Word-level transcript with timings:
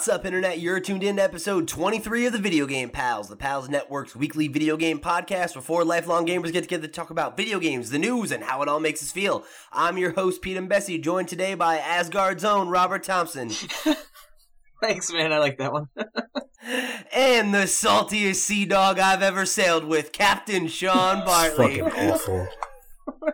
What's 0.00 0.08
up, 0.08 0.24
Internet? 0.24 0.60
You're 0.60 0.80
tuned 0.80 1.02
in 1.02 1.16
to 1.16 1.22
episode 1.22 1.68
23 1.68 2.24
of 2.24 2.32
the 2.32 2.38
Video 2.38 2.64
Game 2.64 2.88
Pals, 2.88 3.28
the 3.28 3.36
Pals 3.36 3.68
Network's 3.68 4.16
weekly 4.16 4.48
video 4.48 4.78
game 4.78 4.98
podcast 4.98 5.54
where 5.54 5.60
four 5.60 5.84
lifelong 5.84 6.26
gamers 6.26 6.54
get 6.54 6.62
together 6.62 6.86
to 6.86 6.92
talk 6.92 7.10
about 7.10 7.36
video 7.36 7.58
games, 7.58 7.90
the 7.90 7.98
news, 7.98 8.32
and 8.32 8.42
how 8.42 8.62
it 8.62 8.68
all 8.68 8.80
makes 8.80 9.02
us 9.02 9.12
feel. 9.12 9.44
I'm 9.70 9.98
your 9.98 10.12
host, 10.12 10.40
Pete 10.40 10.56
and 10.56 10.70
Bessie, 10.70 10.96
joined 10.96 11.28
today 11.28 11.54
by 11.54 11.76
Asgard's 11.76 12.46
own 12.46 12.70
Robert 12.70 13.04
Thompson. 13.04 13.50
Thanks, 14.80 15.12
man. 15.12 15.34
I 15.34 15.38
like 15.38 15.58
that 15.58 15.70
one. 15.70 15.90
and 17.12 17.52
the 17.52 17.66
saltiest 17.66 18.36
sea 18.36 18.64
dog 18.64 18.98
I've 18.98 19.22
ever 19.22 19.44
sailed 19.44 19.84
with, 19.84 20.12
Captain 20.12 20.66
Sean 20.66 21.26
Bartley. 21.26 21.80
Fucking 21.80 22.10
awful. 22.10 22.48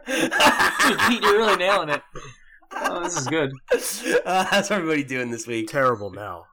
Pete, 0.04 1.22
you're 1.22 1.36
really 1.36 1.58
nailing 1.58 1.90
it. 1.90 2.02
Oh, 2.72 3.04
this 3.04 3.16
is 3.16 3.28
good. 3.28 3.52
Uh, 4.26 4.44
how's 4.44 4.72
everybody 4.72 5.04
doing 5.04 5.30
this 5.30 5.46
week? 5.46 5.68
Terrible 5.68 6.10
now. 6.10 6.46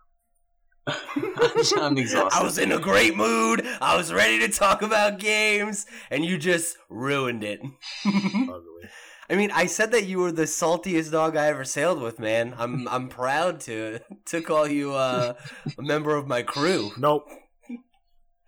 I'm 0.87 1.97
exhausted. 1.97 2.37
I 2.39 2.43
was 2.43 2.57
in 2.57 2.71
a 2.71 2.79
great 2.79 3.15
mood. 3.15 3.65
I 3.81 3.95
was 3.95 4.11
ready 4.11 4.39
to 4.39 4.49
talk 4.49 4.81
about 4.81 5.19
games, 5.19 5.85
and 6.11 6.25
you 6.25 6.37
just 6.37 6.77
ruined 6.89 7.43
it. 7.43 7.61
Ugly. 8.05 8.89
I 9.29 9.35
mean, 9.35 9.51
I 9.51 9.67
said 9.67 9.91
that 9.93 10.05
you 10.05 10.19
were 10.19 10.31
the 10.31 10.43
saltiest 10.43 11.11
dog 11.11 11.37
I 11.37 11.47
ever 11.47 11.63
sailed 11.63 12.01
with, 12.01 12.19
man. 12.19 12.53
I'm 12.57 12.87
I'm 12.89 13.07
proud 13.07 13.61
to 13.61 13.99
to 14.25 14.41
call 14.41 14.67
you 14.67 14.93
uh, 14.93 15.33
a 15.77 15.81
member 15.81 16.15
of 16.15 16.27
my 16.27 16.43
crew. 16.43 16.91
Nope. 16.97 17.29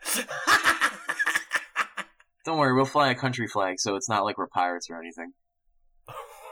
Don't 2.46 2.60
worry, 2.60 2.76
we'll 2.76 2.86
fly 2.86 3.10
a 3.10 3.16
country 3.16 3.48
flag, 3.48 3.80
so 3.80 3.96
it's 3.96 4.08
not 4.10 4.24
like 4.24 4.38
we're 4.38 4.48
pirates 4.48 4.88
or 4.92 5.00
anything. 5.00 5.32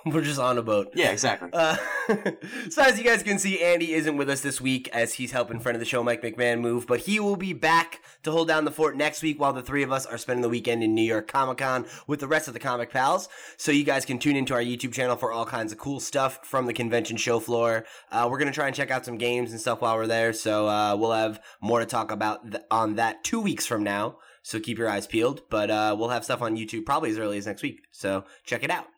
We're 0.05 0.21
just 0.21 0.39
on 0.39 0.57
a 0.57 0.61
boat. 0.61 0.91
Yeah, 0.95 1.11
exactly. 1.11 1.49
Uh, 1.53 1.77
so 2.69 2.81
as 2.81 2.97
you 2.97 3.05
guys 3.05 3.23
can 3.23 3.39
see, 3.39 3.61
Andy 3.61 3.93
isn't 3.93 4.17
with 4.17 4.29
us 4.29 4.41
this 4.41 4.59
week 4.59 4.89
as 4.89 5.13
he's 5.13 5.31
helping 5.31 5.61
friend 5.61 5.75
of 5.75 5.79
the 5.79 5.85
show 5.85 6.03
Mike 6.03 6.21
McMahon 6.21 6.59
move, 6.59 6.87
but 6.87 7.01
he 7.01 7.21
will 7.21 7.37
be 7.37 7.53
back 7.53 8.01
to 8.23 8.31
hold 8.31 8.49
down 8.49 8.65
the 8.65 8.71
fort 8.71 8.97
next 8.97 9.21
week 9.21 9.39
while 9.39 9.53
the 9.53 9.61
three 9.61 9.81
of 9.81 9.93
us 9.93 10.05
are 10.05 10.17
spending 10.17 10.41
the 10.41 10.49
weekend 10.49 10.83
in 10.83 10.93
New 10.93 11.03
York 11.03 11.27
Comic 11.27 11.59
Con 11.59 11.85
with 12.05 12.19
the 12.19 12.27
rest 12.27 12.49
of 12.49 12.53
the 12.53 12.59
comic 12.59 12.91
pals. 12.91 13.29
So 13.55 13.71
you 13.71 13.85
guys 13.85 14.03
can 14.03 14.19
tune 14.19 14.35
into 14.35 14.53
our 14.53 14.61
YouTube 14.61 14.93
channel 14.93 15.15
for 15.15 15.31
all 15.31 15.45
kinds 15.45 15.71
of 15.71 15.77
cool 15.77 16.01
stuff 16.01 16.39
from 16.43 16.65
the 16.65 16.73
convention 16.73 17.15
show 17.15 17.39
floor. 17.39 17.85
Uh, 18.11 18.27
we're 18.29 18.39
gonna 18.39 18.51
try 18.51 18.67
and 18.67 18.75
check 18.75 18.91
out 18.91 19.05
some 19.05 19.17
games 19.17 19.51
and 19.51 19.61
stuff 19.61 19.81
while 19.81 19.95
we're 19.95 20.07
there, 20.07 20.33
so 20.33 20.67
uh, 20.67 20.95
we'll 20.97 21.13
have 21.13 21.39
more 21.61 21.79
to 21.79 21.85
talk 21.85 22.11
about 22.11 22.51
th- 22.51 22.63
on 22.69 22.95
that 22.95 23.23
two 23.23 23.39
weeks 23.39 23.65
from 23.65 23.83
now. 23.83 24.17
So 24.41 24.59
keep 24.59 24.77
your 24.77 24.89
eyes 24.89 25.07
peeled, 25.07 25.43
but 25.49 25.71
uh, 25.71 25.95
we'll 25.97 26.09
have 26.09 26.25
stuff 26.25 26.41
on 26.41 26.57
YouTube 26.57 26.85
probably 26.85 27.11
as 27.11 27.17
early 27.17 27.37
as 27.37 27.47
next 27.47 27.63
week. 27.63 27.83
So 27.91 28.25
check 28.43 28.63
it 28.63 28.69
out. 28.69 28.92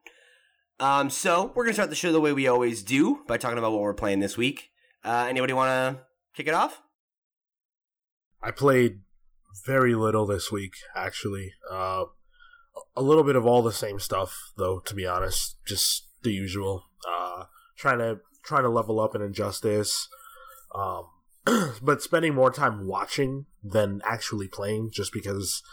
Um, 0.80 1.09
so 1.09 1.54
we're 1.56 1.64
gonna 1.64 1.73
start 1.73 1.90
the 1.90 1.95
show 1.95 2.12
the 2.12 2.20
way 2.20 2.34
we 2.34 2.48
always 2.48 2.84
do 2.84 3.23
by 3.28 3.38
talking 3.38 3.58
about 3.58 3.72
what 3.72 3.81
we're 3.81 3.94
playing 3.94 4.20
this 4.20 4.38
week. 4.38 4.72
Uh, 5.04 5.26
anybody 5.30 5.54
want 5.54 5.70
to 5.70 6.04
kick 6.36 6.48
it 6.48 6.54
off? 6.54 6.81
I 8.42 8.52
played 8.52 9.02
very 9.66 9.96
little 9.96 10.26
this 10.26 10.52
week, 10.52 10.73
actually. 10.96 11.53
Uh, 11.72 12.06
a 12.96 13.02
little 13.02 13.23
bit 13.23 13.36
of 13.36 13.46
all 13.46 13.62
the 13.62 13.72
same 13.72 14.00
stuff, 14.00 14.52
though. 14.58 14.80
To 14.80 14.94
be 14.94 15.06
honest, 15.06 15.58
just 15.66 16.08
the 16.23 16.31
usual. 16.31 16.84
Uh, 17.08 17.46
trying 17.78 18.00
to 18.00 18.20
trying 18.44 18.64
to 18.64 18.70
level 18.70 19.00
up 19.00 19.16
in 19.16 19.22
Injustice, 19.22 20.09
um, 20.73 21.06
but 21.81 22.02
spending 22.02 22.36
more 22.36 22.52
time 22.52 22.86
watching 22.86 23.46
than 23.64 24.02
actually 24.03 24.48
playing, 24.48 24.92
just 24.92 25.14
because 25.14 25.64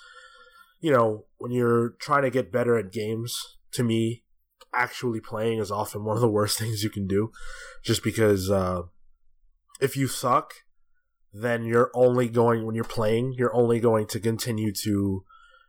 you 0.80 0.92
know 0.92 1.25
when 1.39 1.50
you're 1.50 1.91
trying 1.98 2.23
to 2.23 2.30
get 2.30 2.53
better 2.53 2.78
at 2.78 2.92
games. 2.92 3.58
To 3.73 3.83
me, 3.83 4.23
actually 4.75 5.20
playing 5.20 5.59
is 5.59 5.70
often 5.70 6.05
one 6.05 6.17
of 6.17 6.20
the 6.20 6.28
worst 6.28 6.59
things 6.61 6.83
you 6.83 6.91
can 6.91 7.06
do, 7.06 7.31
just 7.84 8.02
because 8.02 8.51
uh, 8.51 8.83
if 9.80 9.96
you 9.96 10.07
suck, 10.07 10.55
then 11.33 11.64
you're 11.64 11.91
only 11.95 12.29
going 12.29 12.67
when 12.67 12.74
you're 12.74 12.85
playing, 12.85 13.35
you're 13.36 13.55
only 13.55 13.80
going 13.80 14.07
to 14.07 14.20
continue 14.20 14.73
to 14.85 15.24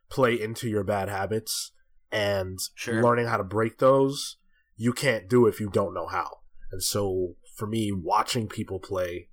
play 0.09 0.39
into 0.39 0.67
your 0.69 0.83
bad 0.83 1.09
habits 1.09 1.72
and 2.11 2.59
Sure. 2.75 3.01
learning 3.01 3.27
how 3.27 3.38
to 3.38 3.44
break 3.44 3.79
those. 3.79 4.38
You 4.75 4.94
can't 4.94 5.29
do 5.29 5.47
if 5.47 5.59
you 5.59 5.69
don't 5.69 5.94
know 5.94 6.07
how. 6.07 6.39
And 6.72 6.83
so 6.83 7.35
for 7.56 7.66
me, 7.67 7.91
watching 7.91 8.47
people 8.47 8.79
play 8.79 9.29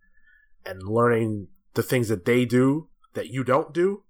and 0.65 0.83
learning 0.83 1.49
the 1.75 1.83
things 1.83 2.09
that 2.09 2.25
they 2.25 2.44
do 2.44 2.89
that 3.15 3.28
you 3.28 3.43
don't 3.44 3.75
do, 3.75 4.05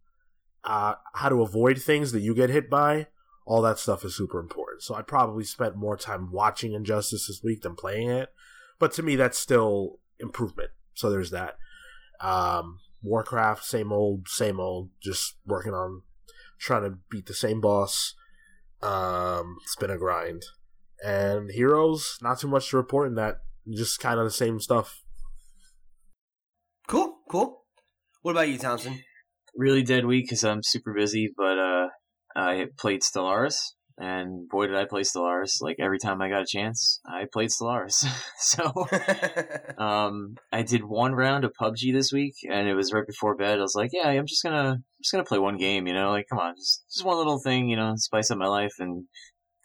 uh, 0.65 0.95
how 1.15 1.29
to 1.29 1.43
avoid 1.43 1.81
things 1.81 2.13
that 2.13 2.21
you 2.21 2.35
get 2.35 2.51
hit 2.51 2.69
by, 2.69 3.07
all 3.47 3.63
that 3.63 3.79
stuff 3.79 4.05
is 4.05 4.17
super 4.17 4.39
important. 4.39 4.83
So 4.83 4.95
I 4.95 5.03
probably 5.03 5.45
spent 5.45 5.77
more 5.77 5.97
time 5.97 6.31
watching 6.33 6.73
Injustice 6.73 7.27
this 7.27 7.41
week 7.43 7.63
than 7.63 7.75
playing 7.75 8.11
it. 8.11 8.33
But 8.79 8.93
to 8.93 9.03
me, 9.03 9.17
that's 9.17 9.39
still 9.39 9.99
improvement. 10.19 10.71
So 10.95 11.11
there's 11.11 11.31
that. 11.31 11.57
Um, 12.21 12.79
Warcraft, 13.03 13.65
same 13.65 13.93
old, 13.93 14.29
same 14.29 14.61
old. 14.61 14.91
Just 15.03 15.37
working 15.47 15.73
on 15.73 16.03
trying 16.59 16.83
to 16.83 16.99
beat 17.11 17.27
the 17.27 17.35
same 17.35 17.61
boss. 17.61 18.15
Um, 18.83 19.57
it's 19.63 19.77
been 19.77 19.91
a 19.91 19.99
grind. 19.99 20.43
And 21.05 21.51
Heroes, 21.51 22.19
not 22.21 22.39
too 22.39 22.49
much 22.49 22.71
to 22.71 22.77
report 22.77 23.09
in 23.09 23.15
that. 23.15 23.41
Just 23.75 24.01
kind 24.01 24.19
of 24.19 24.25
the 24.25 24.31
same 24.31 24.61
stuff. 24.61 25.03
Cool, 26.87 27.19
cool. 27.31 27.65
What 28.23 28.33
about 28.33 28.49
you, 28.49 28.59
Thompson? 28.59 29.01
really 29.57 29.83
dead 29.83 30.07
week 30.07 30.27
because 30.27 30.45
I'm 30.45 30.63
super 30.63 30.93
busy, 30.93 31.33
but 31.37 31.59
uh, 31.59 31.70
I 32.35 32.67
played 32.79 33.03
Stellaris, 33.03 33.73
and 33.99 34.49
boy 34.49 34.67
did 34.67 34.77
I 34.77 34.85
play 34.85 35.03
Stellaris! 35.03 35.61
Like 35.61 35.77
every 35.79 35.99
time 35.99 36.23
I 36.23 36.29
got 36.29 36.43
a 36.43 36.47
chance, 36.47 37.01
I 37.05 37.27
played 37.31 37.51
Stellaris. 37.51 38.07
so 38.39 38.73
um, 39.83 40.37
I 40.53 40.63
did 40.63 40.85
one 40.85 41.15
round 41.15 41.45
of 41.45 41.53
PUBG 41.61 41.93
this 41.93 42.13
week, 42.13 42.35
and 42.51 42.69
it 42.69 42.75
was 42.75 42.93
right 42.93 43.07
before 43.07 43.37
bed. 43.37 43.59
I 43.59 43.63
was 43.63 43.75
like, 43.75 43.91
yeah, 43.93 44.09
I'm 44.09 44.27
just 44.27 44.43
gonna 44.43 44.71
I'm 44.71 45.03
just 45.03 45.13
gonna 45.13 45.25
play 45.25 45.39
one 45.39 45.59
game, 45.59 45.87
you 45.87 45.93
know, 45.93 46.11
like 46.11 46.27
come 46.29 46.39
on, 46.39 46.57
just 46.57 46.85
just 46.93 47.05
one 47.05 47.19
little 47.19 47.41
thing, 47.41 47.69
you 47.69 47.77
know, 47.77 47.95
spice 47.97 48.31
up 48.31 48.39
my 48.39 48.49
life 48.49 48.75
and 48.79 49.05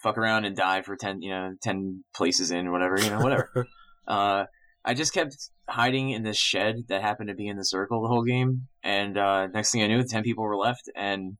fuck 0.03 0.17
around 0.17 0.45
and 0.45 0.55
die 0.55 0.81
for 0.81 0.95
ten, 0.95 1.21
you 1.21 1.29
know, 1.29 1.53
ten 1.61 2.03
places 2.15 2.51
in 2.51 2.71
whatever, 2.71 2.99
you 2.99 3.09
know, 3.09 3.19
whatever. 3.19 3.67
uh, 4.07 4.45
I 4.83 4.93
just 4.93 5.13
kept 5.13 5.35
hiding 5.67 6.11
in 6.11 6.23
this 6.23 6.37
shed 6.37 6.75
that 6.89 7.01
happened 7.01 7.29
to 7.29 7.35
be 7.35 7.47
in 7.47 7.57
the 7.57 7.65
circle 7.65 8.01
the 8.01 8.09
whole 8.09 8.23
game, 8.23 8.67
and 8.83 9.17
uh, 9.17 9.47
next 9.47 9.71
thing 9.71 9.81
I 9.81 9.87
knew, 9.87 10.03
ten 10.03 10.23
people 10.23 10.43
were 10.43 10.57
left, 10.57 10.89
and 10.95 11.37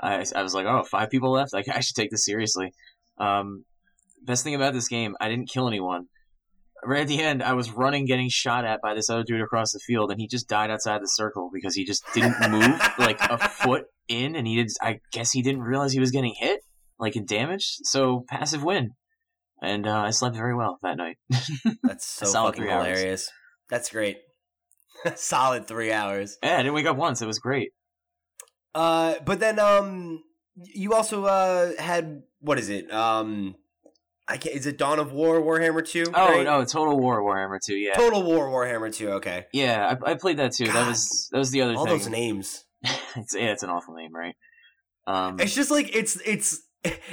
I, 0.00 0.24
I 0.34 0.42
was 0.42 0.54
like, 0.54 0.66
oh, 0.66 0.84
five 0.84 1.10
people 1.10 1.30
left. 1.30 1.52
Like 1.52 1.68
I 1.74 1.80
should 1.80 1.96
take 1.96 2.10
this 2.10 2.24
seriously. 2.24 2.72
Um, 3.18 3.64
best 4.22 4.44
thing 4.44 4.54
about 4.54 4.74
this 4.74 4.88
game, 4.88 5.16
I 5.20 5.28
didn't 5.28 5.48
kill 5.48 5.68
anyone. 5.68 6.06
Right 6.84 7.00
at 7.02 7.08
the 7.08 7.20
end, 7.20 7.42
I 7.42 7.54
was 7.54 7.72
running, 7.72 8.06
getting 8.06 8.28
shot 8.28 8.64
at 8.64 8.80
by 8.80 8.94
this 8.94 9.10
other 9.10 9.24
dude 9.24 9.40
across 9.40 9.72
the 9.72 9.80
field, 9.80 10.12
and 10.12 10.20
he 10.20 10.28
just 10.28 10.48
died 10.48 10.70
outside 10.70 11.02
the 11.02 11.08
circle 11.08 11.50
because 11.52 11.74
he 11.74 11.84
just 11.84 12.04
didn't 12.14 12.36
move 12.50 12.80
like 12.98 13.20
a 13.20 13.48
foot 13.48 13.86
in, 14.06 14.36
and 14.36 14.46
he 14.46 14.56
did. 14.56 14.68
I 14.80 15.00
guess 15.12 15.32
he 15.32 15.42
didn't 15.42 15.62
realize 15.62 15.92
he 15.92 15.98
was 15.98 16.12
getting 16.12 16.34
hit, 16.38 16.60
like 17.00 17.16
and 17.16 17.26
damaged. 17.26 17.80
So 17.82 18.24
passive 18.28 18.62
win, 18.62 18.92
and 19.60 19.88
uh, 19.88 20.02
I 20.02 20.10
slept 20.10 20.36
very 20.36 20.54
well 20.54 20.78
that 20.82 20.96
night. 20.96 21.18
That's 21.82 22.06
so 22.06 22.26
fucking 22.30 22.68
hours. 22.68 22.86
hilarious. 22.86 23.30
That's 23.68 23.90
great. 23.90 24.18
Solid 25.16 25.66
three 25.66 25.92
hours. 25.92 26.38
yeah, 26.44 26.54
I 26.54 26.58
didn't 26.58 26.74
wake 26.74 26.86
up 26.86 26.96
once. 26.96 27.20
It 27.20 27.26
was 27.26 27.40
great. 27.40 27.72
Uh, 28.78 29.14
but 29.24 29.40
then 29.40 29.58
um, 29.58 30.22
you 30.54 30.94
also 30.94 31.24
uh 31.24 31.72
had 31.80 32.22
what 32.40 32.60
is 32.60 32.68
it? 32.68 32.92
Um, 32.92 33.56
I 34.28 34.36
can't. 34.36 34.54
Is 34.54 34.66
it 34.66 34.78
Dawn 34.78 35.00
of 35.00 35.12
War 35.12 35.40
Warhammer 35.40 35.84
Two? 35.84 36.04
Oh 36.14 36.42
no, 36.44 36.64
Total 36.64 36.96
War 36.96 37.20
Warhammer 37.20 37.58
2, 37.64 37.74
Yeah, 37.74 37.94
Total 37.94 38.22
War 38.22 38.48
Warhammer 38.48 38.94
Two. 38.94 39.10
Okay. 39.14 39.46
yeah, 39.52 39.96
I, 40.06 40.12
I 40.12 40.14
played 40.14 40.36
that 40.36 40.52
too. 40.52 40.66
God, 40.66 40.74
that 40.74 40.86
was 40.86 41.28
that 41.32 41.38
was 41.38 41.50
the 41.50 41.62
other 41.62 41.72
thing. 41.72 41.78
All 41.78 41.86
thing. 41.86 41.98
those 41.98 42.08
names. 42.08 42.64
it's 43.16 43.34
yeah, 43.34 43.50
it's 43.50 43.64
an 43.64 43.70
awful 43.70 43.94
name, 43.94 44.14
right? 44.14 44.36
Um, 45.08 45.40
It's 45.40 45.54
just 45.54 45.72
like 45.72 45.96
it's 45.96 46.20
it's 46.24 46.60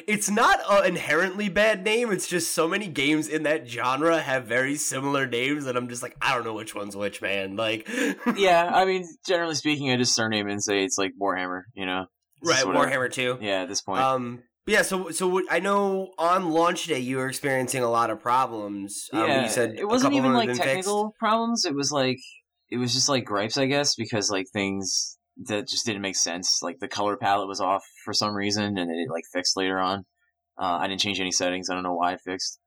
it's 0.08 0.30
not 0.30 0.60
an 0.70 0.86
inherently 0.86 1.50
bad 1.50 1.84
name. 1.84 2.12
It's 2.12 2.28
just 2.28 2.54
so 2.54 2.68
many 2.68 2.88
games 2.88 3.28
in 3.28 3.44
that 3.44 3.68
genre 3.68 4.20
have 4.20 4.46
very 4.46 4.76
similar 4.76 5.26
names 5.26 5.66
that 5.66 5.76
I'm 5.76 5.90
just 5.90 6.04
like 6.04 6.16
I 6.22 6.36
don't 6.36 6.44
know 6.44 6.54
which 6.54 6.76
one's 6.76 6.96
which, 6.96 7.22
man. 7.22 7.56
Like 7.56 7.88
yeah, 8.38 8.72
I 8.74 8.86
mean, 8.86 9.08
generally 9.28 9.56
speaking, 9.56 9.92
I 9.92 9.98
just 9.98 10.16
surname 10.16 10.48
and 10.48 10.64
say 10.64 10.84
it's 10.84 10.98
like 10.98 11.14
Warhammer. 11.20 11.64
You 11.74 11.86
know, 11.86 12.06
right. 12.44 12.64
Warhammer 12.64 13.12
Two. 13.12 13.38
Yeah, 13.42 13.64
at 13.64 13.70
this 13.70 13.82
point, 13.82 14.02
Um, 14.02 14.44
yeah. 14.68 14.84
So 14.84 15.10
so 15.10 15.28
what, 15.28 15.46
I 15.50 15.60
know 15.60 16.12
on 16.18 16.52
launch 16.52 16.86
day 16.86 17.00
you 17.00 17.18
were 17.18 17.28
experiencing 17.28 17.82
a 17.82 17.90
lot 17.90 18.10
of 18.10 18.22
problems. 18.22 19.10
Um, 19.14 19.28
yeah, 19.28 19.44
you 19.44 19.50
said 19.50 19.76
it 19.78 19.88
wasn't 19.88 20.14
even 20.14 20.34
like 20.34 20.54
technical 20.54 21.16
problems. 21.18 21.66
It 21.66 21.76
was 21.76 21.92
like 21.92 22.20
it 22.70 22.78
was 22.78 22.94
just 22.94 23.10
like 23.10 23.26
gripes, 23.26 23.58
I 23.58 23.66
guess, 23.66 23.96
because 23.96 24.30
like 24.30 24.46
things 24.54 25.18
that 25.44 25.68
just 25.68 25.86
didn't 25.86 26.02
make 26.02 26.16
sense. 26.16 26.60
Like 26.62 26.80
the 26.80 26.88
color 26.88 27.18
palette 27.18 27.48
was 27.48 27.60
off 27.62 27.84
for 28.04 28.14
some 28.14 28.34
reason, 28.36 28.78
and 28.78 28.92
it 28.92 29.10
like 29.10 29.24
fixed 29.34 29.58
later 29.58 29.80
on. 29.80 30.06
Uh, 30.58 30.78
I 30.80 30.88
didn't 30.88 31.02
change 31.02 31.20
any 31.20 31.32
settings. 31.32 31.70
I 31.70 31.74
don't 31.74 31.84
know 31.84 31.96
why 31.96 32.14
it 32.14 32.22
fixed. 32.24 32.60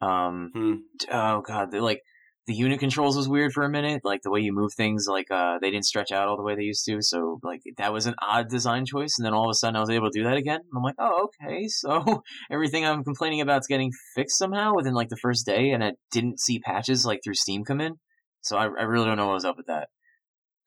Um, 0.00 0.50
Hmm. 0.52 0.74
oh 1.10 1.40
god, 1.40 1.72
like 1.74 2.00
the 2.48 2.54
unit 2.54 2.80
controls 2.80 3.16
was 3.16 3.28
weird 3.28 3.52
for 3.52 3.62
a 3.62 3.70
minute. 3.70 4.00
Like 4.04 4.22
the 4.22 4.30
way 4.30 4.40
you 4.40 4.52
move 4.52 4.72
things, 4.74 5.06
like 5.08 5.30
uh, 5.30 5.58
they 5.60 5.70
didn't 5.70 5.84
stretch 5.84 6.10
out 6.10 6.26
all 6.26 6.36
the 6.36 6.42
way 6.42 6.56
they 6.56 6.62
used 6.62 6.84
to. 6.86 7.00
So 7.00 7.38
like 7.44 7.60
that 7.78 7.92
was 7.92 8.06
an 8.06 8.16
odd 8.20 8.48
design 8.48 8.84
choice. 8.84 9.14
And 9.16 9.24
then 9.24 9.32
all 9.32 9.44
of 9.44 9.50
a 9.50 9.54
sudden, 9.54 9.76
I 9.76 9.80
was 9.80 9.90
able 9.90 10.10
to 10.10 10.18
do 10.18 10.24
that 10.24 10.36
again. 10.36 10.60
I'm 10.74 10.82
like, 10.82 10.96
oh 10.98 11.28
okay, 11.40 11.68
so 11.68 12.22
everything 12.50 12.84
I'm 12.84 13.04
complaining 13.04 13.40
about 13.40 13.60
is 13.60 13.68
getting 13.68 13.92
fixed 14.16 14.38
somehow 14.38 14.74
within 14.74 14.92
like 14.92 15.08
the 15.08 15.16
first 15.16 15.46
day. 15.46 15.70
And 15.70 15.84
I 15.84 15.92
didn't 16.10 16.40
see 16.40 16.58
patches 16.58 17.06
like 17.06 17.20
through 17.22 17.34
Steam 17.34 17.64
come 17.64 17.80
in. 17.80 17.94
So 18.40 18.56
I, 18.56 18.64
I 18.64 18.82
really 18.82 19.06
don't 19.06 19.16
know 19.16 19.26
what 19.28 19.34
was 19.34 19.44
up 19.44 19.56
with 19.56 19.66
that. 19.66 19.88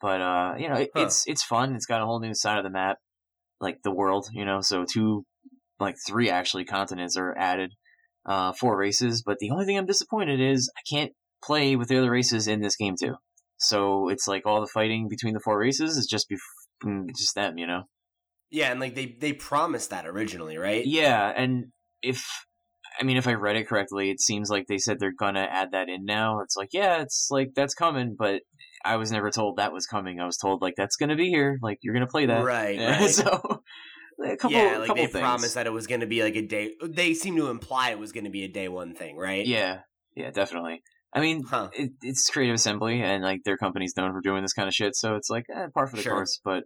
But 0.01 0.21
uh, 0.21 0.56
you 0.59 0.69
know, 0.69 0.75
it, 0.75 0.89
Huh. 0.95 1.03
it's 1.03 1.24
it's 1.27 1.44
fun. 1.44 1.75
It's 1.75 1.86
got 1.86 2.01
a 2.01 2.06
whole 2.06 2.19
new 2.19 2.33
side 2.33 2.57
of 2.57 2.63
the 2.63 2.69
map, 2.69 2.97
like 3.59 3.81
the 3.83 3.92
world. 3.94 4.27
You 4.33 4.45
know, 4.45 4.62
so 4.62 4.86
two, 4.92 5.25
like 5.80 5.95
three 6.07 6.30
actually 6.30 6.65
continents 6.65 7.18
are 7.18 7.36
added, 7.38 7.71
uh, 8.25 8.53
four 8.53 8.77
races. 8.77 9.24
But 9.25 9.38
the 9.39 9.51
only 9.51 9.65
thing 9.65 9.77
I'm 9.77 9.86
disappointed 9.86 10.39
is 10.42 10.69
I 10.77 10.81
can't 10.89 11.12
play 11.44 11.75
with 11.75 11.88
the 11.88 11.97
other 11.97 12.12
races 12.12 12.47
in 12.47 12.62
this 12.62 12.75
game 12.75 12.95
too. 13.00 13.15
So 13.57 14.09
it's 14.09 14.27
like 14.27 14.45
all 14.45 14.62
the 14.62 14.68
fighting 14.68 15.07
between 15.09 15.33
the 15.33 15.39
four 15.39 15.57
races 15.57 15.97
is 15.97 16.07
just 16.07 16.30
bef- 16.30 17.07
just 17.18 17.36
them. 17.36 17.57
You 17.57 17.68
know. 17.68 17.83
Yeah, 18.51 18.71
and 18.71 18.80
like 18.80 18.95
they 18.95 19.15
they 19.19 19.33
promised 19.33 19.89
that 19.89 20.06
originally, 20.06 20.57
right? 20.57 20.86
Yeah, 20.86 21.31
and 21.36 21.68
if 22.01 22.25
I 23.00 23.03
mean 23.03 23.18
if 23.18 23.27
I 23.27 23.33
read 23.33 23.56
it 23.56 23.68
correctly, 23.68 24.12
it 24.12 24.21
seems 24.21 24.50
like 24.50 24.68
they 24.68 24.77
said 24.77 25.00
they're 25.00 25.13
gonna 25.18 25.47
add 25.50 25.71
that 25.71 25.89
in 25.89 26.06
now. 26.06 26.42
It's 26.42 26.56
like, 26.56 26.69
yeah, 26.74 27.01
it's 27.01 27.27
like 27.31 27.50
that's 27.56 27.74
coming, 27.74 28.15
but 28.18 28.42
I 28.86 28.96
was 28.98 29.12
never 29.12 29.32
told 29.32 29.58
that 29.58 29.74
was 29.74 29.86
coming. 29.88 30.20
I 30.20 30.26
was 30.26 30.38
told 30.38 30.62
like 30.62 30.76
that's 30.78 30.96
gonna 30.96 31.16
be 31.16 31.30
here, 31.30 31.58
like 31.62 31.80
you're 31.82 31.94
gonna 31.94 32.08
play 32.08 32.28
that. 32.28 32.44
Right, 32.44 32.80
Yeah, 32.80 32.92
right. 33.02 33.10
so 33.10 33.64
a 34.24 34.38
couple, 34.38 34.52
yeah, 34.58 34.78
like 34.78 34.88
couple 34.88 35.04
they 35.04 35.08
things. 35.12 35.22
promised 35.22 35.56
that 35.56 35.68
it 35.68 35.74
was 35.74 35.88
going 35.88 36.00
to 36.02 36.08
be 36.08 36.24
like 36.24 36.36
a 36.38 36.42
day. 36.42 36.72
They 36.82 37.14
seem 37.14 37.36
to 37.36 37.50
imply 37.50 37.90
it 37.92 38.00
was 38.00 38.12
going 38.14 38.24
to 38.24 38.30
be 38.30 38.44
a 38.44 38.48
day 38.48 38.70
one 38.70 38.94
thing, 38.96 39.18
right? 39.18 39.46
Yeah, 39.46 39.80
yeah, 40.16 40.32
definitely. 40.32 40.84
I 41.14 41.20
mean, 41.20 41.44
Huh. 41.44 41.70
it, 41.74 41.92
it's 42.02 42.30
Creative 42.30 42.56
Assembly, 42.56 43.02
and 43.02 43.24
like 43.24 43.44
their 43.44 43.58
company's 43.58 43.96
known 43.98 44.14
for 44.14 44.22
doing 44.22 44.42
this 44.42 44.54
kind 44.54 44.68
of 44.70 44.74
shit, 44.74 44.96
so 44.96 45.16
it's 45.16 45.30
like 45.30 45.46
eh, 45.54 45.68
par 45.74 45.88
for 45.88 45.98
the 45.98 46.02
Sure. 46.04 46.14
course. 46.14 46.40
But 46.46 46.64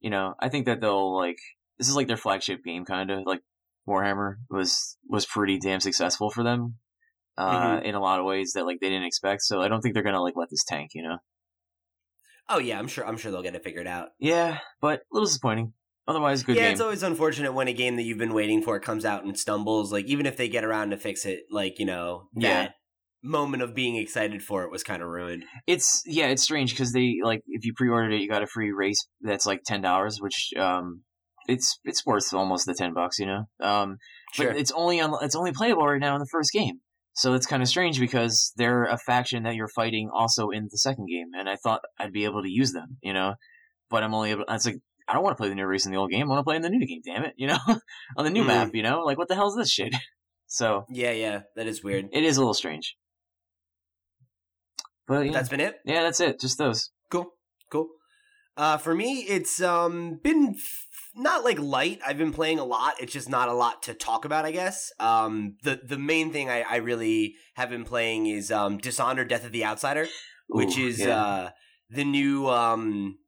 you 0.00 0.10
know, 0.10 0.34
I 0.40 0.48
think 0.48 0.66
that 0.66 0.80
they'll 0.80 1.16
like 1.16 1.38
this 1.78 1.88
is 1.88 1.96
like 1.96 2.06
their 2.06 2.16
flagship 2.16 2.62
game, 2.64 2.84
kind 2.84 3.10
of 3.10 3.20
like 3.26 3.40
Warhammer 3.88 4.36
was 4.50 4.96
was 5.08 5.26
pretty 5.26 5.58
damn 5.58 5.80
successful 5.80 6.30
for 6.30 6.44
them 6.44 6.76
uh, 7.36 7.52
Mm-hmm. 7.54 7.86
in 7.86 7.94
a 7.96 8.00
lot 8.00 8.20
of 8.20 8.24
ways 8.26 8.52
that 8.54 8.66
like 8.66 8.78
they 8.80 8.88
didn't 8.88 9.06
expect. 9.06 9.42
So 9.42 9.60
I 9.60 9.68
don't 9.68 9.80
think 9.80 9.94
they're 9.94 10.04
gonna 10.04 10.22
like 10.22 10.36
let 10.36 10.50
this 10.50 10.64
tank, 10.64 10.90
you 10.94 11.02
know. 11.02 11.18
Oh 12.48 12.58
yeah, 12.58 12.78
I'm 12.78 12.88
sure. 12.88 13.06
I'm 13.06 13.16
sure 13.16 13.32
they'll 13.32 13.42
get 13.42 13.54
it 13.54 13.64
figured 13.64 13.86
out. 13.86 14.08
Yeah, 14.18 14.58
but 14.80 15.00
a 15.00 15.02
little 15.12 15.26
disappointing. 15.26 15.72
Otherwise, 16.06 16.42
good 16.42 16.56
yeah, 16.56 16.64
game. 16.64 16.72
it's 16.72 16.80
always 16.82 17.02
unfortunate 17.02 17.52
when 17.54 17.66
a 17.68 17.72
game 17.72 17.96
that 17.96 18.02
you've 18.02 18.18
been 18.18 18.34
waiting 18.34 18.60
for 18.62 18.78
comes 18.78 19.04
out 19.06 19.24
and 19.24 19.38
stumbles. 19.38 19.90
Like 19.90 20.04
even 20.06 20.26
if 20.26 20.36
they 20.36 20.48
get 20.48 20.62
around 20.64 20.90
to 20.90 20.98
fix 20.98 21.24
it, 21.24 21.44
like 21.50 21.78
you 21.78 21.86
know 21.86 22.28
that 22.34 22.42
Yeah. 22.42 22.68
moment 23.22 23.62
of 23.62 23.74
being 23.74 23.96
excited 23.96 24.42
for 24.42 24.64
it 24.64 24.70
was 24.70 24.82
kind 24.82 25.02
of 25.02 25.08
ruined. 25.08 25.44
it's 25.66 26.02
yeah, 26.04 26.26
it's 26.26 26.42
strange 26.42 26.72
because 26.72 26.92
they 26.92 27.16
like 27.22 27.40
if 27.46 27.64
you 27.64 27.72
pre-ordered 27.74 28.12
it, 28.12 28.20
you 28.20 28.28
got 28.28 28.42
a 28.42 28.46
free 28.46 28.70
race 28.72 29.06
that's 29.22 29.46
like 29.46 29.62
ten 29.64 29.80
dollars, 29.80 30.18
which 30.20 30.50
um, 30.58 31.02
it's 31.48 31.78
it's 31.84 32.04
worth 32.04 32.34
almost 32.34 32.66
the 32.66 32.74
ten 32.74 32.92
bucks, 32.92 33.18
you 33.18 33.24
know. 33.26 33.44
Um, 33.60 33.96
Sure. 34.34 34.48
but 34.48 34.56
it's 34.56 34.72
only 34.72 35.00
on 35.00 35.14
it's 35.22 35.36
only 35.36 35.52
playable 35.52 35.86
right 35.86 36.00
now 36.00 36.14
in 36.16 36.20
the 36.20 36.28
first 36.30 36.50
game, 36.52 36.80
so 37.14 37.32
it's 37.34 37.46
kind 37.46 37.62
of 37.62 37.68
strange 37.68 37.98
because 37.98 38.52
they're 38.56 38.84
a 38.84 38.98
faction 38.98 39.44
that 39.44 39.54
you're 39.54 39.68
fighting 39.68 40.10
also 40.12 40.50
in 40.50 40.68
the 40.70 40.78
second 40.78 41.06
game, 41.08 41.28
and 41.38 41.48
I 41.48 41.56
thought 41.56 41.80
I'd 41.98 42.12
be 42.12 42.24
able 42.24 42.42
to 42.42 42.48
use 42.50 42.72
them, 42.72 42.98
you 43.02 43.12
know, 43.12 43.34
but 43.90 44.02
I'm 44.02 44.12
only 44.14 44.30
able. 44.32 44.44
It's 44.48 44.66
like 44.66 44.76
I 45.08 45.12
don't 45.14 45.22
want 45.22 45.36
to 45.36 45.40
play 45.40 45.48
the 45.48 45.54
new 45.54 45.66
race 45.66 45.86
in 45.86 45.92
the 45.92 45.98
old 45.98 46.10
game. 46.10 46.26
I 46.26 46.28
want 46.34 46.40
to 46.40 46.44
play 46.44 46.56
in 46.56 46.62
the 46.62 46.70
new 46.70 46.86
game. 46.86 47.02
Damn 47.04 47.24
it, 47.24 47.34
you 47.36 47.46
know, 47.46 47.58
on 48.16 48.24
the 48.24 48.30
new 48.30 48.42
Mhm. 48.44 48.46
map, 48.46 48.70
you 48.74 48.82
know, 48.82 49.00
like 49.04 49.18
what 49.18 49.28
the 49.28 49.34
hell 49.34 49.48
is 49.48 49.56
this 49.56 49.70
shit? 49.70 49.94
So 50.46 50.84
yeah, 50.88 51.10
yeah, 51.10 51.40
that 51.56 51.66
is 51.66 51.82
weird. 51.82 52.10
it 52.12 52.22
is 52.22 52.36
a 52.36 52.40
little 52.40 52.54
strange. 52.54 52.96
But 55.08 55.26
yeah, 55.26 55.32
That's 55.32 55.48
been 55.48 55.60
it. 55.60 55.80
yeah, 55.84 56.02
that's 56.02 56.20
it. 56.20 56.38
Just 56.40 56.58
those. 56.58 56.90
Cool, 57.10 57.26
cool. 57.70 57.88
Uh, 58.56 58.76
for 58.76 58.94
me, 58.94 59.20
it's 59.22 59.60
um 59.60 60.20
been 60.22 60.54
not 61.16 61.44
like 61.44 61.58
light. 61.58 62.00
I've 62.06 62.18
been 62.18 62.32
playing 62.32 62.58
a 62.58 62.64
lot. 62.64 62.94
It's 63.00 63.12
just 63.12 63.28
not 63.28 63.48
a 63.48 63.52
lot 63.52 63.84
to 63.84 63.94
talk 63.94 64.24
about, 64.24 64.44
I 64.44 64.50
guess. 64.50 64.92
Um, 64.98 65.56
the 65.62 65.80
the 65.82 65.98
main 65.98 66.32
thing 66.32 66.50
I, 66.50 66.62
I 66.62 66.76
really 66.76 67.36
have 67.54 67.70
been 67.70 67.84
playing 67.84 68.26
is 68.26 68.50
um 68.50 68.78
Dishonored: 68.78 69.28
Death 69.28 69.44
of 69.44 69.52
the 69.52 69.64
Outsider, 69.64 70.06
which 70.48 70.78
Ooh, 70.78 70.86
is 70.86 71.00
yeah. 71.00 71.24
uh 71.24 71.50
the 71.90 72.04
new 72.04 72.48
um 72.48 73.18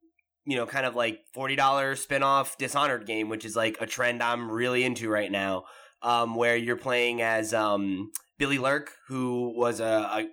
you 0.44 0.56
know 0.56 0.66
kind 0.66 0.86
of 0.86 0.94
like 0.94 1.20
forty 1.32 1.56
dollar 1.56 1.96
spin 1.96 2.22
off 2.22 2.58
Dishonored 2.58 3.06
game, 3.06 3.28
which 3.28 3.44
is 3.44 3.56
like 3.56 3.76
a 3.80 3.86
trend 3.86 4.22
I'm 4.22 4.50
really 4.50 4.84
into 4.84 5.08
right 5.08 5.30
now. 5.30 5.64
Um, 6.02 6.34
where 6.34 6.56
you're 6.56 6.76
playing 6.76 7.22
as 7.22 7.54
um 7.54 8.10
Billy 8.38 8.58
Lurk, 8.58 8.92
who 9.08 9.52
was 9.56 9.80
a, 9.80 9.84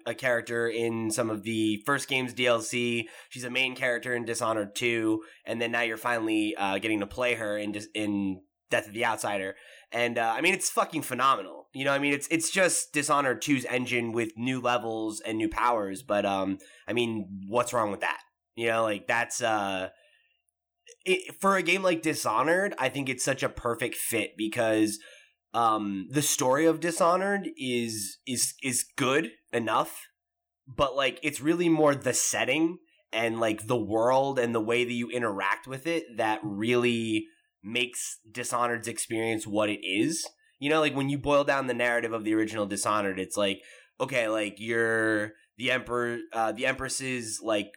a, 0.05 0.11
a 0.11 0.13
character 0.13 0.67
in 0.67 1.09
some 1.09 1.29
of 1.29 1.43
the 1.43 1.81
first 1.85 2.09
game's 2.09 2.33
DLC. 2.33 3.05
She's 3.29 3.45
a 3.45 3.49
main 3.49 3.75
character 3.75 4.13
in 4.13 4.25
Dishonored 4.25 4.75
2, 4.75 5.23
and 5.45 5.61
then 5.61 5.71
now 5.71 5.81
you're 5.81 5.97
finally 5.97 6.55
uh, 6.55 6.79
getting 6.79 6.99
to 6.99 7.07
play 7.07 7.35
her 7.35 7.57
in 7.57 7.75
in 7.93 8.41
Death 8.69 8.87
of 8.87 8.93
the 8.93 9.05
Outsider. 9.05 9.55
And 9.91 10.17
uh, 10.17 10.33
I 10.35 10.41
mean, 10.41 10.53
it's 10.53 10.69
fucking 10.69 11.03
phenomenal. 11.03 11.67
You 11.73 11.85
know, 11.85 11.93
I 11.93 11.99
mean, 11.99 12.13
it's 12.13 12.27
it's 12.29 12.49
just 12.49 12.91
Dishonored 12.91 13.41
2's 13.41 13.65
engine 13.65 14.11
with 14.11 14.31
new 14.35 14.59
levels 14.59 15.21
and 15.21 15.37
new 15.37 15.49
powers. 15.49 16.03
But 16.03 16.25
um, 16.25 16.57
I 16.87 16.93
mean, 16.93 17.45
what's 17.47 17.71
wrong 17.71 17.91
with 17.91 18.01
that? 18.01 18.19
You 18.55 18.67
know, 18.67 18.83
like 18.83 19.07
that's 19.07 19.41
uh, 19.41 19.89
it, 21.05 21.35
for 21.39 21.55
a 21.55 21.63
game 21.63 21.83
like 21.83 22.01
Dishonored, 22.01 22.73
I 22.77 22.89
think 22.89 23.07
it's 23.07 23.23
such 23.23 23.43
a 23.43 23.49
perfect 23.49 23.95
fit 23.95 24.31
because 24.37 24.99
um 25.53 26.07
the 26.09 26.21
story 26.21 26.65
of 26.65 26.79
dishonored 26.79 27.49
is 27.57 28.17
is 28.25 28.53
is 28.63 28.85
good 28.95 29.31
enough 29.51 30.07
but 30.67 30.95
like 30.95 31.19
it's 31.23 31.41
really 31.41 31.69
more 31.69 31.95
the 31.95 32.13
setting 32.13 32.77
and 33.11 33.39
like 33.39 33.67
the 33.67 33.77
world 33.77 34.39
and 34.39 34.53
the 34.53 34.61
way 34.61 34.83
that 34.83 34.93
you 34.93 35.09
interact 35.09 35.67
with 35.67 35.85
it 35.85 36.17
that 36.17 36.39
really 36.43 37.27
makes 37.63 38.19
dishonored's 38.29 38.87
experience 38.87 39.47
what 39.47 39.69
it 39.69 39.85
is. 39.85 40.27
You 40.59 40.69
know 40.69 40.79
like 40.79 40.95
when 40.95 41.09
you 41.09 41.17
boil 41.17 41.43
down 41.43 41.67
the 41.67 41.73
narrative 41.73 42.13
of 42.13 42.23
the 42.23 42.33
original 42.33 42.65
dishonored 42.65 43.19
it's 43.19 43.37
like 43.37 43.61
okay 43.99 44.27
like 44.27 44.55
you're 44.57 45.33
the 45.57 45.71
emperor 45.71 46.19
uh 46.31 46.51
the 46.51 46.65
empress's 46.65 47.39
like 47.43 47.73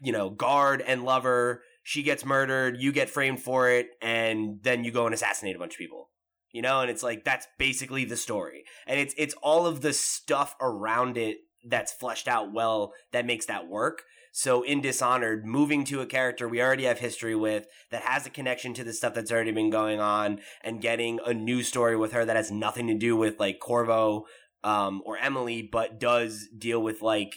you 0.00 0.12
know 0.12 0.30
guard 0.30 0.82
and 0.86 1.04
lover. 1.04 1.62
She 1.82 2.02
gets 2.02 2.24
murdered. 2.24 2.76
You 2.78 2.92
get 2.92 3.10
framed 3.10 3.42
for 3.42 3.68
it. 3.70 3.88
And 4.02 4.62
then 4.62 4.84
you 4.84 4.92
go 4.92 5.06
and 5.06 5.14
assassinate 5.14 5.56
a 5.56 5.58
bunch 5.58 5.74
of 5.74 5.78
people 5.78 6.09
you 6.52 6.62
know 6.62 6.80
and 6.80 6.90
it's 6.90 7.02
like 7.02 7.24
that's 7.24 7.46
basically 7.58 8.04
the 8.04 8.16
story. 8.16 8.64
And 8.86 8.98
it's 8.98 9.14
it's 9.16 9.34
all 9.42 9.66
of 9.66 9.80
the 9.80 9.92
stuff 9.92 10.56
around 10.60 11.16
it 11.16 11.38
that's 11.64 11.92
fleshed 11.92 12.28
out 12.28 12.52
well 12.52 12.92
that 13.12 13.26
makes 13.26 13.46
that 13.46 13.68
work. 13.68 14.02
So 14.32 14.62
in 14.62 14.80
dishonored 14.80 15.44
moving 15.44 15.84
to 15.86 16.00
a 16.00 16.06
character 16.06 16.48
we 16.48 16.62
already 16.62 16.84
have 16.84 17.00
history 17.00 17.34
with 17.34 17.66
that 17.90 18.02
has 18.02 18.26
a 18.26 18.30
connection 18.30 18.74
to 18.74 18.84
the 18.84 18.92
stuff 18.92 19.14
that's 19.14 19.32
already 19.32 19.50
been 19.50 19.70
going 19.70 20.00
on 20.00 20.40
and 20.62 20.80
getting 20.80 21.18
a 21.26 21.34
new 21.34 21.62
story 21.62 21.96
with 21.96 22.12
her 22.12 22.24
that 22.24 22.36
has 22.36 22.50
nothing 22.50 22.86
to 22.86 22.94
do 22.94 23.16
with 23.16 23.40
like 23.40 23.58
corvo 23.58 24.26
um, 24.62 25.02
or 25.04 25.18
emily 25.18 25.62
but 25.62 25.98
does 25.98 26.48
deal 26.56 26.80
with 26.80 27.02
like 27.02 27.34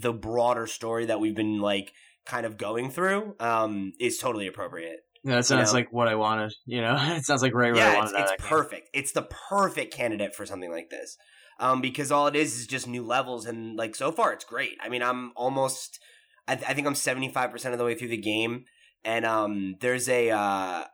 the 0.00 0.12
broader 0.12 0.66
story 0.66 1.04
that 1.04 1.20
we've 1.20 1.34
been 1.34 1.60
like 1.60 1.92
kind 2.24 2.46
of 2.46 2.56
going 2.56 2.90
through 2.90 3.34
um, 3.40 3.92
is 4.00 4.18
totally 4.18 4.46
appropriate 4.46 5.00
Yeah, 5.24 5.36
that 5.36 5.46
sounds 5.46 5.72
know? 5.72 5.78
like 5.78 5.92
what 5.92 6.08
I 6.08 6.14
wanted. 6.14 6.52
You 6.66 6.80
know, 6.80 6.96
it 7.00 7.24
sounds 7.24 7.42
like 7.42 7.54
right 7.54 7.72
what 7.72 7.82
I 7.82 7.92
yeah, 7.92 7.94
wanted. 7.96 8.10
it's, 8.10 8.20
it's 8.20 8.30
that 8.30 8.38
game. 8.38 8.48
perfect. 8.48 8.88
It's 8.92 9.12
the 9.12 9.22
perfect 9.22 9.94
candidate 9.94 10.34
for 10.34 10.46
something 10.46 10.70
like 10.70 10.90
this. 10.90 11.16
Um, 11.60 11.80
because 11.80 12.10
all 12.10 12.26
it 12.26 12.34
is 12.34 12.58
is 12.58 12.66
just 12.66 12.88
new 12.88 13.04
levels, 13.04 13.46
and 13.46 13.76
like 13.76 13.94
so 13.94 14.10
far, 14.10 14.32
it's 14.32 14.44
great. 14.44 14.78
I 14.82 14.88
mean, 14.88 15.02
I'm 15.02 15.32
almost, 15.36 16.00
I, 16.48 16.56
th- 16.56 16.68
I 16.68 16.74
think 16.74 16.86
I'm 16.86 16.94
75 16.94 17.50
percent 17.50 17.72
of 17.72 17.78
the 17.78 17.84
way 17.84 17.94
through 17.94 18.08
the 18.08 18.16
game, 18.16 18.64
and 19.04 19.24
um, 19.24 19.76
there's 19.80 20.08
a 20.08 20.30
uh, 20.30 20.84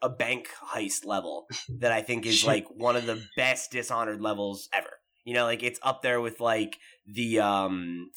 a 0.00 0.08
bank 0.08 0.48
heist 0.72 1.04
level 1.04 1.46
that 1.80 1.92
I 1.92 2.02
think 2.02 2.24
is 2.24 2.46
like 2.46 2.66
one 2.74 2.96
of 2.96 3.06
the 3.06 3.22
best 3.36 3.70
Dishonored 3.70 4.22
levels 4.22 4.68
ever. 4.72 4.88
You 5.24 5.34
know, 5.34 5.44
like 5.44 5.62
it's 5.62 5.80
up 5.82 6.02
there 6.02 6.20
with 6.20 6.40
like 6.40 6.78
the 7.06 7.40
um. 7.40 8.10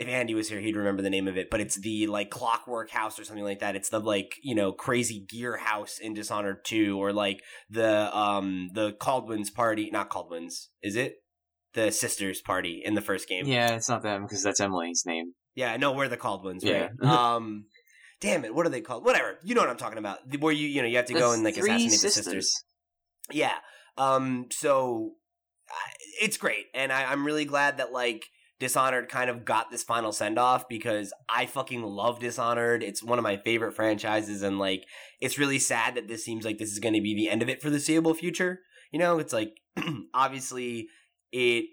If 0.00 0.08
Andy 0.08 0.34
was 0.34 0.48
here, 0.48 0.60
he'd 0.60 0.76
remember 0.76 1.02
the 1.02 1.10
name 1.10 1.28
of 1.28 1.36
it. 1.36 1.50
But 1.50 1.60
it's 1.60 1.78
the 1.78 2.06
like 2.06 2.30
Clockwork 2.30 2.90
House 2.90 3.18
or 3.20 3.24
something 3.24 3.44
like 3.44 3.58
that. 3.60 3.76
It's 3.76 3.90
the 3.90 4.00
like 4.00 4.36
you 4.42 4.54
know 4.54 4.72
crazy 4.72 5.20
gear 5.28 5.58
house 5.58 5.98
in 5.98 6.14
Dishonored 6.14 6.64
Two, 6.64 6.98
or 6.98 7.12
like 7.12 7.42
the 7.68 8.16
um 8.16 8.70
the 8.72 8.92
Kaldwins 8.94 9.52
party, 9.52 9.90
not 9.92 10.08
Kaldwins, 10.08 10.68
is 10.82 10.96
it? 10.96 11.16
The 11.74 11.92
sisters 11.92 12.40
party 12.40 12.82
in 12.82 12.94
the 12.94 13.02
first 13.02 13.28
game. 13.28 13.46
Yeah, 13.46 13.74
it's 13.74 13.90
not 13.90 14.02
them 14.02 14.22
because 14.22 14.42
that's 14.42 14.58
Emily's 14.58 15.04
name. 15.06 15.34
Yeah, 15.54 15.76
no, 15.76 15.92
we're 15.92 16.08
the 16.08 16.16
Kaldwins, 16.16 16.60
Yeah. 16.62 16.88
right? 16.98 17.02
um, 17.36 17.66
damn 18.22 18.46
it, 18.46 18.54
what 18.54 18.64
are 18.64 18.70
they 18.70 18.80
called? 18.80 19.04
Whatever, 19.04 19.38
you 19.44 19.54
know 19.54 19.60
what 19.60 19.70
I'm 19.70 19.76
talking 19.76 19.98
about. 19.98 20.18
Where 20.40 20.52
you 20.54 20.66
you 20.66 20.80
know 20.80 20.88
you 20.88 20.96
have 20.96 21.06
to 21.06 21.12
go 21.14 21.32
and 21.32 21.44
like 21.44 21.58
assassinate 21.58 21.90
sisters. 21.92 22.14
the 22.14 22.22
sisters. 22.22 22.64
Yeah. 23.30 23.54
Um. 23.98 24.46
So 24.50 25.10
it's 26.22 26.38
great, 26.38 26.66
and 26.74 26.90
I, 26.90 27.04
I'm 27.12 27.26
really 27.26 27.44
glad 27.44 27.76
that 27.78 27.92
like 27.92 28.24
Dishonored 28.60 29.08
kind 29.08 29.30
of 29.30 29.44
got 29.44 29.70
this 29.70 29.82
final 29.82 30.12
send 30.12 30.38
off 30.38 30.68
because 30.68 31.12
I 31.28 31.46
fucking 31.46 31.82
love 31.82 32.20
Dishonored. 32.20 32.82
It's 32.82 33.02
one 33.02 33.18
of 33.18 33.22
my 33.22 33.38
favorite 33.38 33.74
franchises, 33.74 34.42
and 34.42 34.58
like 34.58 34.84
it's 35.20 35.38
really 35.38 35.58
sad 35.58 35.96
that 35.96 36.08
this 36.08 36.24
seems 36.24 36.44
like 36.44 36.58
this 36.58 36.70
is 36.70 36.78
going 36.78 36.94
to 36.94 37.00
be 37.00 37.14
the 37.14 37.28
end 37.28 37.42
of 37.42 37.48
it 37.48 37.62
for 37.62 37.70
the 37.70 37.80
seeable 37.80 38.14
future. 38.14 38.60
You 38.92 38.98
know, 38.98 39.18
it's 39.18 39.32
like 39.32 39.54
obviously 40.14 40.88
it 41.32 41.64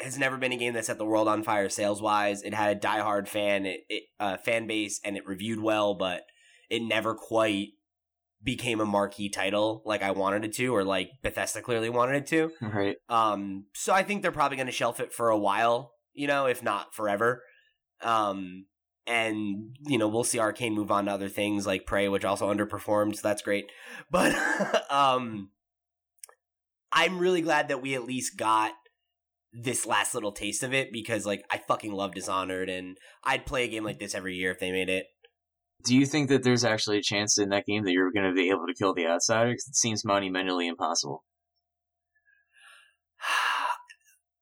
has 0.00 0.18
never 0.18 0.36
been 0.36 0.52
a 0.52 0.56
game 0.56 0.74
that 0.74 0.84
set 0.84 0.98
the 0.98 1.04
world 1.04 1.28
on 1.28 1.42
fire 1.42 1.68
sales 1.68 2.02
wise. 2.02 2.42
It 2.42 2.54
had 2.54 2.76
a 2.76 2.80
diehard 2.80 3.28
fan 3.28 3.66
it, 3.66 3.80
it, 3.88 4.02
uh, 4.20 4.36
fan 4.36 4.66
base 4.66 5.00
and 5.04 5.16
it 5.16 5.26
reviewed 5.26 5.60
well, 5.60 5.94
but 5.94 6.22
it 6.70 6.82
never 6.82 7.14
quite 7.14 7.68
became 8.42 8.80
a 8.80 8.84
marquee 8.84 9.30
title 9.30 9.82
like 9.86 10.02
I 10.02 10.10
wanted 10.10 10.44
it 10.44 10.52
to, 10.54 10.74
or 10.74 10.84
like 10.84 11.10
Bethesda 11.22 11.62
clearly 11.62 11.88
wanted 11.88 12.16
it 12.16 12.26
to. 12.28 12.50
Right. 12.60 12.96
Um, 13.08 13.66
so 13.74 13.92
I 13.92 14.02
think 14.02 14.22
they're 14.22 14.32
probably 14.32 14.56
going 14.56 14.66
to 14.66 14.72
shelf 14.72 15.00
it 15.00 15.12
for 15.12 15.30
a 15.30 15.38
while, 15.38 15.93
you 16.14 16.26
know, 16.26 16.46
if 16.46 16.62
not 16.62 16.94
forever. 16.94 17.42
Um, 18.02 18.66
and 19.06 19.76
you 19.86 19.98
know 19.98 20.08
we'll 20.08 20.24
see 20.24 20.38
Arkane 20.38 20.72
move 20.72 20.90
on 20.90 21.06
to 21.06 21.12
other 21.12 21.28
things 21.28 21.66
like 21.66 21.86
Prey, 21.86 22.08
which 22.08 22.24
also 22.24 22.52
underperformed. 22.52 23.16
So 23.16 23.28
that's 23.28 23.42
great. 23.42 23.70
But 24.10 24.34
um, 24.90 25.50
I'm 26.92 27.18
really 27.18 27.42
glad 27.42 27.68
that 27.68 27.82
we 27.82 27.94
at 27.94 28.04
least 28.04 28.36
got 28.36 28.72
this 29.52 29.86
last 29.86 30.14
little 30.14 30.32
taste 30.32 30.62
of 30.62 30.72
it 30.72 30.92
because 30.92 31.26
like 31.26 31.44
I 31.50 31.58
fucking 31.58 31.92
love 31.92 32.14
Dishonored 32.14 32.68
and 32.68 32.98
I'd 33.22 33.46
play 33.46 33.64
a 33.64 33.68
game 33.68 33.84
like 33.84 33.98
this 33.98 34.14
every 34.14 34.34
year 34.34 34.50
if 34.50 34.58
they 34.58 34.72
made 34.72 34.88
it. 34.88 35.06
Do 35.84 35.94
you 35.94 36.06
think 36.06 36.28
that 36.30 36.42
there's 36.42 36.64
actually 36.64 36.98
a 36.98 37.02
chance 37.02 37.38
in 37.38 37.50
that 37.50 37.66
game 37.66 37.84
that 37.84 37.92
you're 37.92 38.12
going 38.12 38.26
to 38.26 38.34
be 38.34 38.48
able 38.48 38.66
to 38.66 38.74
kill 38.74 38.94
the 38.94 39.06
outsider? 39.06 39.50
It 39.50 39.60
seems 39.60 40.04
monumentally 40.04 40.66
impossible. 40.66 41.24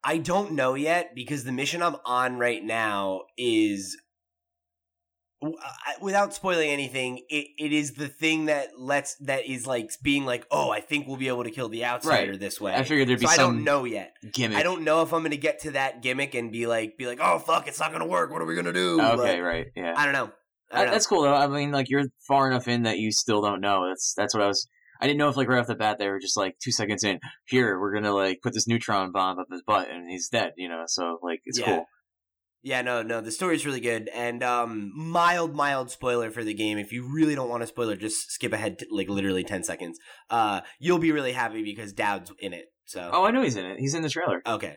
I 0.04 0.18
don't 0.18 0.52
know 0.52 0.74
yet 0.74 1.14
because 1.14 1.44
the 1.44 1.52
mission 1.52 1.82
I'm 1.82 1.96
on 2.04 2.38
right 2.38 2.62
now 2.62 3.22
is 3.38 3.96
without 6.00 6.32
spoiling 6.32 6.70
anything, 6.70 7.18
it, 7.28 7.48
it 7.58 7.72
is 7.72 7.94
the 7.94 8.06
thing 8.08 8.46
that 8.46 8.78
lets 8.78 9.16
that 9.16 9.44
is 9.46 9.66
like 9.66 9.90
being 10.02 10.24
like, 10.24 10.46
oh, 10.52 10.70
I 10.70 10.80
think 10.80 11.06
we'll 11.08 11.16
be 11.16 11.28
able 11.28 11.42
to 11.44 11.50
kill 11.50 11.68
the 11.68 11.84
outsider 11.84 12.30
Right. 12.32 12.40
this 12.40 12.60
way. 12.60 12.74
I 12.74 12.84
figured 12.84 13.08
there'd 13.08 13.18
be 13.18 13.26
so 13.26 13.32
I 13.32 13.36
don't 13.36 13.64
know 13.64 13.84
yet. 13.84 14.14
gimmick. 14.32 14.56
I 14.58 14.62
don't 14.62 14.82
know 14.82 15.02
if 15.02 15.12
I'm 15.12 15.22
gonna 15.22 15.36
get 15.36 15.60
to 15.60 15.72
that 15.72 16.00
gimmick 16.02 16.34
and 16.34 16.52
be 16.52 16.66
like, 16.66 16.96
be 16.96 17.06
like, 17.06 17.18
oh 17.20 17.38
fuck, 17.40 17.66
it's 17.66 17.80
not 17.80 17.90
gonna 17.92 18.06
work. 18.06 18.30
What 18.30 18.40
are 18.40 18.46
we 18.46 18.54
gonna 18.54 18.72
do? 18.72 19.00
Okay, 19.00 19.40
right, 19.40 19.66
yeah. 19.74 19.94
I 19.96 20.04
don't 20.04 20.12
know. 20.14 20.30
I 20.70 20.74
Uh, 20.74 20.78
don't 20.78 20.86
know. 20.86 20.92
That's 20.92 21.06
cool 21.08 21.22
though. 21.22 21.34
I 21.34 21.46
mean, 21.48 21.72
like 21.72 21.90
you're 21.90 22.04
far 22.28 22.48
enough 22.48 22.68
in 22.68 22.84
that 22.84 22.98
you 22.98 23.10
still 23.10 23.42
don't 23.42 23.60
know. 23.60 23.88
That's 23.88 24.14
that's 24.16 24.34
what 24.34 24.42
I 24.44 24.46
was. 24.46 24.68
I 25.02 25.06
didn't 25.06 25.18
know 25.18 25.28
if 25.28 25.36
like 25.36 25.48
right 25.48 25.58
off 25.58 25.66
the 25.66 25.74
bat 25.74 25.98
they 25.98 26.08
were 26.08 26.20
just 26.20 26.36
like 26.36 26.56
two 26.62 26.70
seconds 26.70 27.02
in. 27.02 27.18
Here 27.46 27.78
we're 27.78 27.92
gonna 27.92 28.14
like 28.14 28.40
put 28.40 28.54
this 28.54 28.68
neutron 28.68 29.10
bomb 29.10 29.38
up 29.38 29.48
his 29.50 29.62
butt 29.62 29.90
and 29.90 30.08
he's 30.08 30.28
dead. 30.28 30.52
You 30.56 30.68
know, 30.68 30.84
so 30.86 31.18
like 31.22 31.40
it's 31.44 31.58
Yeah. 31.58 31.66
cool. 31.66 31.86
Yeah, 32.64 32.82
no, 32.82 33.02
no. 33.02 33.20
The 33.20 33.32
story's 33.32 33.66
really 33.66 33.80
good, 33.80 34.08
and 34.14 34.40
um, 34.44 34.92
mild, 34.94 35.52
mild 35.52 35.90
spoiler 35.90 36.30
for 36.30 36.44
the 36.44 36.54
game. 36.54 36.78
If 36.78 36.92
you 36.92 37.12
really 37.12 37.34
don't 37.34 37.48
want 37.48 37.64
a 37.64 37.66
spoiler, 37.66 37.96
just 37.96 38.30
skip 38.30 38.52
ahead, 38.52 38.78
to, 38.78 38.86
like 38.88 39.08
literally 39.08 39.42
ten 39.42 39.64
seconds. 39.64 39.98
Uh, 40.30 40.60
you'll 40.78 41.00
be 41.00 41.10
really 41.10 41.32
happy 41.32 41.64
because 41.64 41.92
Dowd's 41.92 42.30
in 42.38 42.52
it. 42.52 42.66
So 42.84 43.10
Oh, 43.12 43.24
I 43.24 43.32
know 43.32 43.42
he's 43.42 43.56
in 43.56 43.66
it. 43.66 43.80
He's 43.80 43.94
in 43.94 44.02
the 44.02 44.08
trailer. 44.08 44.42
Okay. 44.46 44.76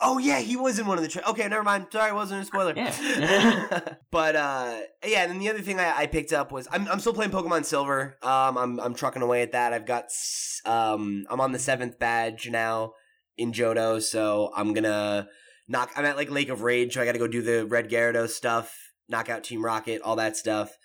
Oh 0.00 0.18
yeah, 0.18 0.40
he 0.40 0.56
was 0.56 0.78
in 0.78 0.86
one 0.86 0.98
of 0.98 1.04
the. 1.04 1.08
Tra- 1.08 1.28
okay, 1.30 1.48
never 1.48 1.62
mind. 1.62 1.86
Sorry, 1.90 2.10
it 2.10 2.14
wasn't 2.14 2.42
a 2.42 2.44
spoiler. 2.44 2.74
Yeah. 2.76 3.94
but 4.10 4.36
uh, 4.36 4.80
yeah, 5.04 5.22
and 5.22 5.32
then 5.32 5.38
the 5.38 5.48
other 5.48 5.60
thing 5.60 5.80
I, 5.80 6.00
I 6.00 6.06
picked 6.06 6.32
up 6.32 6.52
was 6.52 6.68
I'm 6.70 6.86
I'm 6.88 7.00
still 7.00 7.14
playing 7.14 7.30
Pokemon 7.30 7.64
Silver. 7.64 8.18
Um, 8.22 8.58
I'm 8.58 8.80
I'm 8.80 8.94
trucking 8.94 9.22
away 9.22 9.42
at 9.42 9.52
that. 9.52 9.72
I've 9.72 9.86
got 9.86 10.10
um 10.66 11.24
I'm 11.30 11.40
on 11.40 11.52
the 11.52 11.58
seventh 11.58 11.98
badge 11.98 12.50
now 12.50 12.92
in 13.38 13.52
Johto, 13.52 14.02
so 14.02 14.52
I'm 14.54 14.74
gonna 14.74 15.28
knock. 15.66 15.92
I'm 15.96 16.04
at 16.04 16.16
like 16.16 16.30
Lake 16.30 16.50
of 16.50 16.62
Rage, 16.62 16.94
so 16.94 17.00
I 17.00 17.06
got 17.06 17.12
to 17.12 17.18
go 17.18 17.26
do 17.26 17.40
the 17.40 17.66
Red 17.66 17.88
Gyarados 17.88 18.30
stuff, 18.30 18.92
knock 19.08 19.30
out 19.30 19.44
Team 19.44 19.64
Rocket, 19.64 20.02
all 20.02 20.16
that 20.16 20.36
stuff. 20.36 20.76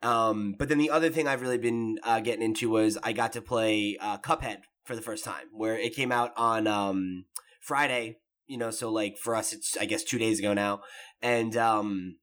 Um, 0.00 0.54
but 0.58 0.68
then 0.68 0.78
the 0.78 0.90
other 0.90 1.10
thing 1.10 1.26
I've 1.26 1.42
really 1.42 1.58
been 1.58 1.98
uh, 2.02 2.20
getting 2.20 2.42
into 2.42 2.70
was 2.70 2.96
I 3.02 3.12
got 3.12 3.32
to 3.32 3.42
play 3.42 3.98
uh, 4.00 4.16
Cuphead 4.18 4.60
for 4.84 4.96
the 4.96 5.02
first 5.02 5.24
time, 5.24 5.48
where 5.52 5.76
it 5.76 5.94
came 5.94 6.12
out 6.12 6.32
on 6.36 6.66
um 6.66 7.26
Friday. 7.60 8.18
You 8.48 8.58
know, 8.58 8.70
so 8.70 8.90
like 8.90 9.18
for 9.18 9.36
us, 9.36 9.52
it's 9.52 9.76
I 9.76 9.84
guess 9.84 10.02
two 10.02 10.18
days 10.18 10.38
ago 10.38 10.54
now, 10.54 10.80
and 11.22 11.54
um, 11.56 12.16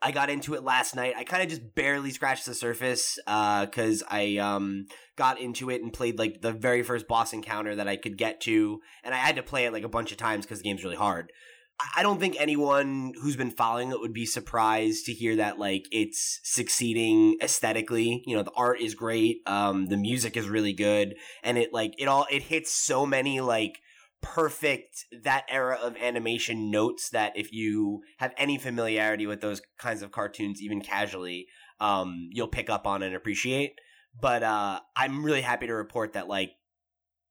I 0.00 0.10
got 0.10 0.30
into 0.30 0.54
it 0.54 0.64
last 0.64 0.96
night. 0.96 1.14
I 1.16 1.24
kind 1.24 1.42
of 1.42 1.48
just 1.50 1.74
barely 1.74 2.10
scratched 2.10 2.46
the 2.46 2.54
surface 2.54 3.18
because 3.24 4.02
I 4.08 4.38
um 4.38 4.86
got 5.16 5.38
into 5.40 5.70
it 5.70 5.82
and 5.82 5.92
played 5.92 6.18
like 6.18 6.40
the 6.40 6.52
very 6.52 6.82
first 6.82 7.06
boss 7.06 7.32
encounter 7.32 7.76
that 7.76 7.86
I 7.86 7.96
could 7.96 8.16
get 8.16 8.40
to, 8.42 8.80
and 9.04 9.14
I 9.14 9.18
had 9.18 9.36
to 9.36 9.42
play 9.42 9.66
it 9.66 9.72
like 9.72 9.84
a 9.84 9.88
bunch 9.88 10.10
of 10.10 10.18
times 10.18 10.46
because 10.46 10.58
the 10.58 10.64
game's 10.64 10.82
really 10.84 10.96
hard. 10.96 11.30
I- 11.78 12.00
I 12.00 12.02
don't 12.02 12.18
think 12.18 12.36
anyone 12.38 13.12
who's 13.20 13.36
been 13.36 13.50
following 13.50 13.90
it 13.90 14.00
would 14.00 14.12
be 14.14 14.26
surprised 14.26 15.04
to 15.06 15.12
hear 15.12 15.36
that 15.36 15.58
like 15.58 15.84
it's 15.92 16.40
succeeding 16.42 17.36
aesthetically. 17.42 18.22
You 18.26 18.36
know, 18.36 18.42
the 18.42 18.52
art 18.56 18.80
is 18.80 18.94
great, 18.94 19.42
um, 19.46 19.86
the 19.86 19.96
music 19.98 20.36
is 20.36 20.48
really 20.48 20.72
good, 20.72 21.14
and 21.42 21.58
it 21.58 21.74
like 21.74 21.92
it 21.98 22.06
all 22.06 22.26
it 22.30 22.44
hits 22.44 22.72
so 22.72 23.04
many 23.04 23.40
like 23.42 23.78
perfect 24.22 25.04
that 25.22 25.44
era 25.48 25.78
of 25.82 25.96
animation 25.96 26.70
notes 26.70 27.10
that 27.10 27.36
if 27.36 27.52
you 27.52 28.02
have 28.18 28.32
any 28.38 28.56
familiarity 28.56 29.26
with 29.26 29.40
those 29.40 29.60
kinds 29.78 30.00
of 30.00 30.12
cartoons 30.12 30.62
even 30.62 30.80
casually 30.80 31.46
um 31.80 32.28
you'll 32.32 32.48
pick 32.48 32.70
up 32.70 32.86
on 32.86 33.02
and 33.02 33.14
appreciate. 33.14 33.74
But 34.18 34.42
uh 34.42 34.80
i'm 34.96 35.24
really 35.24 35.42
happy 35.42 35.66
to 35.66 35.74
report 35.74 36.14
that 36.14 36.28
like 36.28 36.52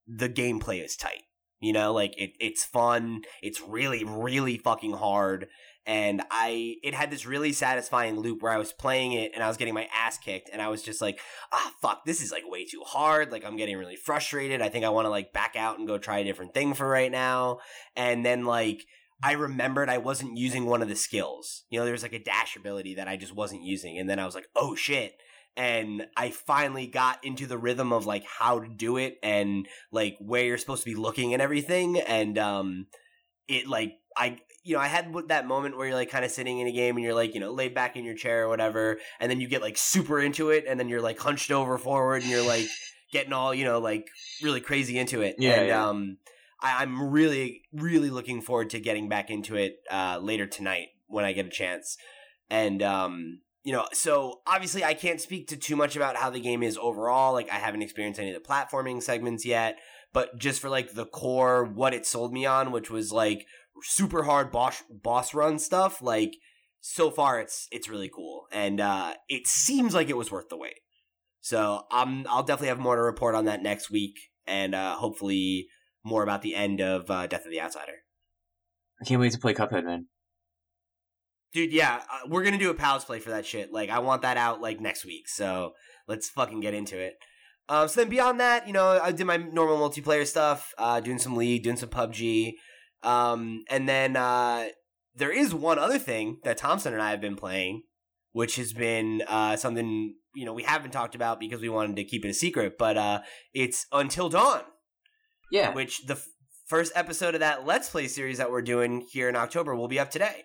the 0.08 0.30
gameplay 0.30 0.84
is 0.84 0.96
tight. 0.96 1.24
You 1.60 1.74
know 1.74 1.94
like 1.94 2.14
it, 2.18 2.32
it's 2.40 2.66
fun. 2.66 3.22
It's 3.42 3.62
really 3.62 4.04
really 4.04 4.58
fucking 4.58 4.94
hard 4.94 5.48
and 5.86 6.22
i 6.30 6.76
it 6.84 6.94
had 6.94 7.10
this 7.10 7.26
really 7.26 7.52
satisfying 7.52 8.20
loop 8.20 8.42
where 8.42 8.52
i 8.52 8.58
was 8.58 8.72
playing 8.72 9.14
it 9.14 9.32
and 9.34 9.44
i 9.44 9.48
was 9.48 9.58
getting 9.58 9.74
my 9.74 9.88
ass 9.96 10.18
kicked 10.18 10.50
and 10.54 10.62
i 10.62 10.68
was 10.68 10.84
just 10.84 11.02
like 11.02 11.20
ah 11.52 11.72
fuck 11.82 12.06
this 12.06 12.22
is 12.22 12.32
like 12.32 12.44
way 12.48 12.66
too 12.66 12.82
hard. 12.86 13.32
Like 13.32 13.46
i'm 13.46 13.58
getting 13.58 13.78
really 13.78 13.96
frustrated. 13.96 14.62
I 14.62 14.70
think 14.70 14.86
i 14.86 14.90
want 14.90 15.06
to 15.06 15.10
like 15.10 15.34
back 15.34 15.56
out 15.56 15.80
and 15.80 15.88
go 15.88 15.98
try 15.98 16.20
a 16.20 16.24
different 16.24 16.54
thing 16.54 16.74
for 16.74 16.88
right 16.88 17.12
now. 17.12 17.60
And 17.96 18.26
then 18.26 18.46
like 18.46 18.86
i 19.24 19.34
remembered 19.34 19.90
i 19.90 19.98
wasn't 19.98 20.38
using 20.38 20.66
one 20.66 20.82
of 20.82 20.90
the 20.90 20.96
skills. 20.96 21.64
You 21.70 21.80
know 21.80 21.86
there's 21.86 22.04
like 22.04 22.14
a 22.14 22.24
dash 22.24 22.56
ability 22.56 22.96
that 22.96 23.08
i 23.08 23.18
just 23.18 23.36
wasn't 23.36 23.64
using 23.64 23.98
and 23.98 24.10
then 24.10 24.20
i 24.20 24.26
was 24.26 24.36
like 24.36 24.48
oh 24.56 24.76
shit. 24.76 25.14
And 25.58 26.08
i 26.16 26.30
finally 26.32 26.88
got 26.88 27.24
into 27.24 27.46
the 27.46 27.58
rhythm 27.58 27.92
of 27.92 28.06
like 28.06 28.26
how 28.26 28.60
to 28.60 28.68
do 28.68 28.98
it 28.98 29.18
and 29.24 29.68
like 29.92 30.18
where 30.20 30.46
you're 30.46 30.58
supposed 30.58 30.84
to 30.84 30.90
be 30.90 30.96
looking 30.96 31.34
and 31.34 31.42
everything 31.42 32.00
and 32.00 32.38
um 32.38 32.88
it 33.48 33.68
like 33.68 33.94
i 34.16 34.38
you 34.64 34.76
know 34.76 34.82
i 34.82 34.88
had 34.88 35.14
that 35.28 35.48
moment 35.48 35.78
where 35.78 35.88
you're 35.88 35.96
like 35.96 36.10
kind 36.10 36.24
of 36.26 36.32
sitting 36.32 36.60
in 36.60 36.68
a 36.68 36.72
game 36.72 36.96
and 36.96 37.04
you're 37.04 37.14
like 37.16 37.34
you 37.34 37.40
know 37.40 37.52
laid 37.52 37.74
back 37.74 37.96
in 37.96 38.04
your 38.06 38.16
chair 38.16 38.44
or 38.46 38.50
whatever 38.50 38.98
and 39.20 39.30
then 39.30 39.40
you 39.42 39.48
get 39.48 39.62
like 39.62 39.78
super 39.78 40.20
into 40.20 40.50
it 40.50 40.66
and 40.68 40.80
then 40.80 40.88
you're 40.90 41.02
like 41.02 41.20
hunched 41.20 41.52
over 41.52 41.78
forward 41.78 42.22
and 42.22 42.32
you're 42.32 42.46
like 42.46 42.66
getting 43.12 43.34
all 43.34 43.54
you 43.54 43.66
know 43.66 43.80
like 43.80 44.08
really 44.42 44.62
crazy 44.62 44.98
into 44.98 45.22
it 45.22 45.36
Yeah, 45.38 45.52
and 45.54 45.68
yeah. 45.68 45.88
um 45.90 46.18
I, 46.62 46.82
i'm 46.84 47.10
really 47.12 47.64
really 47.74 48.10
looking 48.10 48.42
forward 48.42 48.70
to 48.72 48.80
getting 48.80 49.10
back 49.10 49.30
into 49.30 49.56
it 49.56 49.78
uh 49.92 50.20
later 50.22 50.46
tonight 50.48 50.90
when 51.08 51.26
i 51.26 51.34
get 51.34 51.46
a 51.46 51.50
chance 51.50 51.98
and 52.50 52.82
um 52.84 53.40
you 53.64 53.74
know 53.74 53.86
so 53.94 54.42
obviously 54.48 54.84
i 54.84 54.94
can't 54.94 55.20
speak 55.22 55.48
to 55.50 55.58
too 55.58 55.76
much 55.76 55.96
about 55.96 56.16
how 56.16 56.30
the 56.30 56.40
game 56.40 56.64
is 56.64 56.78
overall 56.78 57.34
like 57.34 57.50
i 57.52 57.56
haven't 57.56 57.82
experienced 57.82 58.20
any 58.20 58.32
of 58.32 58.42
the 58.42 58.48
platforming 58.48 59.02
segments 59.02 59.46
yet 59.46 59.78
but 60.14 60.38
just 60.38 60.60
for 60.62 60.70
like 60.70 60.94
the 60.94 61.06
core 61.06 61.64
what 61.66 61.94
it 61.94 62.06
sold 62.06 62.32
me 62.34 62.46
on 62.46 62.72
which 62.72 62.90
was 62.90 63.12
like 63.12 63.46
super 63.84 64.24
hard 64.24 64.52
boss 64.52 64.84
boss 64.90 65.34
run 65.34 65.60
stuff 65.60 66.02
like 66.02 66.36
so 66.80 67.12
far 67.12 67.40
it's 67.40 67.68
it's 67.72 67.90
really 67.90 68.10
cool 68.10 68.46
and 68.52 68.80
uh 68.80 69.14
it 69.30 69.48
seems 69.48 69.94
like 69.94 70.10
it 70.10 70.18
was 70.18 70.32
worth 70.32 70.50
the 70.50 70.58
wait 70.58 70.80
so 71.40 71.84
i'm 71.92 72.26
i'll 72.28 72.44
definitely 72.44 72.68
have 72.68 72.80
more 72.80 72.96
to 72.96 73.02
report 73.02 73.36
on 73.36 73.46
that 73.46 73.62
next 73.62 73.90
week 73.90 74.18
and 74.48 74.74
uh 74.74 74.96
hopefully 74.96 75.68
more 76.04 76.24
about 76.24 76.42
the 76.42 76.56
end 76.56 76.82
of 76.82 77.12
uh, 77.12 77.28
death 77.28 77.46
of 77.46 77.52
the 77.52 77.62
outsider 77.62 78.04
I 79.02 79.06
can't 79.06 79.20
wait 79.20 79.32
to 79.32 79.40
play 79.40 79.54
Cuphead, 79.54 79.84
man. 79.84 80.06
Dude, 81.54 81.74
yeah, 81.74 82.02
uh, 82.10 82.28
we're 82.30 82.44
gonna 82.44 82.58
do 82.58 82.70
a 82.70 82.74
pals 82.74 83.04
play 83.04 83.20
for 83.20 83.32
that 83.32 83.46
shit. 83.46 83.74
Like, 83.74 83.90
I 83.90 84.00
want 84.00 84.22
that 84.22 84.38
out 84.38 84.62
like 84.62 84.80
next 84.80 85.06
week. 85.06 85.28
So 85.28 85.74
let's 86.08 86.30
fucking 86.30 86.62
get 86.62 86.74
into 86.74 86.98
it. 86.98 87.16
Um, 87.68 87.88
so 87.88 88.02
then 88.02 88.10
beyond 88.10 88.40
that, 88.40 88.68
you 88.68 88.74
know, 88.74 89.00
I 89.02 89.12
did 89.12 89.26
my 89.26 89.38
normal 89.38 89.78
multiplayer 89.78 90.26
stuff, 90.26 90.74
uh, 90.78 91.00
doing 91.00 91.20
some 91.20 91.36
League, 91.36 91.64
doing 91.64 91.78
some 91.78 91.90
PUBG, 91.90 92.54
um, 93.04 93.64
and 93.70 93.88
then 93.88 94.16
uh, 94.16 94.68
there 95.16 95.32
is 95.32 95.54
one 95.54 95.80
other 95.80 96.00
thing 96.00 96.40
that 96.44 96.58
Thompson 96.58 96.94
and 96.94 97.02
I 97.02 97.12
have 97.12 97.22
been 97.22 97.36
playing, 97.36 97.84
which 98.32 98.56
has 98.58 98.74
been 98.74 99.24
uh, 99.28 99.56
something 99.58 100.16
you 100.36 100.46
know 100.46 100.54
we 100.54 100.64
haven't 100.64 100.92
talked 100.92 101.16
about 101.16 101.40
because 101.40 101.62
we 101.62 101.70
wanted 101.70 101.96
to 101.98 102.04
keep 102.04 102.24
it 102.26 102.30
a 102.30 102.34
secret. 102.34 102.78
But 102.78 102.98
uh, 102.98 103.22
it's 103.54 103.86
Until 103.92 104.30
Dawn 104.30 104.62
Yeah. 105.52 105.74
which 105.74 106.06
the 106.06 106.14
f- 106.14 106.26
first 106.68 106.92
episode 106.96 107.34
of 107.34 107.42
that 107.42 107.66
Let's 107.66 107.90
Play 107.90 108.08
series 108.08 108.38
that 108.38 108.50
we're 108.52 108.62
doing 108.62 109.06
here 109.12 109.28
in 109.28 109.36
October 109.36 109.76
will 109.76 109.90
be 109.90 110.00
up 110.00 110.10
today 110.12 110.44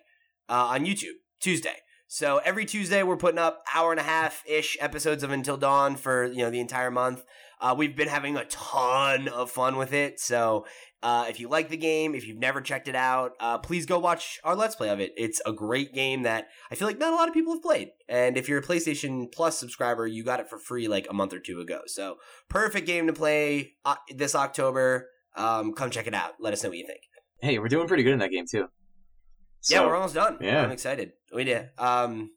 uh, 0.49 0.65
on 0.71 0.85
YouTube, 0.85 1.15
Tuesday. 1.39 1.77
So 2.09 2.39
every 2.43 2.65
Tuesday 2.65 3.03
we're 3.03 3.17
putting 3.17 3.39
up 3.39 3.63
hour 3.73 3.91
and 3.91 3.99
a 3.99 4.03
half 4.03 4.43
ish 4.47 4.77
episodes 4.79 5.23
of 5.23 5.31
Until 5.31 5.57
Dawn 5.57 5.95
for 5.95 6.25
you 6.25 6.39
know 6.39 6.49
the 6.49 6.59
entire 6.59 6.91
month. 6.91 7.23
Uh, 7.59 7.73
we've 7.77 7.95
been 7.95 8.07
having 8.07 8.37
a 8.37 8.45
ton 8.45 9.27
of 9.27 9.49
fun 9.49 9.77
with 9.77 9.93
it. 9.93 10.19
So 10.19 10.65
uh, 11.01 11.25
if 11.29 11.39
you 11.39 11.47
like 11.49 11.69
the 11.69 11.77
game, 11.77 12.13
if 12.15 12.27
you've 12.27 12.37
never 12.37 12.61
checked 12.61 12.87
it 12.87 12.95
out, 12.95 13.31
uh, 13.39 13.57
please 13.57 13.85
go 13.85 13.97
watch 13.99 14.39
our 14.43 14.55
Let's 14.55 14.75
Play 14.75 14.89
of 14.89 14.99
it. 14.99 15.13
It's 15.17 15.41
a 15.45 15.53
great 15.53 15.93
game 15.93 16.23
that 16.23 16.47
I 16.71 16.75
feel 16.75 16.87
like 16.87 16.99
not 16.99 17.13
a 17.13 17.15
lot 17.15 17.27
of 17.27 17.33
people 17.33 17.53
have 17.53 17.61
played. 17.61 17.89
And 18.07 18.37
if 18.37 18.47
you're 18.47 18.59
a 18.59 18.63
PlayStation 18.63 19.31
Plus 19.31 19.57
subscriber, 19.59 20.05
you 20.05 20.23
got 20.23 20.39
it 20.39 20.49
for 20.49 20.57
free 20.59 20.87
like 20.87 21.07
a 21.09 21.13
month 21.13 21.33
or 21.33 21.39
two 21.39 21.59
ago. 21.59 21.81
So 21.87 22.17
perfect 22.49 22.85
game 22.87 23.07
to 23.07 23.13
play 23.13 23.73
uh, 23.85 23.95
this 24.15 24.35
October. 24.35 25.09
Um, 25.35 25.73
come 25.73 25.89
check 25.89 26.07
it 26.07 26.13
out. 26.13 26.33
Let 26.39 26.53
us 26.53 26.63
know 26.63 26.69
what 26.69 26.77
you 26.77 26.87
think. 26.87 27.01
Hey, 27.41 27.59
we're 27.59 27.67
doing 27.69 27.87
pretty 27.87 28.03
good 28.03 28.13
in 28.13 28.19
that 28.19 28.31
game 28.31 28.45
too. 28.49 28.67
yeah, 29.69 29.85
we're 29.85 29.95
almost 29.95 30.15
done. 30.15 30.37
yeah. 30.41 30.63
I'm 30.63 30.71
excited. 30.71 31.13
We 31.33 31.43
did. 31.43 31.69
Um, 31.77 32.31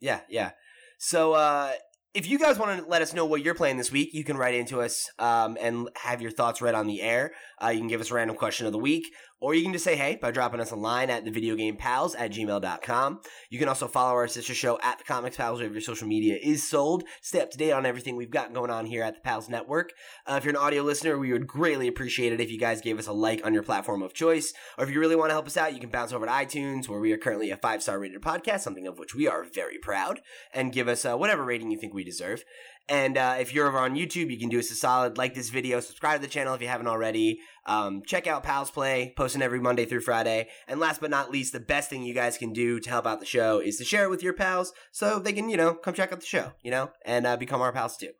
yeah, 0.00 0.20
yeah. 0.28 0.52
So, 0.98 1.32
uh, 1.32 1.72
if 2.14 2.28
you 2.28 2.38
guys 2.38 2.58
want 2.58 2.78
to 2.80 2.88
let 2.88 3.02
us 3.02 3.12
know 3.12 3.26
what 3.26 3.42
you're 3.42 3.56
playing 3.56 3.76
this 3.76 3.90
week, 3.90 4.14
you 4.14 4.22
can 4.22 4.36
write 4.36 4.54
into 4.54 4.80
us 4.80 5.10
um, 5.18 5.58
and 5.60 5.88
have 5.96 6.22
your 6.22 6.30
thoughts 6.30 6.62
read 6.62 6.76
on 6.76 6.86
the 6.86 7.02
air. 7.02 7.32
Uh, 7.62 7.68
you 7.68 7.80
can 7.80 7.88
give 7.88 8.00
us 8.00 8.12
a 8.12 8.14
random 8.14 8.36
question 8.36 8.66
of 8.66 8.72
the 8.72 8.78
week, 8.78 9.12
Or 9.44 9.54
you 9.54 9.62
can 9.62 9.74
just 9.74 9.84
say 9.84 9.94
hey 9.94 10.16
by 10.16 10.30
dropping 10.30 10.60
us 10.60 10.70
a 10.70 10.74
line 10.74 11.10
at 11.10 11.26
thevideogamepals 11.26 12.14
at 12.18 12.32
gmail.com. 12.32 13.20
You 13.50 13.58
can 13.58 13.68
also 13.68 13.86
follow 13.86 14.14
our 14.14 14.26
sister 14.26 14.54
show 14.54 14.78
at 14.82 14.96
the 14.96 15.04
Comics 15.04 15.36
Pals 15.36 15.58
wherever 15.58 15.74
your 15.74 15.82
social 15.82 16.08
media 16.08 16.38
is 16.42 16.66
sold. 16.66 17.04
Stay 17.20 17.42
up 17.42 17.50
to 17.50 17.58
date 17.58 17.72
on 17.72 17.84
everything 17.84 18.16
we've 18.16 18.30
got 18.30 18.54
going 18.54 18.70
on 18.70 18.86
here 18.86 19.02
at 19.02 19.16
the 19.16 19.20
Pals 19.20 19.50
Network. 19.50 19.92
Uh, 20.26 20.36
if 20.38 20.44
you're 20.44 20.54
an 20.54 20.56
audio 20.56 20.82
listener, 20.82 21.18
we 21.18 21.30
would 21.30 21.46
greatly 21.46 21.88
appreciate 21.88 22.32
it 22.32 22.40
if 22.40 22.50
you 22.50 22.58
guys 22.58 22.80
gave 22.80 22.98
us 22.98 23.06
a 23.06 23.12
like 23.12 23.44
on 23.44 23.52
your 23.52 23.62
platform 23.62 24.02
of 24.02 24.14
choice. 24.14 24.54
Or 24.78 24.84
if 24.84 24.90
you 24.90 24.98
really 24.98 25.14
want 25.14 25.28
to 25.28 25.34
help 25.34 25.46
us 25.46 25.58
out, 25.58 25.74
you 25.74 25.78
can 25.78 25.90
bounce 25.90 26.14
over 26.14 26.24
to 26.24 26.32
iTunes 26.32 26.88
where 26.88 27.00
we 27.00 27.12
are 27.12 27.18
currently 27.18 27.50
a 27.50 27.58
five 27.58 27.82
star 27.82 27.98
rated 27.98 28.22
podcast, 28.22 28.60
something 28.60 28.86
of 28.86 28.98
which 28.98 29.14
we 29.14 29.28
are 29.28 29.44
very 29.44 29.76
proud, 29.76 30.20
and 30.54 30.72
give 30.72 30.88
us 30.88 31.04
uh, 31.04 31.18
whatever 31.18 31.44
rating 31.44 31.70
you 31.70 31.76
think 31.76 31.92
we 31.92 32.02
deserve. 32.02 32.46
And 32.88 33.16
uh, 33.16 33.36
if 33.40 33.54
you're 33.54 33.66
over 33.66 33.78
on 33.78 33.94
YouTube, 33.94 34.30
you 34.30 34.38
can 34.38 34.50
do 34.50 34.58
us 34.58 34.70
a 34.70 34.74
solid, 34.74 35.16
like 35.16 35.34
this 35.34 35.48
video, 35.48 35.80
subscribe 35.80 36.20
to 36.20 36.26
the 36.26 36.32
channel 36.32 36.52
if 36.52 36.60
you 36.60 36.68
haven't 36.68 36.86
already. 36.86 37.40
Um, 37.64 38.02
check 38.04 38.26
out 38.26 38.42
Pals 38.42 38.70
Play, 38.70 39.14
posting 39.16 39.40
every 39.40 39.58
Monday 39.58 39.86
through 39.86 40.02
Friday. 40.02 40.48
And 40.68 40.78
last 40.78 41.00
but 41.00 41.10
not 41.10 41.30
least, 41.30 41.54
the 41.54 41.60
best 41.60 41.88
thing 41.88 42.02
you 42.02 42.12
guys 42.12 42.36
can 42.36 42.52
do 42.52 42.78
to 42.80 42.90
help 42.90 43.06
out 43.06 43.20
the 43.20 43.26
show 43.26 43.58
is 43.58 43.78
to 43.78 43.84
share 43.84 44.04
it 44.04 44.10
with 44.10 44.22
your 44.22 44.34
pals 44.34 44.74
so 44.92 45.18
they 45.18 45.32
can, 45.32 45.48
you 45.48 45.56
know, 45.56 45.72
come 45.72 45.94
check 45.94 46.12
out 46.12 46.20
the 46.20 46.26
show, 46.26 46.52
you 46.62 46.70
know, 46.70 46.90
and 47.06 47.26
uh, 47.26 47.38
become 47.38 47.62
our 47.62 47.72
pals 47.72 47.96
too. 47.96 48.10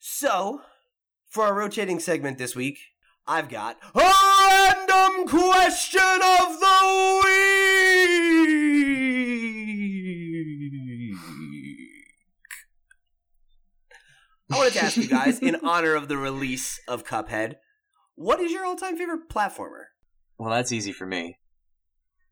So, 0.00 0.62
for 1.28 1.44
our 1.44 1.54
rotating 1.54 2.00
segment 2.00 2.38
this 2.38 2.56
week, 2.56 2.78
I've 3.28 3.48
got 3.48 3.78
a 3.94 4.00
random 4.00 5.28
question 5.28 6.00
of 6.40 6.58
the 6.58 7.22
week. 7.24 9.01
I 14.52 14.56
wanted 14.56 14.74
to 14.74 14.84
ask 14.84 14.96
you 14.96 15.08
guys, 15.08 15.38
in 15.38 15.56
honor 15.64 15.94
of 15.94 16.08
the 16.08 16.18
release 16.18 16.78
of 16.86 17.04
Cuphead, 17.04 17.54
what 18.16 18.38
is 18.40 18.52
your 18.52 18.66
all-time 18.66 18.98
favorite 18.98 19.28
platformer? 19.30 19.84
Well, 20.38 20.50
that's 20.50 20.72
easy 20.72 20.92
for 20.92 21.06
me, 21.06 21.38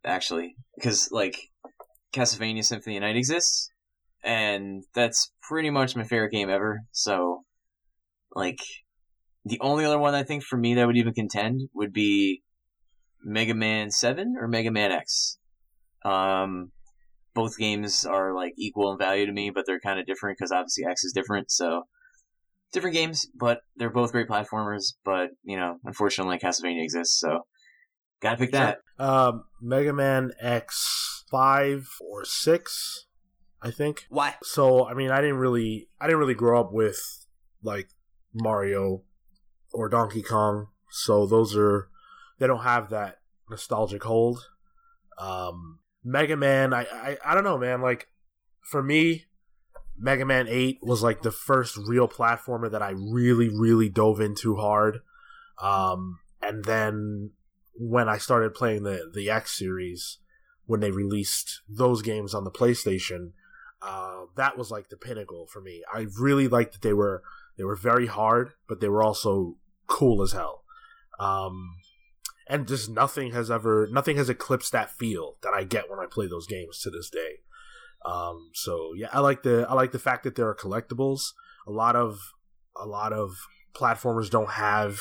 actually, 0.04 0.54
because 0.76 1.08
like 1.10 1.38
Castlevania 2.12 2.64
Symphony 2.64 2.96
of 2.96 3.02
Night 3.02 3.16
exists, 3.16 3.70
and 4.22 4.84
that's 4.94 5.32
pretty 5.48 5.70
much 5.70 5.96
my 5.96 6.04
favorite 6.04 6.32
game 6.32 6.50
ever. 6.50 6.80
So, 6.92 7.44
like, 8.34 8.58
the 9.46 9.60
only 9.60 9.86
other 9.86 9.98
one 9.98 10.14
I 10.14 10.22
think 10.22 10.44
for 10.44 10.58
me 10.58 10.74
that 10.74 10.86
would 10.86 10.98
even 10.98 11.14
contend 11.14 11.62
would 11.72 11.92
be 11.92 12.42
Mega 13.24 13.54
Man 13.54 13.90
Seven 13.90 14.34
or 14.38 14.46
Mega 14.46 14.70
Man 14.70 14.92
X. 14.92 15.38
Um, 16.04 16.72
both 17.34 17.56
games 17.56 18.04
are 18.04 18.34
like 18.34 18.52
equal 18.58 18.92
in 18.92 18.98
value 18.98 19.24
to 19.24 19.32
me, 19.32 19.50
but 19.50 19.64
they're 19.66 19.80
kind 19.80 19.98
of 19.98 20.06
different 20.06 20.36
because 20.38 20.52
obviously 20.52 20.84
X 20.84 21.04
is 21.04 21.12
different. 21.12 21.50
So 21.50 21.84
different 22.72 22.94
games, 22.94 23.26
but 23.34 23.60
they're 23.76 23.90
both 23.90 24.12
great 24.12 24.28
platformers. 24.28 24.94
But 25.04 25.30
you 25.42 25.56
know, 25.56 25.76
unfortunately, 25.84 26.38
Castlevania 26.38 26.82
exists, 26.82 27.18
so 27.18 27.40
gotta 28.20 28.36
pick 28.36 28.52
that. 28.52 28.78
Um, 28.98 29.44
Mega 29.60 29.92
Man 29.92 30.32
X 30.40 31.24
five 31.30 31.88
or 32.00 32.24
six, 32.24 33.06
I 33.62 33.70
think. 33.70 34.06
Why? 34.08 34.34
So 34.42 34.86
I 34.86 34.94
mean, 34.94 35.10
I 35.10 35.20
didn't 35.20 35.38
really, 35.38 35.88
I 36.00 36.06
didn't 36.06 36.20
really 36.20 36.34
grow 36.34 36.60
up 36.60 36.72
with 36.72 37.00
like 37.62 37.88
Mario 38.34 39.02
or 39.72 39.88
Donkey 39.88 40.22
Kong, 40.22 40.68
so 40.90 41.26
those 41.26 41.56
are 41.56 41.88
they 42.38 42.46
don't 42.46 42.62
have 42.62 42.90
that 42.90 43.18
nostalgic 43.48 44.02
hold. 44.04 44.46
Um, 45.18 45.80
Mega 46.02 46.36
Man, 46.36 46.72
I, 46.72 46.82
I, 46.82 47.18
I 47.24 47.34
don't 47.34 47.44
know, 47.44 47.58
man. 47.58 47.82
Like 47.82 48.08
for 48.62 48.82
me, 48.82 49.26
Mega 50.00 50.24
Man 50.24 50.46
8 50.48 50.78
was 50.82 51.02
like 51.02 51.22
the 51.22 51.30
first 51.30 51.76
real 51.76 52.08
platformer 52.08 52.70
that 52.70 52.82
I 52.82 52.90
really, 52.90 53.48
really 53.48 53.90
dove 53.90 54.20
into 54.20 54.56
hard. 54.56 55.00
Um, 55.60 56.20
and 56.40 56.64
then 56.64 57.32
when 57.74 58.08
I 58.08 58.16
started 58.16 58.54
playing 58.54 58.82
the, 58.82 59.10
the 59.12 59.28
X 59.28 59.56
series, 59.56 60.18
when 60.64 60.80
they 60.80 60.90
released 60.90 61.60
those 61.68 62.00
games 62.00 62.32
on 62.32 62.44
the 62.44 62.50
PlayStation, 62.50 63.32
uh, 63.82 64.22
that 64.36 64.56
was 64.56 64.70
like 64.70 64.88
the 64.88 64.96
pinnacle 64.96 65.46
for 65.46 65.60
me. 65.60 65.82
I 65.92 66.06
really 66.18 66.48
liked 66.48 66.72
that 66.72 66.82
they 66.82 66.92
were 66.92 67.22
they 67.58 67.64
were 67.64 67.76
very 67.76 68.06
hard, 68.06 68.52
but 68.68 68.80
they 68.80 68.88
were 68.88 69.02
also 69.02 69.56
cool 69.86 70.22
as 70.22 70.32
hell. 70.32 70.62
Um, 71.18 71.76
and 72.46 72.66
just 72.66 72.88
nothing 72.88 73.32
has 73.32 73.50
ever 73.50 73.88
nothing 73.90 74.16
has 74.16 74.28
eclipsed 74.28 74.72
that 74.72 74.90
feel 74.90 75.36
that 75.42 75.52
I 75.52 75.64
get 75.64 75.90
when 75.90 75.98
I 75.98 76.06
play 76.06 76.26
those 76.26 76.46
games 76.46 76.80
to 76.80 76.90
this 76.90 77.10
day. 77.10 77.40
Um, 78.04 78.50
so 78.54 78.92
yeah, 78.96 79.08
I 79.12 79.20
like 79.20 79.42
the 79.42 79.66
I 79.68 79.74
like 79.74 79.92
the 79.92 79.98
fact 79.98 80.24
that 80.24 80.34
there 80.34 80.48
are 80.48 80.54
collectibles. 80.54 81.20
A 81.66 81.70
lot 81.70 81.96
of 81.96 82.18
a 82.76 82.86
lot 82.86 83.12
of 83.12 83.32
platformers 83.74 84.30
don't 84.30 84.50
have 84.50 84.98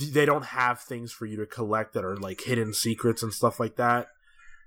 they 0.00 0.24
don't 0.24 0.46
have 0.46 0.80
things 0.80 1.12
for 1.12 1.26
you 1.26 1.36
to 1.36 1.46
collect 1.46 1.92
that 1.92 2.04
are 2.04 2.16
like 2.16 2.40
hidden 2.42 2.72
secrets 2.72 3.22
and 3.22 3.32
stuff 3.32 3.60
like 3.60 3.76
that. 3.76 4.08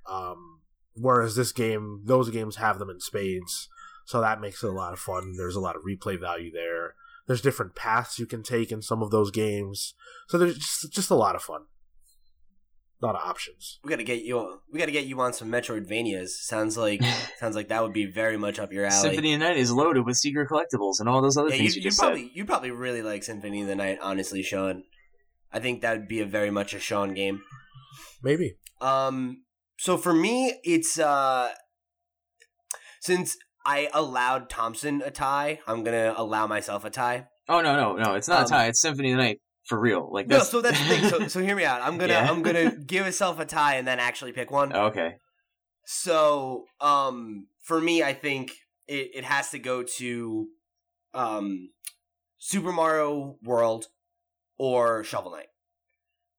Um, 0.10 0.62
whereas 0.96 1.36
this 1.36 1.52
game, 1.52 2.02
those 2.06 2.30
games 2.30 2.58
have 2.58 2.80
them 2.80 2.90
in 2.90 3.00
spades, 3.00 3.70
so 4.06 4.22
that 4.22 4.42
makes 4.42 4.64
it 4.64 4.70
a 4.70 4.74
lot 4.74 4.94
of 4.94 5.00
fun. 5.00 5.34
There's 5.38 5.56
a 5.56 5.60
lot 5.60 5.76
of 5.76 5.84
replay 5.84 6.20
value 6.20 6.52
there. 6.52 6.96
There's 7.28 7.42
different 7.42 7.76
paths 7.76 8.20
you 8.20 8.26
can 8.26 8.44
take 8.44 8.72
in 8.72 8.82
some 8.82 9.02
of 9.02 9.12
those 9.12 9.32
games, 9.32 9.94
so 10.28 10.38
there's 10.38 10.58
just 10.58 10.92
just 10.92 11.12
a 11.12 11.16
lot 11.16 11.36
of 11.36 11.42
fun. 11.42 11.66
A 13.02 13.06
lot 13.06 13.16
of 13.16 13.22
options. 13.22 13.80
We 13.84 13.90
gotta 13.90 14.04
get 14.04 14.24
you. 14.24 14.60
We 14.72 14.78
gotta 14.78 14.92
get 14.92 15.06
you 15.06 15.20
on 15.22 15.32
some 15.32 15.50
Metroidvanias. 15.50 16.30
Sounds 16.30 16.78
like 16.78 17.02
sounds 17.40 17.56
like 17.56 17.70
that 17.70 17.82
would 17.82 17.94
be 17.94 18.06
very 18.06 18.36
much 18.36 18.60
up 18.60 18.74
your 18.74 18.86
alley. 18.86 19.10
Symphony 19.10 19.34
of 19.34 19.40
the 19.40 19.46
Night 19.48 19.58
is 19.58 19.72
loaded 19.72 20.06
with 20.06 20.18
secret 20.18 20.50
collectibles 20.50 21.00
and 21.00 21.08
all 21.08 21.22
those 21.22 21.38
other 21.38 21.50
yeah, 21.50 21.58
things 21.58 21.76
you, 21.76 21.80
you, 21.80 21.84
you 21.86 21.90
just 21.90 22.00
probably 22.00 22.32
you 22.34 22.44
probably 22.46 22.72
really 22.72 23.02
like 23.02 23.24
Symphony 23.24 23.62
of 23.62 23.68
the 23.70 23.76
Night. 23.76 24.00
Honestly, 24.02 24.44
Sean, 24.44 24.84
I 25.54 25.60
think 25.60 25.82
that 25.82 25.98
would 25.98 26.08
be 26.10 26.20
a 26.20 26.26
very 26.26 26.52
much 26.52 26.74
a 26.74 26.80
Sean 26.80 27.14
game. 27.14 27.42
Maybe. 28.22 28.56
Um. 28.82 29.44
So 29.78 29.96
for 29.98 30.14
me, 30.14 30.60
it's 30.66 31.00
uh, 31.00 31.52
since 33.00 33.38
I 33.66 33.90
allowed 33.94 34.50
Thompson 34.50 35.02
a 35.06 35.12
tie, 35.12 35.60
I'm 35.68 35.86
gonna 35.86 36.14
allow 36.18 36.48
myself 36.48 36.84
a 36.84 36.90
tie. 36.90 37.28
Oh 37.48 37.62
no, 37.62 37.78
no, 37.78 37.96
no! 37.96 38.16
It's 38.16 38.28
not 38.28 38.40
Um, 38.40 38.46
a 38.46 38.50
tie. 38.50 38.68
It's 38.68 38.82
Symphony 38.82 39.14
of 39.14 39.18
the 39.18 39.24
Night 39.24 39.40
for 39.70 39.80
real. 39.80 40.10
Like 40.12 40.28
No, 40.28 40.40
so 40.40 40.62
that's 40.62 40.80
the 40.80 40.86
thing. 40.86 41.04
So, 41.10 41.28
so 41.28 41.40
hear 41.42 41.56
me 41.56 41.64
out. 41.64 41.82
I'm 41.82 41.98
gonna 42.02 42.14
Yeah. 42.14 42.30
I'm 42.30 42.42
gonna 42.42 42.72
give 42.76 43.06
myself 43.06 43.40
a 43.40 43.46
tie 43.46 43.76
and 43.76 43.88
then 43.88 44.00
actually 44.00 44.34
pick 44.34 44.52
one. 44.52 44.74
okay. 44.74 45.16
So, 45.86 46.66
um, 46.82 47.48
for 47.62 47.80
me, 47.80 48.04
I 48.04 48.14
think 48.14 48.52
it, 48.88 49.12
it 49.16 49.24
has 49.24 49.52
to 49.52 49.60
go 49.60 49.84
to, 49.84 50.48
um, 51.14 51.70
Super 52.38 52.72
Mario 52.72 53.38
World 53.44 53.88
or 54.58 55.04
Shovel 55.04 55.32
Knight. 55.32 55.48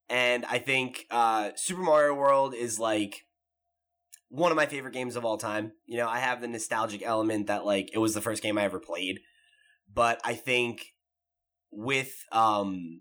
And 0.09 0.45
I 0.45 0.59
think, 0.59 1.07
uh, 1.11 1.51
Super 1.57 1.83
Mario 1.83 2.15
World 2.15 2.55
is 2.55 2.79
like 2.79 3.27
one 4.29 4.53
of 4.53 4.57
my 4.57 4.67
favorite 4.67 4.95
games 4.95 5.17
of 5.17 5.25
all 5.25 5.37
time. 5.37 5.73
You 5.87 5.97
know, 5.99 6.09
I 6.09 6.19
have 6.19 6.41
the 6.41 6.49
nostalgic 6.49 7.03
element 7.05 7.49
that 7.49 7.65
like 7.65 7.91
it 7.93 7.99
was 7.99 8.15
the 8.15 8.21
first 8.21 8.43
game 8.43 8.57
I 8.59 8.65
ever 8.65 8.79
played. 8.81 9.21
But 9.93 10.21
I 10.25 10.35
think 10.35 10.93
with, 11.73 12.25
um, 12.31 13.01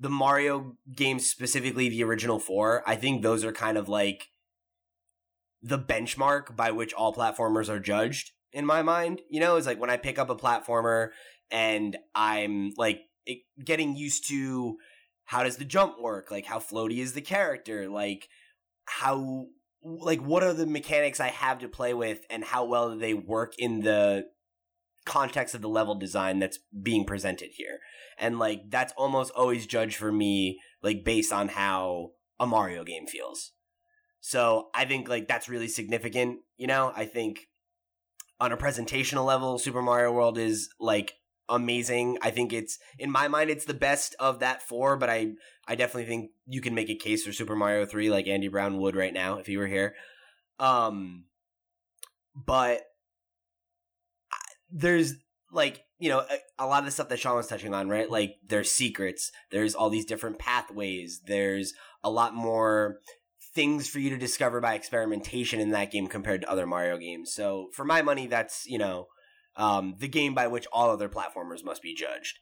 the 0.00 0.08
Mario 0.08 0.76
games, 0.96 1.28
specifically 1.28 1.90
the 1.90 2.02
original 2.02 2.40
four, 2.40 2.82
I 2.86 2.96
think 2.96 3.22
those 3.22 3.44
are 3.44 3.52
kind 3.52 3.76
of 3.76 3.88
like 3.88 4.28
the 5.62 5.78
benchmark 5.78 6.56
by 6.56 6.70
which 6.70 6.94
all 6.94 7.14
platformers 7.14 7.68
are 7.68 7.78
judged 7.78 8.32
in 8.52 8.64
my 8.64 8.80
mind. 8.82 9.20
You 9.28 9.40
know, 9.40 9.56
is 9.56 9.66
like 9.66 9.78
when 9.78 9.90
I 9.90 9.98
pick 9.98 10.18
up 10.18 10.30
a 10.30 10.36
platformer 10.36 11.10
and 11.50 11.98
I'm 12.14 12.72
like 12.78 13.02
it, 13.26 13.40
getting 13.62 13.94
used 13.94 14.26
to 14.28 14.78
how 15.24 15.42
does 15.44 15.58
the 15.58 15.66
jump 15.66 16.00
work? 16.00 16.30
Like 16.30 16.46
how 16.46 16.58
floaty 16.58 16.98
is 16.98 17.12
the 17.12 17.20
character? 17.20 17.88
Like 17.88 18.26
how 18.86 19.48
like 19.82 20.20
what 20.20 20.42
are 20.42 20.54
the 20.54 20.66
mechanics 20.66 21.20
I 21.20 21.28
have 21.28 21.58
to 21.58 21.68
play 21.68 21.92
with 21.92 22.20
and 22.30 22.42
how 22.42 22.64
well 22.64 22.92
do 22.92 22.98
they 22.98 23.14
work 23.14 23.52
in 23.58 23.80
the 23.80 24.24
context 25.04 25.54
of 25.54 25.62
the 25.62 25.68
level 25.68 25.94
design 25.94 26.38
that's 26.38 26.58
being 26.82 27.04
presented 27.04 27.50
here. 27.54 27.80
And 28.18 28.38
like 28.38 28.70
that's 28.70 28.92
almost 28.96 29.32
always 29.32 29.66
judged 29.66 29.96
for 29.96 30.12
me 30.12 30.60
like 30.82 31.04
based 31.04 31.32
on 31.32 31.48
how 31.48 32.10
a 32.38 32.46
Mario 32.46 32.84
game 32.84 33.06
feels. 33.06 33.52
So 34.20 34.68
I 34.74 34.84
think 34.84 35.08
like 35.08 35.28
that's 35.28 35.48
really 35.48 35.68
significant, 35.68 36.40
you 36.56 36.66
know? 36.66 36.92
I 36.94 37.06
think 37.06 37.48
on 38.38 38.52
a 38.52 38.56
presentational 38.56 39.26
level, 39.26 39.58
Super 39.58 39.82
Mario 39.82 40.12
World 40.12 40.38
is 40.38 40.68
like 40.78 41.14
amazing. 41.48 42.18
I 42.22 42.30
think 42.30 42.52
it's 42.52 42.78
in 42.98 43.10
my 43.10 43.28
mind 43.28 43.50
it's 43.50 43.64
the 43.64 43.74
best 43.74 44.14
of 44.20 44.38
that 44.40 44.62
four, 44.62 44.96
but 44.96 45.10
I 45.10 45.32
I 45.66 45.74
definitely 45.74 46.06
think 46.06 46.30
you 46.46 46.60
can 46.60 46.74
make 46.74 46.90
a 46.90 46.94
case 46.94 47.24
for 47.24 47.32
Super 47.32 47.56
Mario 47.56 47.84
3 47.86 48.10
like 48.10 48.26
Andy 48.26 48.48
Brown 48.48 48.78
would 48.78 48.96
right 48.96 49.12
now 49.12 49.38
if 49.38 49.46
he 49.46 49.56
were 49.56 49.66
here. 49.66 49.94
Um 50.58 51.24
but 52.34 52.82
there's 54.72 55.14
like 55.52 55.84
you 55.98 56.08
know 56.08 56.20
a, 56.20 56.64
a 56.64 56.66
lot 56.66 56.80
of 56.80 56.84
the 56.84 56.90
stuff 56.90 57.08
that 57.08 57.18
Sean 57.18 57.36
was 57.36 57.46
touching 57.46 57.74
on, 57.74 57.88
right? 57.88 58.10
Like 58.10 58.36
there's 58.46 58.70
secrets, 58.70 59.30
there's 59.50 59.74
all 59.74 59.90
these 59.90 60.04
different 60.04 60.38
pathways, 60.38 61.20
there's 61.26 61.74
a 62.02 62.10
lot 62.10 62.34
more 62.34 62.98
things 63.54 63.88
for 63.88 63.98
you 63.98 64.10
to 64.10 64.16
discover 64.16 64.60
by 64.60 64.74
experimentation 64.74 65.60
in 65.60 65.70
that 65.70 65.90
game 65.90 66.06
compared 66.06 66.42
to 66.42 66.50
other 66.50 66.66
Mario 66.66 66.96
games. 66.98 67.34
So 67.34 67.68
for 67.74 67.84
my 67.84 68.02
money, 68.02 68.26
that's 68.26 68.64
you 68.66 68.78
know 68.78 69.06
um, 69.56 69.96
the 69.98 70.08
game 70.08 70.34
by 70.34 70.46
which 70.46 70.66
all 70.72 70.90
other 70.90 71.08
platformers 71.08 71.64
must 71.64 71.82
be 71.82 71.94
judged. 71.94 72.38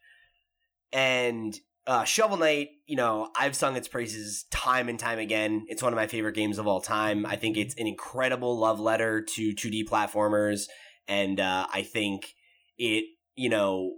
And 0.93 1.59
uh, 1.87 2.05
Shovel 2.05 2.37
Knight, 2.37 2.69
you 2.87 2.97
know, 2.97 3.31
I've 3.35 3.57
sung 3.57 3.75
its 3.75 3.89
praises 3.89 4.45
time 4.51 4.91
and 4.91 4.99
time 4.99 5.19
again. 5.19 5.65
It's 5.69 5.83
one 5.83 5.93
of 5.93 5.97
my 5.97 6.07
favorite 6.07 6.35
games 6.35 6.59
of 6.59 6.67
all 6.67 6.83
time. 6.83 7.25
I 7.25 7.37
think 7.37 7.57
it's 7.57 7.75
an 7.77 7.87
incredible 7.87 8.59
love 8.59 8.79
letter 8.79 9.23
to 9.23 9.55
2D 9.55 9.89
platformers, 9.89 10.67
and 11.09 11.41
uh, 11.41 11.67
I 11.73 11.83
think 11.83 12.35
it, 12.77 13.05
you 13.35 13.49
know, 13.49 13.97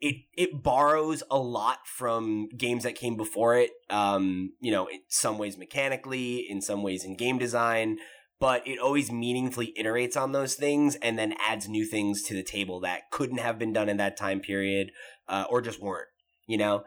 it 0.00 0.16
it 0.36 0.62
borrows 0.62 1.22
a 1.30 1.38
lot 1.38 1.86
from 1.86 2.48
games 2.56 2.84
that 2.84 2.94
came 2.94 3.16
before 3.16 3.56
it. 3.56 3.70
Um, 3.90 4.52
you 4.60 4.70
know, 4.70 4.86
in 4.86 5.00
some 5.08 5.38
ways 5.38 5.58
mechanically, 5.58 6.46
in 6.48 6.60
some 6.60 6.82
ways 6.82 7.04
in 7.04 7.16
game 7.16 7.38
design, 7.38 7.98
but 8.38 8.66
it 8.66 8.78
always 8.78 9.12
meaningfully 9.12 9.74
iterates 9.78 10.16
on 10.16 10.32
those 10.32 10.54
things 10.54 10.96
and 10.96 11.18
then 11.18 11.34
adds 11.38 11.68
new 11.68 11.84
things 11.84 12.22
to 12.24 12.34
the 12.34 12.42
table 12.42 12.80
that 12.80 13.10
couldn't 13.10 13.38
have 13.38 13.58
been 13.58 13.72
done 13.72 13.88
in 13.88 13.98
that 13.98 14.16
time 14.16 14.40
period, 14.40 14.90
uh, 15.28 15.44
or 15.50 15.60
just 15.60 15.80
weren't. 15.80 16.08
You 16.46 16.58
know, 16.58 16.84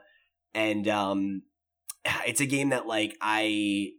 and 0.54 0.88
um, 0.88 1.44
it's 2.28 2.42
a 2.42 2.46
game 2.46 2.70
that 2.70 2.88
like 2.88 3.16
I 3.22 3.92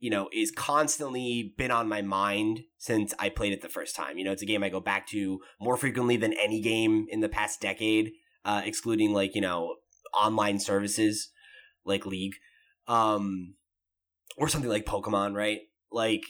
you 0.00 0.10
know, 0.10 0.28
is 0.32 0.50
constantly 0.50 1.54
been 1.58 1.70
on 1.70 1.88
my 1.88 2.00
mind 2.00 2.62
since 2.78 3.12
I 3.18 3.28
played 3.28 3.52
it 3.52 3.60
the 3.60 3.68
first 3.68 3.94
time. 3.94 4.16
You 4.16 4.24
know, 4.24 4.32
it's 4.32 4.42
a 4.42 4.46
game 4.46 4.64
I 4.64 4.70
go 4.70 4.80
back 4.80 5.06
to 5.08 5.40
more 5.60 5.76
frequently 5.76 6.16
than 6.16 6.32
any 6.32 6.60
game 6.62 7.06
in 7.10 7.20
the 7.20 7.28
past 7.28 7.60
decade, 7.60 8.12
uh, 8.44 8.62
excluding 8.64 9.12
like, 9.12 9.34
you 9.34 9.42
know, 9.42 9.76
online 10.14 10.58
services 10.58 11.30
like 11.84 12.06
League, 12.06 12.34
um, 12.88 13.54
or 14.38 14.48
something 14.48 14.70
like 14.70 14.86
Pokemon, 14.86 15.36
right? 15.36 15.60
Like, 15.92 16.22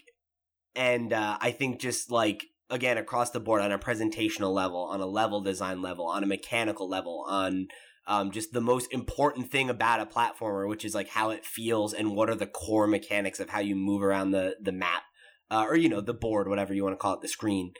and, 0.74 1.12
uh, 1.12 1.38
I 1.40 1.52
think 1.52 1.80
just 1.80 2.10
like, 2.10 2.46
again, 2.70 2.98
across 2.98 3.30
the 3.30 3.40
board 3.40 3.62
on 3.62 3.72
a 3.72 3.78
presentational 3.78 4.52
level, 4.52 4.82
on 4.84 5.00
a 5.00 5.06
level 5.06 5.42
design 5.42 5.80
level, 5.80 6.06
on 6.06 6.24
a 6.24 6.26
mechanical 6.26 6.88
level, 6.88 7.24
on, 7.28 7.68
um, 8.06 8.30
just 8.30 8.52
the 8.52 8.60
most 8.60 8.92
important 8.92 9.50
thing 9.50 9.70
about 9.70 10.00
a 10.00 10.06
platformer, 10.06 10.68
which 10.68 10.84
is 10.84 10.94
like 10.94 11.08
how 11.08 11.30
it 11.30 11.44
feels 11.44 11.92
and 11.92 12.14
what 12.14 12.30
are 12.30 12.34
the 12.34 12.46
core 12.46 12.86
mechanics 12.86 13.40
of 13.40 13.50
how 13.50 13.60
you 13.60 13.76
move 13.76 14.02
around 14.02 14.30
the 14.30 14.56
the 14.60 14.72
map, 14.72 15.02
uh, 15.50 15.64
or 15.68 15.76
you 15.76 15.88
know 15.88 16.00
the 16.00 16.14
board, 16.14 16.48
whatever 16.48 16.74
you 16.74 16.82
want 16.82 16.94
to 16.94 16.98
call 16.98 17.14
it, 17.14 17.20
the 17.20 17.28
screen. 17.28 17.72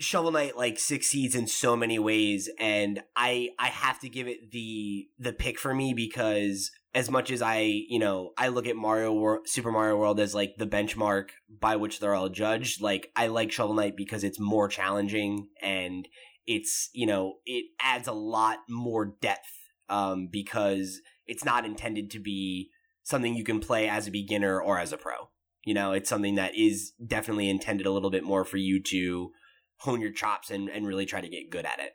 Shovel 0.00 0.32
Knight 0.32 0.56
like 0.56 0.78
succeeds 0.78 1.34
in 1.34 1.46
so 1.46 1.76
many 1.76 1.98
ways, 1.98 2.50
and 2.58 3.02
I 3.16 3.50
I 3.58 3.68
have 3.68 4.00
to 4.00 4.08
give 4.08 4.26
it 4.26 4.50
the 4.50 5.08
the 5.18 5.32
pick 5.32 5.58
for 5.58 5.72
me 5.72 5.94
because 5.94 6.70
as 6.94 7.10
much 7.10 7.30
as 7.30 7.40
I 7.40 7.60
you 7.88 8.00
know 8.00 8.32
I 8.36 8.48
look 8.48 8.66
at 8.66 8.76
Mario 8.76 9.12
World, 9.12 9.48
Super 9.48 9.70
Mario 9.70 9.96
World 9.96 10.18
as 10.18 10.34
like 10.34 10.56
the 10.58 10.66
benchmark 10.66 11.28
by 11.60 11.76
which 11.76 12.00
they're 12.00 12.14
all 12.14 12.28
judged, 12.28 12.82
like 12.82 13.10
I 13.14 13.28
like 13.28 13.52
Shovel 13.52 13.74
Knight 13.74 13.96
because 13.96 14.24
it's 14.24 14.40
more 14.40 14.68
challenging 14.68 15.48
and 15.62 16.08
it's 16.46 16.90
you 16.92 17.06
know 17.06 17.34
it 17.46 17.66
adds 17.80 18.08
a 18.08 18.12
lot 18.12 18.58
more 18.68 19.14
depth 19.20 19.48
um, 19.88 20.28
because 20.30 21.00
it's 21.26 21.44
not 21.44 21.64
intended 21.64 22.10
to 22.10 22.18
be 22.18 22.70
something 23.02 23.34
you 23.34 23.44
can 23.44 23.60
play 23.60 23.88
as 23.88 24.06
a 24.06 24.10
beginner 24.10 24.60
or 24.60 24.78
as 24.78 24.92
a 24.92 24.96
pro. 24.96 25.30
You 25.64 25.74
know, 25.74 25.92
it's 25.92 26.10
something 26.10 26.34
that 26.34 26.54
is 26.54 26.92
definitely 27.04 27.48
intended 27.48 27.86
a 27.86 27.90
little 27.90 28.10
bit 28.10 28.24
more 28.24 28.44
for 28.44 28.56
you 28.56 28.82
to 28.82 29.30
hone 29.78 30.00
your 30.00 30.12
chops 30.12 30.50
and, 30.50 30.68
and 30.68 30.86
really 30.86 31.06
try 31.06 31.20
to 31.20 31.28
get 31.28 31.50
good 31.50 31.64
at 31.64 31.78
it. 31.78 31.92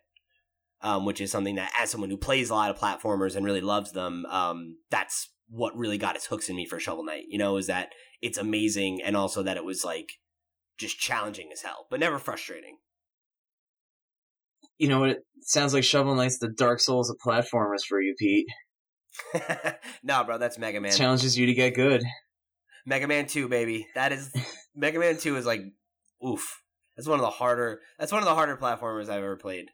Um, 0.82 1.06
which 1.06 1.20
is 1.20 1.30
something 1.30 1.56
that, 1.56 1.74
as 1.78 1.90
someone 1.90 2.10
who 2.10 2.16
plays 2.16 2.50
a 2.50 2.54
lot 2.54 2.70
of 2.70 2.80
platformers 2.80 3.36
and 3.36 3.46
really 3.46 3.60
loves 3.60 3.92
them, 3.92 4.26
um, 4.28 4.78
that's 4.90 5.30
what 5.50 5.76
really 5.76 5.98
got 5.98 6.16
its 6.16 6.28
hooks 6.28 6.48
in 6.48 6.56
me 6.56 6.66
for 6.66 6.80
Shovel 6.80 7.04
Knight. 7.04 7.26
You 7.28 7.38
know, 7.38 7.58
is 7.58 7.68
that 7.68 7.90
it's 8.22 8.38
amazing 8.38 9.02
and 9.04 9.18
also 9.18 9.44
that 9.44 9.58
it 9.58 9.66
was 9.66 9.84
like 9.84 10.14
just 10.78 10.98
challenging 10.98 11.50
as 11.52 11.64
hell, 11.64 11.88
but 11.90 12.00
never 12.00 12.18
frustrating 12.18 12.78
you 14.80 14.88
know 14.88 15.02
what? 15.02 15.10
It 15.12 15.24
sounds 15.42 15.74
like 15.74 15.84
Shovel 15.84 16.16
Knight's 16.16 16.40
the 16.40 16.50
Dark 16.50 16.80
Souls 16.80 17.10
of 17.10 17.18
platformers 17.24 17.84
for 17.88 18.02
you, 18.02 18.16
Pete. 18.18 18.48
nah, 20.04 20.24
bro, 20.24 20.38
that's 20.38 20.58
Mega 20.58 20.82
Man. 20.82 20.92
Challenges 20.94 21.38
you 21.38 21.46
to 21.46 21.54
get 21.54 21.76
good. 21.76 22.04
Mega 22.86 23.08
Man 23.08 23.28
Two, 23.28 23.48
baby. 23.48 23.88
That 23.94 24.12
is 24.12 24.32
Mega 24.76 24.98
Man 24.98 25.18
Two 25.18 25.36
is 25.36 25.46
like, 25.46 25.62
oof. 26.26 26.62
That's 26.96 27.08
one 27.08 27.20
of 27.20 27.24
the 27.24 27.30
harder. 27.30 27.80
That's 27.98 28.12
one 28.12 28.22
of 28.22 28.28
the 28.28 28.36
harder 28.36 28.58
platformers 28.58 29.04
I've 29.04 29.24
ever 29.24 29.38
played. 29.38 29.68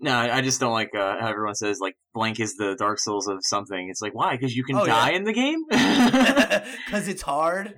No, 0.00 0.16
I 0.16 0.40
just 0.42 0.60
don't 0.60 0.72
like 0.72 0.94
uh, 0.94 1.18
how 1.20 1.28
everyone 1.28 1.54
says 1.54 1.78
like 1.80 1.96
blank 2.14 2.38
is 2.38 2.54
the 2.56 2.76
Dark 2.76 2.98
Souls 3.00 3.26
of 3.28 3.38
something. 3.42 3.88
It's 3.90 4.00
like 4.00 4.14
why? 4.14 4.36
Because 4.36 4.56
you 4.56 4.64
can 4.64 4.76
oh, 4.76 4.86
die 4.86 5.10
yeah. 5.10 5.16
in 5.16 5.24
the 5.24 5.32
game. 5.32 5.64
Because 6.86 7.06
it's 7.08 7.22
hard. 7.22 7.74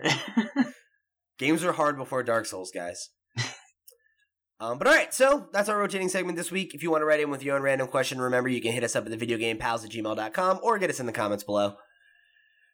Games 1.38 1.64
are 1.64 1.72
hard 1.72 1.96
before 1.96 2.22
Dark 2.22 2.46
Souls, 2.46 2.70
guys. 2.70 3.10
Um, 4.60 4.76
but 4.76 4.86
all 4.86 4.92
right, 4.92 5.12
so 5.12 5.48
that's 5.52 5.70
our 5.70 5.78
rotating 5.78 6.10
segment 6.10 6.36
this 6.36 6.50
week. 6.50 6.74
If 6.74 6.82
you 6.82 6.90
want 6.90 7.00
to 7.00 7.06
write 7.06 7.20
in 7.20 7.30
with 7.30 7.42
your 7.42 7.56
own 7.56 7.62
random 7.62 7.88
question, 7.88 8.20
remember 8.20 8.50
you 8.50 8.60
can 8.60 8.72
hit 8.72 8.84
us 8.84 8.94
up 8.94 9.06
at 9.06 9.18
the 9.18 9.26
videogamepals 9.26 9.84
at 9.84 9.90
gmail.com 9.90 10.60
or 10.62 10.78
get 10.78 10.90
us 10.90 11.00
in 11.00 11.06
the 11.06 11.12
comments 11.12 11.42
below. 11.42 11.76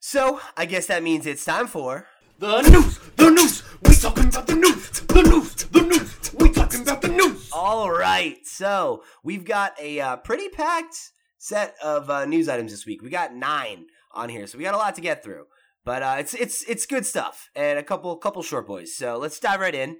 So 0.01 0.41
I 0.57 0.67
guess 0.67 0.87
that 0.89 1.05
means 1.05 1.27
it's 1.27 1.45
time 1.45 1.69
for 1.69 2.09
the 2.41 2.63
news. 2.63 2.99
The 3.15 3.31
news. 3.31 3.63
We 3.83 3.95
talking 3.95 4.27
about 4.27 4.49
the 4.49 4.57
news. 4.57 5.01
The 5.01 5.23
news. 5.23 5.55
The 5.55 5.83
news. 5.83 6.35
We 6.35 6.51
talking 6.51 6.83
about 6.83 7.03
the 7.03 7.09
news. 7.09 7.51
All 7.53 7.89
right, 7.91 8.39
so 8.45 9.05
we've 9.23 9.45
got 9.45 9.81
a 9.81 10.01
uh, 10.01 10.17
pretty 10.17 10.49
packed 10.49 11.13
set 11.39 11.77
of 11.83 12.11
uh, 12.11 12.27
news 12.27 12.49
items 12.49 12.73
this 12.73 12.85
week. 12.85 13.01
We 13.01 13.11
got 13.11 13.33
nine 13.33 13.87
on 14.13 14.29
here, 14.29 14.49
so 14.49 14.59
we 14.59 14.65
got 14.65 14.75
a 14.75 14.79
lot 14.79 14.97
to 14.97 15.01
get 15.01 15.23
through. 15.23 15.45
But 15.85 16.03
uh, 16.03 16.17
it's 16.19 16.35
it's 16.35 16.63
it's 16.65 16.85
good 16.85 17.07
stuff 17.07 17.49
and 17.55 17.79
a 17.79 17.83
couple 17.85 18.15
couple 18.17 18.43
short 18.43 18.67
boys. 18.67 18.97
So 18.97 19.19
let's 19.19 19.39
dive 19.39 19.61
right 19.61 19.75
in. 19.75 19.99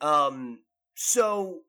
Um, 0.00 0.58
so 0.94 1.60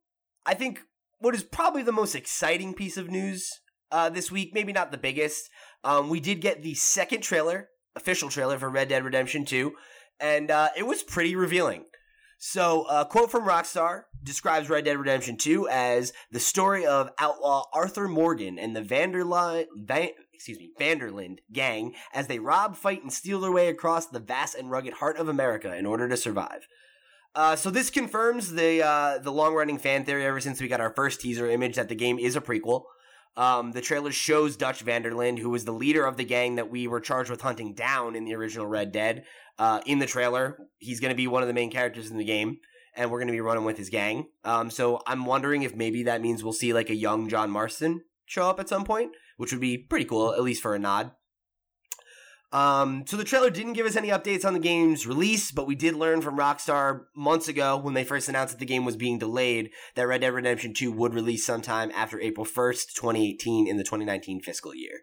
I 0.46 0.54
think 0.54 0.82
what 1.20 1.36
is 1.36 1.44
probably 1.44 1.84
the 1.84 1.92
most 1.92 2.16
exciting 2.16 2.74
piece 2.74 2.98
of 2.98 3.10
news 3.10 3.60
uh, 3.92 4.10
this 4.10 4.32
week, 4.32 4.52
maybe 4.54 4.74
not 4.74 4.92
the 4.92 4.98
biggest, 4.98 5.50
um, 5.84 6.10
we 6.10 6.20
did 6.20 6.42
get 6.42 6.64
the 6.64 6.74
second 6.74 7.22
trailer, 7.22 7.70
official 7.96 8.30
trailer 8.30 8.58
for 8.58 8.70
Red 8.70 8.90
Dead 8.90 9.04
Redemption 9.04 9.46
2, 9.46 9.74
and 10.20 10.50
uh, 10.50 10.70
it 10.78 10.88
was 10.88 11.04
pretty 11.04 11.36
revealing. 11.36 11.86
So, 12.44 12.86
a 12.88 13.06
quote 13.06 13.30
from 13.30 13.46
Rockstar 13.46 14.06
describes 14.24 14.70
Red 14.70 14.86
Dead 14.86 14.98
Redemption 14.98 15.38
2 15.38 15.68
as 15.70 16.12
the 16.32 16.40
story 16.40 16.88
of 16.88 17.12
outlaw 17.20 17.66
Arthur 17.72 18.08
Morgan 18.08 18.58
and 18.58 18.76
the 18.76 18.82
Van, 18.82 19.14
excuse 20.34 20.58
me, 20.58 20.72
van 20.80 20.98
der 20.98 21.12
Linde 21.12 21.42
gang 21.54 21.94
as 22.16 22.26
they 22.26 22.40
rob, 22.40 22.76
fight, 22.76 23.04
and 23.04 23.14
steal 23.14 23.40
their 23.42 23.52
way 23.52 23.68
across 23.68 24.08
the 24.08 24.20
vast 24.20 24.56
and 24.56 24.72
rugged 24.72 24.94
heart 24.94 25.18
of 25.18 25.30
America 25.30 25.76
in 25.78 25.86
order 25.86 26.10
to 26.10 26.18
survive. 26.18 26.68
Uh, 27.34 27.56
so 27.56 27.70
this 27.70 27.90
confirms 27.90 28.52
the 28.52 28.86
uh, 28.86 29.18
the 29.20 29.32
long 29.32 29.54
running 29.54 29.78
fan 29.78 30.04
theory 30.04 30.26
ever 30.26 30.40
since 30.40 30.60
we 30.60 30.68
got 30.68 30.82
our 30.82 30.94
first 30.94 31.22
teaser 31.22 31.50
image 31.50 31.76
that 31.76 31.90
the 31.90 31.96
game 31.96 32.20
is 32.20 32.36
a 32.36 32.42
prequel. 32.42 32.84
Um, 33.38 33.72
the 33.72 33.80
trailer 33.80 34.12
shows 34.12 34.58
Dutch 34.58 34.82
van 34.82 35.04
der 35.04 35.12
who 35.38 35.50
was 35.50 35.64
the 35.64 35.72
leader 35.72 36.06
of 36.06 36.18
the 36.18 36.26
gang 36.26 36.56
that 36.56 36.70
we 36.70 36.88
were 36.88 37.00
charged 37.00 37.30
with 37.30 37.42
hunting 37.42 37.74
down 37.74 38.16
in 38.16 38.26
the 38.26 38.36
original 38.36 38.68
Red 38.68 38.92
Dead. 38.92 39.24
Uh, 39.58 39.80
in 39.86 40.00
the 40.00 40.06
trailer, 40.06 40.58
he's 40.80 41.00
going 41.00 41.12
to 41.12 41.16
be 41.16 41.28
one 41.28 41.42
of 41.42 41.48
the 41.48 41.54
main 41.54 41.72
characters 41.72 42.12
in 42.12 42.18
the 42.18 42.26
game, 42.26 42.58
and 42.96 43.10
we're 43.10 43.20
going 43.20 43.28
to 43.28 43.34
be 43.34 43.40
running 43.40 43.64
with 43.64 43.78
his 43.78 43.90
gang. 43.90 44.28
Um, 44.44 44.70
so 44.70 45.02
I'm 45.08 45.26
wondering 45.26 45.64
if 45.64 45.74
maybe 45.74 46.04
that 46.04 46.22
means 46.22 46.44
we'll 46.44 46.52
see 46.52 46.74
like 46.74 46.90
a 46.90 46.96
young 46.96 47.30
John 47.30 47.50
Marston 47.50 48.04
show 48.26 48.50
up 48.50 48.60
at 48.60 48.68
some 48.68 48.84
point, 48.84 49.12
which 49.38 49.54
would 49.54 49.62
be 49.62 49.78
pretty 49.78 50.06
cool, 50.06 50.34
at 50.34 50.44
least 50.44 50.62
for 50.62 50.76
a 50.76 50.80
nod. 50.80 51.12
Um, 52.54 53.06
so 53.08 53.16
the 53.16 53.24
trailer 53.24 53.50
didn't 53.50 53.74
give 53.74 53.86
us 53.86 53.96
any 53.96 54.10
updates 54.10 54.44
on 54.44 54.54
the 54.54 54.60
game's 54.60 55.08
release, 55.08 55.52
but 55.52 55.68
we 55.68 55.76
did 55.76 55.96
learn 55.96 56.22
from 56.22 56.38
Rockstar 56.38 57.06
months 57.16 57.48
ago 57.48 57.78
when 57.78 57.94
they 57.94 58.04
first 58.04 58.28
announced 58.28 58.54
that 58.54 58.60
the 58.60 58.66
game 58.66 58.84
was 58.84 58.98
being 58.98 59.18
delayed 59.18 59.72
that 59.96 60.08
Red 60.08 60.22
Dead 60.22 60.34
Redemption 60.34 60.74
2 60.74 60.92
would 60.92 61.14
release 61.14 61.46
sometime 61.46 61.92
after 61.96 62.20
April 62.20 62.46
1st, 62.46 62.94
2018 62.94 63.68
in 63.68 63.78
the 63.78 63.84
2019 63.84 64.42
fiscal 64.42 64.76
year. 64.76 65.02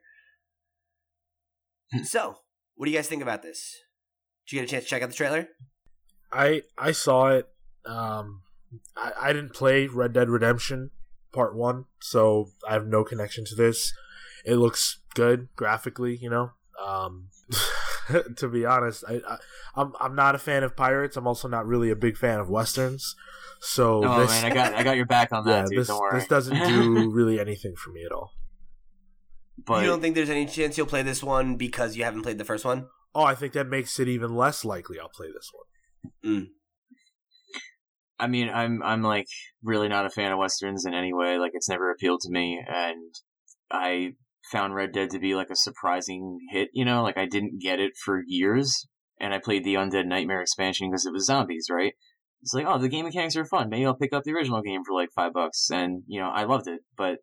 Hmm. 1.93 2.03
so, 2.03 2.37
what 2.75 2.85
do 2.85 2.91
you 2.91 2.99
guys 2.99 3.09
think 3.09 3.23
about 3.23 3.43
this? 3.43 3.79
Did 4.47 4.57
you 4.57 4.61
get 4.61 4.69
a 4.69 4.71
chance 4.71 4.85
to 4.85 4.91
check 4.91 5.03
out 5.03 5.09
the 5.09 5.15
trailer? 5.15 5.49
I 6.31 6.65
I 6.77 6.93
saw 6.93 7.29
it. 7.29 7.49
Um, 7.87 8.43
I, 8.95 9.13
I 9.19 9.33
didn't 9.33 9.55
play 9.55 9.87
Red 9.87 10.13
Dead 10.13 10.29
Redemption 10.29 10.91
Part 11.33 11.57
1, 11.57 11.87
so 12.01 12.51
I 12.69 12.75
have 12.75 12.87
no 12.87 13.05
connection 13.05 13.47
to 13.47 13.55
this. 13.55 13.95
It 14.45 14.57
looks 14.57 15.01
good 15.15 15.49
graphically, 15.57 16.17
you 16.17 16.29
know. 16.29 16.51
Um, 16.83 17.29
to 18.37 18.49
be 18.49 18.65
honest, 18.65 19.05
I, 19.09 19.21
I, 19.27 19.37
I'm 19.75 19.93
I'm 20.01 20.15
not 20.15 20.35
a 20.35 20.39
fan 20.39 20.63
of 20.63 20.77
pirates. 20.77 21.17
I'm 21.17 21.27
also 21.27 21.49
not 21.49 21.67
really 21.67 21.91
a 21.91 21.97
big 21.97 22.17
fan 22.17 22.41
of 22.41 22.49
westerns. 22.49 23.15
So 23.61 24.05
oh 24.05 24.21
this, 24.21 24.31
man, 24.31 24.53
I 24.53 24.55
got 24.55 24.75
I 24.75 24.83
got 24.83 24.97
your 24.97 25.07
back 25.07 25.33
on 25.33 25.45
that. 25.47 25.69
Yeah, 25.71 25.77
dude, 25.77 25.87
this 25.87 26.01
this 26.13 26.27
doesn't 26.27 26.69
do 26.69 27.11
really 27.13 27.41
anything 27.41 27.75
for 27.77 27.91
me 27.91 28.05
at 28.05 28.13
all. 28.13 28.33
But 29.67 29.83
you 29.83 29.89
don't 29.89 30.01
think 30.01 30.15
there's 30.15 30.31
any 30.31 30.47
chance 30.47 30.79
you'll 30.79 30.87
play 30.87 31.03
this 31.03 31.23
one 31.23 31.57
because 31.57 31.97
you 31.97 32.05
haven't 32.05 32.23
played 32.23 32.39
the 32.39 32.45
first 32.45 32.65
one? 32.65 32.87
Oh, 33.15 33.25
I 33.25 33.35
think 33.35 33.53
that 33.55 33.67
makes 33.67 33.99
it 33.99 34.09
even 34.09 34.37
less 34.37 34.65
likely 34.65 35.01
I'll 35.01 35.09
play 35.09 35.29
this 35.33 35.51
one. 35.53 36.13
Mm. 36.25 36.47
I 38.21 38.27
mean, 38.27 38.49
I'm 38.49 38.83
I'm 38.83 39.03
like 39.03 39.27
really 39.63 39.89
not 39.89 40.07
a 40.07 40.11
fan 40.11 40.33
of 40.33 40.39
westerns 40.39 40.85
in 40.85 40.95
any 40.95 41.13
way. 41.13 41.39
Like 41.39 41.53
it's 41.55 41.69
never 41.69 41.91
appealed 41.91 42.21
to 42.23 42.31
me, 42.31 42.63
and 42.67 43.15
I 43.71 44.13
found 44.51 44.75
Red 44.75 44.93
Dead 44.93 45.11
to 45.11 45.19
be 45.19 45.35
like 45.35 45.51
a 45.51 45.57
surprising 45.57 46.39
hit. 46.51 46.69
You 46.73 46.85
know, 46.85 47.03
like 47.03 47.19
I 47.19 47.27
didn't 47.27 47.61
get 47.61 47.81
it 47.81 47.93
for 47.97 48.23
years, 48.27 48.87
and 49.21 49.35
I 49.35 49.39
played 49.39 49.65
the 49.65 49.75
Undead 49.75 50.07
Nightmare 50.07 50.41
expansion 50.41 50.91
because 50.91 51.07
it 51.07 51.13
was 51.13 51.27
zombies, 51.27 51.67
right? 51.71 51.95
It's 52.43 52.55
like, 52.55 52.67
oh, 52.67 52.79
the 52.79 52.89
game 52.89 53.05
mechanics 53.05 53.37
are 53.37 53.45
fun. 53.45 53.69
Maybe 53.69 53.85
I'll 53.85 53.97
pick 53.97 54.13
up 54.13 54.23
the 54.25 54.33
original 54.33 54.63
game 54.63 54.83
for 54.85 54.95
like 54.95 55.11
five 55.15 55.33
bucks, 55.33 55.71
and 55.71 56.03
you 56.07 56.21
know, 56.21 56.29
I 56.29 56.45
loved 56.45 56.69
it. 56.69 56.81
But 56.97 57.19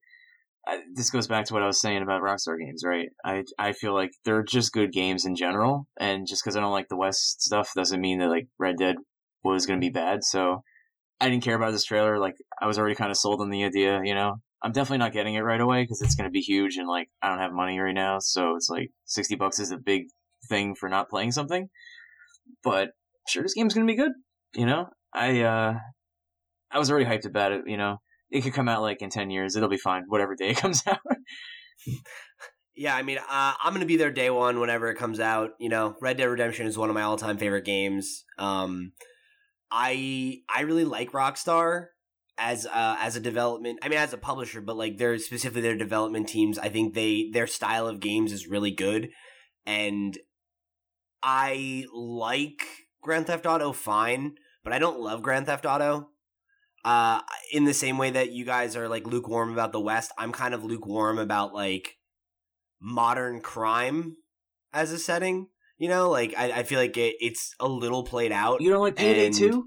I, 0.68 0.80
this 0.94 1.10
goes 1.10 1.28
back 1.28 1.46
to 1.46 1.54
what 1.54 1.64
I 1.64 1.68
was 1.68 1.80
saying 1.80 2.02
about 2.02 2.22
Rockstar 2.22 2.58
games, 2.60 2.84
right? 2.86 3.10
I 3.24 3.44
I 3.58 3.74
feel 3.74 3.94
like 3.94 4.12
they're 4.26 4.44
just 4.44 4.74
good 4.74 4.92
games 4.92 5.26
in 5.26 5.36
general, 5.36 5.88
and 6.00 6.28
just 6.28 6.44
because 6.44 6.58
I 6.58 6.60
don't 6.62 6.72
like 6.72 6.90
the 6.90 6.98
West 6.98 7.42
stuff 7.42 7.70
doesn't 7.76 8.02
mean 8.02 8.20
that 8.20 8.30
like 8.30 8.48
Red 8.60 8.78
Dead 8.78 8.96
was 9.44 9.66
going 9.66 9.80
to 9.80 9.86
be 9.86 9.92
bad. 9.92 10.24
So 10.24 10.64
I 11.22 11.30
didn't 11.30 11.44
care 11.44 11.56
about 11.56 11.72
this 11.72 11.86
trailer. 11.86 12.20
Like 12.20 12.36
I 12.62 12.68
was 12.68 12.78
already 12.78 12.96
kind 12.96 13.12
of 13.12 13.18
sold 13.18 13.42
on 13.42 13.50
the 13.50 13.64
idea, 13.64 14.02
you 14.04 14.16
know. 14.16 14.42
I'm 14.62 14.72
definitely 14.72 15.00
not 15.00 15.14
getting 15.14 15.36
it 15.36 15.42
right 15.42 15.62
away 15.62 15.84
because 15.84 16.02
it's 16.02 16.16
going 16.16 16.30
to 16.30 16.32
be 16.32 16.42
huge, 16.42 16.78
and 16.78 16.88
like 16.88 17.10
I 17.22 17.30
don't 17.30 17.40
have 17.40 17.52
money 17.52 17.80
right 17.80 17.94
now, 17.94 18.20
so 18.20 18.56
it's 18.56 18.70
like 18.70 18.92
sixty 19.06 19.36
bucks 19.36 19.60
is 19.60 19.72
a 19.72 19.78
big 19.78 20.06
thing 20.50 20.76
for 20.76 20.90
not 20.90 21.10
playing 21.10 21.32
something. 21.32 21.70
But 22.64 22.90
sure, 23.28 23.44
this 23.44 23.54
game's 23.54 23.74
going 23.74 23.88
to 23.88 23.92
be 23.92 23.98
good. 23.98 24.12
You 24.56 24.66
know, 24.66 24.88
I 25.14 25.42
uh 25.42 25.76
I 26.72 26.80
was 26.80 26.90
already 26.90 27.06
hyped 27.06 27.26
about 27.26 27.52
it. 27.52 27.64
You 27.68 27.78
know, 27.78 27.98
it 28.32 28.42
could 28.42 28.54
come 28.54 28.70
out 28.70 28.82
like 28.82 29.02
in 29.02 29.10
10 29.10 29.30
years. 29.30 29.56
It'll 29.56 29.70
be 29.70 29.78
fine, 29.78 30.04
whatever 30.08 30.36
day 30.36 30.50
it 30.50 30.58
comes 30.62 30.84
out. 30.88 31.00
Yeah, 32.76 32.96
I 32.96 33.04
mean, 33.04 33.18
uh, 33.18 33.54
I'm 33.64 33.74
gonna 33.74 33.86
be 33.86 33.96
there 33.96 34.12
day 34.12 34.30
one 34.30 34.60
whenever 34.60 34.90
it 34.90 34.96
comes 34.96 35.20
out. 35.20 35.52
You 35.60 35.70
know, 35.70 35.96
Red 36.02 36.18
Dead 36.18 36.26
Redemption 36.26 36.68
is 36.68 36.78
one 36.78 36.90
of 36.90 36.96
my 36.96 37.04
all 37.04 37.18
time 37.18 37.38
favorite 37.38 37.64
games. 37.66 38.26
Um, 38.38 38.92
I 39.72 40.42
I 40.54 40.62
really 40.62 40.84
like 40.84 41.12
Rockstar 41.12 41.88
as 42.38 42.66
uh, 42.66 42.98
as 43.00 43.16
a 43.16 43.20
development. 43.20 43.80
I 43.82 43.90
mean, 43.90 44.00
as 44.00 44.14
a 44.14 44.18
publisher, 44.18 44.62
but 44.62 44.78
like 44.78 44.98
their 44.98 45.18
specifically 45.18 45.62
their 45.62 45.78
development 45.78 46.28
teams. 46.28 46.58
I 46.60 46.70
think 46.70 46.94
they 46.94 47.30
their 47.32 47.48
style 47.48 47.88
of 47.88 48.00
games 48.00 48.32
is 48.32 48.48
really 48.48 48.72
good, 48.72 49.10
and 49.66 50.18
I 51.24 51.86
like 51.94 52.64
Grand 53.02 53.28
Theft 53.28 53.46
Auto 53.46 53.72
fine, 53.72 54.36
but 54.64 54.74
I 54.74 54.80
don't 54.80 55.00
love 55.00 55.22
Grand 55.22 55.46
Theft 55.48 55.66
Auto. 55.66 56.10
Uh, 56.84 57.22
in 57.52 57.64
the 57.66 57.74
same 57.74 57.98
way 57.98 58.12
that 58.12 58.32
you 58.32 58.46
guys 58.46 58.76
are 58.76 58.88
like 58.88 59.08
lukewarm 59.08 59.52
about 59.52 59.72
the 59.72 59.80
West, 59.80 60.12
I'm 60.20 60.32
kind 60.32 60.54
of 60.54 60.64
lukewarm 60.64 61.18
about 61.18 61.54
like 61.54 61.98
modern 62.80 63.42
crime 63.42 64.18
as 64.72 64.92
a 64.92 65.00
setting. 65.00 65.48
You 65.78 65.90
know, 65.90 66.10
like 66.12 66.36
I, 66.38 66.52
I 66.52 66.64
feel 66.64 66.80
like 66.80 66.96
it, 66.96 67.16
it's 67.20 67.56
a 67.60 67.68
little 67.68 68.04
played 68.04 68.32
out. 68.32 68.62
You 68.62 68.70
don't 68.70 68.82
like 68.84 68.96
Payday 68.96 69.28
And- 69.28 69.36
2? 69.36 69.66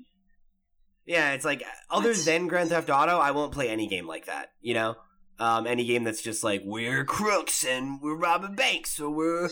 Yeah, 1.09 1.33
it's 1.33 1.45
like 1.45 1.65
other 1.91 2.11
What? 2.11 2.25
than 2.27 2.47
Grand 2.49 2.69
Theft 2.69 2.91
Auto, 2.91 3.19
I 3.19 3.31
won't 3.31 3.53
play 3.53 3.69
any 3.71 3.87
game 3.89 4.07
like 4.07 4.27
that. 4.27 4.51
You 4.61 4.75
know, 4.75 4.97
um, 5.39 5.67
any 5.67 5.85
game 5.87 6.05
that's 6.05 6.21
just 6.23 6.45
like 6.45 6.63
we're 6.65 7.05
crooks 7.05 7.65
and 7.65 8.01
we're 8.03 8.15
robbing 8.17 8.55
banks 8.55 9.01
or 9.01 9.11
we're 9.11 9.49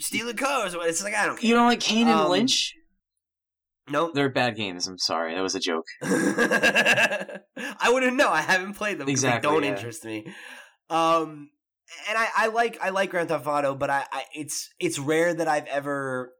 stealing 0.00 0.36
cars. 0.36 0.74
Or 0.74 0.84
it's 0.86 1.02
like 1.04 1.14
I 1.14 1.24
don't 1.26 1.38
care. 1.38 1.48
You 1.48 1.54
don't 1.54 1.66
like 1.68 1.80
Kane 1.80 2.08
and 2.08 2.18
Um, 2.20 2.30
Lynch? 2.30 2.74
Nope. 3.88 4.14
They're 4.14 4.28
bad 4.28 4.56
games. 4.56 4.88
I'm 4.88 4.98
sorry. 4.98 5.32
That 5.34 5.42
was 5.42 5.54
a 5.54 5.60
joke. 5.60 5.86
I 6.02 7.88
wouldn't 7.88 8.16
know. 8.16 8.30
I 8.30 8.40
haven't 8.42 8.74
played 8.74 8.98
them. 8.98 9.06
'cause 9.06 9.12
Exactly, 9.12 9.48
They 9.48 9.54
don't 9.54 9.62
yeah. 9.64 9.70
interest 9.76 10.04
me. 10.04 10.26
Um, 10.90 11.50
and 12.08 12.18
I, 12.18 12.26
I 12.36 12.46
like 12.48 12.78
I 12.82 12.88
like 12.90 13.10
Grand 13.10 13.28
Theft 13.28 13.46
Auto, 13.46 13.74
but 13.76 13.90
I, 13.90 14.04
I 14.10 14.24
it's 14.34 14.70
it's 14.80 14.98
rare 14.98 15.32
that 15.34 15.46
I've 15.46 15.66
ever 15.66 16.32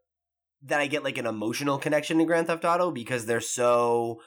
that 0.62 0.80
I 0.80 0.88
get 0.88 1.04
like 1.04 1.18
an 1.18 1.26
emotional 1.26 1.78
connection 1.78 2.18
to 2.18 2.24
Grand 2.24 2.48
Theft 2.48 2.64
Auto 2.64 2.90
because 2.90 3.26
they're 3.26 3.40
so 3.40 4.20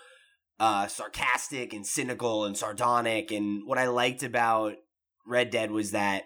uh 0.59 0.87
sarcastic 0.87 1.73
and 1.73 1.85
cynical 1.85 2.45
and 2.45 2.57
sardonic. 2.57 3.31
And 3.31 3.61
what 3.65 3.77
I 3.77 3.87
liked 3.87 4.23
about 4.23 4.75
Red 5.25 5.49
Dead 5.51 5.71
was 5.71 5.91
that 5.91 6.23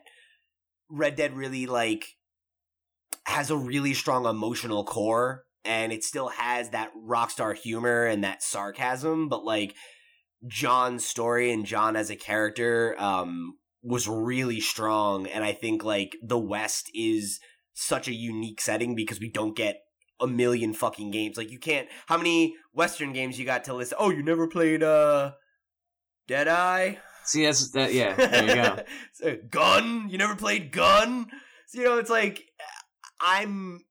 Red 0.90 1.16
Dead 1.16 1.36
really 1.36 1.66
like 1.66 2.06
has 3.26 3.50
a 3.50 3.58
really 3.58 3.94
strong 3.94 4.26
emotional 4.26 4.84
core 4.84 5.44
and 5.66 5.94
it 5.94 6.04
still 6.04 6.30
has 6.30 6.70
that 6.70 6.92
rockstar 7.08 7.56
humor 7.56 8.06
and 8.06 8.24
that 8.24 8.44
sarcasm 8.44 9.30
but 9.30 9.46
like 9.46 9.76
john's 10.46 11.06
story 11.06 11.52
and 11.52 11.66
john 11.66 11.96
as 11.96 12.10
a 12.10 12.16
character 12.16 12.96
um 13.00 13.54
was 13.82 14.08
really 14.08 14.60
strong 14.60 15.26
and 15.28 15.44
i 15.44 15.54
think 15.54 15.84
like 15.84 16.18
the 16.22 16.38
west 16.38 16.90
is 16.94 17.40
such 17.74 18.08
a 18.08 18.14
unique 18.14 18.62
setting 18.62 18.96
because 18.96 19.20
we 19.20 19.30
don't 19.30 19.56
get 19.56 19.83
a 20.20 20.28
million 20.28 20.74
fucking 20.74 21.12
games. 21.12 21.38
Like 21.38 21.52
you 21.52 21.60
can't 21.60 21.88
how 22.08 22.18
many 22.18 22.56
western 22.74 23.14
games 23.14 23.38
you 23.38 23.46
got 23.46 23.66
to 23.66 23.74
list 23.74 23.94
oh 23.98 24.10
you 24.10 24.24
never 24.24 24.48
played 24.48 24.84
uh 24.84 25.34
deadeye 26.28 26.96
See, 27.24 27.46
that's 27.46 27.72
that. 27.72 27.94
Yeah, 27.94 28.14
there 28.18 28.44
you 28.44 28.56
go. 28.56 28.84
So, 29.14 29.38
gun? 29.50 30.10
You 30.10 30.18
never 30.18 30.36
played 30.36 30.72
gun? 30.72 31.28
So, 31.68 31.80
you 31.80 31.86
know 31.86 31.98
it's 31.98 32.10
like 32.10 32.44
i'm 33.20 33.82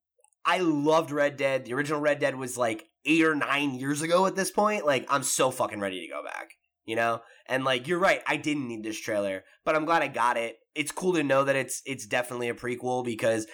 i 0.45 0.59
loved 0.59 1.11
red 1.11 1.37
dead. 1.37 1.65
The 1.65 1.75
original 1.75 2.01
red 2.01 2.19
dead 2.19 2.37
was 2.37 2.57
like 2.59 2.85
eight 3.05 3.25
or 3.25 3.35
nine 3.35 3.75
years 3.75 4.03
ago 4.03 4.27
at 4.27 4.37
this 4.37 4.51
point. 4.51 4.87
Like 4.87 5.07
i'm 5.09 5.23
so 5.23 5.51
fucking 5.51 5.81
ready 5.81 6.01
to 6.01 6.13
go 6.13 6.23
back 6.23 6.51
you 6.85 6.97
know? 6.97 7.21
And 7.47 7.65
like 7.65 7.89
you're 7.89 7.99
right 7.99 8.23
i 8.27 8.37
didn't 8.37 8.69
need 8.69 8.85
this 8.85 9.01
trailer 9.01 9.45
but 9.65 9.75
i'm 9.75 9.85
glad 9.85 10.03
i 10.03 10.09
got 10.09 10.37
it. 10.37 10.59
It's 10.75 10.93
cool 10.93 11.15
to 11.15 11.23
know 11.23 11.45
that 11.45 11.57
it's 11.57 11.83
it's 11.87 12.07
definitely 12.07 12.49
a 12.49 12.55
prequel 12.55 13.05
because 13.05 13.47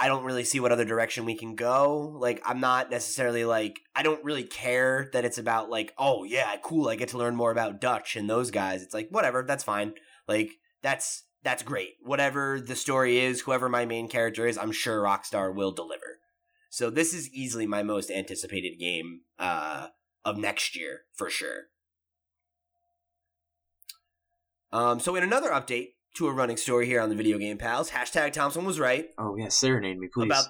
I 0.00 0.06
don't 0.06 0.24
really 0.24 0.44
see 0.44 0.60
what 0.60 0.70
other 0.70 0.84
direction 0.84 1.24
we 1.24 1.34
can 1.34 1.56
go. 1.56 2.16
Like, 2.20 2.40
I'm 2.46 2.60
not 2.60 2.88
necessarily 2.88 3.44
like, 3.44 3.80
I 3.96 4.04
don't 4.04 4.24
really 4.24 4.44
care 4.44 5.10
that 5.12 5.24
it's 5.24 5.38
about 5.38 5.70
like, 5.70 5.92
oh 5.98 6.22
yeah, 6.22 6.54
cool, 6.62 6.88
I 6.88 6.94
get 6.94 7.08
to 7.08 7.18
learn 7.18 7.34
more 7.34 7.50
about 7.50 7.80
Dutch 7.80 8.14
and 8.14 8.30
those 8.30 8.52
guys. 8.52 8.82
It's 8.82 8.94
like, 8.94 9.08
whatever, 9.10 9.42
that's 9.42 9.64
fine. 9.64 9.94
Like, 10.28 10.52
that's, 10.82 11.24
that's 11.42 11.64
great. 11.64 11.94
Whatever 12.00 12.60
the 12.60 12.76
story 12.76 13.18
is, 13.18 13.40
whoever 13.40 13.68
my 13.68 13.86
main 13.86 14.08
character 14.08 14.46
is, 14.46 14.56
I'm 14.56 14.72
sure 14.72 15.02
Rockstar 15.02 15.52
will 15.52 15.72
deliver. 15.72 16.20
So 16.70 16.90
this 16.90 17.12
is 17.12 17.32
easily 17.32 17.66
my 17.66 17.82
most 17.82 18.10
anticipated 18.10 18.78
game, 18.78 19.22
uh, 19.38 19.88
of 20.24 20.36
next 20.36 20.76
year, 20.76 21.00
for 21.14 21.28
sure. 21.28 21.64
Um, 24.70 25.00
so 25.00 25.16
in 25.16 25.24
another 25.24 25.50
update 25.50 25.94
to 26.14 26.26
a 26.26 26.32
running 26.32 26.56
story 26.56 26.86
here 26.86 27.00
on 27.00 27.08
the 27.08 27.14
Video 27.14 27.38
Game 27.38 27.58
Pals, 27.58 27.90
hashtag 27.90 28.32
Thompson 28.32 28.64
was 28.64 28.80
right 28.80 29.08
Oh 29.18 29.36
yeah, 29.36 29.48
serenade 29.48 29.98
me, 29.98 30.08
please. 30.12 30.26
about 30.26 30.44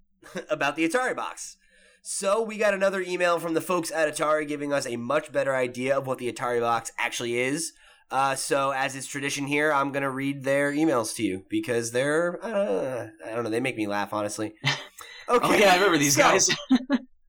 about 0.50 0.76
the 0.76 0.88
Atari 0.88 1.14
box. 1.16 1.56
So 2.02 2.42
we 2.42 2.58
got 2.58 2.74
another 2.74 3.00
email 3.00 3.38
from 3.38 3.54
the 3.54 3.60
folks 3.60 3.92
at 3.92 4.12
Atari 4.12 4.46
giving 4.48 4.72
us 4.72 4.86
a 4.86 4.96
much 4.96 5.30
better 5.32 5.54
idea 5.54 5.96
of 5.96 6.06
what 6.06 6.18
the 6.18 6.32
Atari 6.32 6.60
box 6.60 6.90
actually 6.98 7.38
is. 7.38 7.72
Uh, 8.10 8.34
so 8.34 8.72
as 8.72 8.94
is 8.96 9.06
tradition 9.06 9.46
here, 9.46 9.72
I'm 9.72 9.92
gonna 9.92 10.10
read 10.10 10.42
their 10.44 10.72
emails 10.72 11.14
to 11.16 11.22
you 11.22 11.44
because 11.48 11.92
they're 11.92 12.44
uh, 12.44 13.06
I 13.24 13.34
don't 13.34 13.44
know 13.44 13.50
they 13.50 13.60
make 13.60 13.76
me 13.76 13.86
laugh 13.86 14.12
honestly. 14.12 14.54
Okay, 15.28 15.46
oh 15.46 15.54
yeah, 15.54 15.70
I 15.70 15.74
remember 15.76 15.98
these 15.98 16.16
so- 16.16 16.22
guys. 16.22 16.50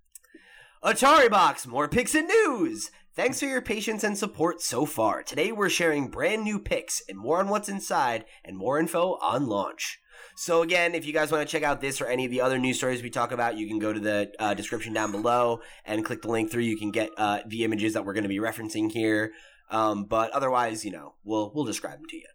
Atari 0.84 1.30
Box, 1.30 1.66
more 1.68 1.88
picks 1.88 2.16
and 2.16 2.28
news! 2.28 2.90
Thanks 3.16 3.40
for 3.40 3.46
your 3.46 3.62
patience 3.62 4.04
and 4.04 4.18
support 4.18 4.60
so 4.60 4.88
far. 4.88 5.22
Today 5.22 5.52
we're 5.52 5.70
sharing 5.70 6.08
brand 6.08 6.44
new 6.44 6.58
picks 6.58 7.00
and 7.08 7.16
more 7.16 7.38
on 7.38 7.48
what's 7.48 7.70
inside 7.70 8.26
and 8.44 8.58
more 8.58 8.80
info 8.80 9.20
on 9.22 9.46
launch. 9.46 10.00
So 10.36 10.64
again, 10.64 10.96
if 10.96 11.06
you 11.06 11.14
guys 11.14 11.32
want 11.32 11.48
to 11.48 11.52
check 11.52 11.62
out 11.62 11.80
this 11.80 12.02
or 12.02 12.08
any 12.08 12.26
of 12.26 12.32
the 12.32 12.42
other 12.42 12.58
news 12.58 12.78
stories 12.78 13.04
we 13.04 13.12
talk 13.12 13.32
about, 13.32 13.56
you 13.56 13.68
can 13.68 13.78
go 13.78 13.94
to 13.94 14.00
the 14.00 14.32
uh, 14.40 14.56
description 14.56 14.94
down 14.94 15.12
below 15.12 15.60
and 15.86 16.04
click 16.04 16.24
the 16.24 16.28
link 16.28 16.50
through. 16.50 16.64
You 16.64 16.76
can 16.76 16.90
get 16.90 17.12
uh, 17.16 17.42
the 17.46 17.64
images 17.64 17.94
that 17.94 18.04
we're 18.04 18.14
going 18.14 18.24
to 18.24 18.30
be 18.30 18.40
referencing 18.40 18.92
here. 18.92 19.34
Um, 19.70 20.06
but 20.06 20.32
otherwise, 20.32 20.84
you 20.84 20.90
know, 20.90 21.14
we'll 21.24 21.52
we'll 21.54 21.66
describe 21.66 22.00
them 22.00 22.08
to 22.10 22.18
you. 22.18 22.26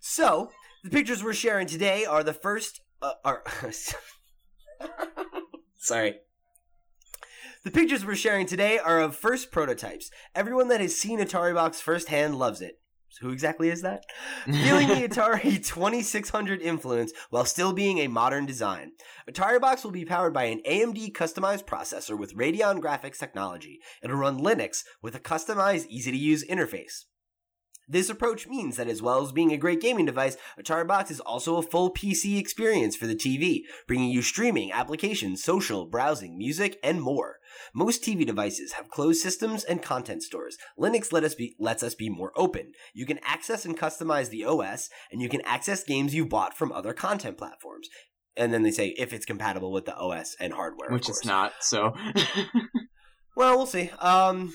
So 0.00 0.50
the 0.84 0.90
pictures 0.90 1.24
we're 1.24 1.32
sharing 1.32 1.66
today 1.66 2.04
are 2.04 2.22
the 2.22 2.34
first. 2.34 2.82
Uh, 3.00 3.14
are 3.24 3.42
sorry. 5.78 6.16
The 7.64 7.70
pictures 7.70 8.04
we're 8.04 8.16
sharing 8.16 8.46
today 8.46 8.80
are 8.80 9.00
of 9.00 9.14
first 9.14 9.52
prototypes. 9.52 10.10
Everyone 10.34 10.66
that 10.66 10.80
has 10.80 10.96
seen 10.96 11.20
Atari 11.20 11.54
Box 11.54 11.80
firsthand 11.80 12.34
loves 12.34 12.60
it. 12.60 12.80
So 13.08 13.26
who 13.26 13.32
exactly 13.32 13.68
is 13.68 13.82
that? 13.82 14.02
Feeling 14.46 14.88
the 14.88 15.06
Atari 15.06 15.64
2600 15.64 16.60
influence 16.60 17.12
while 17.30 17.44
still 17.44 17.72
being 17.72 17.98
a 17.98 18.08
modern 18.08 18.46
design. 18.46 18.90
Atari 19.30 19.60
Box 19.60 19.84
will 19.84 19.92
be 19.92 20.04
powered 20.04 20.34
by 20.34 20.46
an 20.46 20.60
AMD 20.68 21.12
customized 21.12 21.64
processor 21.64 22.18
with 22.18 22.34
Radeon 22.34 22.80
graphics 22.80 23.18
technology. 23.18 23.78
It'll 24.02 24.16
run 24.16 24.40
Linux 24.40 24.82
with 25.00 25.14
a 25.14 25.20
customized, 25.20 25.86
easy 25.86 26.10
to 26.10 26.18
use 26.18 26.44
interface. 26.44 27.04
This 27.92 28.08
approach 28.08 28.48
means 28.48 28.78
that 28.78 28.88
as 28.88 29.02
well 29.02 29.22
as 29.22 29.32
being 29.32 29.52
a 29.52 29.58
great 29.58 29.82
gaming 29.82 30.06
device, 30.06 30.38
Atari 30.58 30.86
Box 30.86 31.10
is 31.10 31.20
also 31.20 31.58
a 31.58 31.62
full 31.62 31.92
PC 31.92 32.38
experience 32.38 32.96
for 32.96 33.06
the 33.06 33.14
TV, 33.14 33.64
bringing 33.86 34.08
you 34.08 34.22
streaming, 34.22 34.72
applications, 34.72 35.44
social, 35.44 35.84
browsing, 35.84 36.38
music, 36.38 36.78
and 36.82 37.02
more. 37.02 37.36
Most 37.74 38.02
TV 38.02 38.24
devices 38.26 38.72
have 38.72 38.88
closed 38.88 39.20
systems 39.20 39.62
and 39.62 39.82
content 39.82 40.22
stores. 40.22 40.56
Linux 40.80 41.12
let 41.12 41.22
us 41.22 41.34
be, 41.34 41.54
lets 41.58 41.82
us 41.82 41.94
be 41.94 42.08
more 42.08 42.32
open. 42.34 42.72
You 42.94 43.04
can 43.04 43.20
access 43.26 43.66
and 43.66 43.78
customize 43.78 44.30
the 44.30 44.46
OS, 44.46 44.88
and 45.10 45.20
you 45.20 45.28
can 45.28 45.42
access 45.42 45.84
games 45.84 46.14
you 46.14 46.24
bought 46.24 46.56
from 46.56 46.72
other 46.72 46.94
content 46.94 47.36
platforms. 47.36 47.90
And 48.38 48.54
then 48.54 48.62
they 48.62 48.70
say 48.70 48.94
if 48.96 49.12
it's 49.12 49.26
compatible 49.26 49.70
with 49.70 49.84
the 49.84 49.94
OS 49.94 50.34
and 50.40 50.54
hardware, 50.54 50.88
Which 50.88 51.10
it's 51.10 51.26
not. 51.26 51.52
So 51.60 51.92
Well, 53.36 53.58
we'll 53.58 53.66
see. 53.66 53.90
Um, 53.98 54.54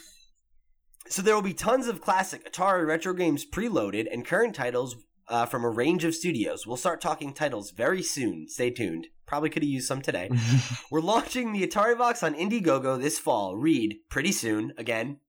so 1.09 1.21
there 1.21 1.35
will 1.35 1.41
be 1.41 1.53
tons 1.53 1.87
of 1.87 2.01
classic 2.01 2.51
Atari 2.51 2.85
retro 2.85 3.13
games 3.13 3.45
preloaded 3.45 4.07
and 4.11 4.25
current 4.25 4.55
titles 4.55 4.95
uh, 5.29 5.45
from 5.45 5.63
a 5.63 5.69
range 5.69 6.03
of 6.03 6.15
studios. 6.15 6.65
We'll 6.65 6.77
start 6.77 7.01
talking 7.01 7.33
titles 7.33 7.71
very 7.71 8.03
soon. 8.03 8.47
Stay 8.47 8.69
tuned. 8.69 9.07
Probably 9.25 9.49
could 9.49 9.63
have 9.63 9.69
used 9.69 9.87
some 9.87 10.01
today. 10.01 10.29
We're 10.91 11.01
launching 11.01 11.51
the 11.51 11.67
Atari 11.67 11.97
Box 11.97 12.23
on 12.23 12.33
Indiegogo 12.33 13.01
this 13.01 13.19
fall. 13.19 13.57
Read 13.57 13.97
pretty 14.09 14.31
soon. 14.31 14.73
Again, 14.77 15.19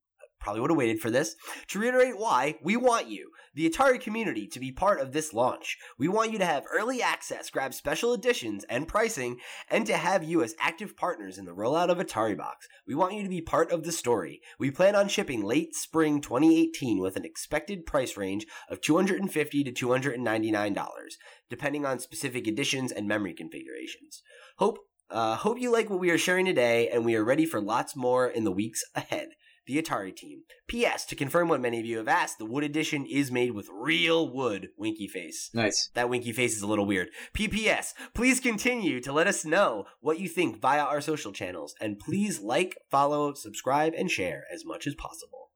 probably 0.41 0.61
would 0.61 0.71
have 0.71 0.79
waited 0.79 1.01
for 1.01 1.11
this. 1.11 1.35
To 1.69 1.81
reiterate 1.81 2.17
why, 2.17 2.57
we 2.63 2.77
want 2.77 3.09
you, 3.09 3.31
the 3.59 3.69
Atari 3.69 4.01
community, 4.01 4.47
to 4.47 4.61
be 4.61 4.71
part 4.71 5.01
of 5.01 5.11
this 5.11 5.35
launch. 5.35 5.79
We 5.99 6.07
want 6.07 6.31
you 6.31 6.39
to 6.39 6.47
have 6.47 6.63
early 6.73 7.03
access, 7.03 7.51
grab 7.51 7.75
special 7.75 8.15
editions 8.15 8.65
and 8.71 8.87
pricing, 8.87 9.41
and 9.69 9.85
to 9.89 9.97
have 9.97 10.23
you 10.23 10.45
as 10.45 10.55
active 10.61 10.97
partners 10.97 11.39
in 11.39 11.45
the 11.45 11.57
rollout 11.57 11.91
of 11.91 11.99
Atari 11.99 12.37
Box. 12.37 12.69
We 12.87 12.95
want 12.95 13.15
you 13.15 13.25
to 13.25 13.29
be 13.29 13.41
part 13.41 13.73
of 13.73 13.83
the 13.83 13.91
story. 13.91 14.41
We 14.61 14.71
plan 14.71 14.95
on 14.95 15.09
shipping 15.09 15.43
late 15.43 15.75
spring 15.75 16.21
2018 16.21 17.01
with 17.01 17.17
an 17.17 17.25
expected 17.25 17.85
price 17.85 18.17
range 18.17 18.47
of 18.71 18.81
$250 18.81 19.75
to 19.75 19.87
$299, 19.87 21.09
depending 21.51 21.85
on 21.85 21.99
specific 21.99 22.47
editions 22.47 22.93
and 22.93 23.09
memory 23.09 23.35
configurations. 23.35 24.23
Hope 24.59 24.79
uh, 25.11 25.35
hope 25.35 25.59
you 25.59 25.73
like 25.73 25.91
what 25.91 25.99
we 25.99 26.11
are 26.11 26.19
sharing 26.19 26.47
today, 26.47 26.89
and 26.91 27.05
we 27.05 27.17
are 27.17 27.25
ready 27.25 27.47
for 27.47 27.61
lots 27.61 27.97
more 27.97 28.29
in 28.29 28.45
the 28.45 28.53
weeks 28.53 28.85
ahead. 28.95 29.31
The 29.69 29.81
Atari 29.83 30.17
team. 30.17 30.45
P.S. 30.67 31.05
To 31.05 31.15
confirm 31.15 31.49
what 31.49 31.61
many 31.61 31.79
of 31.79 31.85
you 31.85 31.99
have 31.99 32.09
asked, 32.09 32.39
the 32.39 32.47
wood 32.47 32.65
edition 32.65 33.05
is 33.05 33.31
made 33.31 33.53
with 33.53 33.69
real 33.71 34.29
wood. 34.33 34.69
Winky 34.79 35.07
face. 35.07 35.51
Nice. 35.53 35.91
That 35.95 36.09
winky 36.09 36.33
face 36.33 36.57
is 36.57 36.63
a 36.63 36.67
little 36.67 36.87
weird. 36.87 37.11
PPS, 37.35 37.93
please 38.15 38.41
continue 38.41 38.99
to 39.03 39.13
let 39.13 39.27
us 39.27 39.45
know 39.45 39.85
what 40.01 40.19
you 40.19 40.27
think 40.27 40.59
via 40.61 40.81
our 40.83 41.03
social 41.03 41.33
channels, 41.33 41.75
and 41.83 41.99
please 41.99 42.41
like, 42.41 42.79
follow, 42.91 43.35
subscribe, 43.35 43.93
and 43.95 44.11
share 44.11 44.45
as 44.53 44.65
much 44.65 44.87
as 44.87 44.95
possible. 44.95 45.51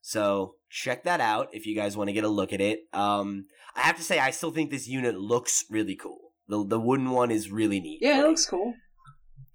So 0.00 0.54
check 0.70 1.02
that 1.04 1.20
out 1.20 1.48
if 1.52 1.66
you 1.66 1.74
guys 1.74 1.96
want 1.96 2.08
to 2.08 2.14
get 2.14 2.24
a 2.24 2.28
look 2.28 2.52
at 2.52 2.60
it. 2.60 2.80
Um, 2.92 3.46
I 3.74 3.80
have 3.80 3.96
to 3.96 4.02
say, 4.04 4.20
I 4.20 4.30
still 4.30 4.52
think 4.52 4.70
this 4.70 4.86
unit 4.86 5.16
looks 5.16 5.64
really 5.68 5.96
cool. 5.96 6.30
The 6.46 6.64
the 6.64 6.78
wooden 6.78 7.10
one 7.10 7.30
is 7.32 7.50
really 7.50 7.80
neat. 7.80 7.98
Yeah, 8.00 8.20
it 8.20 8.26
looks 8.28 8.46
cool. 8.46 8.74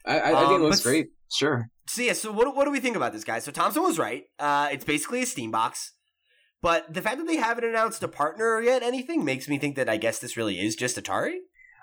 I, 0.06 0.20
I, 0.20 0.28
I 0.32 0.40
think 0.40 0.50
Um, 0.50 0.62
it 0.62 0.66
looks 0.66 0.82
great. 0.82 1.08
Sure. 1.32 1.70
So 1.90 2.04
yeah, 2.04 2.14
so 2.14 2.32
what 2.32 2.56
what 2.56 2.66
do 2.66 2.72
we 2.72 2.80
think 2.80 2.96
about 2.96 3.14
this 3.14 3.24
guy? 3.24 3.40
So 3.40 3.52
Thompson 3.52 3.82
was 3.82 3.98
right. 3.98 4.26
Uh, 4.38 4.70
it's 4.72 4.86
basically 4.86 5.24
a 5.24 5.26
Steam 5.26 5.50
box, 5.50 5.94
but 6.62 6.94
the 6.94 7.02
fact 7.02 7.18
that 7.18 7.26
they 7.26 7.38
haven't 7.38 7.64
announced 7.64 8.04
a 8.04 8.08
partner 8.08 8.62
yet, 8.62 8.84
anything, 8.84 9.26
makes 9.26 9.50
me 9.50 9.58
think 9.58 9.76
that 9.76 9.90
I 9.90 9.98
guess 9.98 10.20
this 10.20 10.38
really 10.38 10.60
is 10.60 10.76
just 10.76 10.98
Atari. 10.98 11.38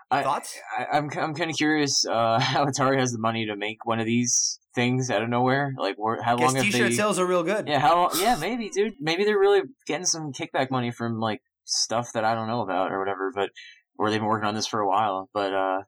I- 0.08 0.22
Thoughts? 0.22 0.56
I, 0.78 0.96
I'm 0.96 1.10
I'm 1.18 1.34
kind 1.34 1.50
of 1.50 1.56
curious 1.56 2.04
uh, 2.06 2.38
how 2.40 2.66
Atari 2.66 3.00
has 3.00 3.10
the 3.10 3.18
money 3.18 3.46
to 3.46 3.56
make 3.56 3.84
one 3.84 3.98
of 3.98 4.06
these 4.06 4.60
things 4.76 5.10
out 5.10 5.22
of 5.22 5.28
nowhere. 5.28 5.74
Like, 5.76 5.96
where, 5.96 6.22
how 6.22 6.36
long 6.36 6.54
have 6.54 6.64
T-shirt 6.64 6.90
they? 6.90 6.96
sales 6.96 7.18
are 7.18 7.26
real 7.26 7.42
good. 7.42 7.66
Yeah, 7.66 7.80
how? 7.80 8.10
Yeah, 8.16 8.36
maybe, 8.36 8.70
dude. 8.70 8.94
Maybe 9.00 9.24
they're 9.24 9.36
really 9.36 9.62
getting 9.88 10.06
some 10.06 10.32
kickback 10.32 10.70
money 10.70 10.92
from 10.92 11.18
like 11.18 11.42
stuff 11.64 12.12
that 12.14 12.24
I 12.24 12.36
don't 12.36 12.46
know 12.46 12.60
about 12.60 12.92
or 12.92 13.00
whatever. 13.00 13.32
But 13.34 13.50
or 13.98 14.10
they've 14.10 14.20
been 14.20 14.28
working 14.28 14.46
on 14.46 14.54
this 14.54 14.68
for 14.68 14.78
a 14.78 14.88
while. 14.88 15.28
But 15.34 15.52
uh, 15.52 15.80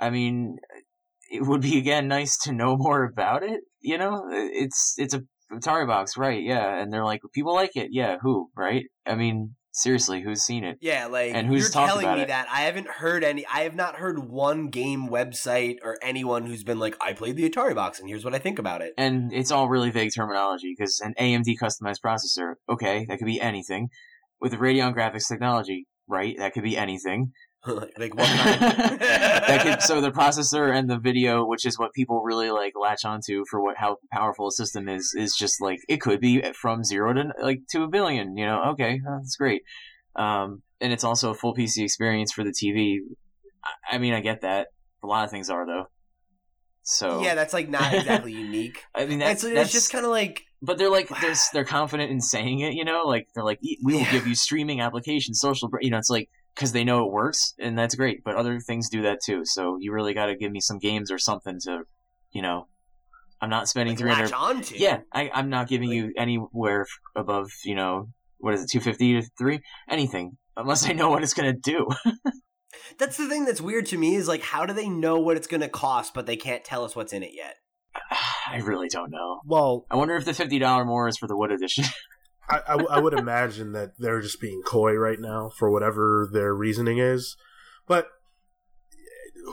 I 0.00 0.10
mean, 0.10 0.56
it 1.30 1.42
would 1.46 1.60
be 1.60 1.78
again 1.78 2.08
nice 2.08 2.36
to 2.38 2.52
know 2.52 2.76
more 2.76 3.04
about 3.04 3.42
it. 3.42 3.60
You 3.80 3.98
know, 3.98 4.28
it's 4.30 4.94
it's 4.98 5.14
a 5.14 5.22
Atari 5.52 5.86
box, 5.86 6.16
right? 6.16 6.42
Yeah, 6.42 6.80
and 6.80 6.92
they're 6.92 7.04
like 7.04 7.20
people 7.32 7.54
like 7.54 7.76
it. 7.76 7.88
Yeah, 7.92 8.16
who? 8.20 8.50
Right? 8.56 8.86
I 9.06 9.14
mean, 9.14 9.54
seriously, 9.72 10.22
who's 10.22 10.42
seen 10.42 10.64
it? 10.64 10.78
Yeah, 10.80 11.06
like 11.06 11.34
And 11.34 11.46
who's 11.46 11.62
you're 11.62 11.86
telling 11.86 12.12
me 12.14 12.22
it? 12.22 12.28
that 12.28 12.48
I 12.50 12.62
haven't 12.62 12.88
heard 12.88 13.22
any. 13.22 13.46
I 13.46 13.60
have 13.60 13.76
not 13.76 13.96
heard 13.96 14.18
one 14.18 14.68
game 14.68 15.08
website 15.08 15.76
or 15.84 15.98
anyone 16.02 16.46
who's 16.46 16.64
been 16.64 16.78
like, 16.78 16.96
"I 17.00 17.12
played 17.12 17.36
the 17.36 17.48
Atari 17.48 17.74
box 17.74 18.00
and 18.00 18.08
here's 18.08 18.24
what 18.24 18.34
I 18.34 18.38
think 18.38 18.58
about 18.58 18.82
it." 18.82 18.94
and 18.98 19.32
it's 19.32 19.52
all 19.52 19.68
really 19.68 19.90
vague 19.90 20.10
terminology 20.14 20.74
because 20.76 21.00
an 21.00 21.14
AMD 21.18 21.56
customized 21.60 22.00
processor, 22.04 22.54
okay, 22.68 23.06
that 23.08 23.18
could 23.18 23.26
be 23.26 23.40
anything. 23.40 23.88
With 24.40 24.52
the 24.52 24.58
Radeon 24.58 24.94
graphics 24.94 25.28
technology, 25.28 25.86
right, 26.08 26.36
that 26.38 26.52
could 26.52 26.62
be 26.64 26.76
anything. 26.76 27.32
like 27.66 28.14
what 28.14 28.26
kind? 28.26 28.60
that 29.00 29.62
could 29.62 29.82
so 29.82 30.00
the 30.00 30.10
processor 30.12 30.72
and 30.72 30.88
the 30.88 30.98
video, 30.98 31.44
which 31.44 31.66
is 31.66 31.78
what 31.78 31.92
people 31.92 32.22
really 32.22 32.50
like 32.50 32.74
latch 32.80 33.04
onto 33.04 33.44
for 33.50 33.60
what 33.60 33.76
how 33.76 33.98
powerful 34.12 34.48
a 34.48 34.52
system 34.52 34.88
is, 34.88 35.14
is 35.16 35.34
just 35.34 35.60
like 35.60 35.80
it 35.88 36.00
could 36.00 36.20
be 36.20 36.42
from 36.52 36.84
zero 36.84 37.12
to 37.12 37.32
like 37.42 37.60
to 37.70 37.82
a 37.82 37.88
billion. 37.88 38.36
You 38.36 38.46
know, 38.46 38.62
okay, 38.72 39.00
that's 39.04 39.36
great. 39.36 39.62
Um, 40.14 40.62
and 40.80 40.92
it's 40.92 41.04
also 41.04 41.30
a 41.30 41.34
full 41.34 41.54
PC 41.54 41.82
experience 41.82 42.32
for 42.32 42.44
the 42.44 42.50
TV. 42.50 42.98
I, 43.64 43.96
I 43.96 43.98
mean, 43.98 44.14
I 44.14 44.20
get 44.20 44.42
that. 44.42 44.68
A 45.02 45.06
lot 45.06 45.24
of 45.24 45.30
things 45.30 45.50
are 45.50 45.66
though. 45.66 45.86
So 46.82 47.20
yeah, 47.20 47.34
that's 47.34 47.52
like 47.52 47.68
not 47.68 47.92
exactly 47.92 48.32
unique. 48.32 48.78
I 48.94 49.06
mean 49.06 49.18
that's 49.18 49.42
that's 49.42 49.54
it's 49.56 49.72
just 49.72 49.90
kind 49.90 50.04
of 50.04 50.12
like 50.12 50.44
but 50.62 50.78
they're 50.78 50.90
like 50.90 51.08
they're 51.20 51.34
they're 51.52 51.64
confident 51.64 52.12
in 52.12 52.20
saying 52.20 52.60
it, 52.60 52.74
you 52.74 52.84
know, 52.84 53.02
like 53.06 53.28
they're 53.34 53.44
like 53.44 53.58
we 53.62 53.94
will 53.94 54.00
Yeah. 54.00 54.12
give 54.12 54.26
you 54.26 54.36
streaming 54.36 54.80
applications, 54.80 55.40
social, 55.40 55.68
you 55.80 55.90
know, 55.90 55.98
it's 55.98 56.10
like 56.10 56.30
because 56.56 56.72
they 56.72 56.82
know 56.82 57.06
it 57.06 57.12
works 57.12 57.54
and 57.60 57.78
that's 57.78 57.94
great. 57.94 58.24
But 58.24 58.34
other 58.34 58.58
things 58.58 58.88
do 58.88 59.02
that 59.02 59.18
too, 59.24 59.42
so 59.44 59.76
you 59.80 59.92
really 59.92 60.14
got 60.14 60.26
to 60.26 60.36
give 60.36 60.50
me 60.50 60.60
some 60.60 60.78
games 60.78 61.10
or 61.12 61.18
something 61.18 61.60
to, 61.64 61.82
you 62.32 62.42
know, 62.42 62.66
I'm 63.40 63.50
not 63.50 63.68
spending 63.68 63.92
like 63.94 63.98
three 64.00 64.10
hundred. 64.10 64.32
latch 64.32 64.56
onto. 64.56 64.74
Yeah, 64.76 65.00
I, 65.12 65.30
I'm 65.32 65.50
not 65.50 65.68
giving 65.68 65.88
Like- 65.90 65.96
you 65.96 66.12
anywhere 66.16 66.86
above, 67.14 67.50
you 67.64 67.74
know, 67.74 68.08
what 68.38 68.54
is 68.54 68.62
it, 68.64 68.70
two 68.70 68.80
fifty 68.80 69.20
to 69.20 69.28
three, 69.38 69.60
anything, 69.88 70.38
unless 70.56 70.88
I 70.88 70.92
know 70.92 71.10
what 71.10 71.22
it's 71.22 71.34
gonna 71.34 71.52
do. 71.52 71.86
That's 72.98 73.16
the 73.16 73.28
thing 73.28 73.44
that's 73.46 73.60
weird 73.60 73.86
to 73.86 73.98
me 73.98 74.14
is 74.16 74.28
like, 74.28 74.42
how 74.42 74.64
do 74.66 74.72
they 74.74 74.88
know 74.88 75.18
what 75.18 75.36
it's 75.36 75.46
going 75.46 75.60
to 75.62 75.68
cost, 75.68 76.12
but 76.14 76.26
they 76.26 76.36
can't 76.36 76.62
tell 76.64 76.84
us 76.84 76.94
what's 76.94 77.12
in 77.12 77.22
it 77.22 77.32
yet? 77.34 77.56
I 78.50 78.58
really 78.58 78.88
don't 78.88 79.10
know. 79.10 79.40
Well, 79.44 79.86
I 79.90 79.96
wonder 79.96 80.14
if 80.16 80.24
the 80.24 80.34
fifty 80.34 80.58
dollar 80.58 80.84
more 80.84 81.08
is 81.08 81.16
for 81.16 81.26
the 81.26 81.36
wood 81.36 81.50
edition. 81.52 81.84
I, 82.48 82.60
I, 82.68 82.70
w- 82.72 82.88
I 82.90 82.98
would 83.00 83.12
imagine 83.14 83.72
that 83.72 83.98
they're 83.98 84.20
just 84.20 84.40
being 84.40 84.62
coy 84.62 84.94
right 84.94 85.18
now 85.20 85.50
for 85.58 85.70
whatever 85.70 86.28
their 86.32 86.54
reasoning 86.54 86.98
is. 86.98 87.36
But 87.86 88.08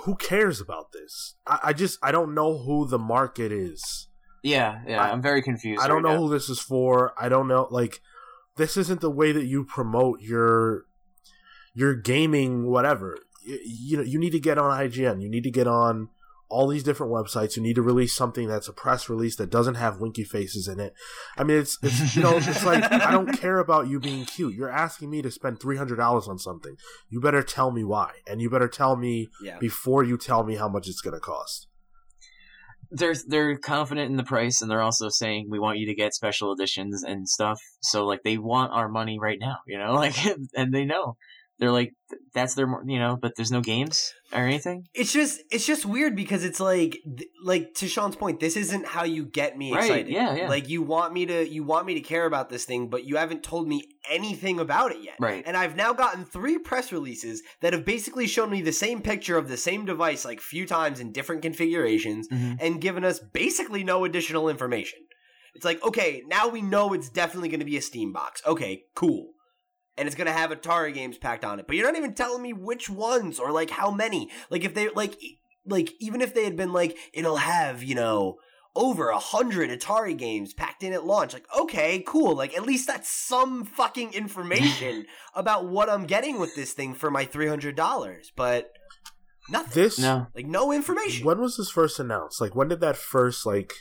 who 0.03 0.15
cares 0.15 0.60
about 0.62 0.91
this? 0.91 1.36
I, 1.45 1.60
I 1.65 1.73
just 1.73 1.97
I 2.03 2.12
don't 2.12 2.34
know 2.34 2.58
who 2.60 2.88
the 2.88 2.99
market 2.99 3.51
is. 3.51 4.08
yeah, 4.43 4.82
yeah, 4.88 5.01
I- 5.01 5.12
I'm 5.12 5.21
very 5.21 5.41
confused. 5.41 5.82
I 5.82 5.88
don't 5.88 6.03
right 6.03 6.10
know 6.12 6.15
now. 6.15 6.21
who 6.21 6.29
this 6.29 6.49
is 6.49 6.60
for. 6.60 7.13
I 7.17 7.29
don't 7.29 7.47
know 7.47 7.67
like 7.71 8.01
this 8.58 8.77
isn't 8.77 9.01
the 9.01 9.10
way 9.12 9.32
that 9.32 9.45
you 9.45 9.63
promote 9.63 10.21
your 10.21 10.86
your 11.73 11.95
gaming 11.95 12.67
whatever. 12.67 13.17
You, 13.45 13.60
you 13.65 13.97
know 13.97 14.03
you 14.03 14.19
need 14.19 14.32
to 14.32 14.39
get 14.39 14.58
on 14.58 14.77
IGN. 14.79 15.21
You 15.21 15.29
need 15.29 15.43
to 15.43 15.51
get 15.51 15.67
on 15.67 16.10
all 16.54 16.68
these 16.68 16.84
different 16.84 17.12
websites. 17.12 17.56
You 17.58 17.63
need 17.63 17.76
to 17.76 17.82
release 17.82 18.13
something 18.16 18.48
that's 18.48 18.68
a 18.70 18.74
press 18.74 19.10
release 19.10 19.36
that 19.38 19.50
doesn't 19.50 19.76
have 19.76 20.00
winky 20.00 20.24
faces 20.24 20.68
in 20.68 20.80
it. 20.80 20.94
I 21.38 21.44
mean, 21.44 21.58
it's, 21.58 21.78
it's 21.82 22.16
you 22.16 22.22
know, 22.24 22.38
it's 22.38 22.63
like 22.66 22.84
I 22.92 23.12
don't 23.12 23.34
care 23.39 23.60
about 23.60 23.88
you 23.88 24.00
being 24.00 24.26
cute. 24.26 24.54
You're 24.56 24.70
asking 24.70 25.10
me 25.10 25.22
to 25.24 25.32
spend 25.32 25.60
three 25.60 25.78
hundred 25.78 25.98
dollars 25.98 26.28
on 26.28 26.38
something. 26.39 26.76
You 27.10 27.20
better 27.20 27.44
tell 27.44 27.72
me 27.72 27.84
why, 27.84 28.12
and 28.28 28.42
you 28.42 28.50
better 28.50 28.68
tell 28.70 28.96
me 28.96 29.30
Yeah. 29.44 29.58
before 29.60 30.04
you 30.04 30.18
tell 30.18 30.44
me 30.44 30.56
how 30.56 30.70
much 30.70 30.88
it's 30.88 31.02
going 31.02 31.16
to 31.16 31.20
cost. 31.20 31.68
they're 32.92 33.16
they're 33.28 33.58
confident 33.58 34.12
in 34.12 34.18
the 34.18 34.24
price 34.24 34.62
and 34.62 34.70
they're 34.70 34.82
also 34.89 35.10
saying 35.10 35.48
we 35.50 35.58
want 35.60 35.80
you 35.80 35.88
to 35.88 35.96
get 35.96 36.13
special 36.13 36.54
editions 36.54 37.02
and 37.04 37.28
stuff 37.28 37.60
so 37.82 38.06
like 38.06 38.22
they 38.24 38.38
want 38.38 38.72
our 38.72 38.88
money 38.88 39.18
right 39.20 39.39
now 39.39 39.58
you 39.66 39.78
know 39.80 39.94
like 40.04 40.16
and 40.56 40.72
they 40.74 40.86
know 40.86 41.16
they're 41.60 41.72
like 41.72 41.92
that's 42.34 42.56
their 42.56 42.68
you 42.86 42.98
know 43.00 43.18
but 43.22 43.34
there's 43.36 43.52
no 43.52 43.62
games 43.62 44.12
or 44.34 44.39
anything 44.42 44.84
It's 44.94 45.13
just 45.13 45.42
it's 45.52 45.66
just 45.66 45.86
weird 45.86 46.16
because 46.16 46.44
it's 46.44 46.60
like 46.60 46.98
like 47.44 47.74
to 47.76 47.88
Sean's 47.88 48.16
point, 48.16 48.39
this 48.39 48.58
isn't 48.58 48.88
how 48.88 49.04
you 49.04 49.26
get 49.26 49.58
me 49.58 49.72
Right, 49.74 49.84
excited. 49.86 50.12
yeah, 50.12 50.36
yeah. 50.36 50.50
Like 50.50 50.68
you 50.70 50.82
want 50.82 51.13
me 51.13 51.26
to 51.28 51.48
you 51.48 51.63
want 51.63 51.86
me 51.86 51.94
to 51.94 52.02
care 52.02 52.26
about 52.26 52.50
this 52.50 52.66
thing, 52.66 52.89
but 52.89 53.06
you 53.06 53.18
haven't 53.18 53.44
told 53.44 53.68
me 53.68 53.84
anything 54.10 54.60
about 54.60 54.92
it 54.92 55.02
yet. 55.04 55.16
Right. 55.20 55.44
And 55.46 55.56
I've 55.56 55.76
now 55.76 55.94
gotten 55.94 56.26
three 56.26 56.58
press 56.58 56.92
releases 56.92 57.42
that 57.62 57.74
have 57.74 57.86
basically 57.86 58.28
shown 58.28 58.50
me 58.50 58.62
the 58.62 58.72
same 58.74 59.02
picture 59.02 59.38
of 59.38 59.48
the 59.48 59.58
same 59.58 59.86
device 59.86 60.26
like 60.26 60.42
few 60.42 60.66
times 60.66 61.00
in 61.00 61.12
different 61.12 61.42
configurations 61.44 62.28
Mhm. 62.30 62.58
and 62.60 62.82
given 62.82 63.04
us 63.06 63.20
basically 63.20 63.84
no 63.84 64.06
additional 64.06 64.50
information. 64.50 65.00
It's 65.56 65.66
like, 65.66 65.84
okay, 65.84 66.24
now 66.26 66.48
we 66.48 66.63
know 66.63 66.94
it's 66.94 67.10
definitely 67.10 67.50
going 67.50 67.60
to 67.60 67.66
be 67.66 67.78
a 67.78 67.82
Steam 67.82 68.12
box. 68.12 68.42
Okay, 68.44 68.86
cool. 68.96 69.33
And 69.97 70.08
it's 70.08 70.15
going 70.15 70.27
to 70.27 70.34
have 70.34 70.49
Atari 70.49 70.93
games 70.93 71.17
packed 71.17 71.45
on 71.45 71.60
it. 71.60 71.67
But 71.67 71.75
you're 71.75 71.86
not 71.86 71.97
even 71.97 72.13
telling 72.13 72.41
me 72.41 72.51
which 72.53 72.89
ones 72.89 73.39
or 73.39 73.51
like 73.51 73.69
how 73.69 73.91
many. 73.91 74.29
Like 74.49 74.63
if 74.63 74.73
they 74.73 74.89
like 74.89 75.19
like 75.65 75.93
even 75.99 76.21
if 76.21 76.34
they 76.34 76.43
had 76.43 76.56
been 76.56 76.73
like 76.73 76.98
it'll 77.13 77.37
have, 77.37 77.83
you 77.83 77.96
know, 77.96 78.37
over 78.75 79.10
a 79.10 79.19
hundred 79.19 79.69
Atari 79.69 80.17
games 80.17 80.54
packed 80.54 80.83
in 80.83 80.94
at 80.94 81.06
launch. 81.06 81.33
Like, 81.33 81.46
okay, 81.58 82.04
cool. 82.06 82.35
Like 82.35 82.56
at 82.56 82.63
least 82.63 82.87
that's 82.87 83.10
some 83.10 83.65
fucking 83.65 84.13
information 84.13 85.06
about 85.35 85.67
what 85.67 85.89
I'm 85.89 86.06
getting 86.06 86.39
with 86.39 86.56
this 86.56 86.73
thing 86.73 86.94
for 86.94 87.12
my 87.12 87.25
three 87.25 87.48
hundred 87.48 87.75
dollars. 87.75 88.31
But 88.35 88.71
nothing. 89.50 89.83
This 89.83 90.00
no 90.00 90.27
like 90.35 90.48
no 90.48 90.71
information. 90.71 91.25
When 91.25 91.39
was 91.39 91.58
this 91.58 91.69
first 91.69 92.00
announced? 92.00 92.41
Like 92.41 92.56
when 92.56 92.67
did 92.67 92.81
that 92.81 92.98
first 92.98 93.46
like 93.46 93.73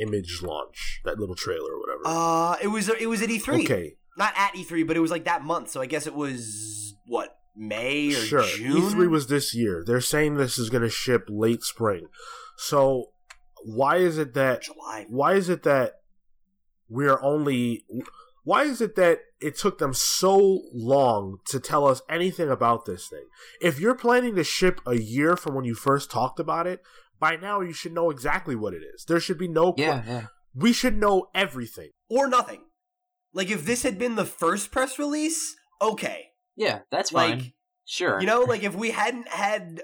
image 0.00 0.40
launch? 0.42 1.00
That 1.04 1.18
little 1.18 1.36
trailer 1.36 1.72
or 1.72 1.80
whatever. 1.80 2.02
Uh, 2.06 2.56
it 2.62 2.68
was 2.68 2.88
it 2.88 3.08
was 3.08 3.20
at 3.22 3.28
E3. 3.28 3.64
okay, 3.64 3.96
Not 4.18 4.32
at 4.36 4.54
E3, 4.54 4.86
but 4.86 4.96
it 4.96 5.00
was 5.00 5.10
like 5.10 5.24
that 5.24 5.44
month. 5.44 5.70
So 5.70 5.80
I 5.80 5.86
guess 5.86 6.06
it 6.06 6.14
was 6.14 6.94
what 7.06 7.36
May 7.56 8.08
or 8.08 8.12
sure. 8.12 8.42
June. 8.42 8.82
E3 8.82 9.08
was 9.08 9.28
this 9.28 9.54
year. 9.54 9.82
They're 9.86 10.00
saying 10.00 10.36
this 10.36 10.58
is 10.58 10.70
going 10.70 10.82
to 10.82 10.90
ship 10.90 11.24
late 11.28 11.62
spring. 11.62 12.08
So 12.56 13.06
why 13.64 13.96
is 13.96 14.18
it 14.18 14.34
that 14.34 14.62
July. 14.62 15.06
why 15.08 15.34
is 15.34 15.48
it 15.48 15.62
that 15.64 15.94
we're 16.88 17.20
only 17.22 17.84
why 18.44 18.62
is 18.62 18.80
it 18.80 18.96
that 18.96 19.18
it 19.40 19.56
took 19.58 19.78
them 19.78 19.92
so 19.92 20.62
long 20.72 21.38
to 21.46 21.60
tell 21.60 21.86
us 21.86 22.02
anything 22.08 22.48
about 22.48 22.86
this 22.86 23.08
thing? 23.08 23.26
If 23.60 23.78
you're 23.80 23.94
planning 23.94 24.34
to 24.36 24.44
ship 24.44 24.80
a 24.86 24.96
year 24.96 25.36
from 25.36 25.54
when 25.54 25.64
you 25.64 25.74
first 25.74 26.10
talked 26.10 26.40
about 26.40 26.66
it, 26.66 26.82
by 27.20 27.36
now 27.36 27.60
you 27.60 27.72
should 27.72 27.92
know 27.92 28.10
exactly 28.10 28.56
what 28.56 28.74
it 28.74 28.82
is. 28.94 29.04
There 29.04 29.20
should 29.20 29.38
be 29.38 29.48
no 29.48 29.72
que- 29.72 29.84
yeah 29.84 30.02
yeah 30.06 30.26
we 30.54 30.72
should 30.72 30.96
know 30.96 31.28
everything. 31.34 31.90
or 32.08 32.28
nothing. 32.28 32.62
Like 33.38 33.50
if 33.50 33.64
this 33.64 33.84
had 33.84 34.00
been 34.00 34.16
the 34.16 34.24
first 34.24 34.72
press 34.72 34.98
release, 34.98 35.54
okay. 35.80 36.30
Yeah, 36.56 36.80
that's 36.90 37.10
fine. 37.10 37.38
Like 37.38 37.52
sure. 37.84 38.20
you 38.20 38.26
know, 38.26 38.40
like 38.40 38.64
if 38.64 38.74
we 38.74 38.90
hadn't 38.90 39.28
had 39.28 39.82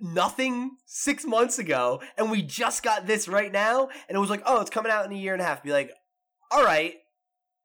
nothing 0.00 0.76
six 0.86 1.24
months 1.24 1.58
ago 1.58 2.00
and 2.16 2.30
we 2.30 2.40
just 2.40 2.84
got 2.84 3.04
this 3.04 3.26
right 3.26 3.50
now 3.50 3.88
and 4.08 4.14
it 4.14 4.20
was 4.20 4.30
like, 4.30 4.44
oh, 4.46 4.60
it's 4.60 4.70
coming 4.70 4.92
out 4.92 5.04
in 5.04 5.10
a 5.10 5.16
year 5.16 5.32
and 5.32 5.42
a 5.42 5.44
half, 5.44 5.60
be 5.60 5.72
like, 5.72 5.90
all 6.52 6.62
right, 6.62 6.94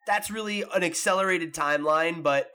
that's 0.07 0.31
really 0.31 0.63
an 0.73 0.83
accelerated 0.83 1.53
timeline, 1.53 2.23
but 2.23 2.49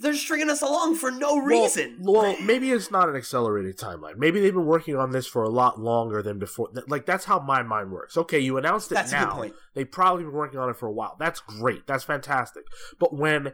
they're 0.00 0.14
stringing 0.14 0.50
us 0.50 0.62
along 0.62 0.96
for 0.96 1.10
no 1.10 1.38
reason. 1.38 1.98
Well, 2.00 2.22
well, 2.22 2.36
maybe 2.42 2.70
it's 2.70 2.90
not 2.90 3.08
an 3.08 3.16
accelerated 3.16 3.76
timeline. 3.78 4.16
Maybe 4.16 4.40
they've 4.40 4.52
been 4.54 4.66
working 4.66 4.96
on 4.96 5.10
this 5.10 5.26
for 5.26 5.42
a 5.42 5.48
lot 5.48 5.80
longer 5.80 6.22
than 6.22 6.38
before. 6.38 6.70
Like 6.88 7.06
that's 7.06 7.24
how 7.24 7.40
my 7.40 7.62
mind 7.62 7.90
works. 7.92 8.16
Okay, 8.16 8.38
you 8.38 8.58
announced 8.58 8.90
it 8.92 8.94
That's 8.96 9.12
a 9.12 9.16
now. 9.16 9.24
good 9.26 9.34
point. 9.34 9.54
They've 9.74 9.90
probably 9.90 10.24
been 10.24 10.32
working 10.32 10.58
on 10.58 10.68
it 10.70 10.76
for 10.76 10.86
a 10.86 10.92
while. 10.92 11.16
That's 11.18 11.40
great. 11.40 11.86
That's 11.86 12.04
fantastic. 12.04 12.64
But 12.98 13.14
when 13.16 13.52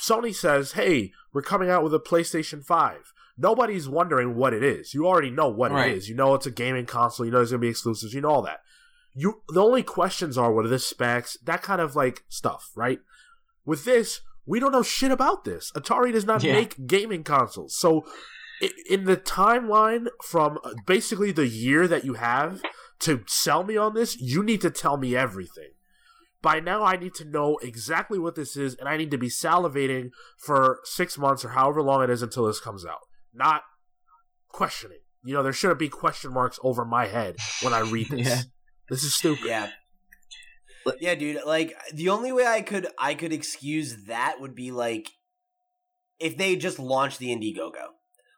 Sony 0.00 0.34
says, 0.34 0.72
"Hey, 0.72 1.12
we're 1.32 1.42
coming 1.42 1.70
out 1.70 1.82
with 1.82 1.94
a 1.94 1.98
PlayStation 2.00 2.64
5." 2.64 3.12
Nobody's 3.40 3.88
wondering 3.88 4.34
what 4.34 4.52
it 4.52 4.64
is. 4.64 4.94
You 4.94 5.06
already 5.06 5.30
know 5.30 5.48
what 5.48 5.70
Right. 5.70 5.92
it 5.92 5.96
is. 5.98 6.08
You 6.08 6.16
know 6.16 6.34
it's 6.34 6.46
a 6.46 6.50
gaming 6.50 6.86
console. 6.86 7.24
You 7.24 7.30
know 7.32 7.38
there's 7.38 7.50
going 7.50 7.60
to 7.60 7.64
be 7.66 7.70
exclusives. 7.70 8.12
You 8.12 8.20
know 8.20 8.30
all 8.30 8.42
that. 8.42 8.62
You 9.14 9.42
the 9.48 9.62
only 9.62 9.82
questions 9.84 10.36
are 10.36 10.52
what 10.52 10.64
are 10.64 10.68
the 10.68 10.78
specs, 10.78 11.36
that 11.44 11.62
kind 11.62 11.80
of 11.80 11.94
like 11.96 12.24
stuff, 12.28 12.70
right? 12.74 13.00
With 13.64 13.84
this, 13.84 14.20
we 14.48 14.58
don't 14.60 14.72
know 14.72 14.82
shit 14.82 15.10
about 15.10 15.44
this. 15.44 15.70
Atari 15.76 16.12
does 16.12 16.24
not 16.24 16.42
Yeah. 16.42 16.54
make 16.54 16.86
gaming 16.86 17.22
consoles. 17.22 17.76
So 17.78 18.04
in 18.90 19.04
the 19.04 19.16
timeline 19.16 20.08
from 20.24 20.58
uh, 20.64 20.72
basically 20.86 21.30
the 21.30 21.46
year 21.46 21.86
that 21.86 22.04
you 22.04 22.14
have 22.14 22.60
to 23.00 23.22
sell 23.28 23.62
me 23.62 23.76
on 23.76 23.94
this, 23.94 24.16
you 24.20 24.42
need 24.42 24.60
to 24.62 24.70
tell 24.70 24.96
me 24.96 25.14
everything. 25.14 25.70
By 26.40 26.60
now, 26.60 26.82
I 26.84 26.96
need 26.96 27.14
to 27.16 27.24
know 27.24 27.58
exactly 27.62 28.18
what 28.18 28.36
this 28.36 28.56
is, 28.56 28.74
and 28.76 28.88
I 28.88 28.96
need 28.96 29.10
to 29.10 29.18
be 29.18 29.28
salivating 29.28 30.10
for 30.38 30.78
six 30.84 31.18
months 31.18 31.44
or 31.44 31.48
however 31.50 31.82
long 31.82 32.02
it 32.04 32.10
is 32.10 32.22
until 32.22 32.46
this 32.46 32.60
comes 32.60 32.86
out. 32.86 33.00
Not 33.34 33.62
questioning. 34.48 34.98
You 35.24 35.34
know, 35.34 35.42
there 35.42 35.52
shouldn't 35.52 35.80
be 35.80 35.88
question 35.88 36.32
marks 36.32 36.58
over 36.62 36.84
my 36.84 37.06
head 37.06 37.36
when 37.62 37.74
I 37.74 37.80
read 37.80 38.08
this. 38.10 38.26
Yeah. 38.28 38.42
This 38.88 39.02
is 39.02 39.14
stupid. 39.16 39.46
Yeah. 39.46 39.70
Yeah, 41.00 41.14
dude, 41.14 41.40
like 41.46 41.74
the 41.92 42.08
only 42.08 42.32
way 42.32 42.46
I 42.46 42.62
could 42.62 42.88
I 42.98 43.14
could 43.14 43.32
excuse 43.32 44.04
that 44.06 44.40
would 44.40 44.54
be 44.54 44.70
like 44.70 45.10
if 46.18 46.36
they 46.36 46.56
just 46.56 46.78
launched 46.78 47.18
the 47.18 47.28
Indiegogo. 47.28 47.88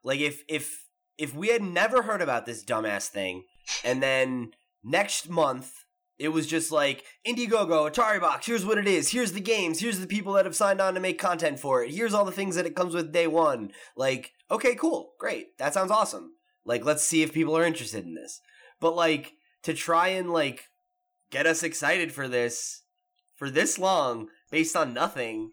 Like 0.04 0.20
if 0.20 0.42
if 0.48 0.84
if 1.18 1.34
we 1.34 1.48
had 1.48 1.62
never 1.62 2.02
heard 2.02 2.22
about 2.22 2.46
this 2.46 2.64
dumbass 2.64 3.08
thing 3.08 3.44
and 3.84 4.02
then 4.02 4.52
next 4.82 5.28
month 5.28 5.72
it 6.18 6.28
was 6.28 6.46
just 6.46 6.70
like 6.70 7.04
Indiegogo, 7.26 7.90
Atari 7.90 8.20
Box, 8.20 8.46
here's 8.46 8.64
what 8.66 8.78
it 8.78 8.86
is, 8.86 9.10
here's 9.10 9.32
the 9.32 9.40
games, 9.40 9.80
here's 9.80 10.00
the 10.00 10.06
people 10.06 10.34
that 10.34 10.44
have 10.44 10.54
signed 10.54 10.80
on 10.80 10.94
to 10.94 11.00
make 11.00 11.18
content 11.18 11.58
for 11.58 11.82
it, 11.82 11.92
here's 11.92 12.12
all 12.12 12.26
the 12.26 12.32
things 12.32 12.56
that 12.56 12.66
it 12.66 12.76
comes 12.76 12.94
with 12.94 13.12
day 13.12 13.26
one. 13.26 13.72
Like, 13.96 14.32
okay, 14.50 14.74
cool, 14.74 15.12
great. 15.18 15.56
That 15.58 15.72
sounds 15.72 15.90
awesome. 15.90 16.32
Like, 16.66 16.84
let's 16.84 17.02
see 17.02 17.22
if 17.22 17.32
people 17.32 17.56
are 17.56 17.64
interested 17.64 18.04
in 18.04 18.14
this. 18.14 18.40
But 18.80 18.94
like 18.94 19.32
to 19.62 19.72
try 19.72 20.08
and 20.08 20.30
like 20.30 20.64
get 21.30 21.46
us 21.46 21.62
excited 21.62 22.12
for 22.12 22.28
this 22.28 22.82
for 23.36 23.50
this 23.50 23.78
long 23.78 24.28
based 24.50 24.76
on 24.76 24.92
nothing 24.92 25.52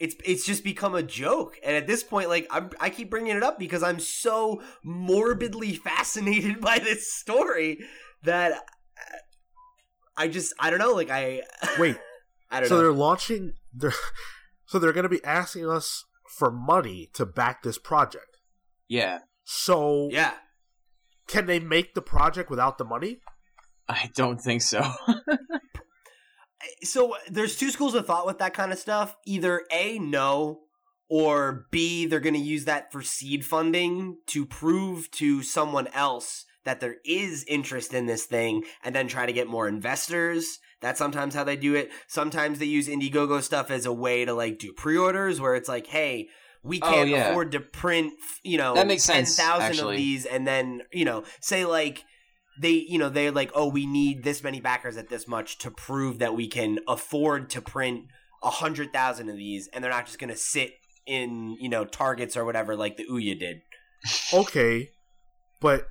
it's 0.00 0.16
it's 0.24 0.46
just 0.46 0.64
become 0.64 0.94
a 0.94 1.02
joke 1.02 1.56
and 1.64 1.76
at 1.76 1.86
this 1.86 2.02
point 2.02 2.28
like 2.28 2.46
I'm, 2.50 2.70
i 2.80 2.90
keep 2.90 3.10
bringing 3.10 3.36
it 3.36 3.42
up 3.42 3.58
because 3.58 3.82
i'm 3.82 4.00
so 4.00 4.62
morbidly 4.82 5.74
fascinated 5.84 6.60
by 6.60 6.78
this 6.78 7.12
story 7.12 7.78
that 8.24 8.52
i 10.16 10.28
just 10.28 10.52
i 10.58 10.70
don't 10.70 10.78
know 10.78 10.92
like 10.92 11.10
i 11.10 11.42
Wait, 11.78 11.96
i 12.50 12.60
don't 12.60 12.64
know. 12.64 12.68
so 12.68 12.74
know 12.76 12.82
they're 12.82 12.92
launching. 12.92 13.52
They're, 13.72 13.92
so 14.66 14.78
they're 14.78 14.92
going 14.92 15.04
to 15.04 15.08
be 15.08 15.24
asking 15.24 15.68
us 15.68 16.04
for 16.28 16.50
money 16.50 17.08
to 17.14 17.24
back 17.24 17.62
this 17.62 17.78
project. 17.78 18.38
yeah. 18.88 19.20
So 19.44 20.08
yeah 20.10 20.34
can 21.28 21.46
they 21.46 21.60
make 21.60 21.94
the 21.94 22.02
project 22.02 22.50
without 22.50 22.78
the 22.78 22.84
money? 22.84 23.20
I 23.88 24.10
don't 24.14 24.40
think 24.40 24.62
so. 24.62 24.82
so 26.82 27.16
there's 27.30 27.56
two 27.56 27.70
schools 27.70 27.94
of 27.94 28.06
thought 28.06 28.26
with 28.26 28.38
that 28.38 28.54
kind 28.54 28.72
of 28.72 28.78
stuff. 28.78 29.16
Either 29.26 29.62
A, 29.72 29.98
no, 29.98 30.60
or 31.08 31.66
B, 31.70 32.06
they're 32.06 32.20
going 32.20 32.34
to 32.34 32.40
use 32.40 32.66
that 32.66 32.92
for 32.92 33.02
seed 33.02 33.44
funding 33.44 34.18
to 34.26 34.44
prove 34.44 35.10
to 35.12 35.42
someone 35.42 35.86
else 35.88 36.44
that 36.64 36.80
there 36.80 36.96
is 37.04 37.44
interest 37.48 37.94
in 37.94 38.06
this 38.06 38.26
thing 38.26 38.62
and 38.84 38.94
then 38.94 39.08
try 39.08 39.24
to 39.24 39.32
get 39.32 39.46
more 39.46 39.66
investors. 39.68 40.58
That's 40.82 40.98
sometimes 40.98 41.34
how 41.34 41.44
they 41.44 41.56
do 41.56 41.74
it. 41.74 41.90
Sometimes 42.08 42.58
they 42.58 42.66
use 42.66 42.88
Indiegogo 42.88 43.40
stuff 43.42 43.70
as 43.70 43.86
a 43.86 43.92
way 43.92 44.24
to 44.26 44.34
like 44.34 44.58
do 44.58 44.72
pre-orders 44.74 45.40
where 45.40 45.54
it's 45.54 45.68
like, 45.68 45.86
hey, 45.86 46.28
we 46.62 46.80
Oh, 46.82 46.90
can't 46.90 47.08
yeah. 47.08 47.30
afford 47.30 47.52
to 47.52 47.60
print, 47.60 48.12
you 48.42 48.58
know, 48.58 48.74
That 48.74 48.86
makes 48.86 49.04
sense, 49.04 49.36
10,000 49.36 49.86
of 49.86 49.96
these 49.96 50.26
and 50.26 50.46
then, 50.46 50.82
you 50.92 51.04
know, 51.06 51.24
say 51.40 51.64
like 51.64 52.04
they 52.60 52.84
you 52.88 52.98
know 52.98 53.08
they're 53.08 53.32
like 53.32 53.50
oh 53.54 53.68
we 53.68 53.86
need 53.86 54.24
this 54.24 54.42
many 54.42 54.60
backers 54.60 54.96
at 54.96 55.08
this 55.08 55.26
much 55.28 55.58
to 55.58 55.70
prove 55.70 56.18
that 56.18 56.34
we 56.34 56.48
can 56.48 56.78
afford 56.86 57.50
to 57.50 57.60
print 57.60 58.04
a 58.42 58.50
hundred 58.50 58.92
thousand 58.92 59.28
of 59.28 59.36
these 59.36 59.68
and 59.72 59.82
they're 59.82 59.90
not 59.90 60.06
just 60.06 60.18
gonna 60.18 60.36
sit 60.36 60.72
in 61.06 61.56
you 61.60 61.68
know 61.68 61.84
targets 61.84 62.36
or 62.36 62.44
whatever 62.44 62.76
like 62.76 62.96
the 62.96 63.06
ouya 63.06 63.38
did 63.38 63.60
Okay, 64.32 64.90
but 65.60 65.86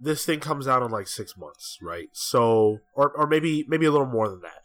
this 0.00 0.24
thing 0.24 0.40
comes 0.40 0.68
out 0.68 0.82
in 0.82 0.90
like 0.90 1.08
six 1.08 1.36
months, 1.36 1.78
right? 1.82 2.08
So, 2.12 2.78
or 2.94 3.10
or 3.10 3.26
maybe 3.26 3.64
maybe 3.68 3.86
a 3.86 3.90
little 3.90 4.06
more 4.06 4.28
than 4.28 4.40
that. 4.42 4.62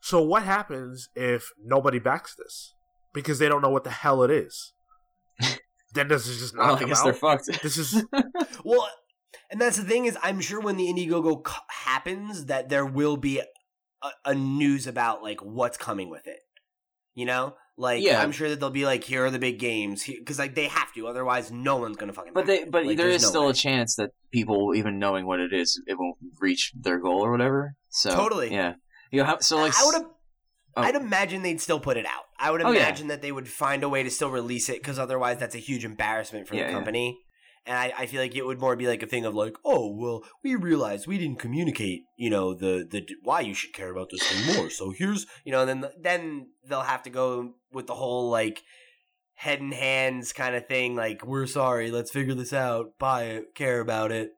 So, 0.00 0.22
what 0.22 0.42
happens 0.42 1.08
if 1.14 1.50
nobody 1.62 1.98
backs 1.98 2.34
this 2.34 2.74
because 3.12 3.38
they 3.38 3.48
don't 3.48 3.62
know 3.62 3.70
what 3.70 3.84
the 3.84 3.90
hell 3.90 4.22
it 4.22 4.30
is? 4.30 4.72
then 5.94 6.08
this 6.08 6.26
is 6.26 6.38
just 6.40 6.56
not 6.56 6.66
well, 6.66 6.76
I 6.76 6.84
guess 6.84 7.00
out? 7.00 7.04
they're 7.04 7.14
fucked. 7.14 7.62
This 7.62 7.76
is 7.76 8.04
well 8.64 8.88
and 9.50 9.60
that's 9.60 9.76
the 9.76 9.84
thing 9.84 10.04
is 10.06 10.16
i'm 10.22 10.40
sure 10.40 10.60
when 10.60 10.76
the 10.76 10.86
indiegogo 10.86 11.46
happens 11.68 12.46
that 12.46 12.68
there 12.68 12.84
will 12.86 13.16
be 13.16 13.38
a, 13.40 13.44
a 14.24 14.34
news 14.34 14.86
about 14.86 15.22
like 15.22 15.40
what's 15.42 15.76
coming 15.76 16.08
with 16.10 16.26
it 16.26 16.40
you 17.14 17.24
know 17.26 17.54
like 17.76 18.02
Yeah. 18.02 18.20
i'm 18.22 18.32
sure 18.32 18.48
that 18.50 18.60
they'll 18.60 18.70
be 18.70 18.84
like 18.84 19.04
here 19.04 19.24
are 19.24 19.30
the 19.30 19.38
big 19.38 19.58
games 19.58 20.04
because 20.06 20.38
like 20.38 20.54
they 20.54 20.66
have 20.66 20.92
to 20.94 21.06
otherwise 21.06 21.50
no 21.50 21.76
one's 21.76 21.96
gonna 21.96 22.12
fucking 22.12 22.32
But 22.34 22.46
they, 22.46 22.64
but 22.64 22.84
Like, 22.86 22.96
there's 22.96 23.22
no 23.22 23.28
still 23.28 23.44
way. 23.46 23.50
a 23.50 23.54
chance 23.54 23.96
that 23.96 24.10
people, 24.30 24.74
even 24.74 24.98
knowing 24.98 25.26
what 25.26 25.40
it 25.40 25.52
is, 25.52 25.80
it 25.86 25.98
won't 25.98 26.16
reach 26.40 26.72
their 26.78 26.98
goal 26.98 27.20
or 27.24 27.30
whatever. 27.30 27.74
So 27.90 28.10
Totally. 28.14 28.52
yeah. 28.52 28.74
You 29.10 29.24
how, 29.24 29.38
so 29.40 29.56
like, 29.58 29.72
I 29.78 29.84
would 29.84 29.94
have. 29.94 30.06
Oh. 30.76 30.82
I'd 30.82 30.94
imagine 30.94 31.42
they'd 31.42 31.60
still 31.60 31.80
put 31.80 31.96
it 31.98 32.06
out. 32.06 32.24
I 32.38 32.50
would 32.50 32.62
Oh, 32.62 32.70
yeah. 32.70 32.80
imagine 32.80 33.08
that 33.08 33.20
they 33.20 33.30
would 33.32 33.46
find 33.48 33.82
a 33.84 33.88
way 33.90 34.02
to 34.02 34.10
still 34.10 34.30
release 34.30 34.68
it 34.70 34.78
because 34.78 34.98
otherwise, 34.98 35.38
that's 35.38 35.54
a 35.54 35.58
huge 35.58 35.84
embarrassment 35.84 36.48
for 36.48 36.54
Yeah, 36.54 36.62
the 36.64 36.68
yeah. 36.70 36.74
company. 36.74 37.18
And 37.64 37.76
I, 37.76 37.92
I 37.96 38.06
feel 38.06 38.20
like 38.20 38.34
it 38.34 38.44
would 38.44 38.60
more 38.60 38.74
be 38.74 38.88
like 38.88 39.02
a 39.02 39.06
thing 39.06 39.24
of 39.24 39.34
like, 39.34 39.56
oh 39.64 39.94
well, 39.94 40.24
we 40.42 40.56
realized 40.56 41.06
we 41.06 41.18
didn't 41.18 41.38
communicate, 41.38 42.02
you 42.16 42.28
know, 42.28 42.54
the 42.54 42.86
the 42.90 43.06
why 43.22 43.40
you 43.40 43.54
should 43.54 43.72
care 43.72 43.90
about 43.90 44.08
this 44.10 44.26
thing 44.26 44.56
more. 44.56 44.68
So 44.70 44.90
here's, 44.90 45.26
you 45.44 45.52
know, 45.52 45.64
then 45.64 45.84
then 46.00 46.48
they'll 46.68 46.80
have 46.82 47.04
to 47.04 47.10
go 47.10 47.54
with 47.72 47.86
the 47.86 47.94
whole 47.94 48.30
like 48.30 48.62
head 49.34 49.60
and 49.60 49.74
hands 49.74 50.32
kind 50.32 50.54
of 50.56 50.66
thing. 50.66 50.96
Like 50.96 51.24
we're 51.24 51.46
sorry, 51.46 51.90
let's 51.90 52.10
figure 52.10 52.34
this 52.34 52.52
out, 52.52 52.98
buy 52.98 53.24
it, 53.24 53.54
care 53.54 53.80
about 53.80 54.10
it. 54.12 54.30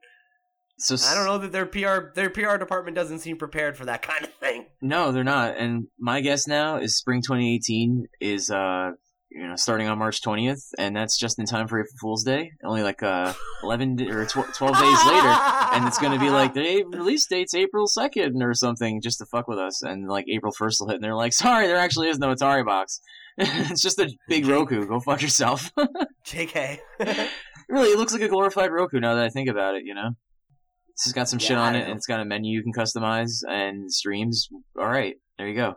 so 0.79 0.97
I 1.09 1.14
don't 1.14 1.27
know 1.27 1.39
that 1.39 1.53
their 1.53 1.66
PR 1.66 2.12
their 2.14 2.31
PR 2.31 2.57
department 2.59 2.95
doesn't 2.95 3.20
seem 3.20 3.39
prepared 3.39 3.77
for 3.77 3.87
that 3.87 4.03
kind 4.09 4.25
of 4.25 4.35
thing. 4.35 4.66
No, 4.83 5.12
they're 5.12 5.25
not. 5.25 5.57
And 5.57 5.87
my 5.99 6.20
guess 6.20 6.47
now 6.47 6.77
is 6.77 6.97
spring 6.99 7.22
2018 7.22 8.07
is 8.20 8.51
uh 8.51 8.91
you 9.35 9.47
know 9.47 9.57
starting 9.57 9.89
on 9.89 9.99
March 9.99 10.22
20th, 10.22 10.62
and 10.78 10.95
that's 10.97 11.18
just 11.18 11.39
in 11.39 11.47
time 11.47 11.66
for 11.68 11.78
April 11.80 11.93
Fool's 12.01 12.24
Day. 12.24 12.53
Only 12.64 12.82
like 12.82 13.03
uh 13.03 13.32
11 13.62 13.97
di- 13.97 14.11
or 14.11 14.24
tw- 14.24 14.55
12 14.55 14.72
days 14.78 15.05
later, 15.07 15.28
and 15.74 15.87
it's 15.87 15.99
gonna 15.99 16.18
be 16.18 16.30
like 16.30 16.55
the 16.55 16.85
release 16.85 17.26
date's 17.26 17.55
April 17.55 17.87
2nd 17.87 18.43
or 18.43 18.55
something, 18.55 19.01
just 19.03 19.18
to 19.18 19.26
fuck 19.26 19.49
with 19.49 19.59
us. 19.59 19.82
And 19.82 20.09
like 20.09 20.26
April 20.28 20.53
1st 20.53 20.76
will 20.80 20.89
hit, 20.89 20.95
and 20.97 21.05
they're 21.05 21.14
like, 21.16 21.32
sorry, 21.32 21.66
there 21.66 21.76
actually 21.76 22.09
is 22.09 22.18
no 22.18 22.35
Atari 22.35 22.64
box. 22.64 23.01
it's 23.39 23.82
just 23.82 23.99
a 23.99 24.09
big 24.28 24.47
Roku. 24.47 24.87
Go 24.87 25.01
fuck 25.01 25.20
yourself. 25.20 25.70
JK. 26.26 26.78
really, 27.68 27.89
it 27.91 27.99
looks 27.99 28.12
like 28.12 28.22
a 28.22 28.28
glorified 28.28 28.70
Roku 28.70 29.01
now 29.01 29.16
that 29.16 29.24
I 29.24 29.28
think 29.28 29.49
about 29.49 29.74
it. 29.74 29.82
You 29.85 29.95
know, 29.95 30.11
it's 30.91 31.05
just 31.05 31.16
got 31.16 31.28
some 31.28 31.41
Yeah, 31.41 31.47
shit 31.49 31.59
on 31.59 31.74
it, 31.74 31.80
know. 31.80 31.87
and 31.87 31.97
it's 31.97 32.07
got 32.07 32.20
a 32.20 32.24
menu 32.24 32.57
you 32.57 32.62
can 32.62 32.72
customize 32.72 33.41
and 33.49 33.93
streams. 33.93 34.49
All 34.78 34.87
right, 34.87 35.16
there 35.39 35.49
you 35.49 35.57
go. 35.57 35.74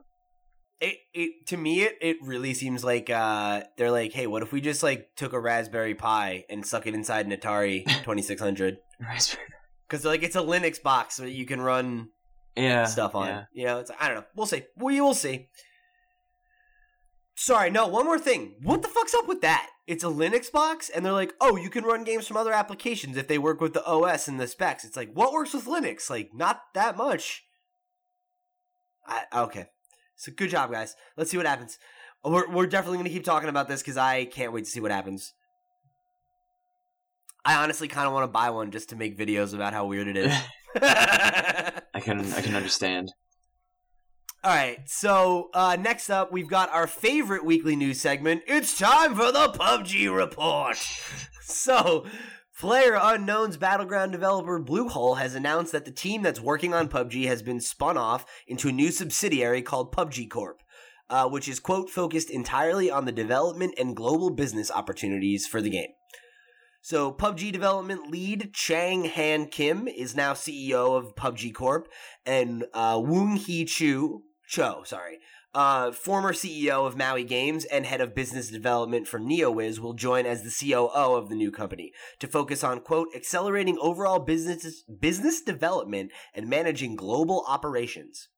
It, 0.80 0.98
it 1.14 1.48
to 1.48 1.58
me 1.58 1.82
it, 1.82 1.98
it 2.02 2.18
really 2.22 2.54
seems 2.54 2.84
like 2.84 3.10
uh 3.10 3.64
they're 3.78 3.92
like 3.92 4.14
hey 4.14 4.28
what 4.28 4.44
if 4.44 4.52
we 4.52 4.62
just 4.62 4.84
like 4.84 5.10
took 5.16 5.34
a 5.34 5.40
raspberry 5.40 5.96
pi 5.96 6.46
and 6.50 6.66
stuck 6.66 6.86
it 6.86 6.94
inside 6.94 7.26
an 7.26 7.32
atari 7.32 7.84
2600 8.04 8.78
Raspberry. 9.02 9.48
because 9.88 10.06
like 10.06 10.22
it's 10.24 10.36
a 10.36 10.42
linux 10.42 10.82
box 10.82 11.16
so 11.16 11.24
that 11.24 11.32
you 11.32 11.46
can 11.46 11.62
run 11.62 12.10
Yeah, 12.56 12.86
stuff 12.86 13.16
on. 13.16 13.28
yeah. 13.28 13.44
you 13.54 13.66
know 13.66 13.80
it's 13.80 13.92
i 14.00 14.08
don't 14.08 14.18
know. 14.18 14.26
We'll 14.36 14.46
see. 14.48 14.64
We 14.78 15.02
will 15.02 15.14
see. 15.16 15.48
Sorry 17.36 17.70
no 17.70 17.88
one 17.88 18.06
more 18.06 18.20
thing. 18.20 18.56
What 18.64 18.82
the 18.82 18.88
fuck's 18.88 19.14
up 19.14 19.28
with 19.28 19.42
that? 19.42 19.70
It's 19.88 20.04
a 20.04 20.08
linux 20.08 20.52
box 20.52 20.90
and 20.90 21.04
they're 21.06 21.14
like 21.14 21.34
oh 21.42 21.56
you 21.56 21.70
can 21.70 21.84
run 21.86 22.04
games 22.04 22.28
from 22.28 22.38
other 22.38 22.54
applications 22.54 23.18
if 23.18 23.28
they 23.28 23.38
work 23.38 23.62
with 23.62 23.74
the 23.74 23.86
os 23.86 24.28
and 24.28 24.40
the 24.40 24.48
specs. 24.48 24.84
It's 24.86 24.98
like 24.98 25.12
what 25.14 25.34
works 25.34 25.54
with 25.54 25.66
linux? 25.66 26.10
Like 26.10 26.32
not 26.36 26.62
that 26.76 26.98
much. 26.98 27.44
I, 29.08 29.24
okay 29.44 29.68
So 30.18 30.32
good 30.36 30.50
job, 30.50 30.72
guys. 30.72 30.96
Let's 31.16 31.32
see 31.32 31.38
what 31.38 31.46
happens. 31.46 31.78
We're 32.26 32.50
we're 32.52 32.68
definitely 32.68 32.98
gonna 32.98 33.10
keep 33.10 33.24
talking 33.24 33.50
about 33.50 33.68
this 33.68 33.82
because 33.82 33.98
I 33.98 34.26
can't 34.26 34.52
wait 34.52 34.66
to 34.66 34.70
see 34.70 34.80
what 34.80 34.92
happens. 34.92 35.34
I 37.46 37.64
honestly 37.64 37.88
kind 37.88 38.08
of 38.08 38.14
want 38.14 38.24
to 38.24 38.28
buy 38.28 38.50
one 38.50 38.72
just 38.72 38.90
to 38.90 38.96
make 38.98 39.18
videos 39.18 39.54
about 39.54 39.74
how 39.74 39.86
weird 39.86 40.08
it 40.08 40.18
is. 40.18 40.36
I 40.76 42.00
can 42.02 42.34
I 42.34 42.42
can 42.42 42.56
understand. 42.56 43.14
All 44.44 44.54
right, 44.54 44.80
so 44.86 45.50
uh, 45.54 45.78
next 45.80 46.10
up, 46.10 46.32
we've 46.32 46.48
got 46.48 46.72
our 46.72 46.88
favorite 46.88 47.44
weekly 47.44 47.76
news 47.76 48.00
segment. 48.00 48.44
It's 48.48 48.78
time 48.78 49.16
for 49.16 49.32
the 49.32 49.50
PUBG 49.50 50.16
report. 50.16 50.78
so, 51.42 52.06
Player 52.60 52.98
Unknown's 53.00 53.56
battleground 53.56 54.12
developer 54.12 54.60
Bluehole 54.60 55.20
has 55.20 55.36
announced 55.36 55.72
that 55.74 55.86
the 55.86 55.92
team 55.92 56.24
that's 56.24 56.42
working 56.42 56.74
on 56.74 56.88
PUBG 56.88 57.28
has 57.28 57.44
been 57.44 57.60
spun 57.62 57.98
off 57.98 58.26
into 58.48 58.70
a 58.70 58.72
new 58.72 58.90
subsidiary 58.90 59.62
called 59.62 59.92
PUBG 59.92 60.28
Corp, 60.28 60.64
uh, 61.08 61.30
which 61.30 61.48
is 61.48 61.60
quote 61.60 61.88
focused 61.88 62.32
entirely 62.32 62.90
on 62.90 63.06
the 63.06 63.12
development 63.12 63.76
and 63.78 63.96
global 63.96 64.32
business 64.32 64.72
opportunities 64.72 65.46
for 65.46 65.62
the 65.62 65.70
game. 65.70 65.92
So, 66.82 67.12
PUBG 67.12 67.52
development 67.52 68.10
lead 68.10 68.56
Chang 68.56 69.06
Han 69.06 69.50
Kim 69.50 69.88
is 69.88 70.16
now 70.16 70.34
CEO 70.34 70.98
of 70.98 71.16
PUBG 71.16 71.54
Corp, 71.54 71.88
and 72.26 72.66
uh, 72.74 72.96
Woong 72.96 73.38
Hee 73.38 73.66
Chu 73.66 74.24
Cho, 74.48 74.82
sorry, 74.84 75.20
uh, 75.54 75.92
former 75.92 76.34
CEO 76.34 76.86
of 76.86 76.98
Maui 76.98 77.24
Games 77.24 77.66
and 77.66 77.86
head 77.86 78.02
of 78.02 78.14
business 78.14 78.50
development 78.50 79.08
for 79.08 79.20
NeoWiz, 79.20 79.80
will 79.80 79.94
join 79.94 80.26
as 80.26 80.44
the 80.44 80.72
COO 80.72 81.16
of 81.16 81.30
the 81.30 81.36
new 81.36 81.52
company 81.52 81.94
to 82.20 82.28
focus 82.28 82.64
on 82.64 82.82
quote 82.82 83.08
accelerating 83.16 83.78
overall 83.80 84.20
business 84.20 84.84
business 84.84 85.42
development 85.42 86.12
and 86.34 86.50
managing 86.50 86.96
global 86.96 87.44
operations. 87.48 88.30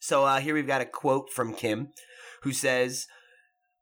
So 0.00 0.24
uh, 0.24 0.40
here 0.40 0.54
we've 0.54 0.66
got 0.66 0.80
a 0.80 0.86
quote 0.86 1.30
from 1.30 1.54
Kim, 1.54 1.88
who 2.42 2.52
says. 2.52 3.06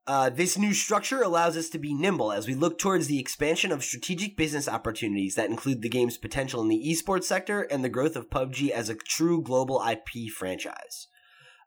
Uh, 0.08 0.30
this 0.30 0.56
new 0.56 0.72
structure 0.72 1.20
allows 1.20 1.56
us 1.56 1.68
to 1.68 1.80
be 1.80 1.92
nimble 1.92 2.30
as 2.30 2.46
we 2.46 2.54
look 2.54 2.78
towards 2.78 3.08
the 3.08 3.18
expansion 3.18 3.72
of 3.72 3.82
strategic 3.82 4.36
business 4.36 4.68
opportunities 4.68 5.34
that 5.34 5.50
include 5.50 5.82
the 5.82 5.88
game's 5.88 6.16
potential 6.16 6.62
in 6.62 6.68
the 6.68 6.80
esports 6.86 7.24
sector 7.24 7.62
and 7.62 7.82
the 7.82 7.88
growth 7.88 8.14
of 8.14 8.30
PUBG 8.30 8.70
as 8.70 8.88
a 8.88 8.94
true 8.94 9.42
global 9.42 9.84
IP 9.84 10.30
franchise. 10.30 11.08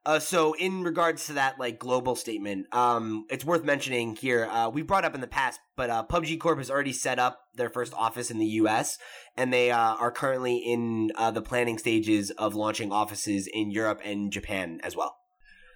Uh, 0.05 0.17
so 0.17 0.53
in 0.53 0.81
regards 0.81 1.25
to 1.25 1.33
that 1.33 1.59
like 1.59 1.77
global 1.77 2.15
statement, 2.15 2.73
um, 2.73 3.25
it's 3.29 3.43
worth 3.43 3.63
mentioning 3.63 4.15
here. 4.15 4.45
Uh, 4.45 4.69
we 4.69 4.81
brought 4.81 5.05
up 5.05 5.13
in 5.13 5.21
the 5.21 5.27
past, 5.27 5.59
but 5.75 5.89
uh, 5.89 6.03
PUBG 6.09 6.39
Corp 6.39 6.57
has 6.57 6.71
already 6.71 6.93
set 6.93 7.19
up 7.19 7.41
their 7.55 7.69
first 7.69 7.93
office 7.93 8.31
in 8.31 8.39
the 8.39 8.45
U.S. 8.45 8.97
and 9.35 9.51
they 9.51 9.71
uh, 9.71 9.77
are 9.77 10.11
currently 10.11 10.57
in 10.57 11.11
uh, 11.15 11.31
the 11.31 11.41
planning 11.41 11.77
stages 11.77 12.31
of 12.31 12.55
launching 12.55 12.91
offices 12.91 13.47
in 13.51 13.71
Europe 13.71 13.99
and 14.03 14.31
Japan 14.31 14.79
as 14.83 14.95
well. 14.95 15.17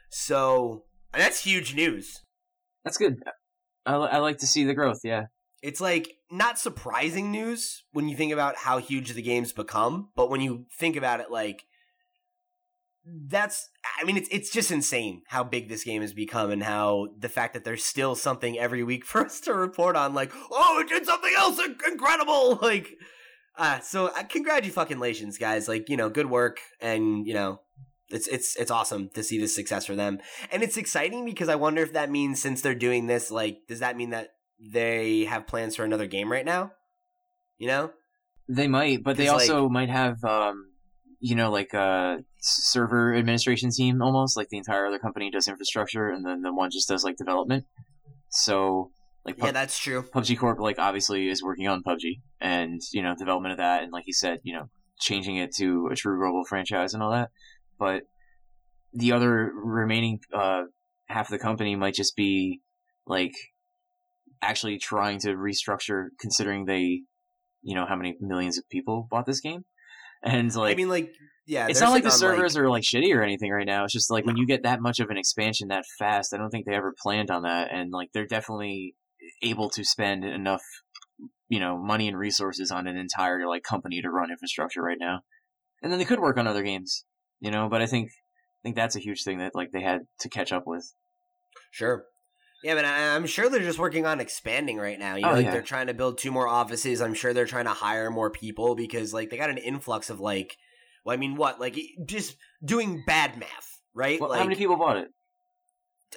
So 0.09 0.85
and 1.13 1.21
that's 1.21 1.43
huge 1.43 1.75
news. 1.75 2.23
That's 2.83 2.97
good. 2.97 3.17
I, 3.85 3.95
I 3.95 4.17
like 4.17 4.39
to 4.39 4.47
see 4.47 4.63
the 4.63 4.73
growth. 4.73 4.99
Yeah. 5.03 5.25
It's 5.61 5.79
like 5.79 6.15
not 6.31 6.59
surprising 6.59 7.31
news 7.31 7.83
when 7.91 8.09
you 8.09 8.17
think 8.17 8.33
about 8.33 8.57
how 8.57 8.79
huge 8.79 9.13
the 9.13 9.21
game's 9.21 9.53
become, 9.53 10.09
but 10.15 10.29
when 10.29 10.41
you 10.41 10.65
think 10.77 10.95
about 10.95 11.19
it, 11.19 11.31
like 11.31 11.63
that's 13.05 13.69
I 13.99 14.05
mean 14.05 14.15
it's 14.17 14.29
it's 14.31 14.49
just 14.49 14.71
insane 14.71 15.23
how 15.27 15.43
big 15.43 15.67
this 15.69 15.83
game 15.83 16.01
has 16.01 16.13
become 16.13 16.51
and 16.51 16.63
how 16.63 17.09
the 17.17 17.27
fact 17.29 17.53
that 17.53 17.63
there's 17.65 17.83
still 17.83 18.15
something 18.15 18.57
every 18.57 18.83
week 18.83 19.03
for 19.11 19.25
us 19.25 19.39
to 19.41 19.53
report 19.53 19.95
on 19.95 20.13
like 20.13 20.31
oh 20.51 20.79
it 20.79 20.89
did 20.89 21.05
something 21.05 21.33
else 21.37 21.59
incredible! 21.87 22.55
Like 22.61 22.95
uh 23.57 23.79
so 23.81 24.07
uh, 24.07 24.23
congratulations 24.23 25.37
guys. 25.37 25.67
Like 25.67 25.89
you 25.89 25.97
know 25.97 26.09
good 26.09 26.29
work 26.29 26.59
and 26.79 27.27
you 27.27 27.33
know 27.33 27.59
it's 28.09 28.27
it's 28.27 28.55
it's 28.55 28.71
awesome 28.71 29.09
to 29.15 29.23
see 29.23 29.37
this 29.39 29.53
success 29.53 29.85
for 29.85 29.95
them. 29.95 30.19
And 30.51 30.63
it's 30.63 30.77
exciting 30.77 31.25
because 31.25 31.49
I 31.49 31.55
wonder 31.55 31.81
if 31.81 31.93
that 31.93 32.09
means 32.09 32.41
since 32.41 32.61
they're 32.61 32.73
doing 32.75 33.07
this 33.07 33.29
like 33.31 33.59
does 33.67 33.79
that 33.79 33.97
mean 33.97 34.11
that 34.11 34.29
they 34.59 35.25
have 35.25 35.45
plans 35.47 35.75
for 35.75 35.83
another 35.83 36.07
game 36.07 36.31
right 36.31 36.45
now? 36.45 36.71
You 37.57 37.67
know? 37.67 37.91
They 38.47 38.67
might, 38.67 39.03
but 39.03 39.17
they 39.17 39.25
'Cause, 39.25 39.41
like- 39.41 39.49
also 39.49 39.69
might 39.69 39.89
have, 39.89 40.23
um, 40.23 40.72
you 41.23 41.35
know, 41.35 41.49
like 41.49 41.73
a 41.73 42.17
server 42.41 43.15
administration 43.15 43.69
team 43.71 44.01
almost. 44.01 44.35
Like 44.35 44.49
the 44.49 44.57
entire 44.57 44.85
other 44.85 44.99
company 44.99 45.31
does 45.31 45.47
infrastructure, 45.47 46.09
and 46.09 46.25
then 46.25 46.41
the 46.41 46.53
one 46.53 46.69
just 46.69 46.89
does 46.89 47.05
like 47.05 47.15
development. 47.15 47.63
So, 48.27 48.91
like, 49.23 49.37
yeah 49.37 49.51
that's 49.51 49.79
true 49.79 50.03
PUBG 50.03 50.37
Corp, 50.37 50.59
like, 50.59 50.79
obviously 50.79 51.29
is 51.29 51.41
working 51.41 51.67
on 51.67 51.81
PUBG 51.81 52.19
and 52.41 52.81
you 52.91 53.01
know 53.01 53.15
development 53.17 53.53
of 53.53 53.59
that, 53.59 53.83
and 53.83 53.91
like 53.93 54.03
you 54.05 54.13
said, 54.13 54.39
you 54.43 54.53
know, 54.53 54.69
changing 54.99 55.37
it 55.37 55.55
to 55.55 55.87
a 55.89 55.95
true 55.95 56.19
global 56.19 56.43
franchise 56.43 56.93
and 56.93 57.01
all 57.01 57.11
that. 57.11 57.29
But 57.79 58.03
the 58.91 59.13
other 59.13 59.49
remaining 59.55 60.19
uh, 60.33 60.63
half 61.07 61.27
of 61.27 61.31
the 61.31 61.39
company 61.39 61.77
might 61.77 61.93
just 61.93 62.17
be 62.17 62.59
like 63.07 63.33
actually 64.41 64.77
trying 64.77 65.19
to 65.19 65.29
restructure, 65.29 66.07
considering 66.19 66.65
they, 66.65 67.03
you 67.61 67.75
know, 67.75 67.85
how 67.87 67.95
many 67.95 68.17
millions 68.19 68.57
of 68.57 68.67
people 68.67 69.07
bought 69.09 69.25
this 69.25 69.39
game, 69.39 69.63
and 70.23 70.53
like 70.55 70.73
I 70.73 70.75
mean 70.75 70.89
like 70.89 71.13
yeah 71.45 71.67
it's 71.67 71.81
not 71.81 71.91
like 71.91 72.03
the 72.03 72.11
servers 72.11 72.57
are 72.57 72.69
like 72.69 72.83
shitty 72.83 73.13
or 73.15 73.21
anything 73.21 73.51
right 73.51 73.65
now. 73.67 73.83
It's 73.83 73.93
just 73.93 74.09
like 74.09 74.25
when 74.25 74.37
you 74.37 74.47
get 74.47 74.63
that 74.63 74.81
much 74.81 74.99
of 74.99 75.09
an 75.09 75.17
expansion 75.17 75.67
that 75.69 75.85
fast, 75.99 76.33
I 76.33 76.37
don't 76.37 76.49
think 76.49 76.65
they 76.65 76.75
ever 76.75 76.93
planned 77.01 77.29
on 77.29 77.43
that, 77.43 77.69
and 77.71 77.91
like 77.91 78.09
they're 78.13 78.25
definitely 78.25 78.95
able 79.41 79.69
to 79.71 79.83
spend 79.83 80.23
enough, 80.23 80.63
you 81.49 81.59
know, 81.59 81.77
money 81.77 82.07
and 82.07 82.17
resources 82.17 82.71
on 82.71 82.87
an 82.87 82.97
entire 82.97 83.47
like 83.47 83.63
company 83.63 84.01
to 84.01 84.09
run 84.09 84.31
infrastructure 84.31 84.81
right 84.81 84.97
now, 84.99 85.21
and 85.81 85.91
then 85.91 85.99
they 85.99 86.05
could 86.05 86.19
work 86.19 86.37
on 86.37 86.47
other 86.47 86.63
games, 86.63 87.05
you 87.39 87.51
know. 87.51 87.67
But 87.69 87.81
I 87.81 87.85
think 87.85 88.09
I 88.09 88.61
think 88.63 88.75
that's 88.75 88.95
a 88.95 89.01
huge 89.01 89.23
thing 89.23 89.39
that 89.39 89.55
like 89.55 89.71
they 89.71 89.83
had 89.83 90.01
to 90.19 90.29
catch 90.29 90.51
up 90.51 90.63
with. 90.65 90.93
Sure. 91.71 92.05
Yeah, 92.63 92.75
but 92.75 92.85
I, 92.85 93.15
I'm 93.15 93.25
sure 93.25 93.49
they're 93.49 93.59
just 93.59 93.79
working 93.79 94.05
on 94.05 94.19
expanding 94.19 94.77
right 94.77 94.97
now. 94.97 95.15
You 95.15 95.25
oh, 95.25 95.27
know, 95.27 95.33
Oh, 95.33 95.35
like 95.37 95.45
yeah. 95.45 95.51
they're 95.51 95.61
trying 95.61 95.87
to 95.87 95.93
build 95.93 96.17
two 96.17 96.31
more 96.31 96.47
offices. 96.47 97.01
I'm 97.01 97.13
sure 97.13 97.33
they're 97.33 97.45
trying 97.45 97.65
to 97.65 97.71
hire 97.71 98.09
more 98.09 98.29
people 98.29 98.75
because 98.75 99.13
like 99.13 99.29
they 99.29 99.37
got 99.37 99.49
an 99.49 99.57
influx 99.57 100.09
of 100.09 100.19
like, 100.19 100.57
well, 101.05 101.13
I 101.13 101.17
mean, 101.17 101.35
what 101.35 101.59
like 101.59 101.77
just 102.05 102.37
doing 102.63 103.03
bad 103.05 103.37
math, 103.37 103.81
right? 103.93 104.19
Well, 104.19 104.29
like 104.29 104.39
how 104.39 104.45
many 104.45 104.55
people 104.55 104.77
bought 104.77 104.97
it? 104.97 105.09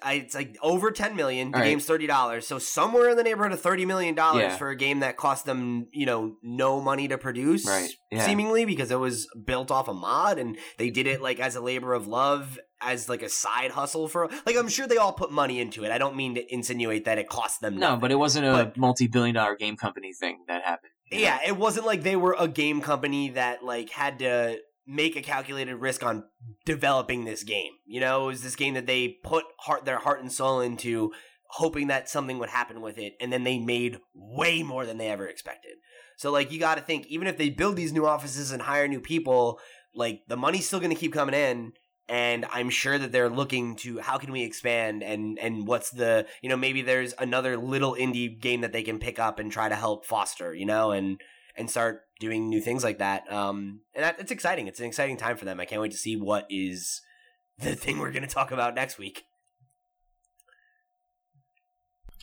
I, 0.02 0.14
it's 0.14 0.34
like 0.34 0.56
over 0.62 0.90
10 0.90 1.16
million. 1.16 1.50
The 1.52 1.58
right. 1.58 1.64
game's 1.64 1.84
thirty 1.84 2.06
dollars, 2.06 2.46
so 2.46 2.58
somewhere 2.58 3.08
in 3.10 3.16
the 3.16 3.22
neighborhood 3.22 3.52
of 3.52 3.60
thirty 3.60 3.84
million 3.86 4.14
dollars 4.14 4.42
Yeah. 4.42 4.56
for 4.56 4.70
a 4.70 4.76
game 4.76 5.00
that 5.00 5.16
cost 5.16 5.44
them, 5.46 5.86
you 5.92 6.06
know, 6.06 6.36
no 6.42 6.80
money 6.80 7.08
to 7.08 7.18
produce, 7.18 7.66
Right, 7.66 7.90
yeah. 8.10 8.24
Seemingly 8.24 8.64
because 8.64 8.90
it 8.90 8.98
was 8.98 9.26
built 9.44 9.70
off 9.70 9.88
a 9.88 9.94
mod 9.94 10.38
and 10.38 10.56
they 10.78 10.90
did 10.90 11.06
it 11.06 11.20
like 11.22 11.40
as 11.40 11.56
a 11.56 11.60
labor 11.60 11.94
of 11.94 12.06
love, 12.06 12.58
as 12.80 13.08
like 13.08 13.22
a 13.22 13.28
side 13.28 13.70
hustle 13.70 14.08
for. 14.08 14.28
Like 14.46 14.56
I'm 14.56 14.68
sure 14.68 14.86
they 14.86 14.96
all 14.98 15.12
put 15.12 15.30
money 15.32 15.60
into 15.60 15.84
it. 15.84 15.90
I 15.90 15.98
don't 15.98 16.16
mean 16.16 16.34
to 16.34 16.54
insinuate 16.54 17.04
that 17.06 17.18
it 17.18 17.28
cost 17.28 17.60
them. 17.60 17.76
No, 17.76 17.96
but 17.96 18.10
it 18.12 18.16
wasn't 18.16 18.46
a 18.46 18.52
But- 18.52 18.76
multi-billion-dollar 18.76 19.56
game 19.56 19.76
company 19.76 20.12
thing 20.12 20.44
that 20.48 20.62
happened. 20.64 20.92
you 21.10 21.18
know? 21.18 21.24
Yeah, 21.24 21.38
it 21.46 21.56
wasn't 21.56 21.86
like 21.86 22.02
they 22.02 22.16
were 22.16 22.36
a 22.38 22.48
game 22.48 22.80
company 22.80 23.30
that 23.30 23.64
like 23.64 23.90
had 23.90 24.18
to 24.20 24.58
make 24.86 25.16
a 25.16 25.22
calculated 25.22 25.76
risk 25.76 26.04
on 26.04 26.24
developing 26.64 27.24
this 27.24 27.42
game. 27.42 27.72
You 27.86 28.00
know, 28.00 28.24
it 28.24 28.26
was 28.28 28.42
this 28.42 28.56
game 28.56 28.74
that 28.74 28.86
they 28.86 29.18
put 29.22 29.44
heart 29.60 29.84
their 29.84 29.98
heart 29.98 30.20
and 30.20 30.30
soul 30.30 30.60
into 30.60 31.12
hoping 31.48 31.86
that 31.88 32.08
something 32.08 32.38
would 32.38 32.48
happen 32.48 32.80
with 32.80 32.98
it 32.98 33.14
and 33.20 33.32
then 33.32 33.44
they 33.44 33.58
made 33.58 33.98
way 34.14 34.62
more 34.62 34.84
than 34.84 34.98
they 34.98 35.08
ever 35.08 35.26
expected. 35.26 35.72
So 36.16 36.30
like 36.30 36.50
you 36.50 36.58
got 36.58 36.76
to 36.76 36.82
think 36.82 37.06
even 37.06 37.28
if 37.28 37.36
they 37.36 37.50
build 37.50 37.76
these 37.76 37.92
new 37.92 38.06
offices 38.06 38.52
and 38.52 38.62
hire 38.62 38.88
new 38.88 39.00
people, 39.00 39.60
like 39.94 40.22
the 40.28 40.36
money's 40.36 40.66
still 40.66 40.80
going 40.80 40.94
to 40.94 41.00
keep 41.00 41.12
coming 41.12 41.34
in 41.34 41.72
and 42.08 42.46
I'm 42.52 42.70
sure 42.70 42.98
that 42.98 43.10
they're 43.12 43.28
looking 43.28 43.76
to 43.76 43.98
how 43.98 44.18
can 44.18 44.32
we 44.32 44.42
expand 44.42 45.02
and 45.02 45.38
and 45.38 45.66
what's 45.66 45.90
the 45.90 46.26
you 46.42 46.48
know 46.48 46.56
maybe 46.56 46.82
there's 46.82 47.14
another 47.18 47.56
little 47.56 47.94
indie 47.94 48.40
game 48.40 48.60
that 48.60 48.72
they 48.72 48.82
can 48.82 48.98
pick 48.98 49.18
up 49.18 49.38
and 49.38 49.50
try 49.50 49.68
to 49.68 49.74
help 49.74 50.06
foster 50.06 50.54
you 50.54 50.66
know 50.66 50.92
and 50.92 51.20
and 51.56 51.70
start 51.70 52.02
doing 52.20 52.48
new 52.48 52.60
things 52.60 52.82
like 52.84 52.98
that 52.98 53.30
um 53.32 53.80
and 53.94 54.04
that, 54.04 54.18
it's 54.18 54.30
exciting 54.30 54.66
it's 54.66 54.80
an 54.80 54.86
exciting 54.86 55.16
time 55.16 55.36
for 55.36 55.44
them 55.44 55.60
I 55.60 55.64
can't 55.64 55.80
wait 55.80 55.92
to 55.92 55.98
see 55.98 56.16
what 56.16 56.46
is 56.50 57.00
the 57.58 57.74
thing 57.76 57.98
we're 57.98 58.12
going 58.12 58.26
to 58.26 58.28
talk 58.28 58.50
about 58.50 58.74
next 58.74 58.98
week 58.98 59.24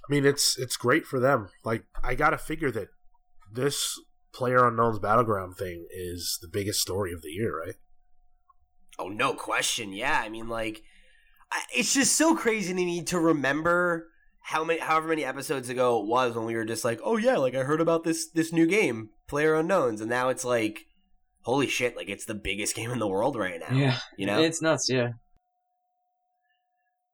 I 0.06 0.14
mean, 0.14 0.26
it's 0.26 0.58
it's 0.58 0.76
great 0.76 1.06
for 1.06 1.20
them. 1.20 1.48
Like, 1.64 1.86
I 2.04 2.16
gotta 2.16 2.38
figure 2.38 2.72
that 2.72 2.90
this 3.52 4.00
Player 4.34 4.68
Unknown's 4.68 5.00
Battleground 5.00 5.56
thing 5.56 5.88
is 5.92 6.40
the 6.42 6.48
biggest 6.48 6.82
story 6.82 7.14
of 7.14 7.22
the 7.22 7.30
year, 7.30 7.58
right? 7.58 7.76
Oh, 9.00 9.08
no 9.08 9.34
question. 9.34 9.94
Yeah, 9.94 10.22
I 10.24 10.30
mean, 10.30 10.50
like, 10.50 10.84
I, 11.52 11.62
it's 11.76 11.94
just 11.94 12.16
so 12.16 12.36
crazy 12.36 12.70
to 12.70 12.76
me 12.76 13.04
to 13.04 13.20
remember 13.20 14.08
how 14.44 14.64
many, 14.64 14.80
however 14.80 15.08
many 15.08 15.24
episodes 15.24 15.70
ago 15.70 16.02
it 16.02 16.08
was 16.08 16.36
when 16.36 16.46
we 16.46 16.56
were 16.56 16.66
just 16.66 16.84
like, 16.84 17.00
oh 17.04 17.18
yeah, 17.18 17.38
like 17.38 17.56
I 17.56 17.64
heard 17.64 17.82
about 17.82 18.04
this 18.04 18.30
this 18.30 18.52
new 18.52 18.68
game, 18.68 19.10
Player 19.28 19.56
Unknowns, 19.56 20.02
and 20.02 20.10
now 20.10 20.30
it's 20.30 20.44
like, 20.44 20.86
holy 21.44 21.68
shit, 21.68 21.96
like 21.96 22.10
it's 22.10 22.26
the 22.26 22.36
biggest 22.36 22.76
game 22.76 22.92
in 22.92 23.00
the 23.00 23.08
world 23.08 23.36
right 23.36 23.60
now. 23.60 23.76
Yeah, 23.76 23.98
you 24.18 24.26
know. 24.26 24.42
it's 24.42 24.62
nuts. 24.62 24.90
Yeah. 24.90 25.14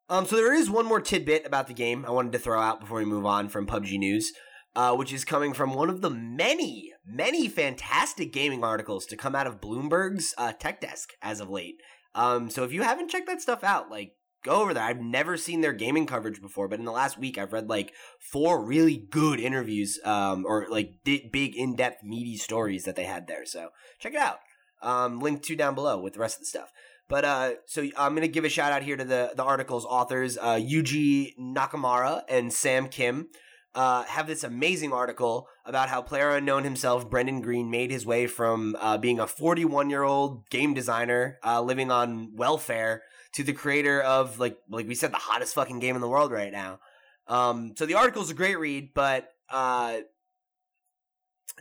Um, 0.10 0.26
so 0.26 0.36
there 0.36 0.54
is 0.54 0.72
one 0.72 0.88
more 0.88 1.00
tidbit 1.00 1.46
about 1.46 1.68
the 1.68 1.74
game 1.74 2.04
I 2.04 2.10
wanted 2.10 2.32
to 2.32 2.40
throw 2.40 2.60
out 2.60 2.80
before 2.80 2.98
we 2.98 3.06
move 3.06 3.28
on 3.28 3.48
from 3.48 3.68
PUBG 3.68 4.00
news, 4.00 4.34
uh, 4.76 4.96
which 4.96 5.14
is 5.14 5.24
coming 5.24 5.54
from 5.54 5.76
one 5.76 5.88
of 5.88 6.02
the 6.02 6.10
many, 6.10 6.92
many 7.06 7.48
fantastic 7.48 8.34
gaming 8.34 8.64
articles 8.64 9.06
to 9.06 9.16
come 9.16 9.36
out 9.36 9.46
of 9.46 9.62
Bloomberg's 9.62 10.34
uh, 10.36 10.52
tech 10.54 10.82
desk 10.82 11.12
as 11.22 11.40
of 11.40 11.52
late. 11.52 11.76
Um, 12.16 12.50
so 12.50 12.64
if 12.64 12.74
you 12.74 12.82
haven't 12.82 13.12
checked 13.12 13.28
that 13.28 13.40
stuff 13.40 13.64
out, 13.64 13.92
like 13.92 14.14
go 14.44 14.62
over 14.62 14.74
there. 14.74 14.84
I've 14.84 15.02
never 15.02 15.38
seen 15.38 15.62
their 15.62 15.74
gaming 15.74 16.06
coverage 16.06 16.42
before, 16.42 16.68
but 16.68 16.80
in 16.80 16.86
the 16.86 16.92
last 16.92 17.18
week, 17.18 17.38
I've 17.38 17.54
read 17.54 17.70
like 17.70 17.94
four 18.20 18.64
really 18.64 18.98
good 18.98 19.40
interviews, 19.40 20.00
um, 20.06 20.46
or 20.46 20.68
like 20.70 20.96
di- 21.04 21.30
big, 21.32 21.56
in 21.56 21.76
depth, 21.76 22.04
meaty 22.04 22.38
stories 22.38 22.84
that 22.86 22.96
they 22.96 23.06
had 23.06 23.28
there. 23.28 23.46
So 23.46 23.70
check 24.00 24.14
it 24.14 24.20
out. 24.20 24.40
Um, 24.82 25.20
link 25.20 25.44
to 25.44 25.56
down 25.56 25.76
below 25.76 26.00
with 26.00 26.14
the 26.14 26.20
rest 26.20 26.38
of 26.38 26.42
the 26.42 26.46
stuff. 26.48 26.72
But 27.10 27.26
uh, 27.26 27.52
so 27.66 27.82
I'm 27.98 28.14
gonna 28.14 28.28
give 28.28 28.46
a 28.46 28.50
shout 28.50 28.72
out 28.72 28.84
here 28.84 28.96
to 28.96 29.04
the 29.04 29.34
the 29.36 29.44
article's 29.44 29.84
authors, 29.84 30.38
uh, 30.38 30.56
Yuji 30.56 31.34
Nakamura 31.40 32.22
and 32.30 32.54
Sam 32.54 32.88
Kim. 32.88 33.30
Uh, 33.76 34.04
have 34.04 34.26
this 34.26 34.44
amazing 34.44 34.92
article 34.92 35.48
about 35.64 35.90
how 35.90 36.02
player 36.02 36.32
unknown 36.32 36.64
himself, 36.64 37.08
Brendan 37.10 37.42
Greene, 37.42 37.70
made 37.70 37.92
his 37.92 38.04
way 38.04 38.26
from 38.26 38.76
uh, 38.80 38.98
being 38.98 39.20
a 39.20 39.28
41 39.28 39.90
year 39.90 40.04
old 40.04 40.50
game 40.50 40.74
designer 40.74 41.40
uh, 41.44 41.62
living 41.62 41.92
on 41.92 42.36
welfare 42.36 43.04
to 43.34 43.44
the 43.44 43.54
creator 43.54 44.02
of 44.02 44.40
like 44.40 44.58
like 44.70 44.88
we 44.88 44.96
said 44.96 45.12
the 45.12 45.18
hottest 45.18 45.56
fucking 45.56 45.80
game 45.80 45.96
in 45.96 46.02
the 46.02 46.10
world 46.10 46.32
right 46.32 46.52
now. 46.52 46.80
Um, 47.28 47.74
so 47.78 47.86
the 47.86 47.96
article's 47.96 48.32
a 48.32 48.34
great 48.34 48.58
read, 48.58 48.90
but 48.96 49.30
uh, 49.50 50.00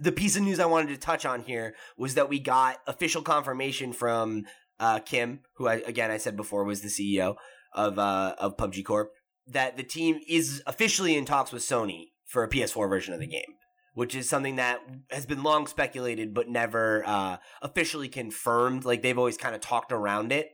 the 0.01 0.13
piece 0.13 0.37
of 0.37 0.43
news 0.43 0.61
I 0.61 0.67
wanted 0.67 0.89
to 0.89 0.99
touch 0.99 1.27
on 1.27 1.43
here 1.43 1.75
was 1.97 2.15
that 2.15 2.29
we 2.29 2.39
got 2.39 2.79
official 2.87 3.23
confirmation 3.23 3.93
from 3.93 4.45
uh, 4.81 5.01
Kim, 5.01 5.41
who 5.57 5.69
I 5.69 5.77
again 5.87 6.11
I 6.11 6.19
said 6.19 6.37
before 6.37 6.65
was 6.65 6.81
the 6.81 6.89
CEO 6.89 7.37
of 7.75 7.99
uh, 7.99 8.35
of 8.39 8.57
PUBG 8.57 8.85
Corp, 8.85 9.13
that 9.47 9.77
the 9.77 9.83
team 9.83 10.21
is 10.29 10.63
officially 10.67 11.17
in 11.17 11.25
talks 11.25 11.53
with 11.53 11.63
Sony 11.63 12.09
for 12.27 12.45
a 12.45 12.49
PS4 12.49 12.89
version 12.89 13.15
of 13.15 13.21
the 13.21 13.27
game, 13.27 13.57
which 13.95 14.15
is 14.15 14.29
something 14.29 14.57
that 14.57 14.81
has 15.11 15.27
been 15.27 15.43
long 15.43 15.67
speculated 15.67 16.35
but 16.35 16.49
never 16.49 17.03
uh, 17.07 17.39
officially 17.63 18.09
confirmed. 18.09 18.85
Like 18.85 19.03
they've 19.03 19.19
always 19.19 19.37
kind 19.37 19.55
of 19.55 19.61
talked 19.61 19.93
around 19.93 20.33
it. 20.33 20.49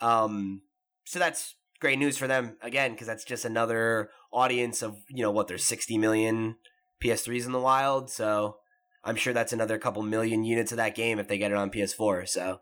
Um, 0.00 0.62
so 1.04 1.18
that's 1.18 1.54
great 1.80 1.98
news 1.98 2.16
for 2.16 2.26
them 2.26 2.56
again 2.62 2.92
because 2.92 3.06
that's 3.06 3.24
just 3.24 3.44
another 3.44 4.10
audience 4.32 4.82
of 4.82 4.98
you 5.08 5.22
know 5.22 5.30
what 5.30 5.48
there's 5.48 5.64
60 5.64 5.98
million 5.98 6.56
PS3s 7.02 7.46
in 7.46 7.52
the 7.52 7.60
wild. 7.60 8.10
So 8.10 8.56
I'm 9.04 9.16
sure 9.16 9.32
that's 9.32 9.52
another 9.52 9.78
couple 9.78 10.02
million 10.02 10.44
units 10.44 10.72
of 10.72 10.76
that 10.76 10.94
game 10.94 11.18
if 11.18 11.28
they 11.28 11.38
get 11.38 11.50
it 11.50 11.56
on 11.56 11.70
PS4. 11.70 12.28
So. 12.28 12.58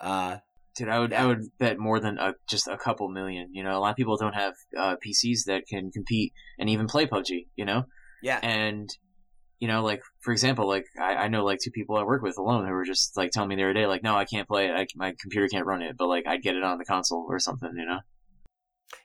Uh, 0.00 0.38
Dude, 0.76 0.90
I 0.90 0.98
would 0.98 1.12
Yeah. 1.12 1.22
I 1.22 1.26
would 1.26 1.40
bet 1.58 1.78
more 1.78 1.98
than 2.00 2.18
a, 2.18 2.34
just 2.46 2.68
a 2.68 2.76
couple 2.76 3.08
million. 3.08 3.48
You 3.54 3.64
know, 3.64 3.78
a 3.78 3.80
lot 3.80 3.90
of 3.90 3.96
people 3.96 4.18
don't 4.18 4.34
have 4.34 4.54
uh, 4.76 4.96
PCs 4.96 5.44
that 5.46 5.66
can 5.66 5.90
compete 5.90 6.34
and 6.58 6.68
even 6.68 6.86
play 6.86 7.06
PUBG. 7.06 7.46
You 7.56 7.64
know, 7.64 7.84
yeah, 8.22 8.40
and 8.42 8.90
you 9.58 9.68
know, 9.68 9.82
like 9.82 10.02
for 10.20 10.32
example, 10.32 10.68
like 10.68 10.84
I, 11.00 11.14
I 11.14 11.28
know 11.28 11.44
like 11.44 11.60
two 11.62 11.70
people 11.70 11.96
I 11.96 12.02
work 12.02 12.22
with 12.22 12.38
alone 12.38 12.66
who 12.66 12.72
were 12.72 12.84
just 12.84 13.16
like 13.16 13.30
telling 13.30 13.48
me 13.48 13.56
the 13.56 13.62
other 13.62 13.72
day, 13.72 13.86
like, 13.86 14.02
no, 14.02 14.16
I 14.16 14.24
can't 14.24 14.46
play 14.46 14.68
it. 14.68 14.72
I, 14.72 14.86
my 14.96 15.14
computer 15.20 15.48
can't 15.48 15.66
run 15.66 15.82
it, 15.82 15.96
but 15.96 16.08
like 16.08 16.26
I'd 16.26 16.42
get 16.42 16.56
it 16.56 16.62
on 16.62 16.78
the 16.78 16.84
console 16.84 17.26
or 17.28 17.38
something. 17.38 17.70
You 17.76 17.86
know, 17.86 18.00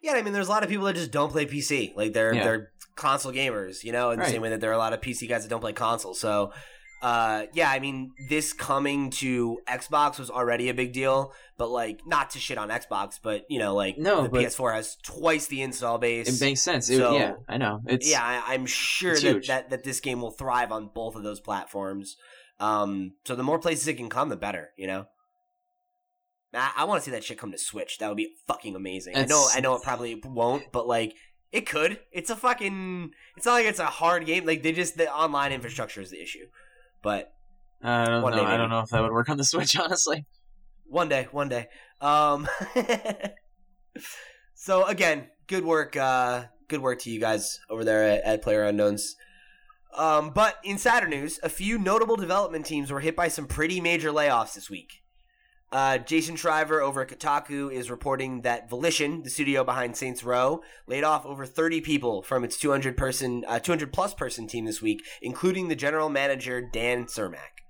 Yeah, 0.01 0.13
I 0.13 0.21
mean, 0.21 0.33
there's 0.33 0.47
a 0.47 0.51
lot 0.51 0.63
of 0.63 0.69
people 0.69 0.85
that 0.85 0.95
just 0.95 1.11
don't 1.11 1.31
play 1.31 1.45
PC. 1.45 1.95
Like 1.95 2.13
they're 2.13 2.33
Yeah. 2.33 2.43
they're 2.43 2.71
console 2.95 3.31
gamers, 3.31 3.83
you 3.83 3.91
know, 3.91 4.11
in 4.11 4.19
the 4.19 4.25
same 4.25 4.41
way 4.41 4.49
that 4.49 4.59
there 4.59 4.69
are 4.69 4.73
a 4.73 4.77
lot 4.77 4.93
of 4.93 5.01
PC 5.01 5.27
guys 5.29 5.43
that 5.43 5.49
don't 5.49 5.61
play 5.61 5.73
console. 5.73 6.13
So, 6.13 6.51
uh, 7.01 7.45
yeah, 7.53 7.69
I 7.71 7.79
mean, 7.79 8.11
this 8.29 8.53
coming 8.53 9.09
to 9.11 9.59
Xbox 9.67 10.19
was 10.19 10.29
already 10.29 10.69
a 10.69 10.73
big 10.73 10.93
deal, 10.93 11.33
but 11.57 11.69
like 11.69 12.01
not 12.05 12.29
to 12.31 12.39
shit 12.39 12.57
on 12.57 12.69
Xbox, 12.69 13.19
but 13.21 13.45
you 13.49 13.57
know, 13.59 13.73
like 13.75 13.97
No, 13.97 14.23
the 14.23 14.29
PS4 14.29 14.73
has 14.75 14.97
twice 15.03 15.47
the 15.47 15.61
install 15.61 15.97
base. 15.97 16.27
it 16.41 16.43
makes 16.45 16.61
sense. 16.61 16.89
It- 16.89 16.97
So- 16.97 17.15
yeah, 17.17 17.33
I 17.49 17.57
know. 17.57 17.81
It's 17.87 18.09
yeah, 18.09 18.21
I, 18.23 18.53
I'm 18.53 18.65
sure 18.65 19.13
that, 19.15 19.21
huge. 19.21 19.47
that 19.47 19.69
that 19.71 19.83
this 19.83 19.99
game 19.99 20.21
will 20.21 20.31
thrive 20.31 20.71
on 20.71 20.89
both 20.93 21.15
of 21.15 21.23
those 21.23 21.39
platforms. 21.39 22.17
Um, 22.59 23.13
so 23.25 23.35
the 23.35 23.43
more 23.43 23.57
places 23.57 23.87
it 23.87 23.95
can 23.95 24.09
come, 24.09 24.29
the 24.29 24.37
better. 24.37 24.69
You 24.77 24.87
know. 24.87 25.07
I, 26.53 26.71
I 26.77 26.83
want 26.83 27.01
to 27.01 27.05
see 27.05 27.11
that 27.11 27.23
shit 27.23 27.37
come 27.39 27.51
to 27.51 27.57
Switch. 27.57 27.97
That 27.97 28.09
would 28.09 28.17
be 28.17 28.33
fucking 28.47 28.75
amazing. 28.75 29.15
I 29.15 29.25
know, 29.25 29.47
I 29.53 29.61
know, 29.61 29.75
it 29.75 29.83
probably 29.83 30.21
won't, 30.23 30.65
but 30.71 30.87
like 30.87 31.15
it 31.51 31.65
could. 31.65 31.99
It's 32.11 32.29
a 32.29 32.35
fucking. 32.35 33.11
It's 33.37 33.45
not 33.45 33.53
like 33.53 33.65
it's 33.65 33.79
a 33.79 33.85
hard 33.85 34.25
game. 34.25 34.45
Like 34.45 34.61
they 34.63 34.71
just 34.71 34.97
the 34.97 35.11
online 35.11 35.51
infrastructure 35.51 36.01
is 36.01 36.11
the 36.11 36.21
issue. 36.21 36.45
But 37.01 37.33
I 37.81 38.05
don't 38.05 38.21
know. 38.21 38.45
I 38.45 38.57
don't 38.57 38.69
know 38.69 38.81
if 38.81 38.89
that 38.89 39.01
would 39.01 39.11
work 39.11 39.29
on 39.29 39.37
the 39.37 39.43
Switch, 39.45 39.77
honestly. 39.77 40.25
one 40.85 41.09
day, 41.09 41.27
one 41.31 41.49
day. 41.49 41.67
Um. 41.99 42.47
so 44.55 44.85
again, 44.85 45.27
good 45.47 45.65
work. 45.65 45.95
Uh, 45.95 46.45
good 46.67 46.81
work 46.81 46.99
to 46.99 47.11
you 47.11 47.19
guys 47.19 47.59
over 47.69 47.83
there 47.83 48.03
at, 48.03 48.23
at 48.23 48.41
Player 48.41 48.63
Unknowns. 48.63 49.15
Um, 49.95 50.29
but 50.29 50.57
in 50.63 50.77
sadder 50.77 51.07
news, 51.07 51.39
a 51.43 51.49
few 51.49 51.77
notable 51.77 52.15
development 52.15 52.65
teams 52.65 52.91
were 52.91 53.01
hit 53.01 53.15
by 53.15 53.27
some 53.27 53.45
pretty 53.45 53.81
major 53.81 54.11
layoffs 54.11 54.53
this 54.53 54.69
week. 54.69 55.00
Uh, 55.71 55.97
Jason 55.97 56.35
Schreier 56.35 56.81
over 56.81 57.01
at 57.01 57.07
Kotaku 57.07 57.71
is 57.71 57.89
reporting 57.89 58.41
that 58.41 58.69
Volition, 58.69 59.23
the 59.23 59.29
studio 59.29 59.63
behind 59.63 59.95
Saints 59.95 60.21
Row, 60.21 60.61
laid 60.85 61.05
off 61.05 61.25
over 61.25 61.45
30 61.45 61.79
people 61.79 62.21
from 62.23 62.43
its 62.43 62.57
200 62.57 62.97
person, 62.97 63.45
uh, 63.47 63.57
200 63.57 63.93
plus 63.93 64.13
person 64.13 64.47
team 64.47 64.65
this 64.65 64.81
week, 64.81 65.01
including 65.21 65.69
the 65.69 65.75
general 65.75 66.09
manager 66.09 66.61
Dan 66.61 67.05
Cermak. 67.05 67.61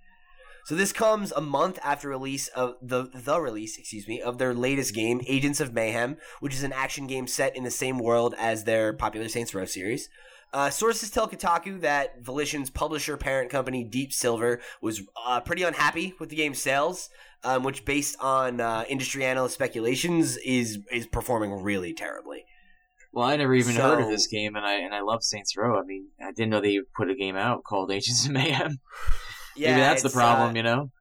So 0.66 0.76
this 0.76 0.94
comes 0.94 1.32
a 1.32 1.42
month 1.42 1.80
after 1.84 2.10
release 2.10 2.48
of 2.50 2.76
the 2.82 3.10
the 3.14 3.40
release, 3.40 3.78
excuse 3.78 4.08
me, 4.08 4.22
of 4.22 4.38
their 4.38 4.54
latest 4.54 4.94
game, 4.94 5.22
Agents 5.28 5.60
of 5.60 5.74
Mayhem, 5.74 6.18
which 6.40 6.54
is 6.54 6.64
an 6.64 6.74
action 6.74 7.08
game 7.08 7.28
set 7.28 7.56
in 7.56 7.64
the 7.64 7.72
same 7.72 7.98
world 7.98 8.36
as 8.38 8.64
their 8.64 8.94
popular 8.94 9.28
Saints 9.28 9.54
Row 9.54 9.66
series. 9.66 10.10
Uh, 10.54 10.70
sources 10.70 11.10
tell 11.10 11.30
Kotaku 11.30 11.80
that 11.82 12.22
Volition's 12.22 12.70
publisher 12.70 13.16
parent 13.16 13.50
company, 13.50 13.84
Deep 13.84 14.12
Silver, 14.12 14.60
was 14.82 15.02
uh, 15.26 15.40
pretty 15.40 15.64
unhappy 15.64 16.14
with 16.20 16.30
the 16.30 16.36
game's 16.36 16.60
sales, 16.60 17.10
um, 17.44 17.64
which, 17.64 17.86
based 17.86 18.18
on 18.20 18.60
uh, 18.60 18.84
industry 18.90 19.24
analyst 19.24 19.56
speculations, 19.56 20.38
is 20.38 20.80
is 20.92 21.08
performing 21.08 21.64
really 21.64 21.94
terribly. 21.94 22.44
Well, 23.14 23.28
I 23.28 23.36
never 23.38 23.54
even 23.54 23.76
heard 23.76 24.02
of 24.02 24.10
this 24.10 24.28
game, 24.28 24.56
and 24.56 24.66
I 24.66 24.74
and 24.76 24.94
I 24.94 25.02
love 25.02 25.24
Saints 25.24 25.56
Row. 25.56 25.80
I 25.80 25.84
mean, 25.84 26.08
I 26.22 26.32
didn't 26.32 26.50
know 26.50 26.60
they 26.62 26.80
put 26.96 27.10
a 27.10 27.16
game 27.16 27.36
out 27.36 27.64
called 27.64 27.92
Agents 27.92 28.26
of 28.26 28.32
Mayhem. 28.32 28.80
Yeah, 29.54 29.72
Maybe 29.72 29.82
that's 29.82 30.04
the 30.04 30.10
problem, 30.10 30.52
uh, 30.52 30.54
you 30.54 30.64
know. 30.64 30.92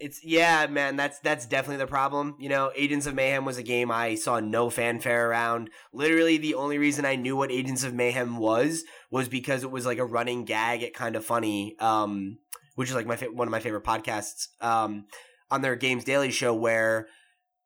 It's 0.00 0.24
yeah, 0.24 0.66
man. 0.66 0.96
That's 0.96 1.20
that's 1.20 1.46
definitely 1.46 1.76
the 1.76 1.86
problem. 1.86 2.34
You 2.40 2.48
know, 2.48 2.72
Agents 2.74 3.06
of 3.06 3.14
Mayhem 3.14 3.44
was 3.44 3.58
a 3.58 3.62
game 3.62 3.92
I 3.92 4.16
saw 4.16 4.40
no 4.40 4.68
fanfare 4.68 5.30
around. 5.30 5.70
Literally, 5.92 6.36
the 6.36 6.54
only 6.54 6.78
reason 6.78 7.04
I 7.04 7.14
knew 7.14 7.36
what 7.36 7.52
Agents 7.52 7.84
of 7.84 7.94
Mayhem 7.94 8.36
was 8.38 8.84
was 9.10 9.28
because 9.28 9.62
it 9.62 9.70
was 9.70 9.86
like 9.86 9.98
a 9.98 10.04
running 10.04 10.44
gag 10.44 10.82
at 10.82 10.94
Kind 10.94 11.14
of 11.14 11.24
Funny, 11.24 11.76
um, 11.78 12.38
which 12.74 12.88
is 12.88 12.94
like 12.96 13.06
my 13.06 13.14
fa- 13.14 13.32
one 13.32 13.46
of 13.46 13.52
my 13.52 13.60
favorite 13.60 13.84
podcasts 13.84 14.48
um, 14.60 15.06
on 15.48 15.62
their 15.62 15.76
Games 15.76 16.02
Daily 16.02 16.32
show, 16.32 16.52
where 16.52 17.06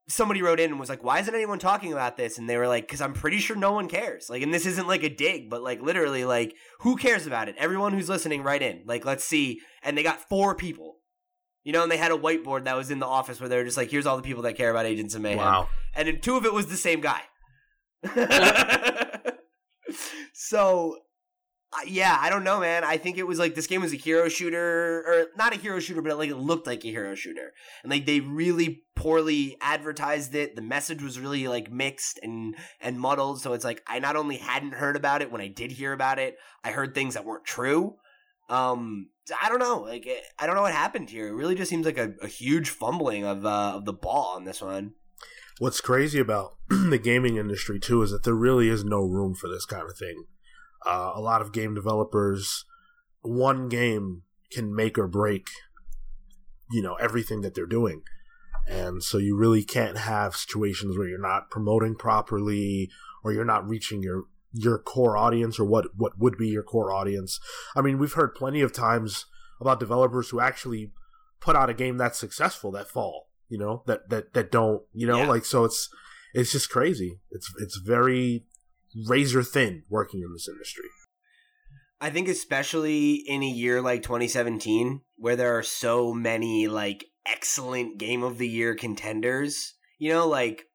somebody 0.07 0.43
wrote 0.43 0.61
in 0.61 0.71
and 0.71 0.79
was 0.79 0.91
like, 0.91 1.03
"Why 1.03 1.21
isn't 1.21 1.35
anyone 1.35 1.59
talking 1.59 1.95
about 1.95 2.19
this?" 2.19 2.37
And 2.37 2.49
they 2.49 2.59
were 2.59 2.69
like, 2.69 2.87
"Because 2.87 3.01
I'm 3.01 3.15
pretty 3.15 3.39
sure 3.39 3.57
no 3.57 3.73
one 3.73 3.89
cares." 3.89 4.29
Like, 4.29 4.43
and 4.43 4.53
this 4.53 4.67
isn't 4.67 4.87
like 4.87 5.03
a 5.03 5.09
dig, 5.09 5.49
but 5.49 5.63
like 5.63 5.81
literally, 5.81 6.27
like, 6.27 6.55
who 6.81 6.97
cares 6.97 7.27
about 7.27 7.49
it? 7.49 7.57
Everyone 7.57 7.95
who's 7.95 8.11
listening, 8.11 8.43
write 8.43 8.63
in. 8.63 8.83
Like, 8.85 9.07
let's 9.07 9.25
see. 9.25 9.61
And 9.83 9.97
they 9.97 10.03
got 10.03 10.29
four 10.29 10.55
people. 10.55 10.98
You 11.65 11.73
know, 11.73 11.83
and 11.83 11.93
they 11.93 11.97
had 11.99 12.13
a 12.13 12.17
whiteboard 12.17 12.65
that 12.65 12.77
was 12.77 12.91
in 12.91 12.99
the 12.99 13.07
office 13.07 13.41
where 13.41 13.49
they 13.49 13.57
were 13.57 13.65
just 13.65 13.77
like, 13.77 13.91
"Here's 13.91 14.07
all 14.07 14.17
the 14.17 14.23
people 14.23 14.43
that 14.45 14.55
care 14.55 14.71
about 14.71 14.87
Agents 14.87 15.15
of 15.15 15.21
Mayhem," 15.23 15.39
Wow. 15.39 15.69
and 15.95 16.09
then 16.09 16.21
two 16.21 16.37
of 16.37 16.45
it 16.47 16.53
was 16.53 16.67
the 16.67 16.77
same 16.77 17.01
guy. 17.01 17.23
so, 20.33 20.99
yeah, 21.87 22.17
I 22.21 22.31
don't 22.31 22.45
know, 22.45 22.61
man. 22.61 22.85
I 22.85 22.97
think 22.97 23.19
it 23.19 23.27
was 23.27 23.39
like 23.39 23.55
this 23.55 23.67
game 23.67 23.83
was 23.83 23.93
a 23.93 23.97
hero 23.97 24.29
shooter, 24.29 25.05
or 25.07 25.27
not 25.37 25.55
a 25.55 25.59
hero 25.59 25.81
shooter, 25.81 26.01
but 26.01 26.17
like 26.17 26.31
it 26.31 26.37
looked 26.37 26.67
like 26.67 26.85
a 26.85 26.89
hero 26.89 27.15
shooter, 27.15 27.53
and 27.83 27.91
like 27.91 28.07
they 28.07 28.21
really 28.21 28.85
poorly 28.97 29.57
advertised 29.61 30.35
it. 30.35 30.57
The 30.57 30.63
message 30.63 31.03
was 31.03 31.19
really 31.21 31.47
like 31.49 31.71
mixed 31.71 32.19
and 32.23 32.57
and 32.81 32.99
muddled. 32.99 33.41
So 33.43 33.53
it's 33.53 33.65
like 33.65 33.83
I 33.87 33.99
not 33.99 34.17
only 34.17 34.37
hadn't 34.39 34.75
heard 34.75 34.97
about 34.97 35.23
it 35.23 35.31
when 35.31 35.41
I 35.41 35.49
did 35.49 35.73
hear 35.73 35.93
about 35.93 36.19
it, 36.19 36.37
I 36.65 36.71
heard 36.71 36.95
things 36.95 37.15
that 37.15 37.25
weren't 37.27 37.45
true. 37.45 37.97
Um, 38.49 39.11
I 39.43 39.49
don't 39.49 39.59
know. 39.59 39.81
Like 39.81 40.07
eh, 40.07 40.21
I 40.39 40.47
don't 40.47 40.57
know 40.57 40.63
what 40.63 40.73
happened 40.73 41.11
here. 41.11 41.29
It 41.29 41.35
really 41.35 41.55
just 41.55 41.71
seems 41.71 41.87
like 41.87 41.99
a, 41.99 42.15
a 42.23 42.29
huge 42.29 42.71
fumbling 42.71 43.25
of 43.25 43.45
uh, 43.45 43.73
of 43.77 43.85
the 43.85 43.93
ball 43.93 44.35
on 44.37 44.45
this 44.45 44.61
one. 44.61 44.93
What's 45.59 45.81
crazy 45.81 46.21
about 46.21 46.57
the 46.69 46.99
gaming 46.99 47.37
industry 47.37 47.81
too 47.81 48.03
is 48.03 48.11
that 48.11 48.25
there 48.25 48.35
really 48.35 48.69
is 48.69 48.85
no 48.85 49.01
room 49.01 49.35
for 49.35 49.49
this 49.49 49.65
kind 49.65 49.89
of 49.91 49.97
thing. 49.99 50.25
Uh, 50.87 51.13
a 51.15 51.21
lot 51.21 51.43
of 51.43 51.53
game 51.53 51.75
developers, 51.75 52.65
one 53.21 53.69
game 53.69 54.23
can 54.53 54.75
make 54.75 54.97
or 54.97 55.09
break, 55.09 55.49
you 56.71 56.81
know, 56.81 56.95
everything 56.95 57.41
that 57.41 57.55
they're 57.55 57.67
doing, 57.67 58.03
and 58.69 59.03
so 59.03 59.19
you 59.19 59.37
really 59.37 59.65
can't 59.65 59.99
have 59.99 60.37
situations 60.37 60.97
where 60.97 61.09
you're 61.09 61.21
not 61.21 61.51
promoting 61.51 61.97
properly 61.97 62.89
or 63.25 63.33
you're 63.33 63.45
not 63.45 63.69
reaching 63.69 64.03
your 64.03 64.25
your 64.53 64.79
core 64.79 65.17
audience 65.17 65.59
or 65.59 65.65
what 65.65 65.87
what 65.97 66.19
would 66.19 66.37
be 66.39 66.49
your 66.49 66.63
core 66.63 66.93
audience. 66.93 67.39
I 67.77 67.83
mean, 67.83 67.99
we've 67.99 68.13
heard 68.13 68.35
plenty 68.35 68.61
of 68.61 68.73
times 68.73 69.27
about 69.61 69.81
developers 69.81 70.31
who 70.31 70.41
actually 70.41 70.93
put 71.41 71.57
out 71.57 71.71
a 71.71 71.75
game 71.75 71.97
that's 71.97 72.19
successful 72.19 72.71
that 72.73 72.89
fall 72.89 73.29
you 73.49 73.57
know 73.59 73.83
that 73.87 74.09
that 74.11 74.35
that 74.35 74.51
don't 74.51 74.83
you 74.93 75.07
know 75.07 75.19
Yeah. 75.19 75.29
like 75.29 75.45
so 75.45 75.65
it's 75.65 75.89
it's 76.35 76.53
just 76.53 76.69
crazy 76.69 77.21
it's 77.31 77.53
it's 77.61 77.77
very 77.79 78.45
razor 79.07 79.43
thin 79.43 79.85
working 79.89 80.21
in 80.21 80.33
this 80.33 80.49
industry 80.49 80.85
I 82.01 82.11
think 82.11 82.29
especially 82.29 83.15
in 83.27 83.43
a 83.43 83.49
year 83.49 83.81
like 83.81 84.03
2017 84.03 85.01
where 85.17 85.35
there 85.37 85.57
are 85.59 85.63
so 85.65 86.13
many 86.13 86.69
like 86.69 87.05
excellent 87.27 87.99
game 87.99 88.23
of 88.23 88.39
the 88.39 88.49
year 88.49 88.75
contenders, 88.77 89.75
You 89.99 90.13
know, 90.13 90.29
like, 90.29 90.67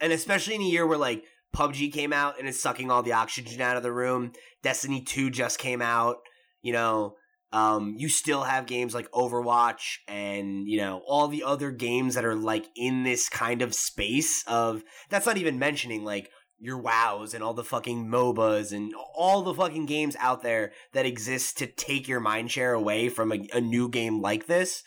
and 0.00 0.12
especially 0.12 0.56
in 0.56 0.62
a 0.62 0.64
year 0.68 0.86
where 0.86 0.98
like 0.98 1.24
PUBG 1.54 1.92
came 1.92 2.12
out 2.12 2.38
and 2.38 2.48
it's 2.48 2.60
sucking 2.60 2.90
all 2.90 3.02
the 3.02 3.12
oxygen 3.12 3.60
out 3.60 3.76
of 3.76 3.82
the 3.82 3.92
room. 3.92 4.32
Destiny 4.62 5.00
2 5.00 5.30
just 5.30 5.58
came 5.58 5.80
out. 5.80 6.16
You 6.62 6.72
know, 6.72 7.14
um, 7.52 7.94
you 7.96 8.08
still 8.08 8.42
have 8.42 8.66
games 8.66 8.94
like 8.94 9.10
Overwatch 9.12 9.98
and, 10.08 10.68
you 10.68 10.78
know, 10.78 11.02
all 11.06 11.28
the 11.28 11.44
other 11.44 11.70
games 11.70 12.16
that 12.16 12.24
are 12.24 12.34
like 12.34 12.66
in 12.74 13.04
this 13.04 13.28
kind 13.28 13.62
of 13.62 13.74
space 13.74 14.42
of, 14.48 14.82
that's 15.08 15.26
not 15.26 15.36
even 15.36 15.58
mentioning 15.58 16.04
like 16.04 16.30
your 16.58 16.82
WoWs 16.82 17.34
and 17.34 17.44
all 17.44 17.54
the 17.54 17.62
fucking 17.62 18.06
MOBAs 18.06 18.72
and 18.72 18.92
all 19.14 19.42
the 19.42 19.54
fucking 19.54 19.86
games 19.86 20.16
out 20.18 20.42
there 20.42 20.72
that 20.94 21.06
exist 21.06 21.58
to 21.58 21.66
take 21.66 22.08
your 22.08 22.20
mind 22.20 22.50
share 22.50 22.72
away 22.72 23.08
from 23.08 23.30
a, 23.30 23.46
a 23.52 23.60
new 23.60 23.88
game 23.88 24.20
like 24.20 24.46
this. 24.46 24.82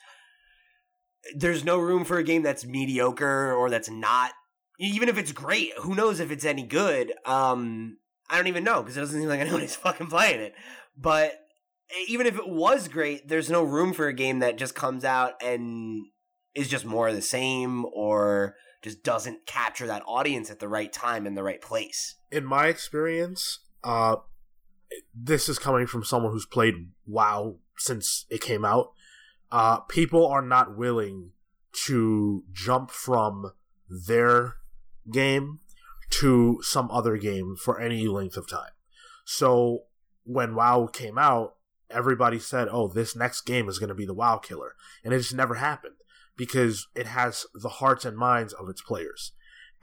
There's 1.35 1.63
no 1.63 1.77
room 1.77 2.03
for 2.03 2.17
a 2.17 2.23
game 2.23 2.41
that's 2.41 2.65
mediocre 2.65 3.53
or 3.53 3.69
that's 3.69 3.89
not 3.89 4.31
even 4.77 5.09
if 5.09 5.17
it's 5.17 5.31
great, 5.31 5.73
who 5.79 5.95
knows 5.95 6.19
if 6.19 6.31
it's 6.31 6.45
any 6.45 6.63
good? 6.63 7.13
Um, 7.25 7.97
I 8.29 8.37
don't 8.37 8.47
even 8.47 8.63
know 8.63 8.81
because 8.81 8.97
it 8.97 8.99
doesn't 8.99 9.19
seem 9.19 9.29
like 9.29 9.39
anybody's 9.41 9.75
fucking 9.75 10.07
playing 10.07 10.39
it. 10.41 10.55
But 10.95 11.39
even 12.07 12.27
if 12.27 12.37
it 12.37 12.47
was 12.47 12.87
great, 12.87 13.27
there's 13.27 13.49
no 13.49 13.63
room 13.63 13.93
for 13.93 14.07
a 14.07 14.13
game 14.13 14.39
that 14.39 14.57
just 14.57 14.75
comes 14.75 15.03
out 15.05 15.33
and 15.43 16.05
is 16.55 16.67
just 16.67 16.85
more 16.85 17.07
of 17.07 17.15
the 17.15 17.21
same 17.21 17.85
or 17.93 18.55
just 18.83 19.03
doesn't 19.03 19.45
capture 19.45 19.87
that 19.87 20.03
audience 20.05 20.49
at 20.49 20.59
the 20.59 20.67
right 20.67 20.91
time 20.91 21.25
in 21.25 21.35
the 21.35 21.43
right 21.43 21.61
place. 21.61 22.15
In 22.31 22.45
my 22.45 22.67
experience, 22.67 23.59
uh, 23.83 24.17
this 25.13 25.49
is 25.49 25.59
coming 25.59 25.87
from 25.87 26.03
someone 26.03 26.31
who's 26.31 26.45
played 26.45 26.91
WoW 27.05 27.57
since 27.77 28.25
it 28.29 28.41
came 28.41 28.65
out. 28.65 28.91
Uh, 29.51 29.79
people 29.81 30.27
are 30.27 30.41
not 30.41 30.77
willing 30.77 31.31
to 31.85 32.43
jump 32.51 32.91
from 32.91 33.51
their 33.89 34.55
game 35.11 35.59
to 36.09 36.59
some 36.61 36.89
other 36.91 37.17
game 37.17 37.55
for 37.55 37.79
any 37.79 38.07
length 38.07 38.37
of 38.37 38.49
time. 38.49 38.71
So 39.25 39.83
when 40.23 40.55
WoW 40.55 40.87
came 40.87 41.17
out, 41.17 41.55
everybody 41.89 42.39
said, 42.39 42.67
"Oh, 42.71 42.87
this 42.87 43.15
next 43.15 43.41
game 43.41 43.67
is 43.67 43.79
going 43.79 43.89
to 43.89 43.95
be 43.95 44.05
the 44.05 44.13
WoW 44.13 44.37
killer," 44.37 44.75
and 45.03 45.13
it 45.13 45.19
just 45.19 45.33
never 45.33 45.55
happened 45.55 45.95
because 46.37 46.87
it 46.95 47.07
has 47.07 47.45
the 47.53 47.69
hearts 47.69 48.05
and 48.05 48.17
minds 48.17 48.53
of 48.53 48.69
its 48.69 48.81
players. 48.81 49.33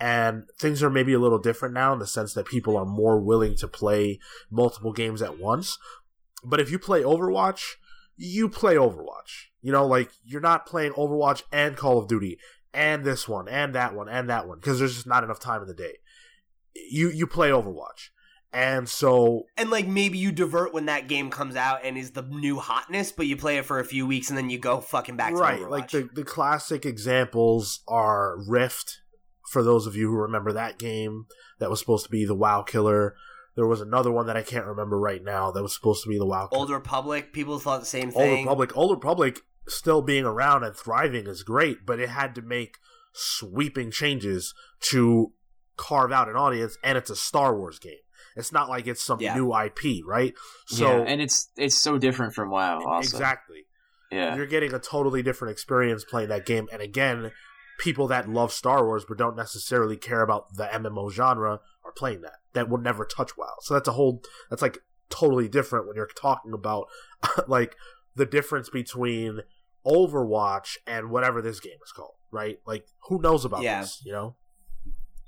And 0.01 0.45
things 0.59 0.83
are 0.83 0.91
maybe 0.91 1.13
a 1.13 1.19
little 1.19 1.39
different 1.39 1.75
now 1.75 1.93
in 1.93 1.99
the 1.99 2.07
sense 2.07 2.35
that 2.35 2.47
people 2.47 2.77
are 2.77 2.87
more 2.87 3.21
willing 3.21 3.57
to 3.57 3.69
play 3.69 4.19
multiple 4.51 4.93
games 4.93 5.23
at 5.23 5.39
once. 5.39 5.79
But 6.43 6.61
if 6.61 6.71
you 6.71 6.79
play 6.79 7.03
Overwatch, 7.03 7.75
you 8.17 8.49
play 8.49 8.75
Overwatch. 8.75 9.47
You 9.63 9.73
know, 9.73 9.87
like 9.87 10.11
you're 10.25 10.41
not 10.41 10.67
playing 10.67 10.93
Overwatch 10.93 11.43
and 11.53 11.77
Call 11.77 11.99
of 11.99 12.09
Duty 12.09 12.39
and 12.75 13.05
this 13.05 13.29
one 13.29 13.49
and 13.49 13.75
that 13.75 13.95
one 13.95 14.09
and 14.09 14.29
that 14.29 14.49
one 14.49 14.59
because 14.59 14.79
there's 14.79 14.95
just 14.95 15.07
not 15.07 15.25
enough 15.25 15.41
time 15.41 15.63
in 15.63 15.69
the 15.69 15.75
day. 15.75 15.99
You 16.91 17.11
you 17.11 17.27
play 17.27 17.51
Overwatch. 17.51 18.11
And 18.53 18.89
so 18.89 19.47
And 19.57 19.71
like 19.71 19.89
maybe 19.89 20.17
you 20.17 20.31
divert 20.31 20.73
when 20.73 20.87
that 20.87 21.09
game 21.09 21.29
comes 21.29 21.57
out 21.57 21.81
and 21.83 21.99
is 21.99 22.13
the 22.13 22.23
new 22.23 22.59
hotness, 22.59 23.11
but 23.11 23.27
you 23.27 23.37
play 23.37 23.59
it 23.59 23.65
for 23.65 23.81
a 23.81 23.85
few 23.85 24.07
weeks 24.07 24.29
and 24.29 24.39
then 24.39 24.49
you 24.49 24.59
go 24.59 24.81
fucking 24.81 25.17
back 25.17 25.35
right, 25.35 25.59
to 25.59 25.65
Overwatch. 25.65 25.71
like 25.71 25.91
the 25.91 26.09
the 26.15 26.25
classic 26.25 26.87
examples 26.87 27.81
are 27.89 28.37
Rift 28.47 29.01
for 29.51 29.63
those 29.63 29.87
of 29.87 29.97
you 29.97 30.09
who 30.09 30.17
remember 30.17 30.53
that 30.53 30.79
game 30.79 31.27
that 31.59 31.71
was 31.71 31.81
supposed 31.81 32.05
to 32.05 32.11
be 32.11 32.25
the 32.25 32.35
WoW 32.35 32.63
killer. 32.63 33.17
There 33.57 33.67
was 33.67 33.81
another 33.81 34.11
one 34.11 34.27
that 34.27 34.37
I 34.37 34.43
can't 34.43 34.67
remember 34.67 34.99
right 34.99 35.23
now 35.23 35.51
that 35.53 35.63
was 35.63 35.75
supposed 35.75 36.03
to 36.05 36.09
be 36.09 36.19
the 36.19 36.27
WoW 36.27 36.47
killer. 36.49 36.61
Old 36.61 36.71
Republic, 36.71 37.33
people 37.33 37.59
thought 37.59 37.81
the 37.81 37.87
same 37.87 38.11
thing. 38.11 38.31
Old. 38.31 38.39
Republic, 38.41 38.77
Old 38.77 38.91
Republic 38.91 39.41
still 39.69 40.03
being 40.03 40.25
around 40.25 40.65
and 40.65 40.77
thriving 40.77 41.27
is 41.27 41.43
great, 41.43 41.87
but 41.87 41.99
it 42.01 42.09
had 42.11 42.35
to 42.35 42.43
make 42.43 42.79
sweeping 43.13 43.91
changes 43.91 44.55
to 44.91 45.33
carve 45.77 46.13
out 46.13 46.29
an 46.29 46.37
audience, 46.37 46.77
and 46.83 46.99
it's 46.99 47.11
a 47.11 47.17
Star 47.17 47.57
Wars 47.57 47.79
game. 47.79 47.95
It's 48.37 48.53
not 48.53 48.69
like 48.69 48.87
it's 48.87 49.03
some 49.03 49.21
Yeah. 49.21 49.35
new 49.37 49.53
IP, 49.53 50.03
right? 50.05 50.35
So 50.67 50.89
yeah, 50.89 51.05
and 51.11 51.23
it's 51.23 51.49
it's 51.57 51.81
so 51.81 51.99
different 51.99 52.35
from 52.35 52.51
WoW. 52.51 52.81
Also, 52.85 52.99
exactly, 53.17 53.67
Yeah, 54.11 54.37
you're 54.37 54.47
getting 54.47 54.75
a 54.75 54.79
totally 54.79 55.23
different 55.23 55.53
experience 55.53 56.05
playing 56.05 56.29
that 56.31 56.45
game. 56.47 56.69
And 56.73 56.83
again, 56.83 57.33
people 57.79 58.09
that 58.09 58.29
love 58.29 58.53
Star 58.53 58.85
Wars 58.85 59.05
but 59.09 59.19
don't 59.19 59.37
necessarily 59.37 59.97
care 59.97 60.23
about 60.23 60.55
the 60.55 60.65
MMO 60.65 61.11
genre 61.11 61.61
are 61.85 61.93
playing 61.93 62.23
that. 62.23 62.39
That 62.55 62.69
would 62.69 62.83
never 62.83 63.05
touch 63.05 63.37
WoW. 63.37 63.55
So 63.61 63.75
that's 63.75 63.89
a 63.89 63.93
whole. 63.93 64.23
That's 64.51 64.63
like 64.63 64.79
totally 65.11 65.49
different 65.49 65.87
when 65.87 65.95
you're 65.97 66.07
talking 66.07 66.53
about 66.53 66.87
like 67.49 67.77
the 68.17 68.27
difference 68.27 68.69
between 68.69 69.41
Overwatch 69.87 70.77
and 70.87 71.11
whatever 71.11 71.43
this 71.43 71.61
game 71.61 71.79
is 71.85 71.93
called, 71.93 72.15
right? 72.33 72.59
Like 72.67 72.87
who 73.09 73.21
knows 73.21 73.45
about 73.45 73.63
Yeah. 73.63 73.81
this, 73.83 74.01
you 74.05 74.13
know? 74.13 74.37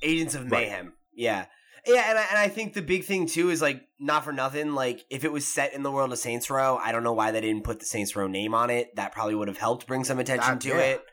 Agents 0.03 0.35
of 0.35 0.43
Right. 0.51 0.69
Mayhem. 0.69 0.93
Yeah. 1.15 1.47
Yeah, 1.87 2.11
and 2.11 2.19
I, 2.19 2.23
and 2.31 2.39
I 2.39 2.49
think 2.49 2.75
the 2.75 2.83
big 2.83 3.05
thing 3.05 3.27
too 3.27 3.49
is 3.51 3.63
like 3.63 3.81
not 4.01 4.25
for 4.25 4.33
nothing. 4.33 4.75
Like 4.75 5.05
if 5.09 5.25
it 5.25 5.31
was 5.31 5.47
set 5.47 5.73
in 5.73 5.83
the 5.85 5.91
world 5.93 6.13
of 6.13 6.19
Saints 6.19 6.51
Row, 6.51 6.77
I 6.83 6.91
don't 6.91 7.05
know 7.05 7.13
why 7.13 7.31
they 7.31 7.41
didn't 7.41 7.63
put 7.65 7.79
the 7.79 7.87
Saints 7.87 8.17
Row 8.17 8.27
name 8.27 8.55
on 8.55 8.71
it. 8.71 8.95
That 8.97 9.13
probably 9.13 9.37
would 9.37 9.47
have 9.49 9.59
helped 9.59 9.87
bring 9.87 10.03
some 10.03 10.19
attention 10.19 10.55
That- 10.55 10.61
to 10.63 10.69
yeah. 10.71 10.79
it. 10.81 11.05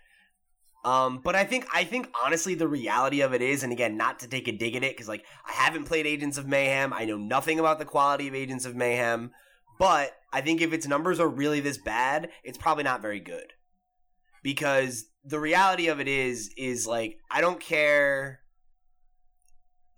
Um, 0.86 1.20
but 1.24 1.34
I 1.36 1.46
think 1.46 1.66
I 1.74 1.84
think 1.86 2.10
honestly 2.26 2.56
the 2.56 2.68
reality 2.68 3.22
of 3.22 3.34
it 3.34 3.42
is, 3.42 3.64
and 3.64 3.72
again, 3.72 3.96
not 3.96 4.20
to 4.20 4.28
take 4.28 4.48
a 4.50 4.52
dig 4.52 4.76
at 4.76 4.84
it 4.84 4.94
because 4.94 5.08
like 5.08 5.24
I 5.48 5.52
haven't 5.54 5.86
played 5.86 6.06
Agents 6.06 6.38
of 6.38 6.46
Mayhem, 6.48 6.92
I 6.92 7.06
know 7.06 7.18
nothing 7.18 7.58
about 7.60 7.80
the 7.80 7.86
quality 7.86 8.28
of 8.28 8.36
Agents 8.36 8.66
of 8.66 8.76
Mayhem. 8.76 9.32
But 9.80 10.12
I 10.34 10.42
think 10.42 10.60
if 10.60 10.74
its 10.74 10.88
numbers 10.88 11.20
are 11.20 11.30
really 11.30 11.60
this 11.62 11.78
bad, 11.78 12.30
it's 12.44 12.58
probably 12.58 12.84
not 12.84 13.02
very 13.02 13.20
good. 13.20 13.54
Because 14.42 15.06
the 15.24 15.40
reality 15.40 15.88
of 15.88 16.02
it 16.02 16.08
is, 16.10 16.52
is 16.58 16.86
like 16.86 17.18
I 17.32 17.40
don't 17.40 17.62
care 17.62 18.42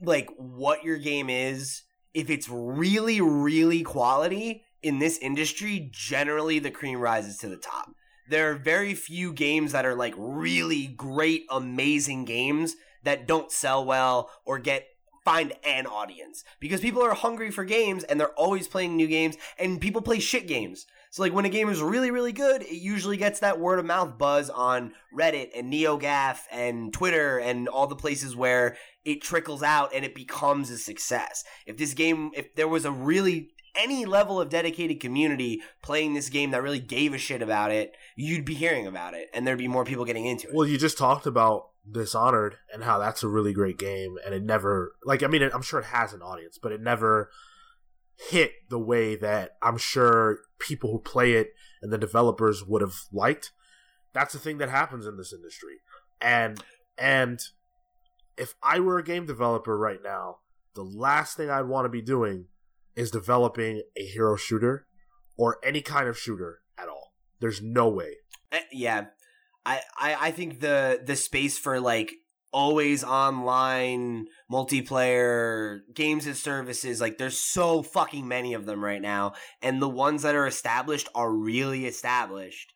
like 0.02 0.30
what 0.38 0.84
your 0.84 0.98
game 0.98 1.30
is 1.30 1.84
if 2.14 2.30
it's 2.30 2.50
really 2.50 3.22
really 3.22 3.82
quality 3.84 4.64
in 4.82 5.00
this 5.00 5.18
industry 5.20 5.90
generally 5.92 6.60
the 6.60 6.72
cream 6.72 7.00
rises 7.00 7.38
to 7.38 7.48
the 7.48 7.58
top 7.58 7.90
there 8.30 8.52
are 8.52 8.56
very 8.56 8.94
few 8.94 9.32
games 9.32 9.72
that 9.72 9.86
are 9.86 9.96
like 9.96 10.14
really 10.18 10.88
great 10.88 11.44
amazing 11.50 12.26
games 12.26 12.76
that 13.04 13.28
don't 13.28 13.52
sell 13.52 13.86
well 13.86 14.30
or 14.46 14.60
get 14.60 14.86
find 15.26 15.54
an 15.66 15.88
audience. 15.88 16.44
Because 16.60 16.80
people 16.80 17.02
are 17.02 17.14
hungry 17.14 17.52
for 17.52 17.66
games 17.66 18.04
and 18.04 18.20
they're 18.20 18.30
always 18.30 18.68
playing 18.68 18.96
new 18.96 19.08
games 19.08 19.36
and 19.60 19.82
people 19.82 20.02
play 20.02 20.20
shit 20.20 20.48
games. 20.48 20.86
So 21.10 21.24
like 21.24 21.34
when 21.34 21.46
a 21.46 21.50
game 21.50 21.70
is 21.70 21.82
really 21.82 22.12
really 22.12 22.34
good 22.34 22.62
it 22.62 22.74
usually 22.74 23.16
gets 23.16 23.40
that 23.40 23.58
word 23.58 23.80
of 23.80 23.86
mouth 23.86 24.18
buzz 24.18 24.50
on 24.50 24.92
reddit 25.18 25.52
and 25.56 25.72
neogaf 25.72 26.40
and 26.52 26.92
twitter 26.92 27.38
and 27.38 27.70
all 27.70 27.88
the 27.88 27.96
places 27.96 28.36
where 28.36 28.76
it 29.06 29.22
trickles 29.22 29.64
out 29.64 29.92
and 29.96 30.04
it 30.04 30.14
becomes 30.14 30.70
a 30.70 30.78
success. 30.78 31.46
If 31.66 31.78
this 31.78 31.94
game 31.94 32.32
if 32.34 32.54
there 32.56 32.68
was 32.68 32.84
a 32.84 32.92
really 32.92 33.52
any 33.76 34.06
level 34.06 34.40
of 34.40 34.50
dedicated 34.50 35.00
community 35.00 35.62
playing 35.82 36.14
this 36.14 36.30
game 36.30 36.52
that 36.52 36.64
really 36.64 36.80
gave 36.80 37.14
a 37.14 37.18
shit 37.18 37.42
about 37.42 37.72
it, 37.72 37.96
you'd 38.16 38.46
be 38.46 38.54
hearing 38.54 38.88
about 38.88 39.14
it, 39.14 39.30
and 39.34 39.46
there'd 39.46 39.58
be 39.58 39.68
more 39.68 39.86
people 39.86 40.06
getting 40.06 40.26
into 40.26 40.48
it. 40.48 40.54
Well, 40.54 40.68
you 40.68 40.78
just 40.78 40.98
talked 40.98 41.26
about 41.26 41.70
Dishonored 41.90 42.58
and 42.74 42.84
how 42.84 42.98
that's 42.98 43.24
a 43.24 43.28
really 43.28 43.54
great 43.54 43.78
game, 43.78 44.18
and 44.26 44.34
it 44.34 44.44
never 44.44 44.96
like 45.04 45.22
I 45.24 45.28
mean 45.28 45.44
I'm 45.44 45.62
sure 45.62 45.80
it 45.80 45.86
has 45.86 46.14
an 46.14 46.22
audience, 46.22 46.58
but 46.62 46.72
it 46.72 46.82
never 46.82 47.30
hit 48.18 48.54
the 48.70 48.80
way 48.80 49.16
that 49.16 49.52
I'm 49.62 49.78
sure 49.78 50.40
people 50.60 50.92
who 50.92 51.00
play 51.00 51.34
it 51.34 51.50
and 51.82 51.92
the 51.92 51.98
developers 51.98 52.64
would 52.66 52.82
have 52.82 52.96
liked. 53.12 53.52
That's 54.14 54.34
the 54.34 54.40
thing 54.40 54.58
that 54.60 54.70
happens 54.70 55.06
in 55.06 55.18
this 55.18 55.34
industry, 55.34 55.82
and 56.22 56.64
and 56.98 57.40
if 58.38 58.56
I 58.64 58.80
were 58.80 58.98
a 58.98 59.04
game 59.04 59.26
developer 59.26 59.78
right 59.78 60.02
now, 60.04 60.38
the 60.74 60.84
last 60.84 61.38
thing 61.38 61.50
I'd 61.50 61.68
want 61.68 61.86
to 61.86 61.90
be 61.90 62.02
doing 62.02 62.46
is 62.96 63.12
developing 63.12 63.82
a 63.98 64.06
hero 64.06 64.36
shooter 64.36 64.88
or 65.38 65.58
any 65.64 65.82
kind 65.82 66.08
of 66.08 66.18
shooter 66.18 66.62
at 66.78 66.88
all. 66.88 67.14
There's 67.40 67.62
no 67.62 67.90
way. 67.90 68.16
Eh, 68.52 68.62
yeah, 68.72 69.06
I, 69.66 69.82
I 69.98 70.32
think 70.32 70.60
the 70.60 71.02
the 71.04 71.16
space 71.16 71.58
for 71.58 71.80
like 71.80 72.14
always 72.54 73.04
online 73.04 74.28
multiplayer 74.50 75.80
games 75.94 76.26
and 76.26 76.38
services 76.38 77.02
like 77.02 77.18
there's 77.18 77.38
so 77.38 77.84
fucking 77.84 78.26
many 78.26 78.54
of 78.54 78.66
them 78.66 78.82
right 78.82 79.02
now 79.02 79.34
and 79.62 79.82
the 79.82 79.90
ones 79.90 80.22
that 80.22 80.36
are 80.36 80.48
established 80.48 81.10
are 81.16 81.32
really 81.32 81.86
established. 81.86 82.74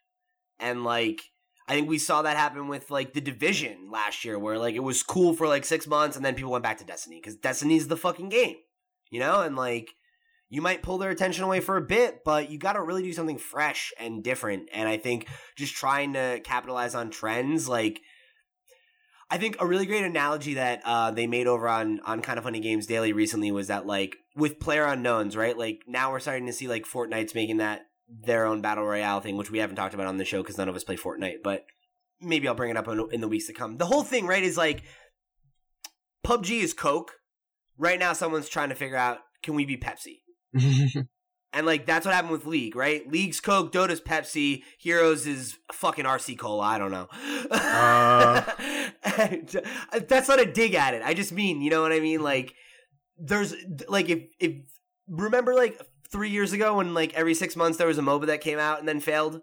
And 0.59 0.83
like 0.83 1.21
i 1.67 1.73
think 1.73 1.87
we 1.87 1.99
saw 1.99 2.23
that 2.23 2.35
happen 2.35 2.67
with 2.67 2.89
like 2.89 3.13
the 3.13 3.21
division 3.21 3.89
last 3.91 4.25
year 4.25 4.39
where 4.39 4.57
like 4.57 4.73
it 4.75 4.79
was 4.79 5.03
cool 5.03 5.33
for 5.33 5.47
like 5.47 5.63
six 5.63 5.85
months 5.85 6.15
and 6.17 6.25
then 6.25 6.33
people 6.33 6.51
went 6.51 6.63
back 6.63 6.79
to 6.79 6.83
destiny 6.83 7.17
because 7.17 7.35
destiny's 7.35 7.87
the 7.87 7.95
fucking 7.95 8.27
game 8.27 8.55
you 9.09 9.19
know? 9.19 9.41
And 9.41 9.55
like 9.55 9.89
you 10.49 10.61
might 10.61 10.81
pull 10.81 10.97
their 10.97 11.11
attention 11.11 11.43
away 11.43 11.59
for 11.59 11.77
a 11.77 11.81
bit, 11.81 12.23
but 12.25 12.49
you 12.49 12.57
got 12.57 12.73
to 12.73 12.81
really 12.81 13.03
do 13.03 13.13
something 13.13 13.37
fresh 13.37 13.93
and 13.99 14.23
different. 14.23 14.69
And 14.73 14.89
I 14.89 14.97
think 14.97 15.27
just 15.55 15.75
trying 15.75 16.13
to 16.13 16.41
capitalize 16.43 16.95
on 16.95 17.11
trends, 17.11 17.69
like 17.69 18.01
I 19.29 19.37
think 19.37 19.57
a 19.59 19.67
really 19.67 19.85
great 19.85 20.03
analogy 20.03 20.55
that 20.55 20.81
uh, 20.85 21.11
they 21.11 21.27
made 21.27 21.45
over 21.45 21.67
on 21.67 21.99
on 22.03 22.21
Kind 22.21 22.39
of 22.39 22.43
Funny 22.43 22.59
Games 22.59 22.87
Daily 22.87 23.13
recently 23.13 23.51
was 23.51 23.67
that 23.67 23.85
like 23.85 24.15
with 24.35 24.59
player 24.59 24.85
unknowns, 24.85 25.37
right? 25.37 25.57
Like 25.57 25.83
now 25.87 26.11
we're 26.11 26.19
starting 26.19 26.47
to 26.47 26.53
see 26.53 26.67
like 26.67 26.85
Fortnite's 26.85 27.35
making 27.35 27.57
that 27.57 27.81
their 28.09 28.45
own 28.45 28.61
battle 28.61 28.85
royale 28.85 29.21
thing, 29.21 29.37
which 29.37 29.51
we 29.51 29.59
haven't 29.59 29.75
talked 29.75 29.93
about 29.93 30.07
on 30.07 30.17
the 30.17 30.25
show 30.25 30.41
because 30.41 30.57
none 30.57 30.67
of 30.67 30.75
us 30.75 30.83
play 30.83 30.95
Fortnite, 30.95 31.43
but 31.43 31.65
maybe 32.19 32.47
I'll 32.47 32.55
bring 32.55 32.71
it 32.71 32.77
up 32.77 32.87
in, 32.87 33.07
in 33.11 33.21
the 33.21 33.27
weeks 33.27 33.45
to 33.47 33.53
come. 33.53 33.77
The 33.77 33.85
whole 33.85 34.03
thing, 34.03 34.25
right, 34.25 34.43
is 34.43 34.57
like 34.57 34.81
PUBG 36.25 36.61
is 36.61 36.73
Coke. 36.73 37.13
Right 37.77 37.99
now, 37.99 38.13
someone's 38.13 38.49
trying 38.49 38.69
to 38.69 38.75
figure 38.75 38.97
out 38.97 39.19
can 39.43 39.53
we 39.53 39.63
be 39.63 39.77
Pepsi? 39.77 40.21
And 41.51 41.65
like 41.65 41.85
that's 41.87 42.05
what 42.05 42.13
happened 42.13 42.31
with 42.31 42.45
League, 42.45 42.75
right? 42.75 43.09
League's 43.11 43.41
Coke, 43.41 43.71
Dota's 43.71 43.99
Pepsi, 43.99 44.63
Heroes 44.77 45.25
is 45.25 45.57
fucking 45.71 46.05
RC 46.05 46.37
Cola. 46.37 46.63
I 46.63 46.77
don't 46.77 46.91
know. 46.91 47.07
Uh. 47.49 48.43
And, 49.17 49.55
uh, 49.93 49.99
that's 50.07 50.27
not 50.27 50.39
a 50.39 50.45
dig 50.45 50.75
at 50.75 50.93
it. 50.93 51.01
I 51.03 51.13
just 51.13 51.31
mean, 51.31 51.61
you 51.61 51.69
know 51.69 51.81
what 51.81 51.91
I 51.91 51.99
mean? 51.99 52.21
Like, 52.21 52.53
there's 53.17 53.55
like 53.87 54.09
if 54.09 54.23
if 54.39 54.53
remember 55.07 55.53
like 55.55 55.81
three 56.11 56.29
years 56.29 56.53
ago 56.53 56.75
when 56.75 56.93
like 56.93 57.13
every 57.13 57.33
six 57.33 57.55
months 57.55 57.77
there 57.77 57.87
was 57.87 57.97
a 57.97 58.01
MOBA 58.01 58.27
that 58.27 58.41
came 58.41 58.59
out 58.59 58.79
and 58.79 58.87
then 58.87 58.99
failed, 58.99 59.41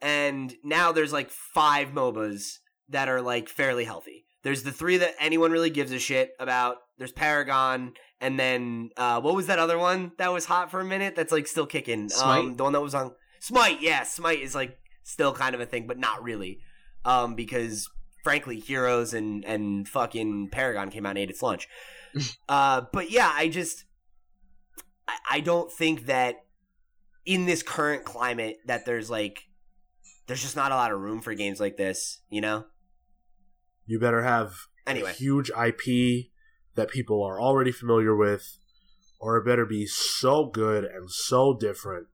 and 0.00 0.54
now 0.62 0.92
there's 0.92 1.12
like 1.12 1.30
five 1.30 1.88
MOBAs 1.88 2.58
that 2.88 3.08
are 3.08 3.20
like 3.20 3.48
fairly 3.48 3.84
healthy. 3.84 4.24
There's 4.44 4.62
the 4.62 4.72
three 4.72 4.98
that 4.98 5.14
anyone 5.18 5.50
really 5.50 5.70
gives 5.70 5.90
a 5.90 5.98
shit 5.98 6.32
about. 6.38 6.76
There's 6.98 7.12
Paragon, 7.12 7.94
and 8.20 8.38
then 8.38 8.90
uh, 8.96 9.20
what 9.20 9.34
was 9.34 9.46
that 9.46 9.58
other 9.58 9.78
one 9.78 10.12
that 10.18 10.32
was 10.32 10.44
hot 10.44 10.70
for 10.70 10.80
a 10.80 10.84
minute? 10.84 11.16
That's 11.16 11.32
like 11.32 11.46
still 11.46 11.66
kicking. 11.66 12.10
Smite? 12.10 12.44
Um, 12.44 12.56
the 12.56 12.62
one 12.62 12.74
that 12.74 12.82
was 12.82 12.94
on 12.94 13.12
Smite. 13.40 13.80
Yeah, 13.80 14.02
Smite 14.02 14.40
is 14.40 14.54
like 14.54 14.78
still 15.02 15.32
kind 15.32 15.54
of 15.54 15.62
a 15.62 15.66
thing, 15.66 15.86
but 15.86 15.98
not 15.98 16.22
really, 16.22 16.60
um, 17.06 17.34
because 17.34 17.88
frankly, 18.22 18.60
Heroes 18.60 19.14
and 19.14 19.46
and 19.46 19.88
fucking 19.88 20.50
Paragon 20.50 20.90
came 20.90 21.06
out 21.06 21.10
and 21.10 21.18
ate 21.18 21.30
its 21.30 21.42
lunch. 21.42 21.66
uh, 22.48 22.82
but 22.92 23.10
yeah, 23.10 23.32
I 23.34 23.48
just 23.48 23.86
I, 25.08 25.16
I 25.30 25.40
don't 25.40 25.72
think 25.72 26.04
that 26.06 26.36
in 27.24 27.46
this 27.46 27.62
current 27.62 28.04
climate 28.04 28.58
that 28.66 28.84
there's 28.84 29.08
like 29.08 29.44
there's 30.26 30.42
just 30.42 30.54
not 30.54 30.70
a 30.70 30.76
lot 30.76 30.92
of 30.92 31.00
room 31.00 31.22
for 31.22 31.32
games 31.32 31.60
like 31.60 31.78
this. 31.78 32.20
You 32.28 32.42
know. 32.42 32.66
You 33.86 33.98
better 33.98 34.22
have 34.22 34.52
Anyway. 34.86 35.10
a 35.10 35.12
huge 35.12 35.50
IP 35.50 36.30
that 36.74 36.88
people 36.90 37.22
are 37.22 37.40
already 37.40 37.72
familiar 37.72 38.14
with, 38.16 38.58
or 39.20 39.36
it 39.36 39.44
better 39.44 39.64
be 39.66 39.86
so 39.86 40.46
good 40.46 40.84
and 40.84 41.10
so 41.10 41.54
different, 41.58 42.08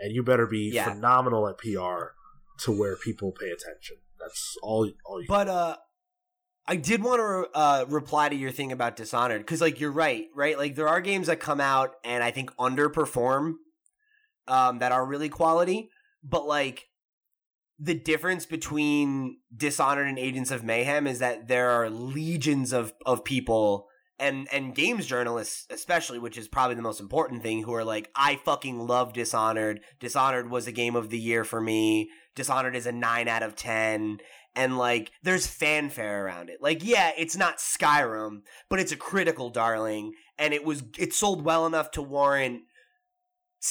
and 0.00 0.14
you 0.14 0.22
better 0.22 0.46
be 0.46 0.70
Yeah. 0.72 0.92
phenomenal 0.92 1.48
at 1.48 1.58
PR 1.58 2.14
to 2.64 2.72
where 2.72 2.96
people 2.96 3.32
pay 3.32 3.50
attention. 3.50 3.96
That's 4.18 4.56
all. 4.62 4.90
All 5.04 5.20
you. 5.20 5.26
But 5.28 5.48
uh 5.48 5.76
I 6.68 6.74
did 6.74 7.00
want 7.04 7.20
to 7.20 7.56
uh, 7.56 7.84
reply 7.86 8.28
to 8.28 8.34
your 8.34 8.50
thing 8.50 8.72
about 8.72 8.96
Dishonored 8.96 9.40
because, 9.42 9.60
like, 9.60 9.78
you're 9.78 9.92
right, 9.92 10.26
right? 10.34 10.58
Like, 10.58 10.74
there 10.74 10.88
are 10.88 11.00
games 11.00 11.28
that 11.28 11.38
come 11.38 11.60
out 11.60 11.94
and 12.02 12.24
I 12.24 12.32
think 12.32 12.50
underperform, 12.56 13.52
um, 14.48 14.80
that 14.80 14.90
are 14.90 15.06
really 15.06 15.28
quality, 15.28 15.90
but 16.24 16.44
like, 16.44 16.88
the 17.78 17.94
difference 17.94 18.46
between 18.46 19.38
Dishonored 19.54 20.08
and 20.08 20.18
Agents 20.18 20.50
of 20.50 20.64
Mayhem 20.64 21.06
is 21.06 21.18
that 21.18 21.48
there 21.48 21.70
are 21.70 21.90
legions 21.90 22.72
of 22.72 22.94
of 23.04 23.24
people 23.24 23.88
and 24.18 24.48
and 24.52 24.74
games 24.74 25.06
journalists 25.06 25.66
especially, 25.70 26.18
which 26.18 26.38
is 26.38 26.48
probably 26.48 26.76
the 26.76 26.82
most 26.82 27.00
important 27.00 27.42
thing, 27.42 27.62
who 27.62 27.74
are 27.74 27.84
like, 27.84 28.10
I 28.14 28.36
fucking 28.36 28.86
love 28.86 29.12
Dishonored. 29.12 29.80
Dishonored 30.00 30.50
was 30.50 30.66
a 30.66 30.72
game 30.72 30.96
of 30.96 31.10
the 31.10 31.18
year 31.18 31.44
for 31.44 31.60
me. 31.60 32.10
Dishonored 32.34 32.76
is 32.76 32.86
a 32.86 32.92
nine 32.92 33.28
out 33.28 33.42
of 33.42 33.56
ten 33.56 34.18
and 34.54 34.78
like 34.78 35.12
there's 35.22 35.46
fanfare 35.46 36.24
around 36.24 36.48
it. 36.48 36.62
Like 36.62 36.82
yeah, 36.82 37.12
it's 37.16 37.36
not 37.36 37.58
Skyrim, 37.58 38.40
but 38.68 38.80
it's 38.80 38.92
a 38.92 38.96
critical 38.96 39.50
darling 39.50 40.14
and 40.38 40.54
it 40.54 40.64
was 40.64 40.82
it 40.98 41.12
sold 41.12 41.44
well 41.44 41.66
enough 41.66 41.90
to 41.92 42.02
warrant 42.02 42.62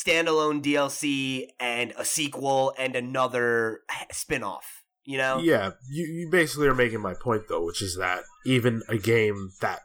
standalone 0.03 0.61
DLC 0.61 1.47
and 1.59 1.93
a 1.97 2.03
sequel 2.05 2.73
and 2.77 2.95
another 2.95 3.81
spin-off, 4.11 4.83
you 5.03 5.17
know? 5.17 5.39
Yeah, 5.39 5.71
you, 5.89 6.05
you 6.05 6.29
basically 6.29 6.67
are 6.67 6.75
making 6.75 7.01
my 7.01 7.13
point 7.13 7.43
though, 7.47 7.63
which 7.65 7.81
is 7.81 7.97
that 7.97 8.23
even 8.45 8.81
a 8.89 8.97
game 8.97 9.51
that 9.61 9.81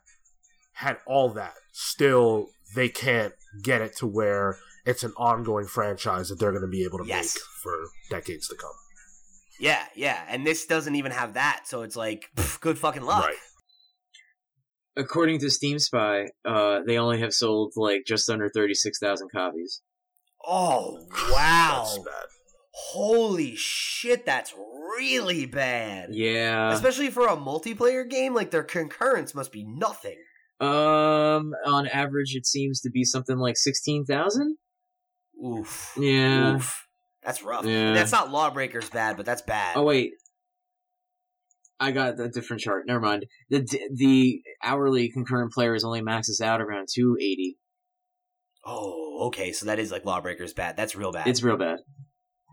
had 0.73 0.99
all 1.07 1.31
that, 1.35 1.55
still 1.73 2.49
they 2.75 2.89
can't 2.89 3.35
get 3.63 3.81
it 3.83 3.97
to 3.97 4.07
where 4.07 4.57
it's 4.87 5.05
an 5.05 5.13
ongoing 5.17 5.67
franchise 5.67 6.29
that 6.29 6.39
they're 6.41 6.53
going 6.53 6.63
to 6.63 6.69
be 6.69 6.85
able 6.85 6.99
to 6.99 7.07
Yes. 7.07 7.37
make 7.37 7.43
for 7.63 7.77
decades 8.11 8.49
to 8.49 8.57
come. 8.57 8.71
Yeah, 9.61 9.85
yeah, 9.95 10.25
and 10.29 10.47
this 10.47 10.65
doesn't 10.67 10.95
even 10.95 11.13
have 11.13 11.35
that, 11.35 11.65
so 11.67 11.83
it's 11.83 11.97
like 11.97 12.31
pff, 12.37 12.61
good 12.61 12.79
fucking 12.79 13.03
luck. 13.03 13.25
Right. 13.27 13.37
According 14.97 15.39
to 15.41 15.51
Steam 15.51 15.79
Spy, 15.79 16.27
uh, 16.45 16.81
they 16.87 16.99
only 16.99 17.21
have 17.21 17.33
sold 17.33 17.75
like 17.77 18.03
just 18.07 18.29
under 18.29 18.49
thirty 18.49 18.75
six 18.75 18.99
thousand 18.99 19.29
copies. 19.31 19.83
Oh, 20.47 21.07
wow. 21.33 21.85
That's 21.85 21.99
bad. 21.99 22.27
Holy 22.73 23.57
shit, 23.57 24.25
that's 24.25 24.55
really 24.97 25.47
bad. 25.47 26.11
Yeah. 26.13 26.73
Especially 26.73 27.11
for 27.11 27.27
a 27.27 27.37
multiplayer 27.37 28.09
game, 28.09 28.35
like 28.35 28.51
their 28.51 28.63
concurrence 28.63 29.35
must 29.35 29.53
be 29.53 29.65
nothing. 29.65 30.17
Um, 30.61 31.53
on 31.67 31.87
average, 31.87 32.35
it 32.35 32.47
seems 32.47 32.81
to 32.83 32.91
be 32.91 33.05
something 33.05 33.39
like 33.39 33.57
sixteen 33.57 34.05
thousand. 34.05 34.57
Oof. 35.45 35.93
Yeah. 35.97 36.57
Oof. 36.57 36.87
That's 37.23 37.43
rough. 37.43 37.65
Yeah. 37.65 37.95
That's 37.95 38.13
not 38.13 38.31
Lawbreakers 38.31 38.91
bad, 38.91 39.17
but 39.17 39.27
that's 39.27 39.43
bad. 39.43 39.77
Oh 39.77 39.85
wait, 39.85 40.13
I 41.79 41.93
got 41.93 42.21
a 42.21 42.29
different 42.29 42.61
chart. 42.61 42.85
Never 42.87 43.01
mind. 43.01 43.25
The 43.49 43.67
the 43.95 44.43
hourly 44.63 45.11
concurrent 45.11 45.53
players 45.53 45.83
only 45.83 46.03
maxes 46.03 46.41
out 46.41 46.61
around 46.61 46.89
two 46.95 47.17
eighty. 47.19 47.57
Oh, 48.65 49.27
okay. 49.29 49.53
So 49.53 49.67
that 49.67 49.79
is 49.79 49.91
like 49.91 50.05
Lawbreakers 50.05 50.53
bad. 50.53 50.77
That's 50.77 50.95
real 50.95 51.13
bad. 51.13 51.27
It's 51.27 51.43
real 51.43 51.57
bad. 51.57 51.79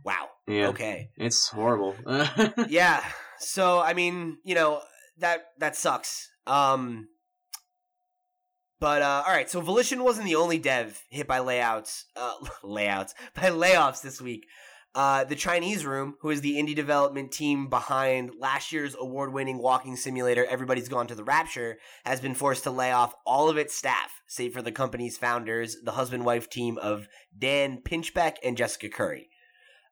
wow. 0.03 0.29
Yeah. 0.47 0.69
Okay. 0.69 1.09
It's 1.17 1.49
horrible. 1.49 1.95
yeah. 2.69 3.03
So 3.39 3.79
I 3.79 3.93
mean, 3.93 4.37
you 4.43 4.55
know, 4.55 4.81
that 5.17 5.47
that 5.59 5.75
sucks. 5.75 6.29
Um 6.45 7.07
but 8.79 9.01
uh 9.01 9.23
all 9.27 9.33
right, 9.33 9.49
so 9.49 9.59
Volition 9.59 10.03
wasn't 10.03 10.27
the 10.27 10.35
only 10.35 10.59
dev 10.59 11.01
hit 11.09 11.27
by 11.27 11.39
layouts 11.39 12.05
uh 12.15 12.35
layouts 12.63 13.13
by 13.35 13.49
layoffs 13.49 14.01
this 14.01 14.21
week. 14.21 14.45
Uh, 14.97 15.23
the 15.23 15.35
Chinese 15.35 15.85
Room, 15.85 16.15
who 16.21 16.31
is 16.31 16.41
the 16.41 16.55
indie 16.55 16.75
development 16.75 17.31
team 17.31 17.69
behind 17.69 18.31
last 18.39 18.73
year's 18.73 18.95
award-winning 18.99 19.59
walking 19.59 19.95
simulator 19.95 20.43
Everybody's 20.45 20.89
Gone 20.89 21.05
to 21.05 21.13
the 21.13 21.23
Rapture, 21.23 21.77
has 22.03 22.19
been 22.19 22.33
forced 22.33 22.63
to 22.63 22.71
lay 22.71 22.91
off 22.91 23.13
all 23.23 23.47
of 23.47 23.57
its 23.57 23.75
staff, 23.75 24.23
save 24.25 24.53
for 24.53 24.63
the 24.63 24.71
company's 24.71 25.15
founders, 25.15 25.77
the 25.83 25.91
husband-wife 25.91 26.49
team 26.49 26.79
of 26.79 27.07
Dan 27.37 27.83
Pinchbeck 27.87 28.37
and 28.43 28.57
Jessica 28.57 28.89
Curry. 28.89 29.29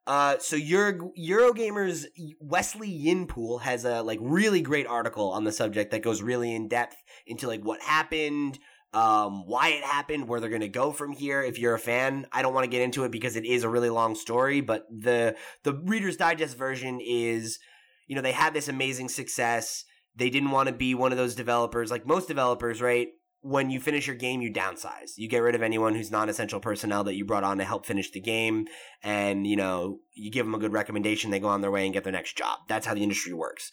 Uh, 0.08 0.38
so 0.39 0.56
Euro- 0.56 1.12
Eurogamer's 1.16 2.08
Wesley 2.39 2.89
Yin-Poole 2.89 3.60
has 3.60 3.86
a 3.86 4.01
like 4.01 4.18
really 4.24 4.62
great 4.64 4.88
article 4.88 5.30
on 5.30 5.43
the 5.43 5.51
subject 5.51 5.91
that 5.91 6.01
goes 6.01 6.24
really 6.24 6.51
in 6.51 6.68
depth 6.68 6.97
into 7.28 7.47
like 7.47 7.62
what 7.62 7.80
happened, 7.80 8.58
um, 8.96 9.46
why 9.46 9.70
it 9.70 9.84
happened, 9.84 10.28
where 10.28 10.39
they're 10.39 10.50
gonna 10.50 10.70
go 10.70 10.93
from 10.93 11.12
here. 11.12 11.43
If 11.43 11.60
you're 11.60 11.76
a 11.76 11.80
fan, 11.80 12.28
I 12.32 12.41
don't 12.41 12.54
want 12.54 12.64
to 12.64 12.72
get 12.72 12.82
into 12.82 13.04
it 13.04 13.12
because 13.12 13.36
it 13.36 13.46
is 13.46 13.64
a 13.64 13.70
really 13.70 13.89
long 13.89 14.16
story, 14.16 14.62
but 14.62 14.86
the 14.89 15.36
the 15.64 15.74
Reader's 15.74 16.16
Digest 16.16 16.58
version 16.58 17.02
is, 17.02 17.60
you 18.08 18.16
know, 18.16 18.22
they 18.22 18.32
had 18.32 18.54
this 18.54 18.70
amazing 18.70 19.10
success. 19.10 19.84
They 20.16 20.30
didn't 20.30 20.52
want 20.52 20.68
to 20.68 20.74
be 20.74 20.96
one 20.96 21.12
of 21.12 21.18
those 21.18 21.36
developers 21.36 21.91
like 21.91 22.08
most 22.08 22.30
developers, 22.30 22.82
right? 22.82 23.10
When 23.41 23.70
you 23.70 23.82
finish 23.82 24.08
your 24.08 24.16
game, 24.16 24.41
you 24.41 24.52
downsize. 24.52 25.12
You 25.18 25.28
get 25.28 25.39
rid 25.39 25.56
of 25.56 25.62
anyone 25.62 25.93
who's 25.93 26.10
non-essential 26.10 26.62
personnel 26.62 27.04
that 27.04 27.16
you 27.16 27.26
brought 27.26 27.43
on 27.43 27.58
to 27.58 27.66
help 27.66 27.86
finish 27.86 28.10
the 28.10 28.22
game 28.22 28.66
and 29.04 29.46
you 29.46 29.58
know 29.58 30.00
you 30.14 30.32
give 30.32 30.46
them 30.46 30.56
a 30.56 30.60
good 30.60 30.72
recommendation 30.74 31.30
they 31.32 31.39
go 31.39 31.50
on 31.50 31.62
their 31.62 31.70
way 31.70 31.84
and 31.84 31.93
get 31.93 32.04
their 32.06 32.14
next 32.14 32.38
job 32.38 32.60
that's 32.68 32.88
how 32.88 32.96
the 32.96 33.04
industry 33.04 33.34
works 33.34 33.72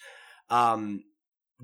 um, 0.51 1.05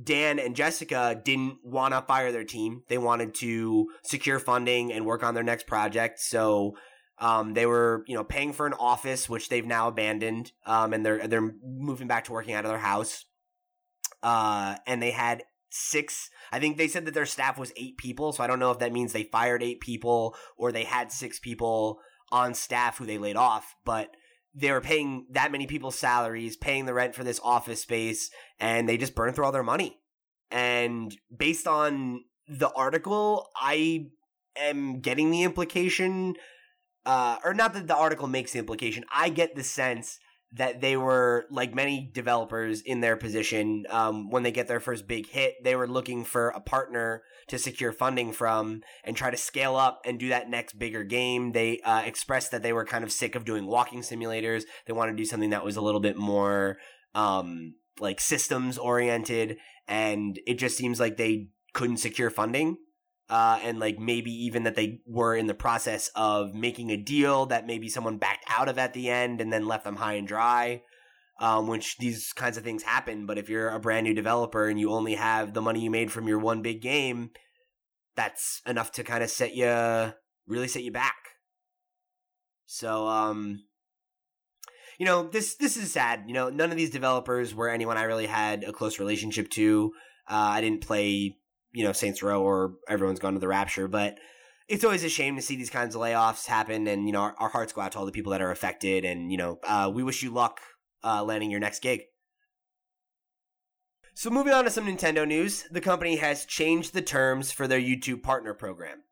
dan 0.02 0.38
and 0.38 0.54
jessica 0.54 1.20
didn't 1.24 1.58
want 1.64 1.94
to 1.94 2.02
fire 2.02 2.32
their 2.32 2.44
team. 2.44 2.82
They 2.88 2.98
wanted 2.98 3.34
to 3.36 3.88
secure 4.04 4.38
funding 4.38 4.92
and 4.92 5.06
work 5.06 5.22
on 5.22 5.34
their 5.34 5.42
next 5.42 5.66
project. 5.66 6.20
So 6.20 6.76
um, 7.18 7.54
they 7.54 7.66
were 7.66 8.04
you 8.06 8.14
know 8.14 8.24
paying 8.24 8.52
for 8.52 8.66
an 8.66 8.74
office 8.74 9.28
which 9.28 9.48
they've 9.48 9.66
now 9.66 9.88
abandoned 9.88 10.52
um, 10.66 10.92
and 10.92 11.04
they're 11.04 11.26
they're 11.26 11.52
moving 11.62 12.08
back 12.08 12.24
to 12.24 12.32
working 12.32 12.54
out 12.54 12.64
of 12.64 12.70
their 12.70 12.78
house. 12.78 13.24
Uh, 14.22 14.76
and 14.86 15.00
they 15.00 15.12
had 15.12 15.42
six 15.70 16.30
i 16.50 16.58
think 16.58 16.78
they 16.78 16.88
said 16.88 17.04
that 17.04 17.12
their 17.12 17.26
staff 17.26 17.58
was 17.58 17.74
eight 17.76 17.98
people 17.98 18.32
so 18.32 18.42
i 18.42 18.46
don't 18.46 18.58
know 18.58 18.70
if 18.70 18.78
that 18.78 18.90
means 18.90 19.12
they 19.12 19.24
fired 19.24 19.62
eight 19.62 19.80
people 19.80 20.34
or 20.56 20.72
they 20.72 20.84
had 20.84 21.12
six 21.12 21.38
people 21.38 22.00
on 22.30 22.54
staff 22.54 22.98
who 22.98 23.06
they 23.06 23.18
laid 23.18 23.36
off, 23.36 23.74
but 23.84 24.14
they 24.54 24.72
were 24.72 24.80
paying 24.80 25.26
that 25.30 25.52
many 25.52 25.66
people's 25.66 25.98
salaries, 25.98 26.56
paying 26.56 26.86
the 26.86 26.94
rent 26.94 27.14
for 27.14 27.24
this 27.24 27.40
office 27.42 27.82
space, 27.82 28.30
and 28.58 28.88
they 28.88 28.96
just 28.96 29.14
burned 29.14 29.34
through 29.34 29.44
all 29.44 29.52
their 29.52 29.62
money. 29.62 29.98
And 30.50 31.14
based 31.36 31.66
on 31.66 32.24
the 32.48 32.70
article, 32.72 33.48
I 33.56 34.06
am 34.56 35.00
getting 35.00 35.30
the 35.30 35.42
implication, 35.42 36.34
uh, 37.04 37.36
or 37.44 37.54
not 37.54 37.74
that 37.74 37.86
the 37.86 37.96
article 37.96 38.26
makes 38.26 38.52
the 38.52 38.58
implication, 38.58 39.04
I 39.12 39.28
get 39.28 39.54
the 39.54 39.62
sense 39.62 40.18
that 40.52 40.80
they 40.80 40.96
were 40.96 41.46
like 41.50 41.74
many 41.74 42.10
developers 42.14 42.80
in 42.80 43.00
their 43.00 43.16
position 43.16 43.84
um, 43.90 44.30
when 44.30 44.42
they 44.42 44.52
get 44.52 44.66
their 44.66 44.80
first 44.80 45.06
big 45.06 45.28
hit 45.28 45.54
they 45.62 45.76
were 45.76 45.86
looking 45.86 46.24
for 46.24 46.48
a 46.48 46.60
partner 46.60 47.22
to 47.48 47.58
secure 47.58 47.92
funding 47.92 48.32
from 48.32 48.82
and 49.04 49.16
try 49.16 49.30
to 49.30 49.36
scale 49.36 49.74
up 49.74 50.00
and 50.04 50.18
do 50.18 50.28
that 50.28 50.48
next 50.48 50.78
bigger 50.78 51.02
game. 51.02 51.52
They 51.52 51.80
uh, 51.80 52.02
expressed 52.02 52.50
that 52.52 52.62
they 52.62 52.72
were 52.72 52.84
kind 52.84 53.04
of 53.04 53.10
sick 53.10 53.34
of 53.34 53.44
doing 53.44 53.66
walking 53.66 54.00
simulators. 54.00 54.62
They 54.86 54.92
wanted 54.92 55.12
to 55.12 55.16
do 55.16 55.24
something 55.24 55.50
that 55.50 55.64
was 55.64 55.76
a 55.76 55.80
little 55.80 56.00
bit 56.00 56.16
more 56.16 56.76
um, 57.14 57.74
like 57.98 58.20
systems 58.20 58.78
oriented 58.78 59.56
and 59.88 60.38
it 60.46 60.54
just 60.54 60.76
seems 60.76 61.00
like 61.00 61.16
they 61.16 61.48
couldn't 61.72 61.96
secure 61.96 62.30
funding 62.30 62.76
uh, 63.28 63.58
and 63.62 63.78
like 63.78 63.98
maybe 63.98 64.30
even 64.30 64.62
that 64.64 64.76
they 64.76 65.00
were 65.06 65.34
in 65.34 65.46
the 65.46 65.54
process 65.54 66.10
of 66.14 66.54
making 66.54 66.90
a 66.90 66.96
deal 66.96 67.46
that 67.46 67.66
maybe 67.66 67.88
someone 67.88 68.18
backed 68.18 68.44
out 68.48 68.68
of 68.68 68.78
at 68.78 68.94
the 68.94 69.10
end 69.10 69.40
and 69.40 69.52
then 69.52 69.66
left 69.66 69.84
them 69.84 69.96
high 69.96 70.14
and 70.14 70.28
dry. 70.28 70.82
Um, 71.40 71.68
which 71.68 71.98
these 71.98 72.32
kinds 72.32 72.56
of 72.56 72.64
things 72.64 72.82
happen. 72.82 73.24
But 73.24 73.38
if 73.38 73.48
you're 73.48 73.68
a 73.68 73.78
brand 73.78 74.02
new 74.02 74.12
developer 74.12 74.66
and 74.66 74.80
you 74.80 74.90
only 74.90 75.14
have 75.14 75.54
the 75.54 75.62
money 75.62 75.78
you 75.78 75.88
made 75.88 76.10
from 76.10 76.26
your 76.26 76.40
one 76.40 76.62
big 76.62 76.82
game, 76.82 77.30
that's 78.16 78.60
enough 78.66 78.90
to 78.92 79.04
kind 79.04 79.22
of 79.22 79.30
set 79.30 79.54
you 79.54 80.12
really 80.48 80.66
set 80.66 80.82
you 80.82 80.90
back. 80.90 81.14
So, 82.66 83.06
um, 83.06 83.62
you 84.98 85.06
know, 85.06 85.28
this 85.28 85.54
this 85.54 85.76
is 85.76 85.92
sad. 85.92 86.24
You 86.26 86.34
know, 86.34 86.50
none 86.50 86.72
of 86.72 86.76
these 86.76 86.90
developers 86.90 87.54
were 87.54 87.68
anyone 87.68 87.96
I 87.96 88.02
really 88.02 88.26
had 88.26 88.64
a 88.64 88.72
close 88.72 88.98
relationship 88.98 89.48
to. 89.50 89.92
Uh, 90.28 90.34
I 90.34 90.60
didn't 90.60 90.84
play 90.84 91.37
you 91.72 91.84
know 91.84 91.92
Saints 91.92 92.22
Row 92.22 92.42
or 92.42 92.74
everyone's 92.88 93.20
gone 93.20 93.34
to 93.34 93.40
the 93.40 93.48
Rapture, 93.48 93.88
but 93.88 94.18
it's 94.68 94.84
always 94.84 95.04
a 95.04 95.08
shame 95.08 95.36
to 95.36 95.42
see 95.42 95.56
these 95.56 95.70
kinds 95.70 95.94
of 95.94 96.00
layoffs 96.00 96.46
happen, 96.46 96.86
and 96.86 97.06
you 97.06 97.12
know 97.12 97.20
our, 97.20 97.34
our 97.38 97.48
hearts 97.48 97.72
go 97.72 97.80
out 97.80 97.92
to 97.92 97.98
all 97.98 98.06
the 98.06 98.12
people 98.12 98.32
that 98.32 98.42
are 98.42 98.50
affected, 98.50 99.04
and 99.04 99.30
you 99.30 99.38
know 99.38 99.58
uh, 99.66 99.90
we 99.92 100.02
wish 100.02 100.22
you 100.22 100.30
luck 100.30 100.60
uh, 101.04 101.22
landing 101.24 101.50
your 101.50 101.60
next 101.60 101.80
gig. 101.80 102.02
So 104.14 104.30
moving 104.30 104.52
on 104.52 104.64
to 104.64 104.70
some 104.70 104.86
Nintendo 104.86 105.26
news, 105.26 105.64
the 105.70 105.80
company 105.80 106.16
has 106.16 106.44
changed 106.44 106.92
the 106.92 107.02
terms 107.02 107.52
for 107.52 107.68
their 107.68 107.80
YouTube 107.80 108.22
partner 108.22 108.52
program. 108.52 109.02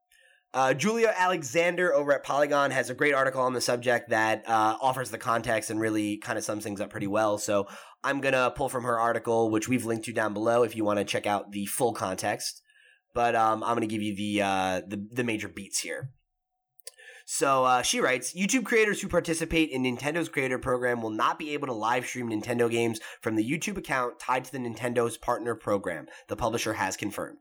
Uh, 0.56 0.72
Julia 0.72 1.12
Alexander 1.14 1.92
over 1.92 2.14
at 2.14 2.24
Polygon 2.24 2.70
has 2.70 2.88
a 2.88 2.94
great 2.94 3.12
article 3.12 3.42
on 3.42 3.52
the 3.52 3.60
subject 3.60 4.08
that 4.08 4.42
uh, 4.48 4.78
offers 4.80 5.10
the 5.10 5.18
context 5.18 5.68
and 5.68 5.78
really 5.78 6.16
kind 6.16 6.38
of 6.38 6.44
sums 6.44 6.64
things 6.64 6.80
up 6.80 6.88
pretty 6.88 7.06
well. 7.06 7.36
So 7.36 7.68
I'm 8.02 8.22
going 8.22 8.32
to 8.32 8.50
pull 8.56 8.70
from 8.70 8.84
her 8.84 8.98
article, 8.98 9.50
which 9.50 9.68
we've 9.68 9.84
linked 9.84 10.06
to 10.06 10.14
down 10.14 10.32
below 10.32 10.62
if 10.62 10.74
you 10.74 10.82
want 10.82 10.98
to 10.98 11.04
check 11.04 11.26
out 11.26 11.52
the 11.52 11.66
full 11.66 11.92
context. 11.92 12.62
But 13.12 13.36
um, 13.36 13.62
I'm 13.62 13.76
going 13.76 13.86
to 13.86 13.94
give 13.94 14.00
you 14.00 14.16
the, 14.16 14.40
uh, 14.40 14.80
the, 14.88 15.06
the 15.12 15.24
major 15.24 15.48
beats 15.48 15.80
here. 15.80 16.12
So 17.26 17.66
uh, 17.66 17.82
she 17.82 18.00
writes 18.00 18.32
YouTube 18.32 18.64
creators 18.64 19.02
who 19.02 19.08
participate 19.08 19.68
in 19.68 19.82
Nintendo's 19.82 20.30
creator 20.30 20.58
program 20.58 21.02
will 21.02 21.10
not 21.10 21.38
be 21.38 21.52
able 21.52 21.66
to 21.66 21.74
live 21.74 22.06
stream 22.06 22.30
Nintendo 22.30 22.70
games 22.70 22.98
from 23.20 23.36
the 23.36 23.44
YouTube 23.44 23.76
account 23.76 24.18
tied 24.18 24.46
to 24.46 24.52
the 24.52 24.58
Nintendo's 24.58 25.18
partner 25.18 25.54
program, 25.54 26.06
the 26.28 26.36
publisher 26.36 26.72
has 26.72 26.96
confirmed. 26.96 27.40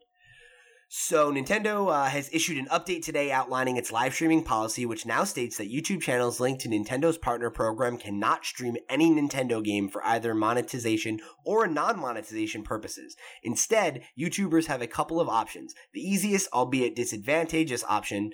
So, 0.88 1.32
Nintendo 1.32 1.92
uh, 1.92 2.06
has 2.06 2.30
issued 2.32 2.58
an 2.58 2.68
update 2.68 3.04
today 3.04 3.32
outlining 3.32 3.76
its 3.76 3.92
live 3.92 4.14
streaming 4.14 4.44
policy, 4.44 4.86
which 4.86 5.06
now 5.06 5.24
states 5.24 5.58
that 5.58 5.72
YouTube 5.72 6.02
channels 6.02 6.40
linked 6.40 6.62
to 6.62 6.70
Nintendo's 6.70 7.18
partner 7.18 7.50
program 7.50 7.98
cannot 7.98 8.46
stream 8.46 8.78
any 8.88 9.10
Nintendo 9.10 9.64
game 9.64 9.90
for 9.90 10.06
either 10.06 10.36
monetization 10.36 11.20
or 11.44 11.66
non 11.66 12.00
monetization 12.00 12.62
purposes. 12.62 13.16
Instead, 13.42 14.04
YouTubers 14.18 14.68
have 14.68 14.82
a 14.82 14.88
couple 14.88 15.20
of 15.20 15.28
options. 15.28 15.74
The 15.94 16.02
easiest, 16.02 16.52
albeit 16.54 16.96
disadvantageous, 16.96 17.84
option 17.86 18.32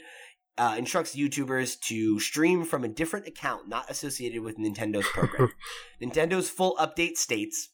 uh, 0.57 0.75
instructs 0.77 1.15
YouTubers 1.15 1.79
to 1.87 2.19
stream 2.19 2.65
from 2.65 2.83
a 2.83 2.89
different 2.89 3.27
account 3.27 3.69
not 3.69 3.89
associated 3.89 4.41
with 4.41 4.57
Nintendo's 4.57 5.07
program. 5.07 5.51
Nintendo's 6.01 6.49
full 6.49 6.75
update 6.75 7.15
states, 7.15 7.69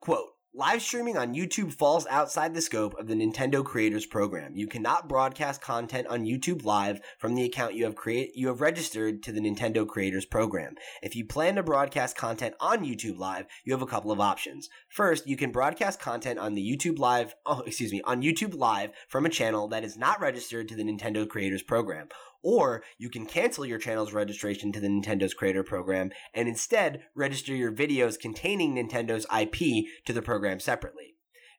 quote, 0.00 0.33
Live 0.56 0.82
streaming 0.82 1.16
on 1.16 1.34
YouTube 1.34 1.72
falls 1.72 2.06
outside 2.06 2.54
the 2.54 2.60
scope 2.60 2.96
of 2.96 3.08
the 3.08 3.14
Nintendo 3.14 3.64
Creators 3.64 4.06
Program. 4.06 4.54
You 4.54 4.68
cannot 4.68 5.08
broadcast 5.08 5.60
content 5.60 6.06
on 6.06 6.26
YouTube 6.26 6.64
Live 6.64 7.00
from 7.18 7.34
the 7.34 7.42
account 7.42 7.74
you 7.74 7.82
have 7.82 7.96
create 7.96 8.36
you 8.36 8.46
have 8.46 8.60
registered 8.60 9.20
to 9.24 9.32
the 9.32 9.40
Nintendo 9.40 9.84
Creators 9.84 10.24
Program. 10.24 10.76
If 11.02 11.16
you 11.16 11.24
plan 11.24 11.56
to 11.56 11.64
broadcast 11.64 12.16
content 12.16 12.54
on 12.60 12.84
YouTube 12.84 13.18
Live, 13.18 13.46
you 13.64 13.72
have 13.72 13.82
a 13.82 13.86
couple 13.86 14.12
of 14.12 14.20
options. 14.20 14.70
First, 14.88 15.26
you 15.26 15.36
can 15.36 15.50
broadcast 15.50 15.98
content 15.98 16.38
on 16.38 16.54
the 16.54 16.62
YouTube 16.62 17.00
Live, 17.00 17.34
oh, 17.44 17.62
excuse 17.66 17.90
me, 17.90 18.00
on 18.02 18.22
YouTube 18.22 18.56
Live 18.56 18.92
from 19.08 19.26
a 19.26 19.30
channel 19.30 19.66
that 19.66 19.82
is 19.82 19.98
not 19.98 20.20
registered 20.20 20.68
to 20.68 20.76
the 20.76 20.84
Nintendo 20.84 21.28
Creators 21.28 21.64
Program. 21.64 22.06
Or 22.44 22.84
you 22.98 23.08
can 23.08 23.24
cancel 23.24 23.64
your 23.64 23.78
channel's 23.78 24.12
registration 24.12 24.70
to 24.72 24.80
the 24.80 24.88
Nintendo's 24.88 25.32
Creator 25.32 25.64
Program 25.64 26.10
and 26.34 26.46
instead 26.46 27.04
register 27.16 27.54
your 27.54 27.72
videos 27.72 28.20
containing 28.20 28.74
Nintendo's 28.74 29.26
IP 29.34 29.86
to 30.04 30.12
the 30.12 30.20
program 30.20 30.60
separately. 30.60 31.14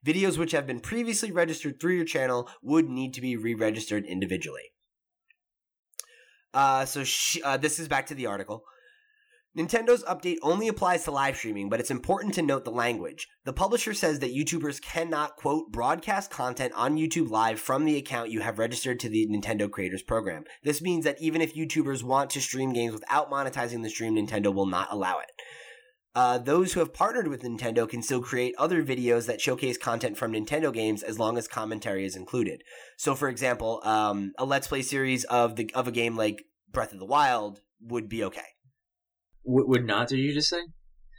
Videos 0.05 0.38
which 0.38 0.51
have 0.51 0.67
been 0.67 0.79
previously 0.79 1.31
registered 1.31 1.81
through 1.81 1.95
your 1.95 2.05
channel 2.05 2.47
would 2.61 2.88
need 2.88 3.15
to 3.15 3.21
be 3.21 3.36
re 3.36 3.55
registered 3.55 4.05
individually. 4.05 4.61
Uh, 6.53 6.86
so 6.86 7.03
she, 7.03 7.41
uh, 7.41 7.57
this 7.57 7.79
is 7.79 7.88
back 7.88 8.05
to 8.05 8.15
the 8.15 8.27
article. 8.27 8.63
Nintendo's 9.58 10.03
update 10.03 10.36
only 10.41 10.68
applies 10.68 11.06
to 11.06 11.12
live 11.12 11.38
streaming, 11.38 11.70
but 11.70 11.80
it's 11.80 11.91
important 11.91 12.34
to 12.34 12.41
note 12.41 12.66
the 12.66 12.72
language. 12.72 13.30
The 13.45 13.53
publisher 13.53 13.93
says 13.93 14.20
that 14.20 14.36
YouTubers 14.36 14.82
cannot, 14.82 15.38
quote, 15.38 15.72
broadcast 15.72 16.30
content 16.30 16.74
on 16.76 16.97
YouTube 16.97 17.30
Live 17.30 17.58
from 17.58 17.86
the 17.86 17.95
account 17.95 18.30
you 18.30 18.41
have 18.41 18.60
registered 18.60 18.99
to 18.99 19.10
the 19.10 19.26
Nintendo 19.28 19.72
Creators 19.72 20.03
Program. 20.03 20.43
This 20.64 20.82
means 20.82 21.06
that 21.06 21.22
even 21.22 21.41
if 21.41 21.56
YouTubers 21.56 22.03
want 22.03 22.32
to 22.32 22.41
stream 22.41 22.74
games 22.74 22.91
without 22.91 23.32
monetizing 23.32 23.82
the 23.82 23.89
stream, 23.89 24.16
Nintendo 24.16 24.53
will 24.53 24.66
not 24.66 24.89
allow 24.91 25.20
it. 25.20 25.32
Uh, 26.14 26.38
those 26.38 26.74
who 26.74 26.82
have 26.82 26.93
partnered 26.93 27.28
with 27.28 27.43
Nintendo 27.43 27.88
can 27.88 28.01
still 28.01 28.22
create 28.22 28.56
other 28.58 28.84
videos 28.84 29.26
that 29.28 29.39
showcase 29.39 29.78
content 29.78 30.18
from 30.18 30.34
Nintendo 30.34 30.74
games 30.74 31.01
as 31.01 31.18
long 31.18 31.38
as 31.38 31.47
commentary 31.47 32.06
is 32.06 32.18
included. 32.18 32.62
So, 32.97 33.16
for 33.16 33.30
example, 33.30 33.80
um, 33.84 34.34
a 34.38 34.43
Let's 34.43 34.68
Play 34.68 34.82
series 34.82 35.24
of 35.26 35.56
the 35.56 35.70
of 35.74 35.88
a 35.88 35.91
game 35.91 36.18
like 36.18 36.43
Breath 36.72 36.91
of 36.91 36.99
the 36.99 37.06
Wild 37.06 37.62
would 37.82 38.10
be 38.10 38.24
okay. 38.26 38.55
W- 39.46 39.68
would 39.68 39.86
not 39.86 40.10
did 40.10 40.18
you 40.18 40.34
just 40.34 40.50
say? 40.50 40.62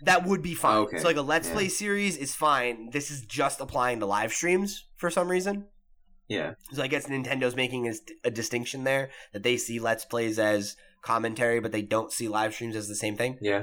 That 0.03 0.27
would 0.27 0.43
be 0.43 0.55
fine. 0.55 0.77
Okay. 0.79 0.99
So 0.99 1.05
like 1.05 1.17
a 1.17 1.23
Let's 1.23 1.49
Yeah. 1.49 1.55
Play 1.55 1.69
series 1.69 2.17
is 2.17 2.35
fine. 2.35 2.91
This 2.91 3.11
is 3.11 3.23
just 3.23 3.61
applying 3.61 4.01
to 4.01 4.07
live 4.07 4.33
streams 4.33 4.87
for 4.97 5.11
some 5.11 5.29
reason. 5.29 5.67
Yeah. 6.29 6.55
So 6.73 6.83
I 6.83 6.87
guess 6.89 7.07
Nintendo's 7.07 7.57
making 7.57 7.89
a, 7.89 7.95
a 8.25 8.31
distinction 8.31 8.85
there 8.85 9.11
that 9.33 9.43
they 9.43 9.57
see 9.57 9.79
Let's 9.79 10.05
Plays 10.05 10.39
as 10.39 10.77
commentary, 11.03 11.61
but 11.61 11.73
they 11.73 11.83
don't 11.83 12.13
see 12.13 12.29
live 12.29 12.53
streams 12.53 12.77
as 12.77 12.89
the 12.89 12.95
same 12.97 13.17
thing. 13.17 13.39
Yeah. 13.41 13.63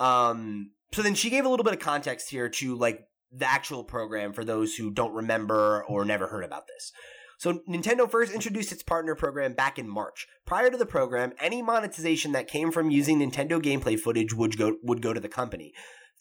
Um. 0.00 0.72
So 0.92 1.02
then 1.02 1.14
she 1.14 1.30
gave 1.30 1.44
a 1.44 1.48
little 1.48 1.64
bit 1.64 1.74
of 1.74 1.80
context 1.80 2.30
here 2.30 2.48
to 2.48 2.76
like 2.76 3.00
the 3.30 3.48
actual 3.48 3.84
program 3.84 4.32
for 4.32 4.44
those 4.44 4.76
who 4.76 4.90
don't 4.92 5.12
remember 5.12 5.84
or 5.88 6.04
never 6.04 6.28
heard 6.28 6.44
about 6.44 6.66
this. 6.66 6.92
So 7.38 7.60
Nintendo 7.68 8.10
first 8.10 8.32
introduced 8.32 8.72
its 8.72 8.82
partner 8.82 9.14
program 9.14 9.54
back 9.54 9.78
in 9.78 9.88
March. 9.88 10.26
Prior 10.46 10.70
to 10.70 10.76
the 10.76 10.86
program, 10.86 11.32
any 11.40 11.62
monetization 11.62 12.32
that 12.32 12.48
came 12.48 12.70
from 12.70 12.90
using 12.90 13.18
Nintendo 13.18 13.60
gameplay 13.62 13.98
footage 13.98 14.34
would 14.34 14.56
go 14.56 14.76
would 14.82 15.02
go 15.02 15.12
to 15.12 15.20
the 15.20 15.28
company. 15.28 15.72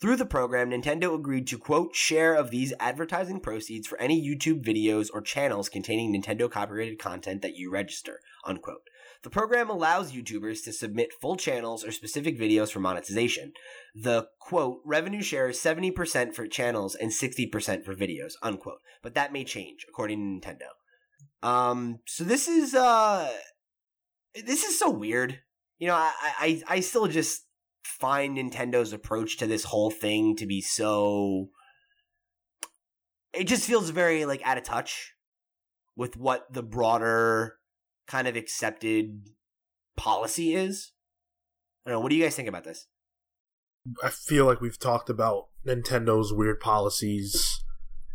Through 0.01 0.17
the 0.17 0.25
program, 0.25 0.71
Nintendo 0.71 1.15
agreed 1.15 1.47
to 1.47 1.57
quote 1.57 1.95
share 1.95 2.33
of 2.33 2.51
these 2.51 2.73
advertising 2.77 3.39
proceeds 3.39 3.87
for 3.87 3.97
any 4.01 4.21
YouTube 4.21 4.61
videos 4.61 5.07
or 5.13 5.21
channels 5.21 5.69
containing 5.69 6.11
Nintendo 6.11 6.51
copyrighted 6.51 6.99
content 6.99 7.41
that 7.41 7.55
you 7.55 7.71
register, 7.71 8.19
unquote. 8.43 8.81
The 9.21 9.29
program 9.29 9.69
allows 9.69 10.11
YouTubers 10.11 10.61
to 10.65 10.73
submit 10.73 11.13
full 11.13 11.37
channels 11.37 11.85
or 11.85 11.93
specific 11.93 12.37
videos 12.37 12.69
for 12.69 12.81
monetization. 12.81 13.53
The 13.95 14.27
quote 14.41 14.81
revenue 14.83 15.21
share 15.21 15.47
is 15.47 15.57
70% 15.57 16.35
for 16.35 16.47
channels 16.47 16.95
and 16.95 17.09
60% 17.09 17.85
for 17.85 17.95
videos, 17.95 18.33
unquote. 18.41 18.81
But 19.01 19.13
that 19.13 19.31
may 19.31 19.45
change 19.45 19.85
according 19.87 20.41
to 20.41 20.45
Nintendo. 20.45 20.82
Um 21.43 21.99
so 22.07 22.23
this 22.23 22.47
is 22.47 22.73
uh 22.73 23.29
this 24.33 24.63
is 24.63 24.79
so 24.79 24.89
weird. 24.89 25.39
You 25.77 25.87
know, 25.89 25.95
I 25.95 26.11
I 26.39 26.61
I 26.67 26.79
still 26.79 27.07
just 27.07 27.45
find 27.83 28.37
Nintendo's 28.37 28.93
approach 28.93 29.37
to 29.37 29.47
this 29.47 29.65
whole 29.65 29.91
thing 29.91 30.35
to 30.37 30.45
be 30.45 30.61
so 30.61 31.49
it 33.33 33.45
just 33.45 33.67
feels 33.67 33.89
very 33.89 34.25
like 34.25 34.41
out 34.45 34.57
of 34.57 34.63
touch 34.63 35.13
with 35.95 36.15
what 36.17 36.51
the 36.51 36.63
broader 36.63 37.57
kind 38.07 38.27
of 38.27 38.35
accepted 38.35 39.27
policy 39.97 40.55
is. 40.55 40.91
I 41.85 41.89
don't 41.89 41.99
know, 41.99 42.01
what 42.01 42.09
do 42.09 42.15
you 42.15 42.23
guys 42.23 42.35
think 42.35 42.47
about 42.47 42.63
this? 42.63 42.87
I 44.01 44.09
feel 44.09 44.45
like 44.45 44.61
we've 44.61 44.79
talked 44.79 45.09
about 45.09 45.47
Nintendo's 45.67 46.31
weird 46.31 46.59
policies 46.61 47.63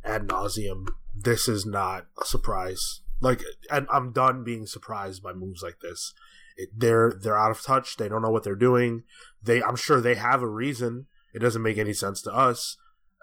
ad 0.05 0.29
nauseum. 0.29 0.87
This 1.15 1.49
is 1.49 1.67
not 1.67 2.07
a 2.21 2.25
surprise. 2.25 3.01
Like, 3.21 3.43
and 3.71 3.87
I'm 3.91 4.13
done 4.13 4.45
being 4.45 4.67
surprised 4.67 5.23
by 5.23 5.33
moves 5.33 5.63
like 5.63 5.81
this. 5.81 6.15
It, 6.57 6.71
they're 6.77 7.13
they're 7.21 7.39
out 7.39 7.51
of 7.51 7.63
touch. 7.63 7.97
They 7.97 8.09
don't 8.09 8.23
know 8.23 8.31
what 8.31 8.45
they're 8.45 8.55
doing. 8.55 9.05
They, 9.43 9.63
I'm 9.63 9.77
sure 9.77 10.01
they 10.01 10.15
have 10.17 10.43
a 10.43 10.49
reason. 10.49 11.07
It 11.35 11.41
doesn't 11.41 11.63
make 11.63 11.79
any 11.79 11.93
sense 11.93 12.23
to 12.23 12.33
us. 12.33 12.77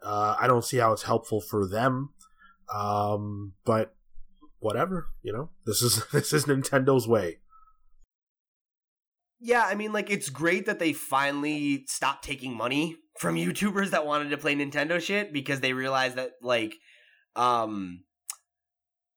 Uh, 0.04 0.36
I 0.40 0.48
don't 0.48 0.64
see 0.64 0.78
how 0.78 0.94
it's 0.94 1.04
helpful 1.04 1.42
for 1.42 1.68
them. 1.68 2.10
Um, 2.74 3.54
but 3.66 3.96
whatever, 4.60 5.08
you 5.22 5.32
know. 5.34 5.50
This 5.66 5.82
is 5.82 6.06
this 6.12 6.34
is 6.34 6.46
Nintendo's 6.46 7.08
way. 7.08 7.40
yeah, 9.40 9.66
I 9.66 9.76
mean, 9.76 9.94
like 9.94 10.10
it's 10.10 10.30
great 10.30 10.66
that 10.66 10.80
they 10.80 10.94
finally 10.94 11.86
stopped 11.88 12.24
taking 12.24 12.56
money 12.56 12.98
from 13.20 13.36
YouTubers 13.46 13.92
that 13.92 14.06
wanted 14.06 14.30
to 14.30 14.38
play 14.38 14.56
Nintendo 14.56 15.00
shit 15.00 15.32
because 15.34 15.60
they 15.60 15.74
realized 15.74 16.16
that, 16.16 16.32
like, 16.42 16.76
um, 17.36 18.04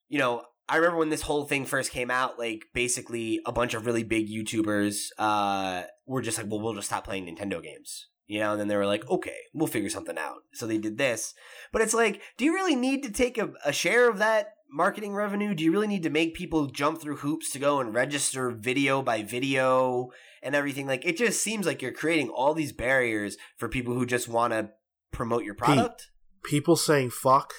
you 0.08 0.18
know, 0.18 0.42
I 0.68 0.76
remember 0.76 0.98
when 0.98 1.08
this 1.08 1.22
whole 1.22 1.44
thing 1.44 1.64
first 1.64 1.90
came 1.90 2.10
out, 2.10 2.38
like 2.38 2.66
basically 2.74 3.40
a 3.46 3.52
bunch 3.52 3.74
of 3.74 3.86
really 3.86 4.04
big 4.04 4.28
YouTubers 4.28 5.08
uh 5.18 5.84
were 6.06 6.22
just 6.22 6.38
like, 6.38 6.48
well, 6.50 6.60
we'll 6.60 6.74
just 6.74 6.88
stop 6.88 7.04
playing 7.04 7.26
Nintendo 7.26 7.62
games. 7.62 8.08
You 8.26 8.40
know, 8.40 8.52
and 8.52 8.60
then 8.60 8.68
they 8.68 8.76
were 8.76 8.84
like, 8.84 9.08
okay, 9.08 9.36
we'll 9.54 9.68
figure 9.68 9.88
something 9.88 10.18
out. 10.18 10.42
So 10.52 10.66
they 10.66 10.76
did 10.76 10.98
this. 10.98 11.32
But 11.72 11.80
it's 11.80 11.94
like, 11.94 12.20
do 12.36 12.44
you 12.44 12.52
really 12.52 12.76
need 12.76 13.02
to 13.04 13.10
take 13.10 13.38
a, 13.38 13.54
a 13.64 13.72
share 13.72 14.10
of 14.10 14.18
that 14.18 14.48
marketing 14.70 15.14
revenue? 15.14 15.54
Do 15.54 15.64
you 15.64 15.72
really 15.72 15.86
need 15.86 16.02
to 16.02 16.10
make 16.10 16.34
people 16.34 16.66
jump 16.66 17.00
through 17.00 17.16
hoops 17.16 17.50
to 17.52 17.58
go 17.58 17.80
and 17.80 17.94
register 17.94 18.50
video 18.50 19.00
by 19.00 19.22
video 19.22 20.10
and 20.42 20.54
everything? 20.54 20.86
Like, 20.86 21.06
it 21.06 21.16
just 21.16 21.40
seems 21.40 21.64
like 21.64 21.80
you're 21.80 21.90
creating 21.90 22.28
all 22.28 22.52
these 22.52 22.72
barriers 22.72 23.38
for 23.56 23.66
people 23.66 23.94
who 23.94 24.04
just 24.04 24.28
want 24.28 24.52
to 24.52 24.72
promote 25.10 25.44
your 25.44 25.54
product. 25.54 26.10
People 26.44 26.76
saying 26.76 27.08
fuck 27.08 27.54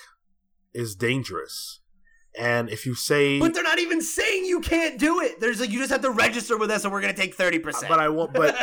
is 0.71 0.95
dangerous. 0.95 1.79
And 2.37 2.69
if 2.69 2.85
you 2.85 2.95
say 2.95 3.39
But 3.39 3.53
they're 3.53 3.63
not 3.63 3.79
even 3.79 4.01
saying 4.01 4.45
you 4.45 4.59
can't 4.61 4.99
do 4.99 5.19
it. 5.21 5.39
There's 5.39 5.59
like 5.59 5.71
you 5.71 5.79
just 5.79 5.91
have 5.91 6.01
to 6.01 6.11
register 6.11 6.57
with 6.57 6.69
us 6.71 6.83
and 6.83 6.93
we're 6.93 7.01
gonna 7.01 7.13
take 7.13 7.35
thirty 7.35 7.59
percent. 7.59 7.89
but 7.89 7.99
I 7.99 8.09
won't 8.09 8.33
but 8.33 8.55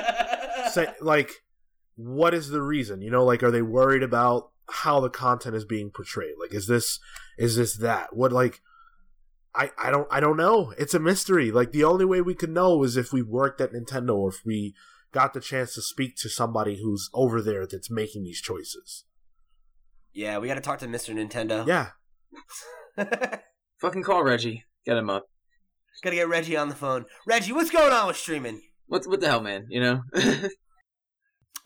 say 0.73 0.87
like 1.01 1.31
what 1.97 2.35
is 2.35 2.49
the 2.49 2.63
reason? 2.63 3.01
You 3.03 3.11
know, 3.11 3.25
like 3.25 3.43
are 3.43 3.51
they 3.51 3.63
worried 3.63 4.03
about 4.03 4.51
how 4.69 5.01
the 5.01 5.11
content 5.11 5.57
is 5.57 5.65
being 5.65 5.91
portrayed? 5.91 6.35
Like 6.41 6.55
is 6.55 6.67
this 6.67 7.01
is 7.39 7.57
this 7.57 7.77
that? 7.79 8.15
What 8.15 8.33
like 8.33 8.61
I, 9.55 9.71
I 9.79 9.91
don't 9.91 10.07
I 10.11 10.21
don't 10.21 10.37
know. 10.37 10.73
It's 10.79 10.95
a 10.95 11.01
mystery. 11.01 11.51
Like 11.51 11.73
the 11.73 11.85
only 11.85 12.05
way 12.05 12.21
we 12.21 12.35
could 12.35 12.51
know 12.51 12.83
is 12.85 12.97
if 12.97 13.13
we 13.13 13.23
worked 13.23 13.61
at 13.61 13.73
Nintendo 13.73 14.15
or 14.15 14.29
if 14.29 14.45
we 14.45 14.75
got 15.13 15.33
the 15.33 15.41
chance 15.41 15.75
to 15.75 15.83
speak 15.83 16.17
to 16.19 16.29
somebody 16.29 16.81
who's 16.83 17.09
over 17.15 17.41
there 17.41 17.67
that's 17.67 17.91
making 17.91 18.23
these 18.25 18.41
choices. 18.41 19.05
yeah, 20.13 20.39
we 20.39 20.47
got 20.47 20.55
to 20.55 20.61
talk 20.61 20.79
to 20.81 20.87
Mr. 20.87 21.15
Nintendo. 21.15 21.67
Yeah. 21.67 21.91
Fucking 23.81 24.03
call 24.03 24.23
Reggie. 24.23 24.65
Get 24.85 24.97
him 24.97 25.11
up. 25.11 25.25
got 26.03 26.11
to 26.11 26.17
get 26.17 26.29
Reggie 26.29 26.57
on 26.57 26.69
the 26.69 26.75
phone. 26.75 27.05
Reggie, 27.27 27.53
what's 27.53 27.71
going 27.71 27.93
on 27.93 28.07
with 28.07 28.17
streaming? 28.17 28.63
What 28.87 29.07
what 29.07 29.21
the 29.21 29.29
hell, 29.29 29.41
man? 29.41 29.67
You 29.69 29.81
know? 29.81 30.03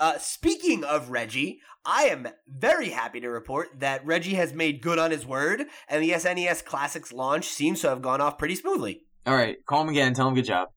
Uh, 0.01 0.17
speaking 0.17 0.83
of 0.83 1.11
Reggie, 1.11 1.61
I 1.85 2.05
am 2.05 2.27
very 2.49 2.89
happy 2.89 3.21
to 3.21 3.29
report 3.29 3.69
that 3.81 4.05
Reggie 4.07 4.35
has 4.35 4.55
made 4.55 4.81
good 4.81 4.99
on 4.99 5.11
his 5.11 5.27
word, 5.27 5.67
and 5.89 6.03
the 6.03 6.13
SNES 6.13 6.65
Classics 6.65 7.13
launch 7.13 7.49
seems 7.49 7.83
to 7.83 7.91
have 7.91 8.01
gone 8.01 8.23
off 8.23 8.39
pretty 8.39 8.55
smoothly. 8.55 9.03
All 9.27 9.37
right, 9.37 9.59
call 9.67 9.83
him 9.83 9.91
again. 9.91 10.15
Tell 10.15 10.27
him 10.27 10.35
good 10.35 10.47
job. 10.47 10.69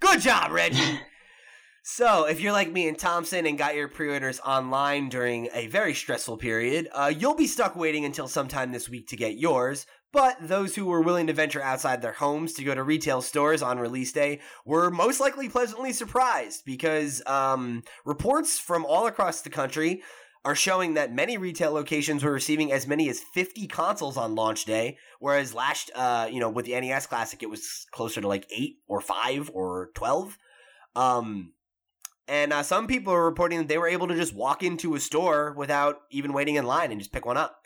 Good 0.00 0.20
job, 0.20 0.52
Reggie. 0.52 1.00
so, 1.82 2.26
if 2.26 2.38
you're 2.42 2.52
like 2.52 2.70
me 2.70 2.86
and 2.86 2.98
Thompson 2.98 3.46
and 3.46 3.56
got 3.56 3.74
your 3.74 3.88
pre-orders 3.88 4.40
online 4.40 5.08
during 5.08 5.48
a 5.54 5.68
very 5.68 5.94
stressful 5.94 6.36
period, 6.36 6.88
uh, 6.92 7.10
you'll 7.16 7.34
be 7.34 7.46
stuck 7.46 7.76
waiting 7.76 8.04
until 8.04 8.28
sometime 8.28 8.72
this 8.72 8.90
week 8.90 9.08
to 9.08 9.16
get 9.16 9.38
yours. 9.38 9.86
But 10.12 10.36
those 10.40 10.74
who 10.74 10.86
were 10.86 11.02
willing 11.02 11.26
to 11.26 11.34
venture 11.34 11.62
outside 11.62 12.00
their 12.00 12.12
homes 12.12 12.54
to 12.54 12.64
go 12.64 12.74
to 12.74 12.82
retail 12.82 13.20
stores 13.20 13.60
on 13.60 13.78
release 13.78 14.10
day 14.10 14.40
were 14.64 14.90
most 14.90 15.20
likely 15.20 15.50
pleasantly 15.50 15.92
surprised 15.92 16.64
because 16.64 17.22
um, 17.26 17.82
reports 18.06 18.58
from 18.58 18.86
all 18.86 19.06
across 19.06 19.42
the 19.42 19.50
country 19.50 20.02
are 20.44 20.54
showing 20.54 20.94
that 20.94 21.12
many 21.12 21.36
retail 21.36 21.72
locations 21.72 22.24
were 22.24 22.32
receiving 22.32 22.72
as 22.72 22.86
many 22.86 23.10
as 23.10 23.20
50 23.20 23.66
consoles 23.66 24.16
on 24.16 24.34
launch 24.34 24.64
day, 24.64 24.96
whereas 25.18 25.52
last, 25.52 25.90
uh, 25.94 26.26
you 26.30 26.40
know, 26.40 26.48
with 26.48 26.64
the 26.64 26.80
NES 26.80 27.06
Classic, 27.06 27.42
it 27.42 27.50
was 27.50 27.86
closer 27.90 28.22
to 28.22 28.28
like 28.28 28.46
8 28.50 28.76
or 28.86 29.02
5 29.02 29.50
or 29.52 29.90
12. 29.94 30.38
Um, 30.96 31.52
and 32.26 32.52
uh, 32.52 32.62
some 32.62 32.86
people 32.86 33.12
are 33.12 33.24
reporting 33.24 33.58
that 33.58 33.68
they 33.68 33.78
were 33.78 33.88
able 33.88 34.08
to 34.08 34.14
just 34.14 34.34
walk 34.34 34.62
into 34.62 34.94
a 34.94 35.00
store 35.00 35.52
without 35.54 35.96
even 36.10 36.32
waiting 36.32 36.54
in 36.54 36.64
line 36.64 36.92
and 36.92 37.00
just 37.00 37.12
pick 37.12 37.26
one 37.26 37.36
up. 37.36 37.56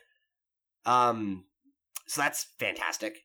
Um, 0.84 1.44
so 2.06 2.20
that's 2.20 2.46
fantastic. 2.58 3.18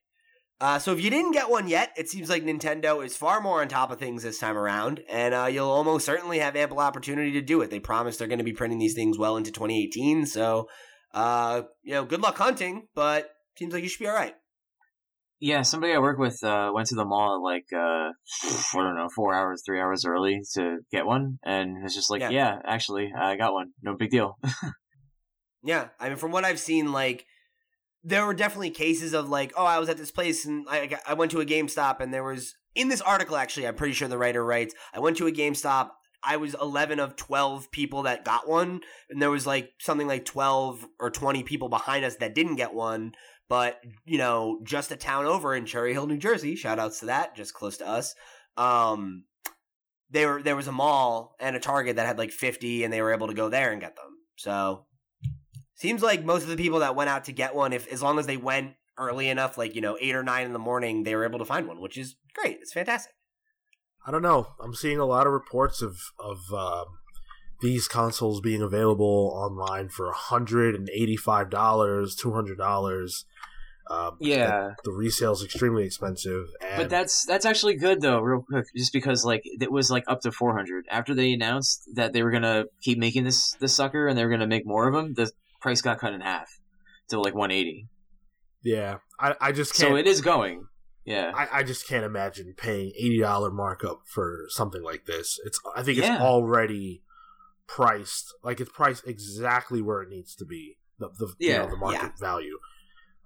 Uh, 0.59 0.79
so 0.79 0.91
if 0.91 0.99
you 0.99 1.11
didn't 1.11 1.33
get 1.33 1.49
one 1.51 1.67
yet, 1.67 1.91
it 1.97 2.09
seems 2.09 2.29
like 2.29 2.43
Nintendo 2.43 3.05
is 3.05 3.15
far 3.15 3.39
more 3.41 3.61
on 3.61 3.67
top 3.67 3.91
of 3.91 3.99
things 3.99 4.23
this 4.23 4.39
time 4.39 4.57
around, 4.57 5.01
and 5.07 5.33
uh, 5.35 5.45
you'll 5.45 5.69
almost 5.69 6.05
certainly 6.05 6.39
have 6.39 6.55
ample 6.55 6.79
opportunity 6.79 7.31
to 7.33 7.41
do 7.41 7.61
it. 7.61 7.69
They 7.69 7.79
promise 7.79 8.17
they're 8.17 8.27
going 8.27 8.39
to 8.39 8.43
be 8.43 8.53
printing 8.53 8.79
these 8.79 8.95
things 8.95 9.19
well 9.19 9.37
into 9.37 9.51
2018, 9.51 10.25
so 10.25 10.67
uh, 11.13 11.61
you 11.83 11.93
know, 11.93 12.05
good 12.05 12.21
luck 12.21 12.37
hunting. 12.37 12.87
But 12.95 13.29
seems 13.57 13.71
like 13.73 13.83
you 13.83 13.89
should 13.89 13.99
be 13.99 14.07
all 14.07 14.15
right. 14.15 14.33
Yeah, 15.39 15.61
somebody 15.61 15.93
I 15.93 15.99
work 15.99 16.17
with 16.17 16.43
uh, 16.43 16.71
went 16.73 16.87
to 16.87 16.95
the 16.95 17.05
mall 17.05 17.43
like 17.43 17.65
uh, 17.71 17.77
I 17.77 18.11
don't 18.73 18.95
know, 18.95 19.09
four 19.15 19.35
hours, 19.35 19.61
three 19.63 19.79
hours 19.79 20.05
early 20.05 20.41
to 20.55 20.77
get 20.91 21.05
one, 21.05 21.37
and 21.43 21.85
it's 21.85 21.93
just 21.93 22.09
like, 22.09 22.21
Yeah. 22.21 22.31
yeah, 22.31 22.59
actually, 22.65 23.11
I 23.15 23.35
got 23.35 23.53
one. 23.53 23.73
No 23.83 23.95
big 23.95 24.09
deal. 24.09 24.39
Yeah, 25.63 25.89
I 25.99 26.07
mean, 26.07 26.17
from 26.17 26.31
what 26.31 26.45
I've 26.45 26.59
seen, 26.59 26.91
like 26.93 27.25
there 28.07 28.25
were 28.25 28.33
definitely 28.33 28.69
cases 28.69 29.13
of 29.13 29.27
like, 29.27 29.51
oh, 29.57 29.65
I 29.65 29.79
was 29.79 29.89
at 29.89 29.97
this 29.97 30.11
place 30.11 30.45
and 30.45 30.65
I 30.69 30.97
I 31.05 31.13
went 31.13 31.29
to 31.31 31.41
a 31.41 31.45
GameStop 31.45 31.99
and 31.99 32.13
there 32.13 32.23
was 32.23 32.55
in 32.73 32.87
this 32.87 33.01
article 33.01 33.35
actually, 33.35 33.67
I'm 33.67 33.75
pretty 33.75 33.93
sure 33.93 34.07
the 34.07 34.17
writer 34.17 34.45
writes, 34.45 34.73
I 34.93 34.99
went 34.99 35.17
to 35.17 35.27
a 35.27 35.31
GameStop. 35.31 35.89
I 36.23 36.37
was 36.37 36.55
11 36.59 36.99
of 36.99 37.15
12 37.15 37.69
people 37.71 38.03
that 38.03 38.25
got 38.25 38.49
one, 38.49 38.81
and 39.09 39.21
there 39.21 39.29
was 39.29 39.45
like 39.45 39.71
something 39.79 40.07
like 40.07 40.25
12 40.25 40.85
or 40.99 41.11
20 41.11 41.43
people 41.43 41.69
behind 41.69 42.03
us 42.03 42.15
that 42.17 42.33
didn't 42.33 42.55
get 42.55 42.73
one. 42.73 43.13
But 43.49 43.79
you 44.05 44.17
know, 44.17 44.61
just 44.63 44.91
a 44.91 44.95
town 44.95 45.25
over 45.25 45.53
in 45.53 45.65
Cherry 45.65 45.93
Hill, 45.93 46.07
New 46.07 46.17
Jersey. 46.17 46.55
Shout 46.55 46.79
outs 46.79 47.01
to 47.01 47.07
that, 47.07 47.35
just 47.35 47.53
close 47.53 47.77
to 47.77 47.87
us. 47.87 48.15
Um, 48.55 49.25
they 50.09 50.25
were 50.25 50.41
there 50.41 50.55
was 50.55 50.67
a 50.67 50.71
mall 50.71 51.35
and 51.39 51.55
a 51.55 51.59
Target 51.59 51.97
that 51.97 52.07
had 52.07 52.17
like 52.17 52.31
50, 52.31 52.83
and 52.83 52.91
they 52.91 53.01
were 53.01 53.13
able 53.13 53.27
to 53.27 53.33
go 53.33 53.49
there 53.49 53.71
and 53.71 53.81
get 53.81 53.95
them. 53.95 54.17
So 54.37 54.86
Seems 55.77 56.01
like 56.01 56.25
most 56.25 56.41
of 56.43 56.49
the 56.49 56.57
people 56.57 56.79
that 56.79 56.95
went 56.95 57.09
out 57.09 57.25
to 57.25 57.31
get 57.31 57.53
one, 57.55 57.71
if 57.71 57.87
as 57.91 58.01
long 58.01 58.17
as 58.17 58.25
they 58.25 58.35
went 58.35 58.73
early 58.97 59.29
enough, 59.29 59.57
like 59.59 59.75
you 59.75 59.81
know 59.81 59.95
eight 60.01 60.15
or 60.15 60.23
nine 60.23 60.45
in 60.45 60.53
the 60.53 60.59
morning, 60.59 61.03
they 61.03 61.15
were 61.15 61.23
able 61.23 61.39
to 61.39 61.45
find 61.45 61.67
one, 61.67 61.79
which 61.79 61.97
is 61.97 62.15
great. 62.33 62.57
It's 62.61 62.73
fantastic. 62.73 63.13
I 64.05 64.11
don't 64.11 64.23
know. 64.23 64.47
I'm 64.59 64.73
seeing 64.73 64.97
a 64.99 65.05
lot 65.05 65.27
of 65.27 65.33
reports 65.33 65.83
of 65.83 65.97
of 66.19 66.39
um, 66.51 66.85
these 67.61 67.87
consoles 67.87 68.41
being 68.41 68.63
available 68.63 69.31
online 69.35 69.89
for 69.89 70.11
hundred 70.13 70.73
and 70.73 70.89
eighty 70.89 71.15
five 71.15 71.51
dollars, 71.51 72.15
two 72.15 72.33
hundred 72.33 72.57
dollars. 72.57 73.25
Um, 73.89 74.17
Yeah. 74.19 74.73
the, 74.83 74.91
the 74.91 74.91
resale 74.91 75.31
is 75.33 75.43
extremely 75.43 75.85
expensive. 75.85 76.47
And 76.61 76.75
But 76.77 76.89
that's 76.89 77.23
that's 77.25 77.45
actually 77.45 77.75
good 77.75 78.01
though, 78.01 78.19
real 78.19 78.41
quick, 78.41 78.65
just 78.75 78.91
because 78.91 79.23
like 79.23 79.43
it 79.45 79.71
was 79.71 79.89
like 79.89 80.03
up 80.07 80.21
to 80.21 80.31
400 80.31 80.85
after 80.89 81.13
they 81.13 81.31
announced 81.31 81.87
that 81.93 82.11
they 82.11 82.21
were 82.21 82.31
gonna 82.31 82.65
keep 82.81 82.97
making 82.97 83.23
this 83.23 83.53
this 83.59 83.75
sucker 83.75 84.07
and 84.07 84.17
they 84.17 84.25
were 84.25 84.31
gonna 84.31 84.47
make 84.47 84.65
more 84.65 84.87
of 84.87 84.93
them. 84.93 85.13
The 85.13 85.31
price 85.67 85.81
got 85.81 85.99
cut 85.99 86.13
in 86.13 86.21
half 86.21 86.49
to 87.09 87.19
like 87.19 87.35
180. 87.35 87.87
yeah, 88.63 88.97
I, 89.19 89.35
I 89.41 89.51
just 89.51 89.75
can't. 89.75 89.89
So 89.91 89.95
it 89.97 90.07
is 90.07 90.21
going. 90.21 90.67
Yeah. 91.05 91.31
I, 91.35 91.59
I 91.59 91.63
just 91.63 91.87
can't 91.87 92.03
imagine 92.03 92.53
paying 92.57 92.91
eighty 92.97 93.19
dollar 93.19 93.49
markup 93.51 94.01
for 94.05 94.45
something 94.49 94.81
like 94.83 95.05
this. 95.05 95.39
It's 95.45 95.59
I 95.75 95.83
think 95.83 95.97
it's 95.99 96.07
Yeah. 96.07 96.21
already 96.21 97.01
priced 97.67 98.33
like 98.43 98.59
it's 98.59 98.71
priced 98.71 99.07
exactly 99.07 99.81
where 99.81 100.01
it 100.01 100.09
needs 100.09 100.35
to 100.35 100.45
be. 100.45 100.77
The 100.99 101.09
the 101.17 101.27
you 101.39 101.49
Yeah, 101.49 101.57
know, 101.63 101.69
the 101.69 101.77
market 101.77 102.01
yeah. 102.01 102.09
value. 102.19 102.57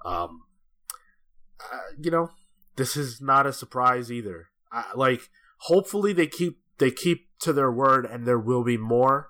Um, 0.06 0.41
uh, 1.60 1.78
you 1.99 2.11
know, 2.11 2.30
this 2.76 2.95
is 2.98 3.20
not 3.22 3.45
a 3.48 3.53
surprise 3.53 4.11
either. 4.11 4.48
I, 4.72 4.86
like, 4.95 5.22
hopefully 5.61 6.14
they 6.14 6.28
keep 6.28 6.60
they 6.78 6.91
keep 6.91 7.30
to 7.41 7.52
their 7.53 7.72
word, 7.72 8.06
and 8.06 8.26
there 8.28 8.40
will 8.40 8.64
be 8.64 8.78
more 8.78 9.30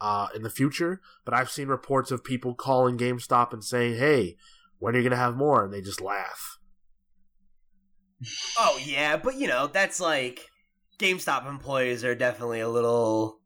uh, 0.00 0.28
in 0.34 0.42
the 0.42 0.50
future. 0.50 1.00
But 1.24 1.34
I've 1.34 1.50
seen 1.50 1.68
reports 1.68 2.10
of 2.10 2.24
people 2.24 2.54
calling 2.54 2.98
GameStop 2.98 3.52
and 3.52 3.64
saying, 3.64 3.96
"Hey, 3.96 4.36
when 4.78 4.94
are 4.94 4.98
you 4.98 5.04
gonna 5.04 5.16
have 5.16 5.36
more?" 5.36 5.64
And 5.64 5.72
they 5.72 5.80
just 5.80 6.00
laugh. 6.00 6.58
Oh 8.58 8.80
yeah, 8.82 9.16
but 9.16 9.34
you 9.36 9.46
know 9.48 9.66
that's 9.66 10.00
like 10.00 10.48
GameStop 10.98 11.48
employees 11.48 12.04
are 12.04 12.14
definitely 12.14 12.60
a 12.60 12.68
little. 12.68 13.40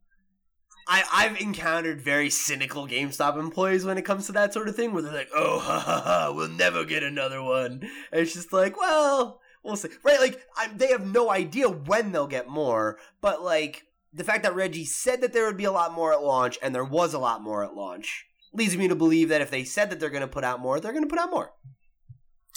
I 0.86 1.02
I've 1.12 1.40
encountered 1.40 2.00
very 2.00 2.30
cynical 2.30 2.86
GameStop 2.86 3.38
employees 3.38 3.84
when 3.84 3.98
it 3.98 4.04
comes 4.04 4.26
to 4.26 4.32
that 4.32 4.52
sort 4.52 4.68
of 4.68 4.76
thing, 4.76 4.92
where 4.92 5.02
they're 5.02 5.12
like, 5.12 5.30
"Oh, 5.34 5.58
ha 5.62 5.80
ha 5.80 6.00
ha, 6.04 6.32
we'll 6.34 6.48
never 6.48 6.84
get 6.84 7.02
another 7.02 7.42
one." 7.42 7.82
And 8.12 8.20
it's 8.20 8.34
just 8.34 8.52
like, 8.52 8.78
well, 8.78 9.40
we'll 9.62 9.76
see, 9.76 9.88
right? 10.02 10.20
Like 10.20 10.40
I, 10.56 10.68
they 10.68 10.88
have 10.88 11.06
no 11.06 11.30
idea 11.30 11.68
when 11.68 12.12
they'll 12.12 12.26
get 12.26 12.48
more, 12.48 12.98
but 13.20 13.42
like 13.42 13.84
the 14.12 14.24
fact 14.24 14.43
that 14.43 14.55
Reggie 14.55 14.85
said 14.85 15.20
that 15.20 15.32
there 15.32 15.47
would 15.47 15.56
be 15.56 15.64
a 15.64 15.72
lot 15.72 15.93
more 15.93 16.12
at 16.12 16.22
launch, 16.22 16.59
and 16.62 16.74
there 16.74 16.85
was 16.85 17.14
a 17.14 17.18
lot 17.18 17.43
more 17.43 17.64
at 17.64 17.74
launch, 17.74 18.26
leads 18.52 18.76
me 18.76 18.89
to 18.89 18.94
believe 18.94 19.28
that 19.28 19.40
if 19.40 19.51
they 19.51 19.64
said 19.64 19.90
that 19.90 20.01
they're 20.01 20.10
going 20.10 20.22
to 20.22 20.28
put 20.28 20.44
out 20.44 20.60
more, 20.60 20.80
they're 20.80 20.93
going 20.93 21.05
to 21.05 21.10
put 21.10 21.18
out 21.18 21.30
more. 21.30 21.52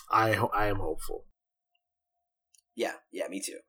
I 0.10 0.34
ho- 0.34 0.52
I 0.54 0.68
am 0.68 0.78
hopeful. 0.78 1.26
Yeah, 2.76 2.94
yeah, 3.12 3.28
me 3.28 3.42
too. 3.42 3.60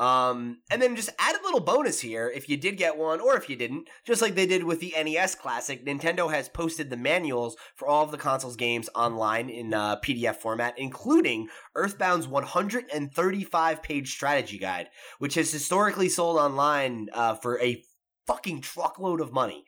Um, 0.00 0.62
and 0.70 0.80
then 0.80 0.96
just 0.96 1.10
add 1.18 1.36
a 1.36 1.44
little 1.44 1.60
bonus 1.60 2.00
here 2.00 2.32
if 2.34 2.48
you 2.48 2.56
did 2.56 2.78
get 2.78 2.96
one 2.96 3.20
or 3.20 3.36
if 3.36 3.50
you 3.50 3.56
didn't, 3.56 3.86
just 4.06 4.22
like 4.22 4.34
they 4.34 4.46
did 4.46 4.64
with 4.64 4.80
the 4.80 4.94
NES 4.96 5.34
Classic. 5.34 5.84
Nintendo 5.84 6.32
has 6.32 6.48
posted 6.48 6.88
the 6.88 6.96
manuals 6.96 7.54
for 7.76 7.86
all 7.86 8.02
of 8.02 8.10
the 8.10 8.16
console's 8.16 8.56
games 8.56 8.88
online 8.94 9.50
in 9.50 9.74
uh, 9.74 9.96
PDF 10.00 10.36
format, 10.36 10.72
including 10.78 11.48
Earthbound's 11.76 12.26
135 12.26 13.82
page 13.82 14.10
strategy 14.10 14.56
guide, 14.56 14.88
which 15.18 15.34
has 15.34 15.52
historically 15.52 16.08
sold 16.08 16.38
online 16.38 17.08
uh, 17.12 17.34
for 17.34 17.60
a 17.60 17.84
fucking 18.26 18.62
truckload 18.62 19.20
of 19.20 19.34
money 19.34 19.64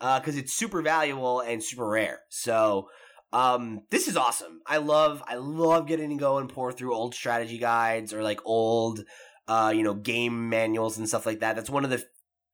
because 0.00 0.38
it's 0.38 0.54
super 0.54 0.80
valuable 0.80 1.40
and 1.40 1.62
super 1.62 1.86
rare. 1.86 2.20
So. 2.30 2.88
Um, 3.32 3.82
this 3.90 4.06
is 4.06 4.16
awesome. 4.16 4.60
I 4.66 4.76
love, 4.78 5.20
I 5.26 5.34
love 5.34 5.88
getting 5.88 6.10
to 6.10 6.16
go 6.16 6.38
and 6.38 6.48
pour 6.48 6.72
through 6.72 6.94
old 6.94 7.14
strategy 7.14 7.58
guides 7.58 8.14
or 8.14 8.22
like 8.22 8.40
old, 8.46 9.04
uh, 9.48 9.72
you 9.74 9.82
know, 9.82 9.94
game 9.94 10.48
manuals 10.48 10.98
and 10.98 11.08
stuff 11.08 11.26
like 11.26 11.40
that. 11.40 11.56
That's 11.56 11.70
one 11.70 11.84
of 11.84 11.90
the 11.90 12.04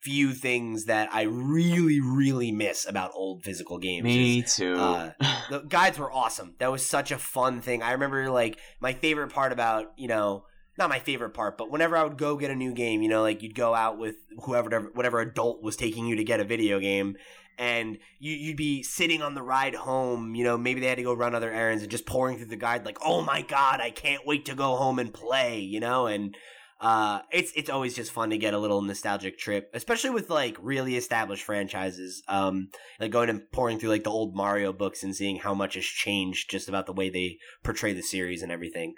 few 0.02 0.32
things 0.32 0.86
that 0.86 1.08
I 1.12 1.22
really, 1.22 2.00
really 2.00 2.50
miss 2.50 2.88
about 2.88 3.12
old 3.14 3.44
physical 3.44 3.78
games. 3.78 4.08
is, 4.08 4.16
Me 4.16 4.42
too. 4.42 4.74
uh, 4.74 5.12
the 5.50 5.60
guides 5.60 5.98
were 5.98 6.12
awesome. 6.12 6.54
That 6.58 6.72
was 6.72 6.84
such 6.84 7.12
a 7.12 7.18
fun 7.18 7.60
thing. 7.60 7.82
I 7.82 7.92
remember 7.92 8.30
like 8.30 8.58
my 8.80 8.92
favorite 8.92 9.32
part 9.32 9.52
about 9.52 9.92
you 9.96 10.08
know 10.08 10.44
not 10.78 10.88
my 10.88 10.98
favorite 10.98 11.34
part, 11.34 11.58
but 11.58 11.70
whenever 11.70 11.96
I 11.96 12.02
would 12.02 12.16
go 12.16 12.36
get 12.36 12.50
a 12.50 12.56
new 12.56 12.72
game, 12.72 13.02
you 13.02 13.08
know, 13.08 13.22
like 13.22 13.42
you'd 13.42 13.54
go 13.54 13.74
out 13.74 13.98
with 13.98 14.16
whoever 14.44 14.90
whatever 14.94 15.20
adult 15.20 15.62
was 15.62 15.76
taking 15.76 16.06
you 16.06 16.16
to 16.16 16.24
get 16.24 16.40
a 16.40 16.44
video 16.44 16.80
game, 16.80 17.16
and 17.58 17.98
you, 18.18 18.32
you'd 18.32 18.56
be 18.56 18.82
sitting 18.82 19.22
on 19.22 19.34
the 19.34 19.42
ride 19.42 19.74
home. 19.74 20.34
You 20.34 20.44
know, 20.44 20.58
maybe 20.58 20.80
they 20.80 20.88
had 20.88 20.96
to 20.96 21.04
go 21.04 21.14
run 21.14 21.34
other 21.34 21.52
errands 21.52 21.82
and 21.82 21.90
just 21.90 22.06
pouring 22.06 22.38
through 22.38 22.46
the 22.46 22.56
guide, 22.56 22.84
like, 22.86 22.98
oh 23.04 23.22
my 23.22 23.42
god, 23.42 23.80
I 23.80 23.90
can't 23.90 24.26
wait 24.26 24.46
to 24.46 24.54
go 24.54 24.76
home 24.76 24.98
and 24.98 25.12
play. 25.12 25.60
You 25.60 25.80
know, 25.80 26.06
and 26.06 26.34
uh, 26.82 27.20
it's 27.30 27.52
it's 27.54 27.70
always 27.70 27.94
just 27.94 28.10
fun 28.10 28.30
to 28.30 28.36
get 28.36 28.54
a 28.54 28.58
little 28.58 28.82
nostalgic 28.82 29.38
trip, 29.38 29.70
especially 29.72 30.10
with 30.10 30.28
like 30.28 30.56
really 30.60 30.96
established 30.96 31.44
franchises. 31.44 32.24
Um, 32.26 32.70
like 32.98 33.12
going 33.12 33.30
and 33.30 33.48
pouring 33.52 33.78
through 33.78 33.90
like 33.90 34.02
the 34.02 34.10
old 34.10 34.34
Mario 34.34 34.72
books 34.72 35.04
and 35.04 35.14
seeing 35.14 35.36
how 35.36 35.54
much 35.54 35.74
has 35.74 35.84
changed 35.84 36.50
just 36.50 36.68
about 36.68 36.86
the 36.86 36.92
way 36.92 37.08
they 37.08 37.38
portray 37.62 37.92
the 37.92 38.02
series 38.02 38.42
and 38.42 38.50
everything. 38.50 38.94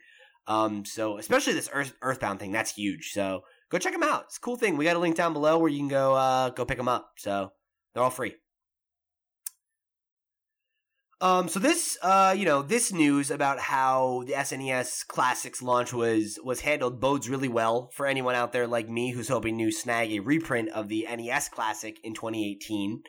Um, 0.46 0.86
so 0.86 1.18
especially 1.18 1.52
this 1.52 1.68
Earth, 1.74 1.94
Earthbound 2.00 2.40
thing, 2.40 2.52
that's 2.52 2.74
huge. 2.74 3.10
So 3.12 3.42
go 3.70 3.76
check 3.76 3.92
them 3.92 4.02
out. 4.02 4.24
It's 4.28 4.38
a 4.38 4.40
cool 4.40 4.56
thing. 4.56 4.78
We 4.78 4.86
got 4.86 4.96
a 4.96 5.00
link 5.00 5.16
down 5.16 5.34
below 5.34 5.58
where 5.58 5.70
you 5.70 5.78
can 5.78 5.88
go 5.88 6.14
uh, 6.14 6.48
go 6.50 6.64
pick 6.64 6.78
them 6.78 6.88
up. 6.88 7.10
So 7.18 7.52
they're 7.92 8.02
all 8.02 8.08
free. 8.08 8.34
Um, 11.20 11.48
so 11.48 11.60
this, 11.60 11.96
uh, 12.02 12.34
you 12.36 12.44
know, 12.44 12.62
this 12.62 12.92
news 12.92 13.30
about 13.30 13.58
how 13.58 14.24
the 14.26 14.32
SNES 14.32 15.06
Classics 15.06 15.62
launch 15.62 15.92
was 15.92 16.38
was 16.42 16.60
handled 16.60 17.00
bodes 17.00 17.28
really 17.28 17.48
well 17.48 17.90
for 17.94 18.06
anyone 18.06 18.34
out 18.34 18.52
there 18.52 18.66
like 18.66 18.88
me 18.88 19.10
who's 19.12 19.28
hoping 19.28 19.58
to 19.58 19.70
snag 19.70 20.12
a 20.12 20.18
reprint 20.18 20.70
of 20.70 20.88
the 20.88 21.06
NES 21.08 21.48
Classic 21.48 21.98
in 22.02 22.14
2018. 22.14 23.02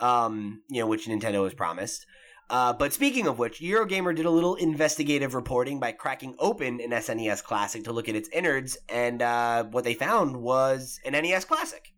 Um, 0.00 0.62
you 0.68 0.80
know, 0.80 0.86
which 0.86 1.06
Nintendo 1.06 1.44
has 1.44 1.54
promised. 1.54 2.06
Uh, 2.50 2.72
but 2.72 2.92
speaking 2.92 3.26
of 3.26 3.38
which, 3.38 3.60
Eurogamer 3.60 4.14
did 4.14 4.26
a 4.26 4.30
little 4.30 4.56
investigative 4.56 5.34
reporting 5.34 5.80
by 5.80 5.92
cracking 5.92 6.34
open 6.38 6.80
an 6.80 6.90
SNES 6.90 7.42
Classic 7.42 7.84
to 7.84 7.92
look 7.92 8.08
at 8.08 8.16
its 8.16 8.28
innards, 8.30 8.76
and 8.88 9.22
uh, 9.22 9.64
what 9.64 9.84
they 9.84 9.94
found 9.94 10.36
was 10.36 11.00
an 11.04 11.12
NES 11.12 11.44
Classic. 11.44 11.92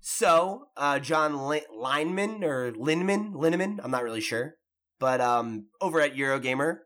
So, 0.00 0.68
uh, 0.76 0.98
John 0.98 1.46
Lin- 1.46 1.62
Lineman 1.74 2.42
or 2.42 2.72
Linman, 2.72 3.34
Linneman, 3.34 3.78
I'm 3.82 3.90
not 3.90 4.02
really 4.02 4.22
sure, 4.22 4.54
but 4.98 5.20
um, 5.20 5.66
over 5.80 6.00
at 6.00 6.14
Eurogamer 6.14 6.78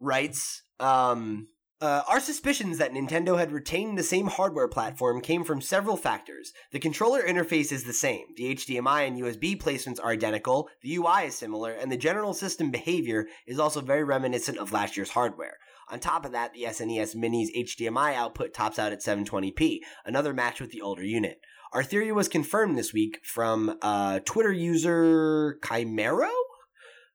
writes, 0.00 0.62
um, 0.80 1.48
uh, 1.80 2.02
our 2.08 2.18
suspicions 2.18 2.78
that 2.78 2.92
Nintendo 2.92 3.38
had 3.38 3.52
retained 3.52 3.96
the 3.96 4.02
same 4.02 4.26
hardware 4.26 4.66
platform 4.66 5.20
came 5.20 5.44
from 5.44 5.60
several 5.60 5.96
factors. 5.96 6.52
The 6.72 6.80
controller 6.80 7.22
interface 7.22 7.70
is 7.70 7.84
the 7.84 7.92
same, 7.92 8.26
the 8.36 8.56
HDMI 8.56 9.06
and 9.06 9.16
USB 9.16 9.56
placements 9.56 10.00
are 10.02 10.10
identical, 10.10 10.68
the 10.82 10.96
UI 10.96 11.26
is 11.26 11.36
similar, 11.36 11.70
and 11.70 11.92
the 11.92 11.96
general 11.96 12.34
system 12.34 12.72
behavior 12.72 13.28
is 13.46 13.60
also 13.60 13.80
very 13.80 14.02
reminiscent 14.02 14.58
of 14.58 14.72
last 14.72 14.96
year's 14.96 15.10
hardware. 15.10 15.58
On 15.90 16.00
top 16.00 16.26
of 16.26 16.32
that, 16.32 16.52
the 16.52 16.64
SNES 16.64 17.14
Mini's 17.14 17.52
HDMI 17.56 18.14
output 18.14 18.52
tops 18.52 18.80
out 18.80 18.92
at 18.92 19.00
720p, 19.00 19.78
another 20.04 20.34
match 20.34 20.60
with 20.60 20.72
the 20.72 20.82
older 20.82 21.04
unit. 21.04 21.38
Our 21.72 21.82
theory 21.82 22.12
was 22.12 22.28
confirmed 22.28 22.78
this 22.78 22.94
week 22.94 23.20
from 23.22 23.76
uh, 23.82 24.20
Twitter 24.20 24.52
user 24.52 25.58
Chimero. 25.62 26.30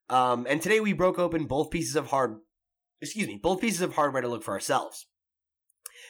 Um, 0.09 0.45
and 0.47 0.61
today 0.61 0.80
we 0.80 0.93
broke 0.93 1.17
open 1.17 1.45
both 1.45 1.71
pieces 1.71 1.95
of 1.95 2.07
hard, 2.07 2.38
excuse 3.01 3.27
me, 3.27 3.39
both 3.41 3.61
pieces 3.61 3.81
of 3.81 3.95
hardware 3.95 4.21
to 4.21 4.27
look 4.27 4.43
for 4.43 4.53
ourselves. 4.53 5.07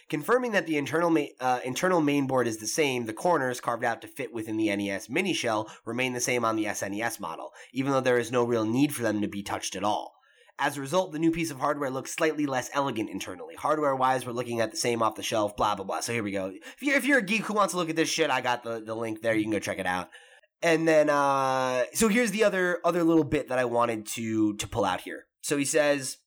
Confirming 0.10 0.52
that 0.52 0.68
the 0.68 0.78
internal 0.78 1.10
ma- 1.10 1.26
uh, 1.40 1.60
internal 1.64 2.02
mainboard 2.02 2.45
is 2.45 2.57
the 2.57 2.68
same, 2.68 3.06
the 3.06 3.14
corners 3.14 3.61
carved 3.61 3.86
out 3.86 4.02
to 4.02 4.07
fit 4.07 4.34
within 4.34 4.57
the 4.57 4.76
NES 4.76 5.10
mini 5.10 5.34
shell 5.34 5.72
remain 5.86 6.11
the 6.11 6.20
same 6.20 6.44
on 6.44 6.57
the 6.57 6.65
SNES 6.65 7.22
model, 7.22 7.52
even 7.72 7.94
though 7.94 8.02
there 8.02 8.18
is 8.18 8.32
no 8.32 8.44
real 8.44 8.65
need 8.65 8.94
for 8.94 9.03
them 9.03 9.22
to 9.22 9.28
be 9.30 9.41
touched 9.41 9.76
at 9.76 9.84
all. 9.84 10.15
As 10.64 10.77
a 10.77 10.81
result, 10.81 11.11
the 11.11 11.19
new 11.19 11.30
piece 11.30 11.52
of 11.52 11.60
hardware 11.60 11.90
looks 11.90 12.15
slightly 12.15 12.45
less 12.45 12.69
elegant 12.73 13.10
internally. 13.10 13.53
Hardware 13.56 13.98
wise, 13.98 14.26
we're 14.26 14.31
looking 14.31 14.61
at 14.61 14.72
the 14.72 14.77
same 14.77 15.03
off 15.03 15.15
the 15.15 15.22
shelf, 15.22 15.57
blah, 15.57 15.76
blah, 15.76 15.84
blah. 15.84 15.99
So 15.99 16.14
here 16.14 16.23
we 16.23 16.31
go. 16.31 16.53
If 16.56 16.81
you're, 16.81 16.95
if 16.95 17.03
you're 17.03 17.18
a 17.18 17.22
geek 17.22 17.41
who 17.41 17.53
wants 17.53 17.73
to 17.73 17.77
look 17.77 17.90
at 17.90 17.98
this 17.98 18.07
shit, 18.07 18.30
I 18.30 18.40
got 18.40 18.64
the, 18.64 18.80
the 18.80 18.95
link 18.95 19.22
there. 19.22 19.35
You 19.35 19.44
can 19.44 19.52
go 19.52 19.60
check 19.60 19.77
it 19.77 19.85
out. 19.85 20.07
And 20.61 20.88
then, 20.88 21.10
uh, 21.10 21.84
so 21.94 22.07
here's 22.07 22.31
the 22.31 22.45
other, 22.45 22.80
other 22.85 23.03
little 23.03 23.26
bit 23.26 23.49
that 23.49 23.60
I 23.60 23.65
wanted 23.65 24.06
to, 24.14 24.56
to 24.56 24.65
pull 24.65 24.85
out 24.85 25.02
here. 25.02 25.26
So 25.41 25.57
he 25.57 25.65
says, 25.65 26.19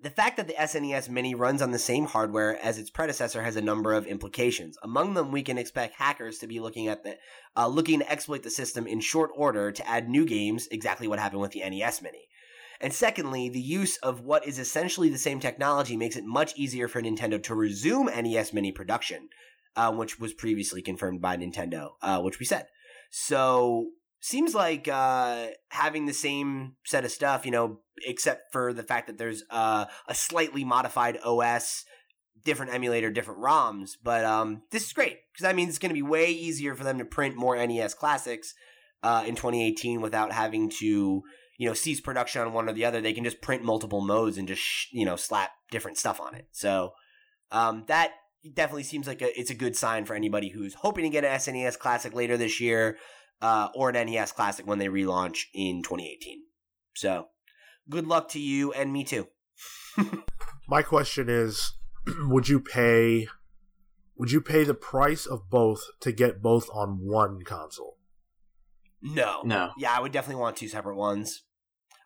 the 0.00 0.10
fact 0.10 0.36
that 0.36 0.46
the 0.46 0.54
SNES 0.54 1.08
Mini 1.08 1.34
runs 1.34 1.60
on 1.60 1.72
the 1.72 1.80
same 1.80 2.06
hardware 2.06 2.56
as 2.62 2.78
its 2.78 2.90
predecessor 2.90 3.42
has 3.42 3.56
a 3.56 3.60
number 3.60 3.92
of 3.92 4.06
implications. 4.06 4.78
Among 4.84 5.14
them, 5.14 5.32
we 5.32 5.42
can 5.42 5.58
expect 5.58 5.96
hackers 5.96 6.38
to 6.38 6.46
be 6.46 6.60
looking 6.60 6.86
at 6.86 7.02
the, 7.02 7.16
uh, 7.56 7.66
looking 7.66 7.98
to 7.98 8.08
exploit 8.08 8.44
the 8.44 8.50
system 8.50 8.86
in 8.86 9.00
short 9.00 9.32
order 9.34 9.72
to 9.72 9.88
add 9.88 10.08
new 10.08 10.24
games, 10.24 10.68
exactly 10.70 11.08
what 11.08 11.18
happened 11.18 11.40
with 11.40 11.50
the 11.50 11.68
NES 11.68 12.00
Mini. 12.02 12.28
And 12.80 12.92
secondly, 12.92 13.48
the 13.48 13.60
use 13.60 13.96
of 13.98 14.20
what 14.20 14.46
is 14.46 14.58
essentially 14.58 15.08
the 15.08 15.18
same 15.18 15.40
technology 15.40 15.96
makes 15.96 16.16
it 16.16 16.24
much 16.24 16.56
easier 16.56 16.86
for 16.86 17.02
Nintendo 17.02 17.42
to 17.42 17.54
resume 17.54 18.06
NES 18.06 18.52
Mini 18.52 18.70
production, 18.70 19.28
uh, 19.74 19.92
which 19.92 20.20
was 20.20 20.32
previously 20.32 20.80
confirmed 20.80 21.20
by 21.20 21.36
Nintendo, 21.36 21.90
uh, 22.02 22.20
which 22.20 22.38
we 22.38 22.46
said. 22.46 22.66
So 23.10 23.88
seems 24.20 24.54
like 24.54 24.86
uh, 24.88 25.48
having 25.70 26.06
the 26.06 26.12
same 26.12 26.76
set 26.86 27.04
of 27.04 27.10
stuff, 27.10 27.44
you 27.44 27.50
know, 27.52 27.80
except 28.06 28.52
for 28.52 28.72
the 28.72 28.82
fact 28.82 29.08
that 29.08 29.18
there's 29.18 29.42
uh, 29.50 29.86
a 30.06 30.14
slightly 30.14 30.64
modified 30.64 31.18
OS, 31.24 31.84
different 32.44 32.72
emulator, 32.72 33.10
different 33.10 33.40
ROMs. 33.40 33.92
But 34.02 34.24
um, 34.24 34.62
this 34.70 34.86
is 34.86 34.92
great 34.92 35.18
because 35.32 35.42
that 35.42 35.56
means 35.56 35.70
it's 35.70 35.78
going 35.78 35.90
to 35.90 35.94
be 35.94 36.02
way 36.02 36.30
easier 36.30 36.74
for 36.74 36.84
them 36.84 36.98
to 36.98 37.04
print 37.04 37.36
more 37.36 37.56
NES 37.56 37.94
classics 37.94 38.54
uh, 39.02 39.24
in 39.26 39.34
2018 39.34 40.00
without 40.00 40.32
having 40.32 40.70
to 40.80 41.22
you 41.58 41.68
know 41.68 41.74
cease 41.74 42.00
production 42.00 42.40
on 42.40 42.52
one 42.54 42.68
or 42.68 42.72
the 42.72 42.86
other. 42.86 43.02
They 43.02 43.12
can 43.12 43.24
just 43.24 43.42
print 43.42 43.62
multiple 43.62 44.00
modes 44.00 44.38
and 44.38 44.48
just 44.48 44.62
sh- 44.62 44.86
you 44.92 45.04
know 45.04 45.16
slap 45.16 45.50
different 45.70 45.98
stuff 45.98 46.20
on 46.20 46.34
it. 46.34 46.46
So 46.52 46.92
um, 47.50 47.84
that 47.88 48.12
definitely 48.54 48.84
seems 48.84 49.06
like 49.06 49.20
a, 49.20 49.38
it's 49.38 49.50
a 49.50 49.54
good 49.54 49.76
sign 49.76 50.06
for 50.06 50.14
anybody 50.14 50.48
who's 50.48 50.74
hoping 50.74 51.04
to 51.04 51.10
get 51.10 51.24
an 51.24 51.36
SNES 51.38 51.78
Classic 51.78 52.14
later 52.14 52.36
this 52.36 52.60
year 52.60 52.96
uh, 53.42 53.68
or 53.74 53.90
an 53.90 54.06
NES 54.06 54.32
Classic 54.32 54.66
when 54.66 54.78
they 54.78 54.88
relaunch 54.88 55.44
in 55.52 55.82
2018. 55.82 56.42
So 56.94 57.26
good 57.90 58.06
luck 58.06 58.30
to 58.30 58.40
you 58.40 58.72
and 58.72 58.92
me 58.92 59.04
too. 59.04 59.26
My 60.68 60.82
question 60.82 61.28
is, 61.28 61.72
would 62.20 62.48
you 62.48 62.60
pay 62.60 63.26
would 64.16 64.32
you 64.32 64.40
pay 64.40 64.64
the 64.64 64.74
price 64.74 65.26
of 65.26 65.48
both 65.48 65.82
to 66.00 66.10
get 66.10 66.42
both 66.42 66.68
on 66.72 66.98
one 67.00 67.42
console? 67.44 67.98
No. 69.00 69.42
No. 69.44 69.70
Yeah, 69.78 69.92
I 69.96 70.00
would 70.00 70.10
definitely 70.10 70.40
want 70.40 70.56
two 70.56 70.66
separate 70.66 70.96
ones. 70.96 71.44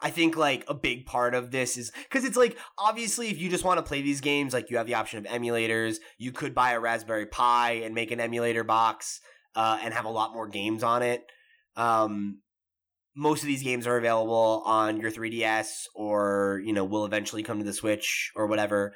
I 0.02 0.10
think 0.10 0.36
like 0.36 0.64
a 0.68 0.74
big 0.74 1.06
part 1.06 1.34
of 1.34 1.50
this 1.50 1.76
is 1.76 1.92
because 2.02 2.24
it's 2.24 2.36
like 2.36 2.58
obviously 2.76 3.28
if 3.28 3.38
you 3.38 3.48
just 3.48 3.64
want 3.64 3.78
to 3.78 3.82
play 3.82 4.02
these 4.02 4.20
games, 4.20 4.52
like 4.52 4.68
you 4.68 4.76
have 4.76 4.86
the 4.86 4.94
option 4.94 5.18
of 5.18 5.32
emulators. 5.32 5.96
You 6.18 6.32
could 6.32 6.54
buy 6.54 6.72
a 6.72 6.80
Raspberry 6.80 7.26
Pi 7.26 7.72
and 7.84 7.94
make 7.94 8.10
an 8.10 8.20
emulator 8.20 8.64
box 8.64 9.20
uh, 9.54 9.78
and 9.82 9.94
have 9.94 10.04
a 10.04 10.10
lot 10.10 10.34
more 10.34 10.48
games 10.48 10.82
on 10.82 11.02
it. 11.02 11.22
Um, 11.76 12.40
most 13.14 13.42
of 13.42 13.46
these 13.46 13.62
games 13.62 13.86
are 13.86 13.96
available 13.96 14.62
on 14.66 15.00
your 15.00 15.10
3DS 15.10 15.84
or 15.94 16.60
you 16.64 16.72
know 16.72 16.84
will 16.84 17.04
eventually 17.04 17.42
come 17.42 17.58
to 17.58 17.64
the 17.64 17.72
Switch 17.72 18.32
or 18.34 18.46
whatever. 18.46 18.94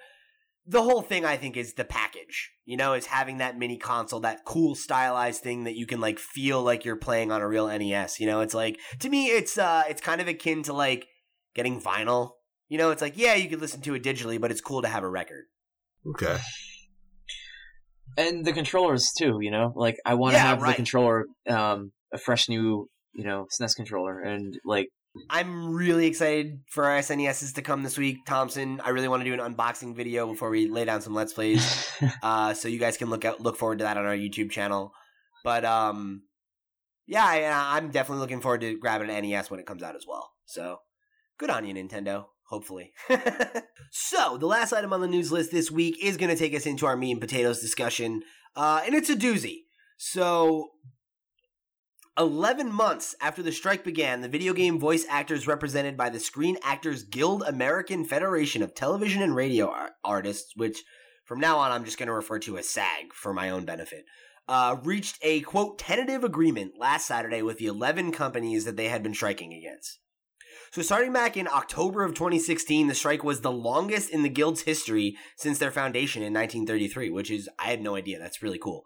The 0.68 0.82
whole 0.82 1.02
thing 1.02 1.24
I 1.24 1.36
think 1.36 1.56
is 1.56 1.74
the 1.74 1.84
package. 1.84 2.50
You 2.64 2.76
know, 2.76 2.94
is 2.94 3.06
having 3.06 3.38
that 3.38 3.56
mini 3.56 3.76
console, 3.78 4.20
that 4.20 4.44
cool 4.44 4.74
stylized 4.74 5.42
thing 5.42 5.64
that 5.64 5.76
you 5.76 5.86
can 5.86 6.00
like 6.00 6.18
feel 6.18 6.62
like 6.62 6.84
you're 6.84 6.96
playing 6.96 7.30
on 7.30 7.40
a 7.40 7.46
real 7.48 7.68
NES. 7.68 8.18
You 8.18 8.26
know, 8.26 8.40
it's 8.40 8.54
like 8.54 8.80
to 9.00 9.08
me 9.08 9.26
it's 9.28 9.56
uh 9.56 9.84
it's 9.88 10.00
kind 10.00 10.20
of 10.20 10.26
akin 10.28 10.62
to 10.64 10.72
like 10.72 11.06
getting 11.54 11.80
vinyl. 11.80 12.32
You 12.68 12.78
know, 12.78 12.90
it's 12.90 13.00
like 13.02 13.16
yeah, 13.16 13.34
you 13.34 13.48
can 13.48 13.60
listen 13.60 13.80
to 13.82 13.94
it 13.94 14.02
digitally, 14.02 14.40
but 14.40 14.50
it's 14.50 14.60
cool 14.60 14.82
to 14.82 14.88
have 14.88 15.04
a 15.04 15.08
record. 15.08 15.44
Okay. 16.08 16.36
and 18.16 18.44
the 18.44 18.52
controllers 18.52 19.12
too. 19.16 19.38
You 19.40 19.50
know, 19.50 19.72
like 19.76 19.96
I 20.04 20.14
want 20.14 20.32
to 20.32 20.38
Yeah, 20.38 20.46
have 20.46 20.62
right. 20.62 20.70
the 20.70 20.76
controller, 20.76 21.26
um, 21.48 21.92
a 22.12 22.18
fresh 22.18 22.48
new, 22.48 22.88
you 23.12 23.24
know, 23.24 23.46
SNES 23.60 23.76
controller, 23.76 24.20
and 24.20 24.58
like 24.64 24.88
I'm 25.30 25.74
really 25.74 26.06
excited 26.06 26.60
for 26.68 26.84
our 26.84 26.98
SNESs 26.98 27.54
to 27.54 27.62
come 27.62 27.82
this 27.82 27.98
week. 27.98 28.24
Thompson, 28.26 28.80
I 28.84 28.90
really 28.90 29.08
want 29.08 29.22
to 29.22 29.24
do 29.24 29.40
an 29.40 29.54
unboxing 29.54 29.94
video 29.94 30.26
before 30.26 30.50
we 30.50 30.68
lay 30.68 30.84
down 30.84 31.00
some 31.00 31.14
Let's 31.14 31.32
Plays. 31.32 31.90
uh, 32.22 32.54
so 32.54 32.68
you 32.68 32.78
guys 32.78 32.96
can 32.96 33.10
look 33.10 33.24
out, 33.24 33.40
look 33.40 33.56
forward 33.56 33.78
to 33.78 33.84
that 33.84 33.96
on 33.96 34.06
our 34.06 34.16
YouTube 34.16 34.50
channel. 34.50 34.92
But 35.44 35.64
um, 35.64 36.22
yeah, 37.06 37.24
I, 37.24 37.76
I'm 37.76 37.90
definitely 37.90 38.20
looking 38.20 38.40
forward 38.40 38.62
to 38.62 38.78
grabbing 38.78 39.10
an 39.10 39.28
NES 39.28 39.50
when 39.50 39.60
it 39.60 39.66
comes 39.66 39.82
out 39.82 39.96
as 39.96 40.06
well. 40.06 40.32
So 40.44 40.78
good 41.38 41.50
on 41.50 41.66
you, 41.66 41.74
Nintendo. 41.74 42.26
Hopefully. 42.48 42.92
so 43.90 44.36
the 44.38 44.46
last 44.46 44.72
item 44.72 44.92
on 44.92 45.00
the 45.00 45.08
news 45.08 45.32
list 45.32 45.50
this 45.50 45.70
week 45.70 45.96
is 46.02 46.16
going 46.16 46.30
to 46.30 46.36
take 46.36 46.54
us 46.54 46.66
into 46.66 46.86
our 46.86 46.96
meat 46.96 47.12
and 47.12 47.20
potatoes 47.20 47.60
discussion, 47.60 48.22
uh, 48.54 48.82
and 48.86 48.94
it's 48.94 49.10
a 49.10 49.16
doozy. 49.16 49.62
So 49.96 50.68
11 52.18 52.72
months 52.72 53.14
after 53.20 53.42
the 53.42 53.52
strike 53.52 53.84
began, 53.84 54.22
the 54.22 54.28
video 54.28 54.54
game 54.54 54.78
voice 54.78 55.04
actors 55.08 55.46
represented 55.46 55.96
by 55.96 56.08
the 56.08 56.18
Screen 56.20 56.56
Actors 56.62 57.02
Guild 57.02 57.42
American 57.42 58.04
Federation 58.04 58.62
of 58.62 58.74
Television 58.74 59.22
and 59.22 59.36
Radio 59.36 59.68
Ar- 59.68 59.90
Artists, 60.02 60.52
which 60.56 60.82
from 61.24 61.40
now 61.40 61.58
on 61.58 61.72
I'm 61.72 61.84
just 61.84 61.98
going 61.98 62.06
to 62.06 62.14
refer 62.14 62.38
to 62.40 62.56
as 62.56 62.68
SAG 62.68 63.12
for 63.12 63.34
my 63.34 63.50
own 63.50 63.66
benefit, 63.66 64.06
uh, 64.48 64.76
reached 64.82 65.18
a 65.20 65.40
quote 65.42 65.78
tentative 65.78 66.24
agreement 66.24 66.72
last 66.78 67.06
Saturday 67.06 67.42
with 67.42 67.58
the 67.58 67.66
11 67.66 68.12
companies 68.12 68.64
that 68.64 68.76
they 68.76 68.88
had 68.88 69.02
been 69.02 69.14
striking 69.14 69.52
against. 69.52 69.98
So 70.70 70.82
starting 70.82 71.12
back 71.12 71.36
in 71.36 71.48
October 71.48 72.02
of 72.02 72.14
2016, 72.14 72.86
the 72.86 72.94
strike 72.94 73.24
was 73.24 73.40
the 73.40 73.52
longest 73.52 74.10
in 74.10 74.22
the 74.22 74.28
guild's 74.28 74.62
history 74.62 75.16
since 75.36 75.58
their 75.58 75.70
foundation 75.70 76.22
in 76.22 76.32
1933, 76.32 77.10
which 77.10 77.30
is 77.30 77.48
I 77.58 77.66
had 77.66 77.82
no 77.82 77.94
idea. 77.94 78.18
That's 78.18 78.42
really 78.42 78.58
cool. 78.58 78.84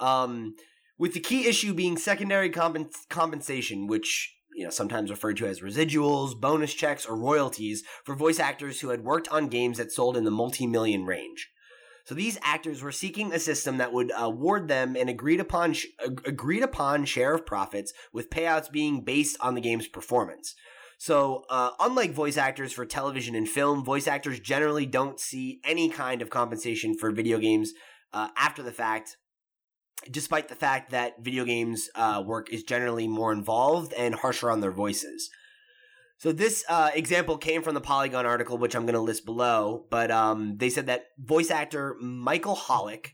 Um, 0.00 0.54
with 1.02 1.14
the 1.14 1.20
key 1.20 1.48
issue 1.48 1.74
being 1.74 1.96
secondary 1.96 2.48
compen- 2.48 2.94
compensation, 3.10 3.88
which 3.88 4.36
you 4.54 4.62
know 4.62 4.70
sometimes 4.70 5.10
referred 5.10 5.36
to 5.36 5.48
as 5.48 5.60
residuals, 5.60 6.40
bonus 6.40 6.72
checks, 6.72 7.04
or 7.04 7.16
royalties 7.16 7.82
for 8.04 8.14
voice 8.14 8.38
actors 8.38 8.80
who 8.80 8.90
had 8.90 9.02
worked 9.02 9.26
on 9.26 9.48
games 9.48 9.78
that 9.78 9.90
sold 9.90 10.16
in 10.16 10.22
the 10.22 10.30
multi-million 10.30 11.04
range. 11.04 11.50
So 12.04 12.14
these 12.14 12.38
actors 12.44 12.82
were 12.82 12.92
seeking 12.92 13.32
a 13.32 13.40
system 13.40 13.78
that 13.78 13.92
would 13.92 14.12
award 14.16 14.68
them 14.68 14.94
an 14.94 15.08
agreed 15.08 15.40
upon 15.40 15.72
sh- 15.72 15.86
agreed 16.24 16.62
upon 16.62 17.04
share 17.04 17.34
of 17.34 17.44
profits, 17.44 17.92
with 18.12 18.30
payouts 18.30 18.70
being 18.70 19.02
based 19.02 19.36
on 19.40 19.56
the 19.56 19.60
game's 19.60 19.88
performance. 19.88 20.54
So, 20.98 21.46
uh, 21.50 21.70
unlike 21.80 22.12
voice 22.12 22.36
actors 22.36 22.72
for 22.72 22.86
television 22.86 23.34
and 23.34 23.48
film, 23.48 23.84
voice 23.84 24.06
actors 24.06 24.38
generally 24.38 24.86
don't 24.86 25.18
see 25.18 25.60
any 25.64 25.88
kind 25.88 26.22
of 26.22 26.30
compensation 26.30 26.96
for 26.96 27.10
video 27.10 27.38
games 27.38 27.72
uh, 28.12 28.28
after 28.36 28.62
the 28.62 28.70
fact, 28.70 29.16
despite 30.10 30.48
the 30.48 30.54
fact 30.54 30.90
that 30.90 31.22
video 31.22 31.44
games 31.44 31.88
uh, 31.94 32.22
work 32.24 32.52
is 32.52 32.62
generally 32.62 33.08
more 33.08 33.32
involved 33.32 33.92
and 33.94 34.14
harsher 34.14 34.50
on 34.50 34.60
their 34.60 34.72
voices. 34.72 35.30
So 36.18 36.30
this 36.30 36.64
uh, 36.68 36.90
example 36.94 37.36
came 37.36 37.62
from 37.62 37.74
the 37.74 37.80
Polygon 37.80 38.26
article, 38.26 38.56
which 38.56 38.76
I'm 38.76 38.86
going 38.86 38.94
to 38.94 39.00
list 39.00 39.24
below. 39.24 39.86
But 39.90 40.12
um, 40.12 40.56
they 40.58 40.70
said 40.70 40.86
that 40.86 41.06
voice 41.18 41.50
actor 41.50 41.96
Michael 42.00 42.54
Hollick 42.54 43.08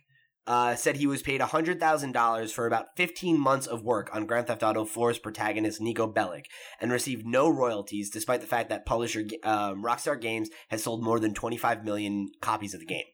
uh, 0.46 0.74
said 0.74 0.96
he 0.96 1.06
was 1.06 1.22
paid 1.22 1.40
$100,000 1.40 2.52
for 2.52 2.66
about 2.66 2.96
15 2.96 3.38
months 3.38 3.66
of 3.66 3.82
work 3.82 4.08
on 4.14 4.26
Grand 4.26 4.46
Theft 4.46 4.62
Auto 4.62 4.84
4's 4.84 5.18
protagonist 5.18 5.80
Niko 5.80 6.12
Bellic 6.12 6.44
and 6.80 6.92
received 6.92 7.26
no 7.26 7.48
royalties 7.48 8.10
despite 8.10 8.40
the 8.40 8.46
fact 8.46 8.70
that 8.70 8.86
publisher 8.86 9.24
um, 9.42 9.82
Rockstar 9.82 10.20
Games 10.20 10.48
has 10.68 10.82
sold 10.82 11.02
more 11.02 11.20
than 11.20 11.34
25 11.34 11.84
million 11.84 12.28
copies 12.40 12.72
of 12.72 12.80
the 12.80 12.86
game. 12.86 13.04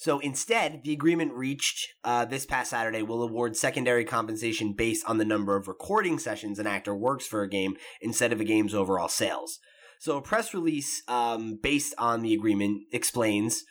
So 0.00 0.18
instead, 0.20 0.80
the 0.82 0.94
agreement 0.94 1.34
reached 1.34 1.88
uh, 2.04 2.24
this 2.24 2.46
past 2.46 2.70
Saturday 2.70 3.02
will 3.02 3.22
award 3.22 3.54
secondary 3.54 4.06
compensation 4.06 4.72
based 4.72 5.04
on 5.06 5.18
the 5.18 5.26
number 5.26 5.56
of 5.56 5.68
recording 5.68 6.18
sessions 6.18 6.58
an 6.58 6.66
actor 6.66 6.94
works 6.94 7.26
for 7.26 7.42
a 7.42 7.48
game 7.50 7.76
instead 8.00 8.32
of 8.32 8.40
a 8.40 8.44
game's 8.44 8.74
overall 8.74 9.08
sales. 9.08 9.58
So 9.98 10.16
a 10.16 10.22
press 10.22 10.54
release 10.54 11.02
um, 11.06 11.58
based 11.62 11.92
on 11.98 12.22
the 12.22 12.32
agreement 12.32 12.84
explains 12.92 13.64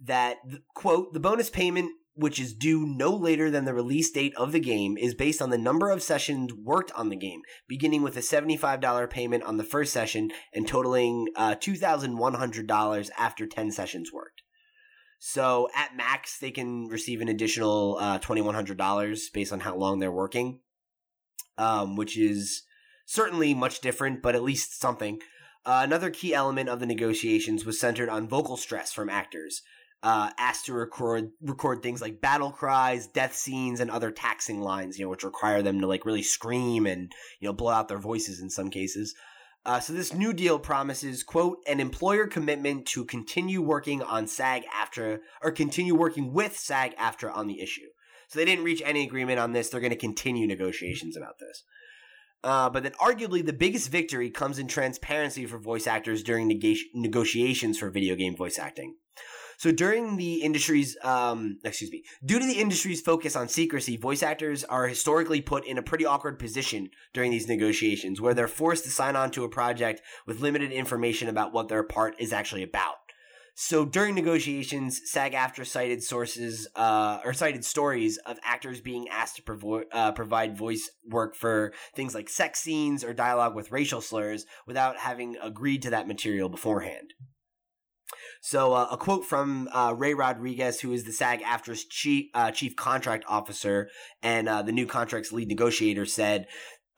that 0.00 0.38
quote 0.74 1.12
the 1.12 1.20
bonus 1.20 1.48
payment 1.48 1.92
which 2.14 2.40
is 2.40 2.54
due 2.54 2.84
no 2.84 3.14
later 3.14 3.48
than 3.48 3.64
the 3.64 3.72
release 3.72 4.10
date 4.10 4.34
of 4.36 4.50
the 4.50 4.58
game 4.58 4.96
is 4.98 5.14
based 5.14 5.40
on 5.40 5.50
the 5.50 5.58
number 5.58 5.90
of 5.90 6.02
sessions 6.02 6.52
worked 6.52 6.90
on 6.96 7.08
the 7.08 7.14
game 7.14 7.40
beginning 7.68 8.02
with 8.02 8.16
a 8.16 8.20
$75 8.20 9.08
payment 9.08 9.44
on 9.44 9.58
the 9.58 9.64
first 9.64 9.92
session 9.92 10.32
and 10.52 10.66
totaling 10.66 11.28
uh, 11.36 11.54
$2100 11.54 13.10
after 13.16 13.46
10 13.46 13.70
sessions 13.70 14.12
worked 14.12 14.41
so 15.24 15.68
at 15.76 15.96
max 15.96 16.40
they 16.40 16.50
can 16.50 16.88
receive 16.88 17.20
an 17.20 17.28
additional 17.28 17.96
uh, 18.00 18.18
$2100 18.18 19.32
based 19.32 19.52
on 19.52 19.60
how 19.60 19.76
long 19.76 20.00
they're 20.00 20.10
working. 20.10 20.58
Um, 21.56 21.94
which 21.94 22.18
is 22.18 22.62
certainly 23.06 23.54
much 23.54 23.80
different 23.80 24.20
but 24.20 24.34
at 24.34 24.42
least 24.42 24.80
something. 24.80 25.20
Uh, 25.64 25.82
another 25.84 26.10
key 26.10 26.34
element 26.34 26.68
of 26.68 26.80
the 26.80 26.86
negotiations 26.86 27.64
was 27.64 27.78
centered 27.78 28.08
on 28.08 28.26
vocal 28.26 28.56
stress 28.56 28.92
from 28.92 29.08
actors. 29.08 29.62
Uh, 30.02 30.30
asked 30.38 30.66
to 30.66 30.72
record 30.72 31.30
record 31.40 31.84
things 31.84 32.02
like 32.02 32.20
battle 32.20 32.50
cries, 32.50 33.06
death 33.06 33.36
scenes, 33.36 33.78
and 33.78 33.92
other 33.92 34.10
taxing 34.10 34.60
lines, 34.60 34.98
you 34.98 35.04
know, 35.04 35.10
which 35.10 35.22
require 35.22 35.62
them 35.62 35.80
to 35.80 35.86
like 35.86 36.04
really 36.04 36.24
scream 36.24 36.84
and 36.84 37.12
you 37.38 37.46
know 37.46 37.52
blow 37.52 37.70
out 37.70 37.86
their 37.86 38.00
voices 38.00 38.40
in 38.40 38.50
some 38.50 38.70
cases. 38.70 39.14
Uh, 39.64 39.78
so 39.78 39.92
this 39.92 40.12
new 40.12 40.32
deal 40.32 40.58
promises, 40.58 41.22
quote, 41.22 41.58
an 41.68 41.78
employer 41.78 42.26
commitment 42.26 42.84
to 42.86 43.04
continue 43.04 43.62
working 43.62 44.02
on 44.02 44.26
SAG 44.26 44.64
after 44.74 45.22
or 45.40 45.52
continue 45.52 45.94
working 45.94 46.32
with 46.32 46.58
SAG-AFTRA 46.58 47.34
on 47.34 47.46
the 47.46 47.60
issue. 47.60 47.86
So 48.26 48.38
they 48.38 48.44
didn't 48.44 48.64
reach 48.64 48.82
any 48.84 49.04
agreement 49.04 49.38
on 49.38 49.52
this. 49.52 49.68
They're 49.68 49.80
going 49.80 49.90
to 49.90 49.96
continue 49.96 50.46
negotiations 50.46 51.16
about 51.16 51.38
this. 51.38 51.62
Uh, 52.42 52.70
but 52.70 52.82
then 52.82 52.92
arguably 52.92 53.44
the 53.44 53.52
biggest 53.52 53.88
victory 53.88 54.30
comes 54.30 54.58
in 54.58 54.66
transparency 54.66 55.46
for 55.46 55.58
voice 55.58 55.86
actors 55.86 56.24
during 56.24 56.48
neg- 56.48 56.76
negotiations 56.92 57.78
for 57.78 57.88
video 57.88 58.16
game 58.16 58.34
voice 58.34 58.58
acting. 58.58 58.96
So 59.62 59.70
during 59.70 60.16
the 60.16 60.42
industry's, 60.42 60.96
um, 61.04 61.58
excuse 61.62 61.92
me, 61.92 62.02
due 62.24 62.40
to 62.40 62.44
the 62.44 62.60
industry's 62.60 63.00
focus 63.00 63.36
on 63.36 63.46
secrecy, 63.46 63.96
voice 63.96 64.20
actors 64.20 64.64
are 64.64 64.88
historically 64.88 65.40
put 65.40 65.64
in 65.64 65.78
a 65.78 65.82
pretty 65.82 66.04
awkward 66.04 66.40
position 66.40 66.90
during 67.14 67.30
these 67.30 67.46
negotiations, 67.46 68.20
where 68.20 68.34
they're 68.34 68.48
forced 68.48 68.82
to 68.82 68.90
sign 68.90 69.14
on 69.14 69.30
to 69.30 69.44
a 69.44 69.48
project 69.48 70.02
with 70.26 70.40
limited 70.40 70.72
information 70.72 71.28
about 71.28 71.52
what 71.52 71.68
their 71.68 71.84
part 71.84 72.16
is 72.18 72.32
actually 72.32 72.64
about. 72.64 72.96
So 73.54 73.84
during 73.84 74.16
negotiations, 74.16 75.00
SAG-AFTRA 75.04 75.64
cited 75.64 76.02
sources 76.02 76.66
uh, 76.74 77.20
or 77.24 77.32
cited 77.32 77.64
stories 77.64 78.16
of 78.26 78.40
actors 78.42 78.80
being 78.80 79.08
asked 79.10 79.36
to 79.36 79.42
provo- 79.42 79.84
uh, 79.92 80.10
provide 80.10 80.58
voice 80.58 80.90
work 81.08 81.36
for 81.36 81.72
things 81.94 82.16
like 82.16 82.28
sex 82.28 82.58
scenes 82.58 83.04
or 83.04 83.14
dialogue 83.14 83.54
with 83.54 83.70
racial 83.70 84.00
slurs 84.00 84.44
without 84.66 84.96
having 84.96 85.36
agreed 85.40 85.82
to 85.82 85.90
that 85.90 86.08
material 86.08 86.48
beforehand. 86.48 87.14
So, 88.44 88.72
uh, 88.72 88.88
a 88.90 88.96
quote 88.96 89.24
from 89.24 89.68
uh, 89.72 89.94
Ray 89.96 90.14
Rodriguez, 90.14 90.80
who 90.80 90.92
is 90.92 91.04
the 91.04 91.12
SAG 91.12 91.42
AFTRA's 91.42 91.84
chief, 91.84 92.26
uh, 92.34 92.50
chief 92.50 92.74
contract 92.74 93.24
officer 93.28 93.88
and 94.20 94.48
uh, 94.48 94.62
the 94.62 94.72
new 94.72 94.84
contract's 94.84 95.30
lead 95.30 95.46
negotiator, 95.46 96.04
said, 96.04 96.48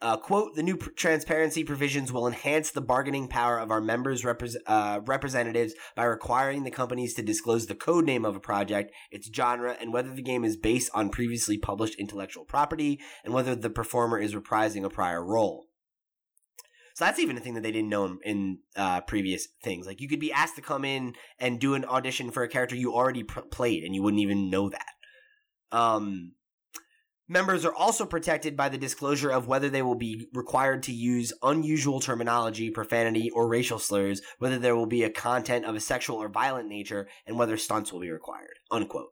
uh, 0.01 0.17
quote, 0.17 0.55
the 0.55 0.63
new 0.63 0.75
pr- 0.75 0.89
transparency 0.89 1.63
provisions 1.63 2.11
will 2.11 2.25
enhance 2.25 2.71
the 2.71 2.81
bargaining 2.81 3.27
power 3.27 3.59
of 3.59 3.69
our 3.69 3.79
members' 3.79 4.23
repre- 4.23 4.55
uh, 4.65 5.01
representatives 5.05 5.75
by 5.95 6.05
requiring 6.05 6.63
the 6.63 6.71
companies 6.71 7.13
to 7.13 7.21
disclose 7.21 7.67
the 7.67 7.75
code 7.75 8.05
name 8.05 8.25
of 8.25 8.35
a 8.35 8.39
project, 8.39 8.91
its 9.11 9.29
genre, 9.31 9.77
and 9.79 9.93
whether 9.93 10.09
the 10.09 10.23
game 10.23 10.43
is 10.43 10.57
based 10.57 10.89
on 10.95 11.09
previously 11.09 11.59
published 11.59 11.99
intellectual 11.99 12.43
property, 12.43 12.99
and 13.23 13.35
whether 13.35 13.55
the 13.55 13.69
performer 13.69 14.17
is 14.17 14.33
reprising 14.33 14.83
a 14.83 14.89
prior 14.89 15.23
role. 15.23 15.67
So 16.95 17.03
that's 17.03 17.19
even 17.19 17.35
a 17.35 17.41
thing 17.41 17.55
that 17.55 17.63
they 17.63 17.73
didn't 17.73 17.89
know 17.89 18.05
in, 18.05 18.19
in 18.23 18.59
uh, 18.77 19.01
previous 19.01 19.49
things. 19.61 19.85
Like 19.85 19.99
you 19.99 20.07
could 20.07 20.21
be 20.21 20.31
asked 20.31 20.55
to 20.55 20.61
come 20.61 20.85
in 20.85 21.13
and 21.37 21.59
do 21.59 21.73
an 21.73 21.83
audition 21.83 22.31
for 22.31 22.41
a 22.41 22.47
character 22.47 22.75
you 22.75 22.93
already 22.93 23.23
pr- 23.23 23.41
played, 23.41 23.83
and 23.83 23.93
you 23.93 24.01
wouldn't 24.01 24.21
even 24.21 24.49
know 24.49 24.69
that. 24.69 24.93
Um, 25.73 26.35
members 27.27 27.65
are 27.65 27.75
also 27.75 28.05
protected 28.05 28.55
by 28.55 28.69
the 28.69 28.77
disclosure 28.77 29.29
of 29.29 29.45
whether 29.45 29.69
they 29.69 29.81
will 29.81 29.95
be 29.95 30.29
required 30.33 30.83
to 30.83 30.93
use 30.93 31.33
unusual 31.43 31.99
terminology, 31.99 32.69
profanity, 32.69 33.29
or 33.29 33.49
racial 33.49 33.77
slurs, 33.77 34.21
whether 34.39 34.57
there 34.57 34.75
will 34.75 34.85
be 34.85 35.03
a 35.03 35.09
content 35.09 35.65
of 35.65 35.75
a 35.75 35.81
sexual 35.81 36.15
or 36.15 36.29
violent 36.29 36.69
nature, 36.69 37.09
and 37.27 37.37
whether 37.37 37.57
stunts 37.57 37.91
will 37.91 37.99
be 37.99 38.09
required. 38.11 38.59
Unquote. 38.71 39.09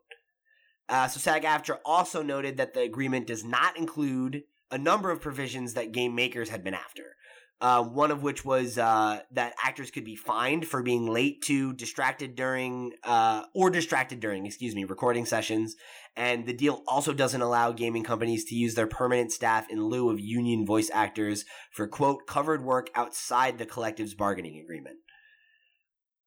Uh, 0.88 1.10
so 1.10 1.20
SAG-AFTRA 1.20 1.80
also 1.84 2.24
noted 2.24 2.56
that 2.56 2.74
the 2.74 2.82
agreement 2.82 3.28
does 3.28 3.44
not 3.44 3.76
include 3.78 4.44
a 4.72 4.78
number 4.78 5.12
of 5.12 5.22
provisions 5.22 5.74
that 5.74 5.92
game 5.92 6.16
makers 6.16 6.48
had 6.48 6.64
been 6.64 6.74
after. 6.74 7.18
Uh, 7.64 7.82
one 7.82 8.12
of 8.12 8.22
which 8.24 8.44
was 8.44 8.78
uh, 8.78 9.22
that 9.32 9.54
actors 9.64 9.90
could 9.90 10.04
be 10.04 10.18
fined 10.18 10.68
for 10.68 10.84
being 10.84 11.08
late 11.08 11.42
to 11.42 11.72
distracted 11.72 12.36
during 12.36 12.92
uh, 13.06 13.42
or 13.56 13.70
distracted 13.70 14.20
during 14.20 14.46
excuse 14.46 14.76
me 14.76 14.84
recording 14.84 15.26
sessions. 15.26 15.78
And 16.18 16.46
the 16.46 16.52
deal 16.52 16.84
also 16.90 17.14
doesn't 17.14 17.42
allow 17.42 17.72
gaming 17.72 18.04
companies 18.04 18.44
to 18.50 18.56
use 18.56 18.76
their 18.76 18.86
permanent 18.86 19.32
staff 19.32 19.70
in 19.70 19.82
lieu 19.82 20.10
of 20.10 20.20
union 20.20 20.66
voice 20.66 20.92
actors 20.94 21.46
for 21.72 21.88
quote 21.88 22.28
covered 22.28 22.66
work 22.66 22.90
outside 22.96 23.58
the 23.58 23.66
collective's 23.66 24.14
bargaining 24.14 24.60
agreement. 24.60 24.98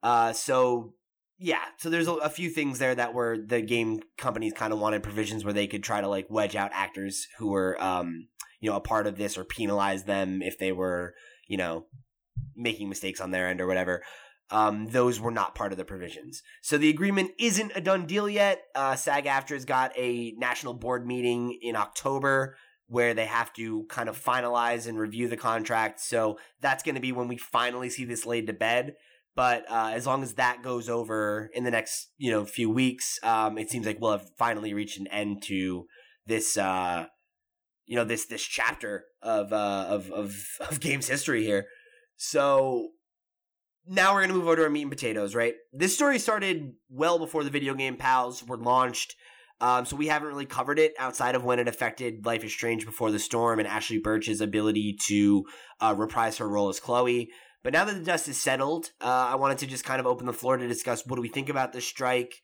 Uh, 0.03 0.33
so 0.33 0.95
yeah 1.39 1.65
so 1.77 1.91
there's 1.91 2.09
a, 2.09 2.15
a 2.15 2.31
few 2.31 2.49
things 2.49 2.79
there 2.79 2.95
that 2.95 3.13
were 3.13 3.37
the 3.37 3.61
game 3.61 4.01
companies 4.17 4.55
kind 4.55 4.73
of 4.73 4.79
wanted 4.79 5.03
provisions 5.03 5.45
where 5.45 5.53
they 5.53 5.67
could 5.67 5.83
try 5.83 6.01
to 6.01 6.09
like 6.09 6.31
wedge 6.31 6.57
out 6.57 6.71
actors 6.73 7.27
who 7.37 7.51
were 7.51 7.77
um, 7.79 8.29
you 8.61 8.71
know, 8.71 8.77
a 8.77 8.81
part 8.81 9.07
of 9.07 9.17
this 9.17 9.37
or 9.37 9.45
penalize 9.45 10.05
them 10.05 10.43
if 10.43 10.59
they 10.59 10.73
were, 10.73 11.15
you 11.49 11.57
know, 11.57 11.87
making 12.55 12.89
mistakes 12.89 13.21
on 13.21 13.31
their 13.31 13.49
end 13.49 13.61
or 13.61 13.67
whatever. 13.67 14.03
Um, 14.51 14.87
those 14.89 15.19
were 15.19 15.33
not 15.33 15.55
part 15.55 15.73
of 15.73 15.79
the 15.79 15.85
provisions. 15.85 16.43
So 16.63 16.79
the 16.79 16.89
agreement 16.89 17.33
isn't 17.39 17.73
a 17.75 17.81
done 17.81 18.07
deal 18.07 18.29
yet. 18.29 18.63
Uh, 18.75 18.95
SAG 18.95 19.25
AFTRA's 19.25 19.65
got 19.65 19.93
a 19.97 20.35
national 20.37 20.75
board 20.75 21.07
meeting 21.07 21.59
in 21.61 21.75
October 21.75 22.57
where 22.89 23.15
they 23.15 23.27
have 23.27 23.53
to 23.55 23.85
kind 23.89 24.09
of 24.09 24.23
finalize 24.23 24.87
and 24.87 24.99
review 24.99 25.27
the 25.29 25.37
contract. 25.37 26.01
So 26.01 26.39
that's 26.61 26.85
going 26.85 26.95
to 26.95 27.01
be 27.01 27.11
when 27.11 27.27
we 27.27 27.37
finally 27.37 27.91
see 27.91 28.05
this 28.05 28.25
laid 28.25 28.47
to 28.47 28.53
bed. 28.53 28.95
But 29.35 29.71
uh, 29.71 29.91
as 29.93 30.07
long 30.07 30.23
as 30.23 30.35
that 30.35 30.63
goes 30.63 30.89
over 30.89 31.51
in 31.53 31.65
the 31.65 31.71
next 31.71 32.11
you 32.17 32.31
know 32.31 32.45
few 32.47 32.71
weeks, 32.71 33.19
um, 33.23 33.59
it 33.59 33.71
seems 33.71 33.85
like 33.85 34.01
we'll 34.01 34.13
have 34.13 34.31
finally 34.39 34.73
reached 34.73 34.99
an 34.99 35.09
end 35.09 35.43
to 35.45 35.87
this 36.27 36.57
uh, 36.57 37.07
you 37.87 37.97
know 37.97 38.05
this 38.05 38.27
this 38.27 38.43
chapter 38.43 39.05
of 39.23 39.53
uh, 39.53 39.87
of 39.89 40.11
of 40.11 40.47
of 40.71 40.81
games 40.81 41.09
history 41.09 41.45
here. 41.45 41.67
So 42.17 42.91
now 43.87 44.15
we're 44.15 44.23
gonna 44.23 44.35
move 44.35 44.47
over 44.47 44.57
to 44.57 44.63
our 44.63 44.71
meat 44.71 44.83
and 44.83 44.91
potatoes, 44.91 45.35
right? 45.35 45.55
This 45.73 45.95
story 45.95 46.19
started 46.19 46.73
well 46.91 47.19
before 47.19 47.45
the 47.45 47.51
video 47.51 47.75
game 47.75 47.97
pals 47.97 48.45
were 48.45 48.59
launched. 48.59 49.15
Um, 49.59 49.87
so 49.87 49.97
we 49.97 50.09
haven't 50.09 50.29
really 50.29 50.45
covered 50.45 50.79
it 50.79 50.93
outside 50.99 51.35
of 51.35 51.43
when 51.45 51.59
it 51.59 51.67
affected 51.67 52.27
Life 52.27 52.45
is 52.45 52.53
Strange 52.53 52.85
Before 52.85 53.11
the 53.11 53.19
Storm 53.19 53.59
and 53.59 53.67
Ashly 53.67 53.99
Burch's 53.99 54.43
ability 54.43 54.99
to 55.07 55.47
uh, 55.81 55.95
reprise 55.97 56.37
her 56.39 56.49
role 56.49 56.69
as 56.69 56.79
Chloe. 56.79 57.31
But 57.65 57.73
now 57.73 57.85
that 57.87 57.95
the 57.95 58.05
dust 58.05 58.29
is 58.29 58.41
settled, 58.41 58.91
uh, 59.01 59.07
I 59.31 59.37
wanted 59.37 59.59
to 59.59 59.67
just 59.67 59.85
kind 59.85 59.99
of 59.99 60.07
open 60.07 60.27
the 60.27 60.35
floor 60.35 60.59
to 60.59 60.69
discuss 60.69 61.07
what 61.07 61.17
do 61.17 61.23
we 61.23 61.29
think 61.29 61.49
about 61.49 61.73
the 61.73 61.81
strike. 61.81 62.35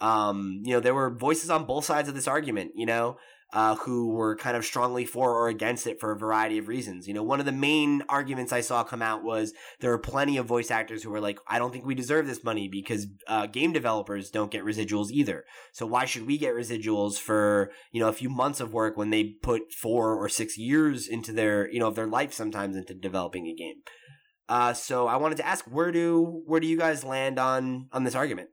Um, 0.00 0.62
you 0.64 0.72
know, 0.72 0.80
there 0.80 0.94
were 0.94 1.10
voices 1.10 1.50
on 1.50 1.66
both 1.66 1.84
sides 1.84 2.08
of 2.08 2.14
this 2.14 2.28
argument. 2.28 2.70
You 2.76 2.86
know, 2.86 3.16
uh, 3.54 3.76
who 3.76 4.10
were 4.10 4.34
kind 4.36 4.56
of 4.56 4.64
strongly 4.64 5.04
for 5.04 5.30
or 5.30 5.48
against 5.48 5.86
it 5.86 6.00
for 6.00 6.10
a 6.10 6.18
variety 6.18 6.58
of 6.58 6.66
reasons. 6.66 7.06
You 7.06 7.14
know, 7.14 7.22
one 7.22 7.38
of 7.38 7.46
the 7.46 7.52
main 7.52 8.02
arguments 8.08 8.52
I 8.52 8.60
saw 8.60 8.82
come 8.82 9.00
out 9.00 9.22
was 9.22 9.54
there 9.78 9.92
are 9.92 9.98
plenty 9.98 10.36
of 10.36 10.46
voice 10.46 10.72
actors 10.72 11.04
who 11.04 11.10
were 11.10 11.20
like, 11.20 11.38
I 11.46 11.60
don't 11.60 11.72
think 11.72 11.86
we 11.86 11.94
deserve 11.94 12.26
this 12.26 12.42
money 12.42 12.66
because 12.66 13.06
uh, 13.28 13.46
game 13.46 13.72
developers 13.72 14.30
don't 14.30 14.50
get 14.50 14.64
residuals 14.64 15.12
either. 15.12 15.44
So 15.72 15.86
why 15.86 16.04
should 16.04 16.26
we 16.26 16.36
get 16.36 16.54
residuals 16.54 17.16
for, 17.16 17.70
you 17.92 18.00
know, 18.00 18.08
a 18.08 18.12
few 18.12 18.28
months 18.28 18.58
of 18.58 18.72
work 18.72 18.96
when 18.96 19.10
they 19.10 19.36
put 19.40 19.72
four 19.72 20.16
or 20.16 20.28
six 20.28 20.58
years 20.58 21.06
into 21.06 21.32
their, 21.32 21.70
you 21.70 21.78
know, 21.78 21.86
of 21.86 21.94
their 21.94 22.08
life 22.08 22.32
sometimes 22.32 22.76
into 22.76 22.92
developing 22.92 23.46
a 23.46 23.54
game? 23.54 23.76
Uh, 24.48 24.72
so 24.72 25.06
I 25.06 25.16
wanted 25.16 25.36
to 25.36 25.46
ask, 25.46 25.64
where 25.66 25.92
do 25.92 26.42
where 26.44 26.60
do 26.60 26.66
you 26.66 26.76
guys 26.76 27.04
land 27.04 27.38
on 27.38 27.88
on 27.92 28.02
this 28.02 28.16
argument? 28.16 28.48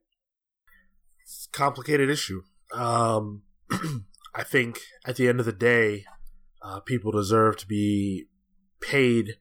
It's 1.23 1.49
a 1.52 1.57
complicated 1.57 2.10
issue. 2.10 2.44
Um, 2.72 3.41
I 4.34 4.44
think 4.44 4.80
at 5.06 5.16
the 5.18 5.28
end 5.28 5.40
of 5.40 5.45
the 5.45 5.52
day, 5.52 6.06
uh, 6.62 6.80
people 6.80 7.12
deserve 7.12 7.58
to 7.58 7.68
be 7.68 8.28
paid 8.80 9.38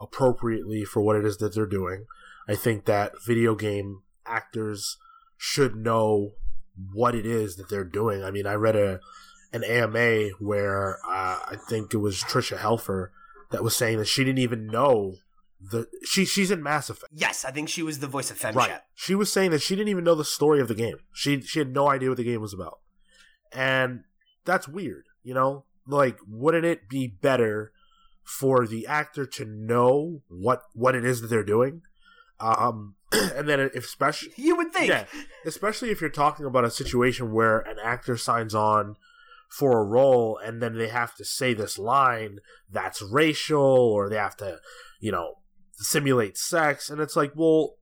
appropriately 0.00 0.84
for 0.84 1.02
what 1.02 1.16
it 1.16 1.24
is 1.24 1.38
that 1.38 1.54
they're 1.54 1.66
doing. 1.66 2.06
I 2.48 2.54
think 2.54 2.84
that 2.84 3.12
video 3.24 3.54
game 3.54 4.02
actors 4.26 4.96
should 5.36 5.76
know 5.76 6.32
what 6.92 7.14
it 7.14 7.26
is 7.26 7.56
that 7.56 7.68
they're 7.68 7.84
doing. 7.84 8.22
I 8.22 8.30
mean, 8.30 8.46
I 8.46 8.54
read 8.54 8.76
a 8.76 9.00
an 9.52 9.64
AMA 9.64 10.30
where 10.38 10.98
uh, 11.06 11.38
I 11.44 11.56
think 11.68 11.92
it 11.92 11.98
was 11.98 12.22
Tricia 12.22 12.58
Helfer 12.58 13.08
that 13.50 13.64
was 13.64 13.76
saying 13.76 13.98
that 13.98 14.06
she 14.06 14.22
didn't 14.22 14.38
even 14.38 14.66
know 14.66 15.16
the 15.60 15.86
she 16.04 16.24
she's 16.24 16.50
in 16.50 16.62
Mass 16.62 16.88
Effect. 16.88 17.12
Yes, 17.12 17.44
I 17.44 17.50
think 17.50 17.68
she 17.68 17.82
was 17.82 17.98
the 17.98 18.06
voice 18.06 18.30
of 18.30 18.38
FemShep. 18.38 18.54
Right. 18.54 18.80
She 18.94 19.14
was 19.14 19.32
saying 19.32 19.50
that 19.50 19.60
she 19.60 19.74
didn't 19.76 19.88
even 19.88 20.04
know 20.04 20.14
the 20.14 20.24
story 20.24 20.60
of 20.60 20.68
the 20.68 20.74
game. 20.74 20.98
She 21.12 21.40
she 21.42 21.58
had 21.58 21.72
no 21.72 21.88
idea 21.88 22.08
what 22.08 22.16
the 22.16 22.24
game 22.24 22.40
was 22.40 22.54
about. 22.54 22.78
And 23.52 24.04
that's 24.44 24.68
weird, 24.68 25.04
you 25.22 25.34
know? 25.34 25.64
Like 25.86 26.18
wouldn't 26.28 26.64
it 26.64 26.88
be 26.88 27.06
better 27.06 27.72
for 28.22 28.66
the 28.66 28.86
actor 28.86 29.26
to 29.26 29.44
know 29.44 30.22
what 30.28 30.62
what 30.74 30.94
it 30.94 31.04
is 31.04 31.20
that 31.20 31.28
they're 31.28 31.42
doing? 31.44 31.82
Um 32.38 32.94
and 33.12 33.48
then 33.48 33.60
if 33.60 33.84
especially 33.84 34.32
You 34.36 34.56
would 34.56 34.72
think. 34.72 34.88
yeah, 34.88 35.04
especially 35.44 35.90
if 35.90 36.00
you're 36.00 36.10
talking 36.10 36.46
about 36.46 36.64
a 36.64 36.70
situation 36.70 37.32
where 37.32 37.58
an 37.60 37.76
actor 37.82 38.16
signs 38.16 38.54
on 38.54 38.96
for 39.50 39.80
a 39.80 39.84
role 39.84 40.38
and 40.38 40.62
then 40.62 40.78
they 40.78 40.88
have 40.88 41.14
to 41.16 41.24
say 41.24 41.54
this 41.54 41.76
line 41.76 42.38
that's 42.70 43.02
racial 43.02 43.60
or 43.60 44.08
they 44.08 44.16
have 44.16 44.36
to, 44.36 44.58
you 45.00 45.10
know, 45.10 45.34
simulate 45.72 46.36
sex 46.36 46.88
and 46.88 47.00
it's 47.00 47.16
like, 47.16 47.32
well, 47.34 47.74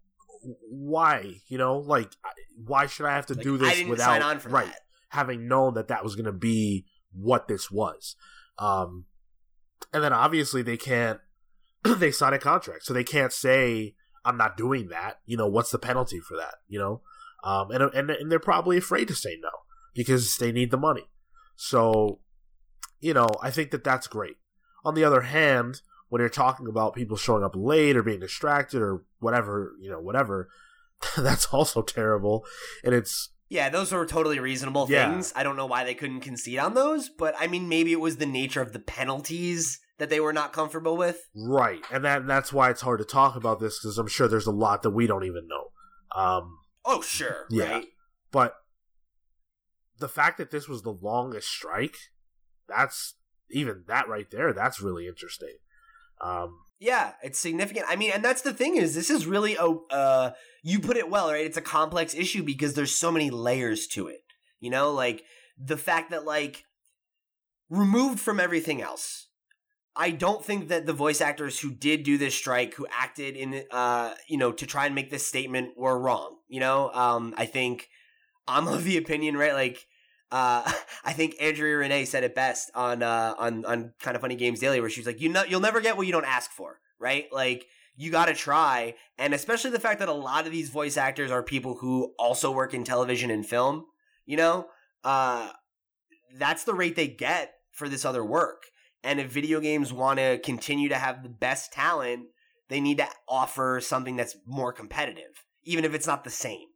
why? 0.70 1.34
You 1.48 1.58
know, 1.58 1.76
like 1.76 2.12
why 2.64 2.86
should 2.86 3.04
I 3.06 3.14
have 3.14 3.26
to 3.26 3.34
Like, 3.34 3.42
do 3.42 3.56
I 3.56 3.58
this 3.58 3.74
didn't 3.74 3.90
without 3.90 4.06
sign 4.06 4.22
on 4.22 4.38
for 4.38 4.48
right 4.48 4.66
that. 4.66 4.80
Having 5.08 5.48
known 5.48 5.74
that 5.74 5.88
that 5.88 6.04
was 6.04 6.16
going 6.16 6.26
to 6.26 6.32
be 6.32 6.86
what 7.12 7.48
this 7.48 7.70
was? 7.70 8.16
Um, 8.58 9.06
and 9.92 10.02
then 10.02 10.12
obviously 10.12 10.62
they 10.62 10.76
can't 10.76 11.20
they 11.84 12.10
sign 12.10 12.34
a 12.34 12.38
contract, 12.38 12.84
so 12.84 12.92
they 12.92 13.04
can't 13.04 13.32
say 13.32 13.94
I'm 14.24 14.36
not 14.36 14.56
doing 14.56 14.88
that. 14.88 15.20
You 15.26 15.36
know, 15.36 15.46
what's 15.46 15.70
the 15.70 15.78
penalty 15.78 16.20
for 16.20 16.36
that? 16.36 16.56
You 16.66 16.78
know, 16.78 17.02
um, 17.44 17.70
and 17.70 17.82
and 17.94 18.10
and 18.10 18.30
they're 18.30 18.38
probably 18.38 18.76
afraid 18.76 19.08
to 19.08 19.14
say 19.14 19.38
no 19.40 19.50
because 19.94 20.36
they 20.36 20.52
need 20.52 20.70
the 20.70 20.76
money. 20.76 21.08
So, 21.56 22.20
you 23.00 23.14
know, 23.14 23.28
I 23.42 23.50
think 23.50 23.70
that 23.70 23.84
that's 23.84 24.06
great. 24.06 24.36
On 24.84 24.94
the 24.94 25.04
other 25.04 25.22
hand, 25.22 25.82
when 26.08 26.20
you're 26.20 26.28
talking 26.28 26.68
about 26.68 26.94
people 26.94 27.16
showing 27.16 27.44
up 27.44 27.54
late 27.56 27.96
or 27.96 28.02
being 28.02 28.20
distracted 28.20 28.80
or 28.80 29.02
whatever, 29.18 29.74
you 29.80 29.90
know, 29.90 30.00
whatever, 30.00 30.48
that's 31.16 31.46
also 31.46 31.82
terrible. 31.82 32.44
And 32.84 32.94
it's 32.94 33.30
Yeah, 33.50 33.70
those 33.70 33.92
were 33.92 34.04
totally 34.04 34.38
reasonable 34.38 34.86
Yeah. 34.90 35.10
things. 35.10 35.32
I 35.34 35.42
don't 35.42 35.56
know 35.56 35.66
why 35.66 35.84
they 35.84 35.94
couldn't 35.94 36.20
concede 36.20 36.58
on 36.58 36.74
those, 36.74 37.08
but 37.08 37.34
I 37.38 37.46
mean, 37.46 37.68
maybe 37.68 37.92
it 37.92 38.00
was 38.00 38.18
the 38.18 38.26
nature 38.26 38.60
of 38.60 38.72
the 38.72 38.78
penalties 38.78 39.80
that 39.98 40.10
they 40.10 40.20
were 40.20 40.32
not 40.34 40.52
comfortable 40.52 40.96
with. 40.96 41.28
right, 41.34 41.82
and 41.90 42.04
that 42.04 42.26
that's 42.26 42.52
why 42.52 42.70
it's 42.70 42.82
hard 42.82 42.98
to 43.00 43.04
talk 43.04 43.34
about 43.36 43.58
this 43.58 43.78
because 43.80 43.98
I'm 43.98 44.06
sure 44.06 44.28
there's 44.28 44.46
a 44.46 44.52
lot 44.52 44.82
that 44.82 44.90
we 44.90 45.06
don't 45.06 45.24
even 45.24 45.48
know. 45.48 45.68
Um, 46.20 46.58
Oh, 46.84 47.00
sure, 47.02 47.46
Yeah. 47.50 47.70
right? 47.72 47.86
but 48.30 48.54
the 49.98 50.08
fact 50.08 50.38
that 50.38 50.50
this 50.50 50.68
was 50.68 50.82
the 50.82 50.92
longest 50.92 51.48
strike, 51.48 51.96
that's 52.68 53.14
even 53.50 53.84
that 53.88 54.08
right 54.08 54.30
there. 54.30 54.52
That's 54.52 54.80
really 54.80 55.08
interesting. 55.08 55.56
Um, 56.20 56.60
Yeah, 56.80 57.12
it's 57.22 57.38
significant. 57.38 57.86
I 57.88 57.96
mean, 57.96 58.12
and 58.12 58.24
that's 58.24 58.42
the 58.42 58.52
thing 58.52 58.76
is, 58.76 58.94
this 58.94 59.10
is 59.10 59.26
really 59.26 59.56
a. 59.56 59.66
Uh, 59.66 60.30
you 60.62 60.78
put 60.78 60.96
it 60.96 61.10
well, 61.10 61.30
right? 61.32 61.44
It's 61.44 61.56
a 61.56 61.62
complex 61.62 62.14
issue 62.14 62.42
because 62.42 62.74
there's 62.74 62.94
so 62.94 63.10
many 63.10 63.30
layers 63.30 63.86
to 63.88 64.06
it. 64.06 64.20
You 64.60 64.70
know, 64.70 64.92
like 64.92 65.24
the 65.58 65.76
fact 65.76 66.10
that 66.10 66.24
like 66.24 66.64
removed 67.68 68.20
from 68.20 68.40
everything 68.40 68.80
else. 68.80 69.26
I 69.96 70.12
don't 70.12 70.44
think 70.44 70.68
that 70.68 70.86
the 70.86 70.92
voice 70.92 71.20
actors 71.20 71.58
who 71.58 71.72
did 71.72 72.04
do 72.04 72.18
this 72.18 72.34
strike, 72.34 72.74
who 72.74 72.86
acted 72.96 73.34
in, 73.34 73.64
uh, 73.72 74.14
you 74.28 74.38
know, 74.38 74.52
to 74.52 74.64
try 74.64 74.86
and 74.86 74.94
make 74.94 75.10
this 75.10 75.26
statement, 75.26 75.76
were 75.76 75.98
wrong. 75.98 76.36
You 76.46 76.60
know, 76.60 76.92
um, 76.92 77.34
I 77.36 77.46
think 77.46 77.88
I'm 78.46 78.68
of 78.68 78.84
the 78.84 78.96
opinion, 78.96 79.36
right? 79.36 79.54
Like, 79.54 79.86
uh, 80.30 80.70
I 81.04 81.12
think 81.12 81.36
Andrea 81.40 81.78
Rene 81.78 82.04
said 82.04 82.24
it 82.24 82.34
best 82.34 82.70
on 82.74 83.02
uh, 83.02 83.34
on 83.38 83.64
on 83.64 83.92
Kinda 84.00 84.18
Funny 84.18 84.36
Games 84.36 84.60
Daily, 84.60 84.80
where 84.80 84.90
she's 84.90 85.06
like, 85.06 85.20
"You 85.20 85.28
know, 85.28 85.44
you'll 85.44 85.60
never 85.60 85.80
get 85.80 85.96
what 85.96 86.06
you 86.06 86.12
don't 86.12 86.24
ask 86.24 86.50
for, 86.50 86.80
right? 86.98 87.26
Like, 87.32 87.66
you 87.96 88.10
got 88.10 88.26
to 88.26 88.34
try." 88.34 88.94
And 89.18 89.34
especially 89.34 89.70
the 89.70 89.80
fact 89.80 90.00
that 90.00 90.08
a 90.08 90.12
lot 90.12 90.46
of 90.46 90.52
these 90.52 90.70
voice 90.70 90.96
actors 90.96 91.30
are 91.30 91.42
people 91.42 91.76
who 91.76 92.14
also 92.18 92.50
work 92.50 92.74
in 92.74 92.84
television 92.84 93.30
and 93.30 93.46
film. 93.46 93.86
You 94.26 94.36
know, 94.36 94.66
uh, 95.04 95.50
that's 96.36 96.64
the 96.64 96.74
rate 96.74 96.96
they 96.96 97.08
get 97.08 97.54
for 97.72 97.88
this 97.88 98.04
other 98.04 98.24
work. 98.24 98.64
And 99.04 99.20
if 99.20 99.30
video 99.30 99.60
games 99.60 99.92
want 99.92 100.18
to 100.18 100.38
continue 100.38 100.88
to 100.88 100.96
have 100.96 101.22
the 101.22 101.28
best 101.28 101.72
talent, 101.72 102.26
they 102.68 102.80
need 102.80 102.98
to 102.98 103.08
offer 103.28 103.80
something 103.80 104.16
that's 104.16 104.36
more 104.46 104.72
competitive, 104.72 105.46
even 105.62 105.84
if 105.84 105.94
it's 105.94 106.06
not 106.06 106.24
the 106.24 106.30
same. 106.30 106.66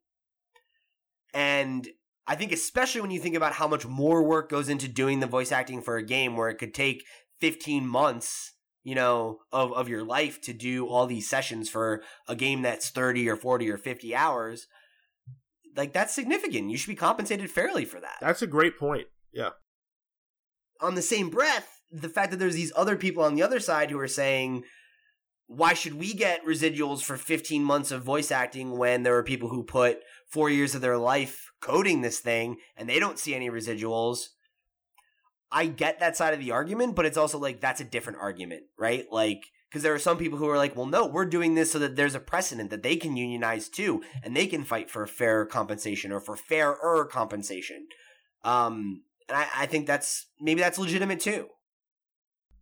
And 1.34 1.88
I 2.26 2.36
think, 2.36 2.52
especially 2.52 3.00
when 3.00 3.10
you 3.10 3.18
think 3.20 3.34
about 3.34 3.54
how 3.54 3.66
much 3.66 3.86
more 3.86 4.22
work 4.22 4.48
goes 4.48 4.68
into 4.68 4.86
doing 4.88 5.20
the 5.20 5.26
voice 5.26 5.50
acting 5.50 5.82
for 5.82 5.96
a 5.96 6.04
game 6.06 6.36
where 6.36 6.48
it 6.48 6.58
could 6.58 6.72
take 6.74 7.04
15 7.40 7.86
months, 7.86 8.52
you 8.84 8.94
know, 8.94 9.38
of, 9.50 9.72
of 9.72 9.88
your 9.88 10.04
life 10.04 10.40
to 10.42 10.52
do 10.52 10.86
all 10.86 11.06
these 11.06 11.28
sessions 11.28 11.68
for 11.68 12.02
a 12.28 12.36
game 12.36 12.62
that's 12.62 12.90
30 12.90 13.28
or 13.28 13.36
40 13.36 13.68
or 13.70 13.76
50 13.76 14.14
hours, 14.14 14.66
like 15.76 15.92
that's 15.92 16.14
significant. 16.14 16.70
You 16.70 16.76
should 16.76 16.90
be 16.90 16.94
compensated 16.94 17.50
fairly 17.50 17.84
for 17.84 17.98
that 18.00 18.18
that's 18.20 18.42
a 18.42 18.46
great 18.46 18.78
point. 18.78 19.08
Yeah. 19.32 19.50
on 20.80 20.94
the 20.94 21.02
same 21.02 21.30
breath, 21.30 21.80
the 21.90 22.08
fact 22.08 22.30
that 22.30 22.36
there's 22.38 22.54
these 22.54 22.72
other 22.76 22.96
people 22.96 23.24
on 23.24 23.34
the 23.34 23.42
other 23.42 23.60
side 23.60 23.90
who 23.90 23.98
are 23.98 24.08
saying, 24.08 24.64
why 25.46 25.74
should 25.74 25.94
we 25.94 26.14
get 26.14 26.44
residuals 26.46 27.02
for 27.02 27.16
15 27.16 27.64
months 27.64 27.90
of 27.90 28.02
voice 28.02 28.30
acting 28.30 28.76
when 28.78 29.02
there 29.02 29.16
are 29.16 29.22
people 29.22 29.48
who 29.48 29.62
put 29.62 29.98
four 30.32 30.50
years 30.50 30.74
of 30.74 30.80
their 30.80 30.98
life 30.98 31.52
coding 31.60 32.00
this 32.00 32.18
thing 32.18 32.56
and 32.76 32.88
they 32.88 32.98
don't 32.98 33.18
see 33.18 33.34
any 33.34 33.50
residuals? 33.50 34.28
I 35.50 35.66
get 35.66 36.00
that 36.00 36.16
side 36.16 36.32
of 36.32 36.40
the 36.40 36.50
argument, 36.50 36.96
but 36.96 37.04
it's 37.04 37.18
also 37.18 37.38
like 37.38 37.60
that's 37.60 37.80
a 37.80 37.84
different 37.84 38.18
argument, 38.20 38.62
right? 38.78 39.04
Like, 39.10 39.42
because 39.68 39.82
there 39.82 39.94
are 39.94 39.98
some 39.98 40.16
people 40.16 40.38
who 40.38 40.48
are 40.48 40.56
like, 40.56 40.74
well, 40.76 40.86
no, 40.86 41.06
we're 41.06 41.26
doing 41.26 41.54
this 41.54 41.72
so 41.72 41.78
that 41.78 41.96
there's 41.96 42.14
a 42.14 42.20
precedent 42.20 42.70
that 42.70 42.82
they 42.82 42.96
can 42.96 43.16
unionize 43.16 43.68
too 43.68 44.02
and 44.22 44.34
they 44.34 44.46
can 44.46 44.64
fight 44.64 44.90
for 44.90 45.06
fair 45.06 45.44
compensation 45.46 46.12
or 46.12 46.20
for 46.20 46.36
fairer 46.36 47.06
compensation. 47.10 47.86
Um, 48.44 49.02
and 49.28 49.36
I, 49.38 49.46
I 49.54 49.66
think 49.66 49.86
that's 49.86 50.26
maybe 50.40 50.60
that's 50.60 50.78
legitimate 50.78 51.20
too. 51.20 51.48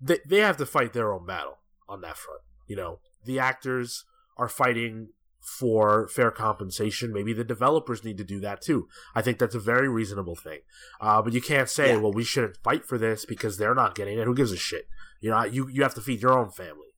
they 0.01 0.19
they 0.29 0.39
have 0.39 0.57
to 0.59 0.67
fight 0.67 0.93
their 0.93 1.13
own 1.13 1.27
battle 1.27 1.59
on 1.89 2.01
that 2.03 2.17
front. 2.17 2.41
You 2.67 2.77
know, 2.77 3.01
the 3.25 3.39
actors 3.39 4.05
are 4.37 4.49
fighting 4.49 5.09
for 5.41 6.07
fair 6.09 6.31
compensation. 6.31 7.13
Maybe 7.13 7.33
the 7.33 7.45
developers 7.45 8.05
need 8.05 8.19
to 8.19 8.25
do 8.25 8.41
that 8.41 8.61
too. 8.61 8.89
I 9.15 9.23
think 9.23 9.39
that's 9.39 9.55
a 9.55 9.61
very 9.61 9.89
reasonable 9.89 10.37
thing. 10.37 10.61
Uh, 11.01 11.23
but 11.23 11.33
you 11.33 11.41
can't 11.41 11.69
say, 11.69 11.91
Yeah. 11.93 11.97
well, 11.97 12.13
we 12.13 12.25
shouldn't 12.25 12.59
fight 12.59 12.85
for 12.85 12.99
this 12.99 13.25
because 13.25 13.57
they're 13.57 13.75
not 13.75 13.95
getting 13.95 14.19
it. 14.19 14.25
Who 14.27 14.35
gives 14.35 14.53
a 14.53 14.57
shit? 14.57 14.87
You 15.21 15.31
know, 15.31 15.45
you 15.45 15.69
you 15.69 15.83
have 15.83 15.95
to 15.95 16.01
feed 16.01 16.23
your 16.23 16.39
own 16.39 16.51
family. 16.51 16.89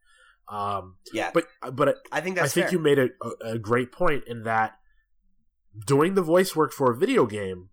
Um, 0.48 0.96
Yeah, 1.12 1.30
but 1.32 1.46
but 1.72 1.98
I 2.10 2.20
think 2.20 2.38
I 2.38 2.48
think 2.48 2.66
fair. 2.66 2.72
you 2.72 2.78
made 2.78 2.98
a, 2.98 3.08
a, 3.22 3.52
a 3.52 3.58
great 3.58 3.92
point 3.92 4.24
in 4.26 4.42
that 4.42 4.74
doing 5.86 6.14
the 6.14 6.22
voice 6.22 6.54
work 6.54 6.72
for 6.72 6.90
a 6.90 6.96
video 6.96 7.26
game 7.26 7.70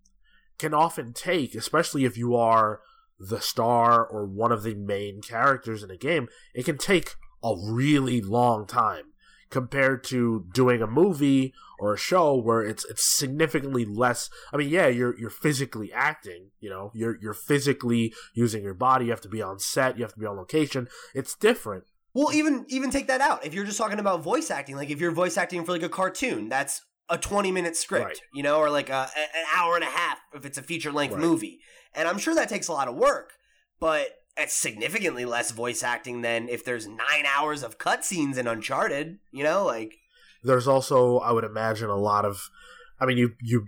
can 0.57 0.73
often 0.73 1.13
take, 1.13 1.55
especially 1.55 2.05
if 2.05 2.17
you 2.17 2.35
are 2.35 2.81
the 3.19 3.41
star 3.41 4.05
or 4.05 4.25
one 4.25 4.51
of 4.51 4.63
the 4.63 4.75
main 4.75 5.21
characters 5.21 5.83
in 5.83 5.91
a 5.91 5.97
game, 5.97 6.27
it 6.53 6.63
can 6.63 6.77
take 6.77 7.15
a 7.43 7.53
really 7.57 8.21
long 8.21 8.65
time 8.65 9.08
compared 9.49 10.03
to 10.05 10.45
doing 10.53 10.81
a 10.81 10.87
movie 10.87 11.53
or 11.79 11.93
a 11.93 11.97
show 11.97 12.35
where 12.35 12.61
it's 12.61 12.85
it's 12.85 13.03
significantly 13.17 13.85
less 13.85 14.29
I 14.53 14.57
mean 14.57 14.69
yeah 14.69 14.87
you're 14.87 15.17
you're 15.19 15.29
physically 15.29 15.91
acting 15.93 16.51
you 16.59 16.69
know 16.69 16.91
you're 16.93 17.17
you're 17.21 17.33
physically 17.33 18.13
using 18.33 18.63
your 18.63 18.73
body 18.73 19.05
you 19.05 19.11
have 19.11 19.21
to 19.21 19.29
be 19.29 19.41
on 19.41 19.59
set 19.59 19.97
you 19.97 20.03
have 20.03 20.13
to 20.13 20.19
be 20.19 20.25
on 20.25 20.37
location 20.37 20.87
it's 21.15 21.35
different 21.35 21.85
Well, 22.13 22.33
even 22.33 22.65
even 22.67 22.89
take 22.91 23.07
that 23.07 23.21
out. 23.21 23.45
If 23.45 23.53
you're 23.53 23.65
just 23.65 23.77
talking 23.77 23.99
about 23.99 24.21
voice 24.23 24.49
acting, 24.51 24.75
like 24.75 24.89
if 24.89 24.99
you're 24.99 25.11
voice 25.11 25.37
acting 25.37 25.63
for 25.63 25.71
like 25.71 25.83
a 25.83 25.89
cartoon, 25.89 26.49
that's 26.49 26.81
a 27.07 27.17
20 27.17 27.51
minute 27.51 27.75
script, 27.75 28.05
Right. 28.05 28.19
you 28.33 28.43
know, 28.43 28.57
or 28.59 28.69
like 28.69 28.89
a, 28.89 29.09
an 29.15 29.45
hour 29.55 29.75
and 29.75 29.83
a 29.83 29.87
half 29.87 30.17
if 30.33 30.43
it's 30.45 30.57
a 30.57 30.63
feature 30.63 30.91
length 30.91 31.13
Right. 31.13 31.21
movie. 31.21 31.59
And 31.93 32.07
I'm 32.07 32.17
sure 32.19 32.35
that 32.35 32.49
takes 32.49 32.67
a 32.67 32.73
lot 32.73 32.87
of 32.87 32.95
work, 32.95 33.31
but 33.79 34.07
it's 34.39 34.55
significantly 34.55 35.25
less 35.25 35.51
voice 35.51 35.83
acting 35.83 36.21
than 36.21 36.49
if 36.49 36.63
there's 36.63 36.87
nine 36.87 37.25
hours 37.27 37.63
of 37.63 37.77
cutscenes 37.77 38.37
in 38.37 38.47
Uncharted, 38.47 39.19
you 39.31 39.43
know, 39.43 39.65
like 39.65 39.95
there's 40.43 40.67
also 40.69 41.17
i 41.19 41.33
would 41.33 41.43
imagine 41.43 41.89
a 41.89 41.97
lot 41.97 42.23
of 42.23 42.49
i 42.97 43.05
mean 43.05 43.17
you 43.17 43.31
you 43.41 43.67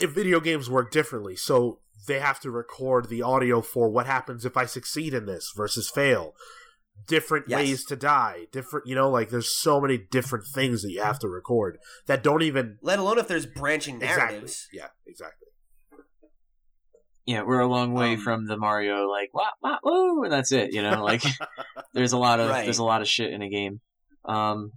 if 0.00 0.10
video 0.12 0.40
games 0.40 0.70
work 0.70 0.90
differently 0.90 1.36
so 1.36 1.80
they 2.06 2.18
have 2.20 2.40
to 2.40 2.50
record 2.50 3.10
the 3.10 3.20
audio 3.20 3.60
for 3.60 3.90
what 3.90 4.06
happens 4.06 4.46
if 4.46 4.56
i 4.56 4.64
succeed 4.64 5.12
in 5.12 5.26
this 5.26 5.52
versus 5.54 5.90
fail 5.90 6.32
different 7.06 7.44
Yes. 7.48 7.56
ways 7.58 7.84
to 7.84 7.96
die 7.96 8.46
different 8.50 8.86
you 8.86 8.94
know 8.94 9.10
like 9.10 9.28
there's 9.28 9.54
so 9.54 9.78
many 9.78 9.98
different 9.98 10.46
things 10.46 10.80
that 10.82 10.90
you 10.90 11.02
have 11.02 11.18
to 11.18 11.28
record 11.28 11.76
that 12.06 12.22
don't 12.22 12.42
even 12.42 12.78
let 12.80 12.98
alone 12.98 13.18
if 13.18 13.28
there's 13.28 13.44
branching 13.44 13.96
exactly 13.96 14.24
narratives. 14.36 14.68
yeah 14.72 14.86
exactly 15.06 15.47
Yeah, 17.28 17.42
we're 17.42 17.60
a 17.60 17.66
long 17.66 17.92
way 17.92 18.14
Um, 18.14 18.20
from 18.20 18.46
the 18.46 18.56
Mario 18.56 19.06
like 19.06 19.34
wah 19.34 19.50
wah 19.62 19.76
woo, 19.84 20.24
and 20.24 20.32
that's 20.32 20.50
it. 20.50 20.72
You 20.72 20.82
know, 20.82 21.04
like 21.04 21.22
there's 21.92 22.12
a 22.12 22.18
lot 22.18 22.40
of 22.40 22.48
Right. 22.48 22.64
there's 22.64 22.78
a 22.78 22.84
lot 22.84 23.02
of 23.02 23.08
shit 23.08 23.30
in 23.32 23.42
a 23.42 23.50
game. 23.50 23.80
Um, 24.24 24.72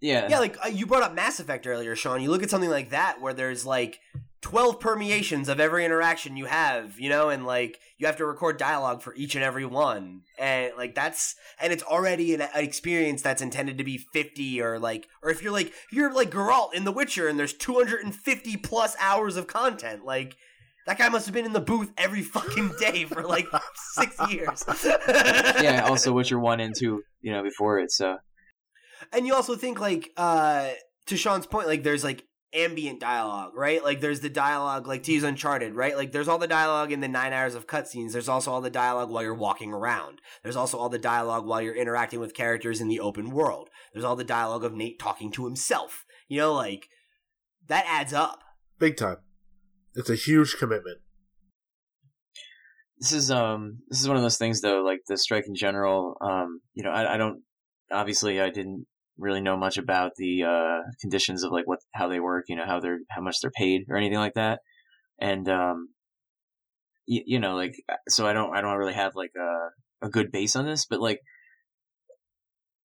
yeah, 0.00 0.28
Yeah, 0.30 0.38
like 0.38 0.56
uh, 0.64 0.68
you 0.68 0.86
brought 0.86 1.02
up 1.02 1.14
Mass 1.14 1.40
Effect 1.40 1.66
earlier, 1.66 1.94
Sean. 1.94 2.22
You 2.22 2.30
look 2.30 2.42
at 2.42 2.48
something 2.48 2.70
like 2.70 2.88
that 2.88 3.20
where 3.20 3.34
there's 3.34 3.66
like 3.66 4.00
12 4.40 4.80
permeations 4.80 5.50
of 5.50 5.60
every 5.60 5.84
interaction 5.84 6.38
you 6.38 6.46
have, 6.46 6.98
you 6.98 7.10
know, 7.10 7.28
and 7.28 7.44
like 7.44 7.78
you 7.98 8.06
have 8.06 8.16
to 8.16 8.24
record 8.24 8.56
dialogue 8.56 9.02
for 9.02 9.14
each 9.14 9.34
and 9.34 9.44
every 9.44 9.66
one. 9.66 10.22
And 10.38 10.72
like 10.78 10.94
that's 10.94 11.34
and 11.60 11.70
it's 11.70 11.82
already 11.82 12.32
an, 12.32 12.40
an 12.40 12.64
experience 12.64 13.20
that's 13.20 13.42
intended 13.42 13.76
to 13.76 13.84
be 13.84 13.98
50 13.98 14.62
or 14.62 14.78
like 14.78 15.06
or 15.22 15.28
if 15.28 15.42
you're 15.42 15.52
like 15.52 15.74
you're 15.92 16.14
like 16.14 16.30
Geralt 16.30 16.72
in 16.72 16.84
The 16.84 16.92
Witcher 16.92 17.28
and 17.28 17.38
there's 17.38 17.52
250 17.52 18.56
plus 18.56 18.96
hours 18.98 19.36
of 19.36 19.46
content, 19.46 20.06
like 20.06 20.38
that 20.86 20.98
guy 20.98 21.08
must 21.08 21.26
have 21.26 21.34
been 21.34 21.44
in 21.44 21.52
the 21.52 21.60
booth 21.60 21.90
every 21.96 22.22
fucking 22.22 22.72
day 22.80 23.04
for 23.04 23.22
like 23.22 23.46
6 23.94 24.16
years. 24.30 24.64
yeah. 25.62 25.84
Also, 25.88 26.12
Witcher 26.12 26.38
one 26.38 26.60
and 26.60 26.74
two, 26.76 27.02
you 27.20 27.32
know, 27.32 27.42
before 27.42 27.78
it. 27.78 27.90
So 27.92 28.16
And 29.12 29.26
you 29.26 29.34
also 29.34 29.56
think 29.56 29.80
like 29.80 30.10
uh 30.16 30.70
to 31.06 31.16
Sean's 31.16 31.46
point, 31.46 31.66
like 31.66 31.82
there's 31.82 32.04
like 32.04 32.24
ambient 32.52 32.98
dialogue, 33.00 33.52
right? 33.54 33.82
Like 33.84 34.00
there's 34.00 34.20
the 34.20 34.28
dialogue 34.28 34.86
like 34.88 35.02
to 35.04 35.12
use 35.12 35.22
Uncharted, 35.22 35.74
right? 35.74 35.96
Like 35.96 36.12
there's 36.12 36.28
all 36.28 36.38
the 36.38 36.48
dialogue 36.48 36.90
in 36.92 37.00
the 37.00 37.08
nine 37.08 37.32
hours 37.32 37.54
of 37.54 37.66
cutscenes. 37.66 38.12
There's 38.12 38.28
also 38.28 38.50
all 38.50 38.60
the 38.60 38.70
dialogue 38.70 39.10
while 39.10 39.22
you're 39.22 39.34
walking 39.34 39.72
around. 39.72 40.20
There's 40.42 40.56
also 40.56 40.76
all 40.78 40.88
the 40.88 40.98
dialogue 40.98 41.46
while 41.46 41.62
you're 41.62 41.74
interacting 41.76 42.18
with 42.20 42.34
characters 42.34 42.80
in 42.80 42.88
the 42.88 43.00
open 43.00 43.30
world. 43.30 43.68
There's 43.92 44.04
all 44.04 44.16
the 44.16 44.24
dialogue 44.24 44.64
of 44.64 44.74
Nate 44.74 44.98
talking 44.98 45.30
to 45.32 45.44
himself. 45.44 46.04
You 46.28 46.38
know, 46.40 46.52
like 46.54 46.88
that 47.68 47.84
adds 47.86 48.12
up. 48.12 48.40
big 48.78 48.96
time 48.96 49.18
it's 49.94 50.10
a 50.10 50.14
huge 50.14 50.56
commitment 50.58 50.98
this 53.00 53.12
is 53.12 53.30
um 53.30 53.78
this 53.88 54.00
is 54.00 54.06
one 54.06 54.16
of 54.16 54.22
those 54.22 54.36
things 54.36 54.60
though, 54.60 54.82
like 54.82 55.00
the 55.08 55.16
strike 55.16 55.44
in 55.48 55.54
general. 55.54 56.16
Um, 56.20 56.60
you 56.74 56.84
know, 56.84 56.90
I, 56.90 57.14
I 57.14 57.16
don't 57.16 57.42
obviously 57.90 58.40
I 58.40 58.50
didn't 58.50 58.86
really 59.18 59.40
know 59.40 59.56
much 59.56 59.78
about 59.78 60.12
the 60.16 60.44
uh 60.44 60.80
conditions 61.00 61.42
of 61.42 61.50
like 61.50 61.66
what 61.66 61.78
how 61.94 62.08
they 62.08 62.20
work. 62.20 62.44
You 62.48 62.56
know, 62.56 62.66
how 62.66 62.78
they're 62.78 62.98
how 63.08 63.22
much 63.22 63.36
they're 63.40 63.50
paid 63.50 63.86
or 63.88 63.96
anything 63.96 64.18
like 64.18 64.34
that. 64.34 64.60
And 65.18 65.48
um, 65.48 65.88
you, 67.06 67.22
you 67.24 67.38
know, 67.40 67.54
like 67.54 67.74
so 68.08 68.26
I 68.26 68.34
don't 68.34 68.54
I 68.54 68.60
don't 68.60 68.76
really 68.76 68.92
have 68.92 69.14
like 69.14 69.32
a 69.36 70.06
a 70.06 70.10
good 70.10 70.30
base 70.30 70.54
on 70.54 70.66
this, 70.66 70.84
but 70.84 71.00
like 71.00 71.20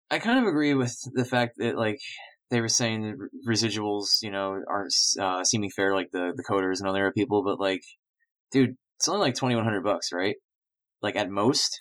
I 0.10 0.20
kind 0.20 0.40
of 0.40 0.46
agree 0.46 0.76
with 0.76 0.96
the 1.14 1.26
fact 1.26 1.56
that 1.58 1.78
like 1.78 2.00
they 2.50 2.62
were 2.62 2.70
saying 2.70 3.18
re- 3.18 3.56
residuals, 3.56 4.22
you 4.22 4.32
know, 4.32 4.62
aren't 4.70 4.94
uh, 5.20 5.44
seeming 5.44 5.70
fair 5.70 5.96
like 5.96 6.12
the 6.12 6.34
the 6.36 6.44
coders 6.44 6.80
and 6.80 6.88
other 6.88 7.12
people, 7.12 7.44
but 7.44 7.60
like, 7.60 7.82
dude, 8.52 8.76
it's 8.98 9.08
only 9.08 9.22
like 9.22 9.36
twenty 9.36 9.56
one 9.56 9.64
hundred 9.64 9.84
bucks, 9.84 10.12
right? 10.14 10.36
Like 11.02 11.16
at 11.16 11.30
most. 11.30 11.80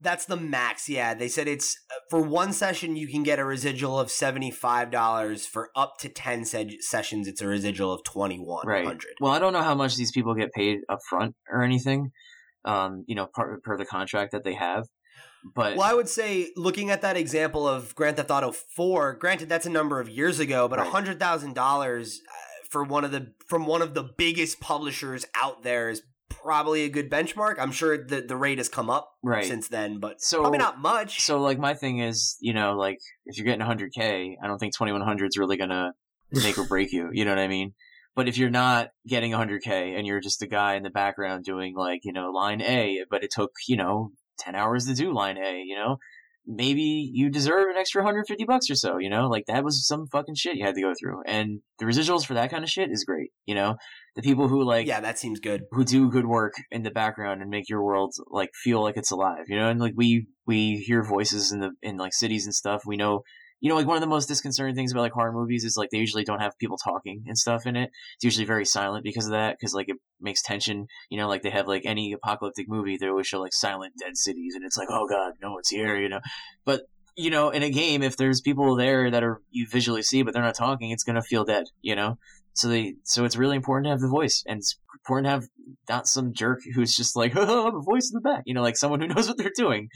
That's 0.00 0.26
the 0.26 0.36
max. 0.36 0.88
Yeah, 0.88 1.14
they 1.14 1.28
said 1.28 1.48
it's 1.48 1.76
uh, 1.90 1.94
for 2.10 2.20
one 2.20 2.52
session 2.52 2.96
you 2.96 3.08
can 3.08 3.22
get 3.22 3.38
a 3.38 3.44
residual 3.44 3.98
of 3.98 4.10
seventy 4.10 4.50
five 4.50 4.90
dollars. 4.90 5.46
For 5.46 5.70
up 5.74 5.94
to 6.00 6.08
ten 6.08 6.44
se- 6.44 6.78
sessions, 6.80 7.26
it's 7.26 7.40
a 7.40 7.46
residual 7.46 7.92
of 7.92 8.04
twenty 8.04 8.36
one 8.36 8.66
hundred. 8.66 8.88
Right. 8.88 9.00
Well, 9.20 9.32
I 9.32 9.38
don't 9.38 9.52
know 9.54 9.62
how 9.62 9.74
much 9.74 9.96
these 9.96 10.12
people 10.12 10.34
get 10.34 10.52
paid 10.52 10.80
up 10.88 10.98
front 11.08 11.34
or 11.50 11.62
anything. 11.62 12.10
Um, 12.66 13.04
you 13.06 13.14
know, 13.14 13.28
per, 13.32 13.60
per 13.62 13.76
the 13.78 13.84
contract 13.86 14.32
that 14.32 14.44
they 14.44 14.54
have. 14.54 14.86
But 15.54 15.76
Well, 15.76 15.86
I 15.88 15.94
would 15.94 16.08
say 16.08 16.50
looking 16.56 16.90
at 16.90 17.02
that 17.02 17.16
example 17.16 17.66
of 17.68 17.94
Grand 17.94 18.16
Theft 18.16 18.30
Auto 18.30 18.50
4, 18.52 19.14
granted 19.14 19.48
that's 19.48 19.66
a 19.66 19.70
number 19.70 20.00
of 20.00 20.08
years 20.08 20.38
ago, 20.40 20.68
but 20.68 20.78
a 20.78 20.82
Right. 20.82 20.90
hundred 20.92 21.18
thousand 21.20 21.54
dollars 21.54 22.20
uh, 22.28 22.66
for 22.70 22.82
one 22.84 23.04
of 23.04 23.12
the 23.12 23.32
from 23.46 23.66
one 23.66 23.82
of 23.82 23.94
the 23.94 24.02
biggest 24.02 24.60
publishers 24.60 25.24
out 25.34 25.62
there 25.62 25.90
is 25.90 26.02
probably 26.30 26.84
a 26.84 26.88
good 26.88 27.10
benchmark. 27.10 27.56
I'm 27.58 27.72
sure 27.72 27.96
the 28.02 28.20
the 28.22 28.36
rate 28.36 28.58
has 28.58 28.68
come 28.68 28.88
up 28.90 29.12
right. 29.22 29.44
since 29.44 29.68
then, 29.68 29.98
but 30.00 30.20
So- 30.20 30.40
probably 30.40 30.58
not 30.58 30.80
much. 30.80 31.20
So 31.20 31.40
like 31.40 31.58
my 31.58 31.74
thing 31.74 31.98
is, 31.98 32.36
you 32.40 32.52
know, 32.54 32.74
like 32.76 32.98
if 33.26 33.36
you're 33.36 33.44
getting 33.46 33.60
100k, 33.66 34.36
I 34.42 34.46
don't 34.46 34.58
think 34.58 34.74
2100 34.74 35.26
is 35.26 35.38
really 35.38 35.56
gonna 35.56 35.92
make 36.32 36.58
or 36.58 36.64
break 36.64 36.92
you. 36.92 37.10
You 37.12 37.24
know 37.24 37.30
what 37.32 37.38
I 37.38 37.48
mean? 37.48 37.74
But 38.16 38.28
if 38.28 38.38
you're 38.38 38.50
not 38.50 38.90
getting 39.06 39.32
100k 39.32 39.96
and 39.98 40.06
you're 40.06 40.20
just 40.20 40.40
a 40.42 40.46
guy 40.46 40.74
in 40.76 40.82
the 40.84 40.90
background 40.90 41.44
doing 41.44 41.74
like 41.76 42.00
you 42.04 42.12
know 42.12 42.30
line 42.30 42.60
A, 42.62 43.04
but 43.10 43.22
it 43.22 43.30
took 43.30 43.52
you 43.68 43.76
know 43.76 44.10
10 44.38 44.54
hours 44.54 44.86
to 44.86 44.94
do 44.94 45.12
line 45.12 45.38
A, 45.38 45.62
you 45.64 45.76
know, 45.76 45.98
maybe 46.46 47.10
you 47.12 47.30
deserve 47.30 47.68
an 47.70 47.76
extra 47.76 48.02
150 48.02 48.44
bucks 48.44 48.70
or 48.70 48.74
so. 48.74 48.98
You 48.98 49.10
know, 49.10 49.28
like 49.28 49.46
that 49.46 49.64
was 49.64 49.86
some 49.86 50.06
fucking 50.06 50.34
shit 50.34 50.56
you 50.56 50.64
had 50.64 50.74
to 50.74 50.82
go 50.82 50.92
through, 50.98 51.22
and 51.26 51.60
the 51.78 51.86
residuals 51.86 52.26
for 52.26 52.34
that 52.34 52.50
kind 52.50 52.64
of 52.64 52.70
shit 52.70 52.90
is 52.90 53.04
great. 53.04 53.30
You 53.46 53.54
know, 53.54 53.76
the 54.14 54.22
people 54.22 54.48
who 54.48 54.62
like 54.62 54.86
yeah, 54.86 55.00
that 55.00 55.18
seems 55.18 55.40
good. 55.40 55.62
who 55.70 55.84
do 55.84 56.10
good 56.10 56.26
work 56.26 56.54
in 56.70 56.82
the 56.82 56.90
background 56.90 57.42
and 57.42 57.50
make 57.50 57.68
your 57.68 57.82
world 57.82 58.14
like 58.28 58.50
feel 58.54 58.82
like 58.82 58.96
it's 58.96 59.10
alive 59.10 59.44
you 59.48 59.56
know 59.56 59.68
and 59.68 59.80
like 59.80 59.94
we 59.96 60.26
we 60.46 60.76
hear 60.78 61.02
voices 61.02 61.52
in 61.52 61.60
the 61.60 61.70
in 61.82 61.96
like 61.96 62.14
cities 62.14 62.44
and 62.44 62.54
stuff 62.54 62.82
we 62.86 62.96
know 62.96 63.22
you 63.60 63.68
know 63.68 63.76
like 63.76 63.86
one 63.86 63.96
of 63.96 64.00
the 64.00 64.06
most 64.06 64.26
disconcerting 64.26 64.74
things 64.74 64.92
about 64.92 65.02
like 65.02 65.12
horror 65.12 65.32
movies 65.32 65.64
is 65.64 65.76
like 65.76 65.90
they 65.90 65.98
usually 65.98 66.24
don't 66.24 66.40
have 66.40 66.58
people 66.58 66.76
talking 66.76 67.24
and 67.26 67.38
stuff 67.38 67.66
in 67.66 67.76
it. 67.76 67.90
It's 68.16 68.24
usually 68.24 68.46
very 68.46 68.64
silent 68.64 69.04
because 69.04 69.26
of 69.26 69.32
that 69.32 69.56
because 69.58 69.74
like 69.74 69.88
it 69.88 69.96
makes 70.20 70.42
tension. 70.42 70.86
You 71.10 71.18
know 71.18 71.28
like 71.28 71.42
they 71.42 71.50
have 71.50 71.68
like 71.68 71.82
any 71.84 72.12
apocalyptic 72.12 72.68
movie 72.68 72.96
they 72.96 73.08
always 73.08 73.26
show 73.26 73.40
like 73.40 73.54
silent 73.54 73.94
dead 73.98 74.16
cities 74.16 74.54
and 74.54 74.64
it's 74.64 74.76
like 74.76 74.88
oh 74.90 75.06
god 75.08 75.34
no 75.42 75.52
one's 75.52 75.68
here 75.68 75.98
you 75.98 76.08
know? 76.08 76.20
But 76.64 76.82
you 77.16 77.30
know 77.30 77.50
in 77.50 77.62
a 77.62 77.70
game 77.70 78.02
if 78.02 78.16
there's 78.16 78.40
people 78.40 78.74
there 78.76 79.10
that 79.10 79.22
are 79.22 79.40
you 79.50 79.66
visually 79.68 80.02
see 80.02 80.22
but 80.22 80.34
they're 80.34 80.42
not 80.42 80.56
talking 80.56 80.90
it's 80.90 81.04
gonna 81.04 81.22
feel 81.22 81.44
dead 81.44 81.66
you 81.82 81.94
know? 81.94 82.18
So 82.54 82.68
they, 82.68 82.94
so 83.02 83.24
it's 83.24 83.36
really 83.36 83.56
important 83.56 83.86
to 83.86 83.90
have 83.90 84.00
the 84.00 84.08
voice, 84.08 84.44
and 84.46 84.58
it's 84.58 84.78
important 84.94 85.26
to 85.26 85.30
have 85.30 85.44
not 85.88 86.06
some 86.06 86.32
jerk 86.32 86.60
who's 86.74 86.96
just 86.96 87.16
like, 87.16 87.32
oh, 87.36 87.66
I'm 87.68 87.76
a 87.76 87.82
voice 87.82 88.10
in 88.10 88.14
the 88.14 88.20
back, 88.20 88.44
you 88.46 88.54
know, 88.54 88.62
like 88.62 88.76
someone 88.76 89.00
who 89.00 89.08
knows 89.14 89.28
what 89.28 89.36
they're 89.36 89.50
doing. 89.56 89.88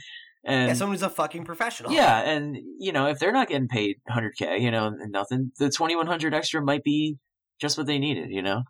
And 0.44 0.68
yeah, 0.68 0.74
someone 0.74 0.94
who's 0.94 1.02
a 1.02 1.10
fucking 1.10 1.44
professional. 1.44 1.92
yeah, 1.92 2.20
and 2.20 2.56
you 2.78 2.92
know, 2.92 3.06
if 3.08 3.18
they're 3.18 3.32
not 3.32 3.48
getting 3.48 3.68
paid 3.68 3.96
100k, 4.08 4.60
you 4.60 4.70
know, 4.70 4.90
nothing, 5.08 5.52
the 5.58 5.66
2100 5.68 6.32
extra 6.32 6.62
might 6.62 6.84
be 6.84 7.16
just 7.60 7.76
what 7.76 7.86
they 7.86 7.98
needed, 7.98 8.30
you 8.30 8.40
know. 8.42 8.62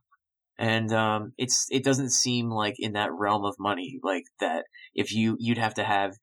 And 0.58 0.92
um, 0.92 1.32
it's 1.38 1.66
it 1.70 1.84
doesn't 1.84 2.10
seem 2.10 2.50
like 2.50 2.74
in 2.78 2.94
that 2.94 3.12
realm 3.12 3.44
of 3.44 3.54
money 3.60 4.00
like 4.02 4.24
that. 4.40 4.64
If 4.94 5.12
you 5.14 5.36
you'd 5.38 5.58
have 5.58 5.74
to 5.74 5.84
have 5.84 6.14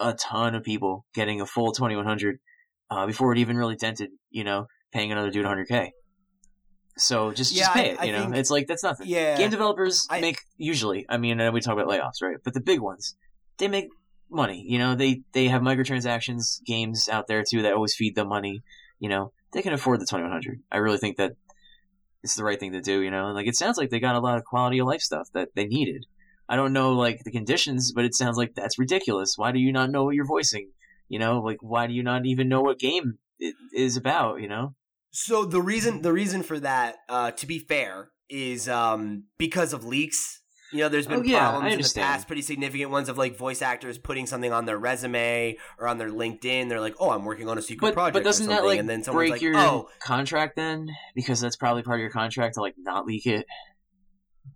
a 0.00 0.12
ton 0.12 0.54
of 0.54 0.62
people 0.64 1.06
getting 1.14 1.40
a 1.40 1.46
full 1.46 1.72
2100 1.72 2.38
uh, 2.90 3.06
before 3.06 3.32
it 3.32 3.38
even 3.38 3.56
really 3.56 3.76
dented, 3.76 4.10
you 4.30 4.44
know, 4.44 4.66
paying 4.92 5.10
another 5.12 5.30
dude 5.30 5.46
100k. 5.46 5.90
So 6.96 7.32
just 7.32 7.52
Yeah, 7.52 7.62
just 7.62 7.72
pay 7.74 7.80
I- 7.90 7.92
it, 7.92 8.00
I 8.00 8.04
you 8.04 8.12
know. 8.12 8.22
think- 8.24 8.36
it's 8.36 8.50
like 8.50 8.66
that's 8.66 8.82
nothing. 8.82 9.06
yeah. 9.08 9.36
Game 9.38 9.50
developers 9.50 10.06
I- 10.10 10.20
make 10.20 10.40
usually. 10.56 11.06
I 11.08 11.16
mean, 11.16 11.38
we 11.52 11.60
talk 11.60 11.74
about 11.74 11.86
layoffs, 11.86 12.20
right? 12.22 12.36
But 12.44 12.54
the 12.54 12.60
big 12.60 12.80
ones, 12.80 13.16
they 13.58 13.68
make 13.68 13.88
money. 14.30 14.64
You 14.66 14.78
know, 14.78 14.94
they 14.94 15.22
they 15.32 15.48
have 15.48 15.62
microtransactions 15.62 16.64
games 16.64 17.08
out 17.08 17.26
there 17.26 17.44
too 17.48 17.62
that 17.62 17.72
always 17.72 17.94
feed 17.94 18.14
them 18.14 18.28
money. 18.28 18.62
You 18.98 19.08
know, 19.08 19.32
they 19.52 19.62
can 19.62 19.72
afford 19.72 20.00
the 20.00 20.06
twenty 20.06 20.24
one 20.24 20.32
hundred. 20.32 20.60
I 20.70 20.78
really 20.78 20.98
think 20.98 21.16
that 21.16 21.32
it's 22.22 22.34
the 22.34 22.44
right 22.44 22.58
thing 22.58 22.72
to 22.72 22.80
do. 22.80 23.00
You 23.00 23.10
know, 23.10 23.28
like 23.32 23.46
it 23.46 23.56
sounds 23.56 23.78
like 23.78 23.90
they 23.90 24.00
got 24.00 24.16
a 24.16 24.20
lot 24.20 24.36
of 24.38 24.44
quality 24.44 24.78
of 24.78 24.86
life 24.86 25.02
stuff 25.02 25.28
that 25.34 25.50
they 25.54 25.66
needed. 25.66 26.06
I 26.48 26.56
don't 26.56 26.72
know 26.72 26.92
like 26.92 27.24
the 27.24 27.30
conditions, 27.30 27.92
but 27.92 28.04
it 28.04 28.14
sounds 28.14 28.36
like 28.36 28.54
that's 28.54 28.78
ridiculous. 28.78 29.34
Why 29.36 29.52
do 29.52 29.58
you 29.58 29.72
not 29.72 29.90
know 29.90 30.04
what 30.04 30.14
you're 30.14 30.26
voicing? 30.26 30.70
You 31.08 31.18
know, 31.18 31.40
like 31.40 31.58
why 31.60 31.86
do 31.86 31.92
you 31.92 32.02
not 32.02 32.26
even 32.26 32.48
know 32.48 32.60
what 32.60 32.78
game 32.78 33.18
it 33.38 33.54
is 33.74 33.96
about? 33.96 34.40
You 34.40 34.48
know. 34.48 34.74
So 35.10 35.44
the 35.44 35.62
reason 35.62 36.02
the 36.02 36.12
reason 36.12 36.42
for 36.42 36.58
that, 36.60 36.96
uh, 37.08 37.30
to 37.32 37.46
be 37.46 37.58
fair, 37.58 38.10
is 38.28 38.68
um, 38.68 39.24
because 39.38 39.72
of 39.72 39.84
leaks. 39.84 40.40
You 40.72 40.80
know, 40.80 40.88
there's 40.88 41.06
been 41.06 41.20
Oh, 41.20 41.22
yeah, 41.22 41.50
problems 41.50 41.74
in 41.74 41.80
the 41.80 41.92
past, 42.06 42.26
pretty 42.26 42.42
significant 42.42 42.90
ones 42.90 43.08
of 43.08 43.16
like 43.16 43.36
voice 43.36 43.62
actors 43.62 43.96
putting 43.96 44.26
something 44.26 44.52
on 44.52 44.66
their 44.66 44.78
resume 44.78 45.56
or 45.78 45.88
on 45.88 45.96
their 45.98 46.10
LinkedIn. 46.10 46.68
They're 46.68 46.80
like, 46.80 46.96
"Oh, 47.00 47.10
I'm 47.10 47.24
working 47.24 47.48
on 47.48 47.56
a 47.56 47.62
secret 47.62 47.88
But 47.88 47.94
project," 47.94 48.14
but 48.14 48.24
doesn't 48.24 48.46
or 48.46 48.50
that 48.50 48.64
like 48.64 48.78
and 48.78 48.88
then 48.88 49.02
break 49.02 49.32
like, 49.32 49.40
your 49.42 49.56
"Oh, 49.56 49.88
contract 50.00 50.56
then? 50.56 50.90
Because 51.14 51.40
that's 51.40 51.56
probably 51.56 51.82
part 51.82 51.96
of 51.96 52.02
your 52.02 52.10
contract 52.10 52.54
to 52.54 52.60
like 52.60 52.74
not 52.76 53.06
leak 53.06 53.26
it. 53.26 53.46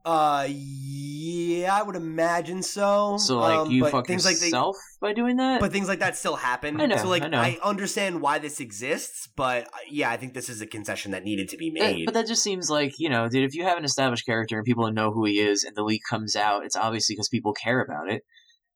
Uh, 0.05 0.47
yeah, 0.48 1.74
I 1.74 1.82
would 1.82 1.97
imagine 1.97 2.62
so." 2.62 3.16
So 3.19 3.39
like 3.39 3.59
Um, 3.59 3.70
you 3.70 3.82
but 3.82 3.93
fuck 3.93 4.06
things 4.06 4.24
like 4.24 4.39
they, 4.39 4.47
yourself 4.47 4.77
by 5.01 5.12
doing 5.12 5.36
that. 5.36 5.60
but 5.60 5.73
things 5.73 5.89
like 5.89 6.01
that 6.01 6.16
still 6.16 6.36
happen. 6.36 6.81
I 6.81 6.86
know, 6.86 6.97
so 6.97 7.09
like 7.09 7.23
I 7.23 7.28
know. 7.28 7.55
understand 7.62 8.20
why 8.20 8.39
this 8.39 8.60
exists, 8.60 9.28
but 9.36 9.64
uh, 9.66 9.78
yeah, 9.89 10.10
I 10.10 10.16
think 10.16 10.35
this 10.35 10.48
is 10.48 10.60
a 10.60 10.66
concession 10.66 11.12
that 11.12 11.24
needed 11.24 11.48
to 11.51 11.56
be 11.56 11.70
That- 11.70 11.94
made. 11.94 12.05
but 12.06 12.14
that 12.14 12.27
just 12.27 12.43
seems 12.43 12.69
like 12.70 12.94
you 12.98 13.09
know, 13.09 13.28
dude. 13.28 13.44
If 13.44 13.55
you 13.55 13.64
have 13.64 13.78
an 13.78 13.85
established 13.85 14.27
character 14.27 14.56
and 14.56 14.64
people 14.64 14.90
know 14.93 15.10
who 15.12 15.24
he 15.24 15.39
is, 15.40 15.64
and 15.64 15.77
the 15.77 15.82
leak 15.82 16.02
comes 16.09 16.36
out, 16.36 16.64
it's 16.64 16.77
obviously 16.77 17.14
because 17.14 17.28
people 17.28 17.52
care 17.52 17.81
about 17.81 18.10
it. 18.10 18.23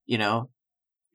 You 0.07 0.19
know, 0.19 0.51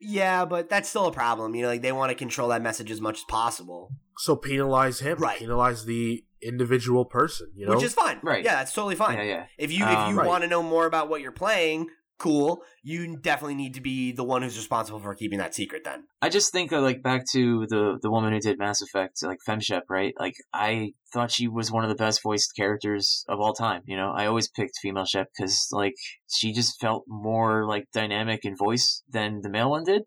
yeah, 0.00 0.44
but 0.44 0.68
that's 0.68 0.88
still 0.88 1.06
a 1.06 1.12
problem. 1.12 1.54
You 1.54 1.62
know, 1.62 1.68
like 1.68 1.82
they 1.82 1.92
want 1.92 2.10
to 2.10 2.14
control 2.14 2.48
that 2.48 2.60
message 2.62 2.90
as 2.90 3.00
much 3.00 3.18
as 3.18 3.24
possible, 3.24 3.88
So 4.18 4.36
penalize 4.36 5.00
him. 5.00 5.18
Right. 5.18 5.38
Penalize 5.38 5.84
the 5.86 6.24
individual 6.42 7.04
person. 7.04 7.48
You 7.54 7.66
know. 7.66 7.74
which 7.74 7.84
is 7.84 7.94
fine. 7.94 8.18
Right. 8.22 8.44
Yeah, 8.44 8.56
that's 8.56 8.72
totally 8.72 8.96
fine. 8.96 9.18
yeah, 9.18 9.24
yeah. 9.24 9.46
If 9.58 9.72
you 9.72 9.84
Um, 9.84 9.92
if 9.92 10.08
you 10.10 10.18
Right. 10.18 10.26
want 10.26 10.42
to 10.42 10.48
know 10.48 10.62
more 10.62 10.86
about 10.86 11.08
what 11.08 11.20
you're 11.20 11.32
playing, 11.32 11.88
cool. 12.18 12.62
You 12.84 13.16
definitely 13.16 13.56
need 13.56 13.74
to 13.74 13.80
be 13.80 14.12
the 14.12 14.22
one 14.22 14.42
who's 14.42 14.56
responsible 14.56 15.00
for 15.00 15.12
keeping 15.14 15.38
that 15.38 15.54
secret. 15.56 15.82
Then. 15.84 16.04
I 16.20 16.28
just 16.28 16.52
think 16.52 16.70
of 16.70 16.82
like 16.82 17.02
back 17.02 17.24
to 17.32 17.66
the 17.68 17.98
the 18.00 18.10
woman 18.10 18.32
who 18.32 18.38
did 18.40 18.58
Mass 18.58 18.80
Effect, 18.80 19.22
like 19.24 19.38
Femshep, 19.46 19.82
right? 19.90 20.14
Like 20.18 20.34
I 20.52 20.92
thought 21.12 21.30
she 21.32 21.48
was 21.48 21.72
one 21.72 21.82
of 21.82 21.88
the 21.88 21.96
best 21.96 22.22
voiced 22.22 22.54
characters 22.56 23.24
of 23.28 23.40
all 23.40 23.54
time. 23.54 23.82
You 23.86 23.96
know, 23.96 24.12
I 24.16 24.26
always 24.26 24.48
picked 24.48 24.78
female 24.80 25.04
Shep 25.04 25.28
because 25.36 25.66
like 25.72 25.94
she 26.30 26.52
just 26.52 26.80
felt 26.80 27.04
more 27.08 27.66
like 27.66 27.86
dynamic 27.92 28.44
in 28.44 28.56
voice 28.56 29.02
than 29.08 29.40
the 29.42 29.50
male 29.50 29.70
one 29.70 29.82
did, 29.84 30.02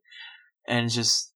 and 0.68 0.90
just 0.90 1.34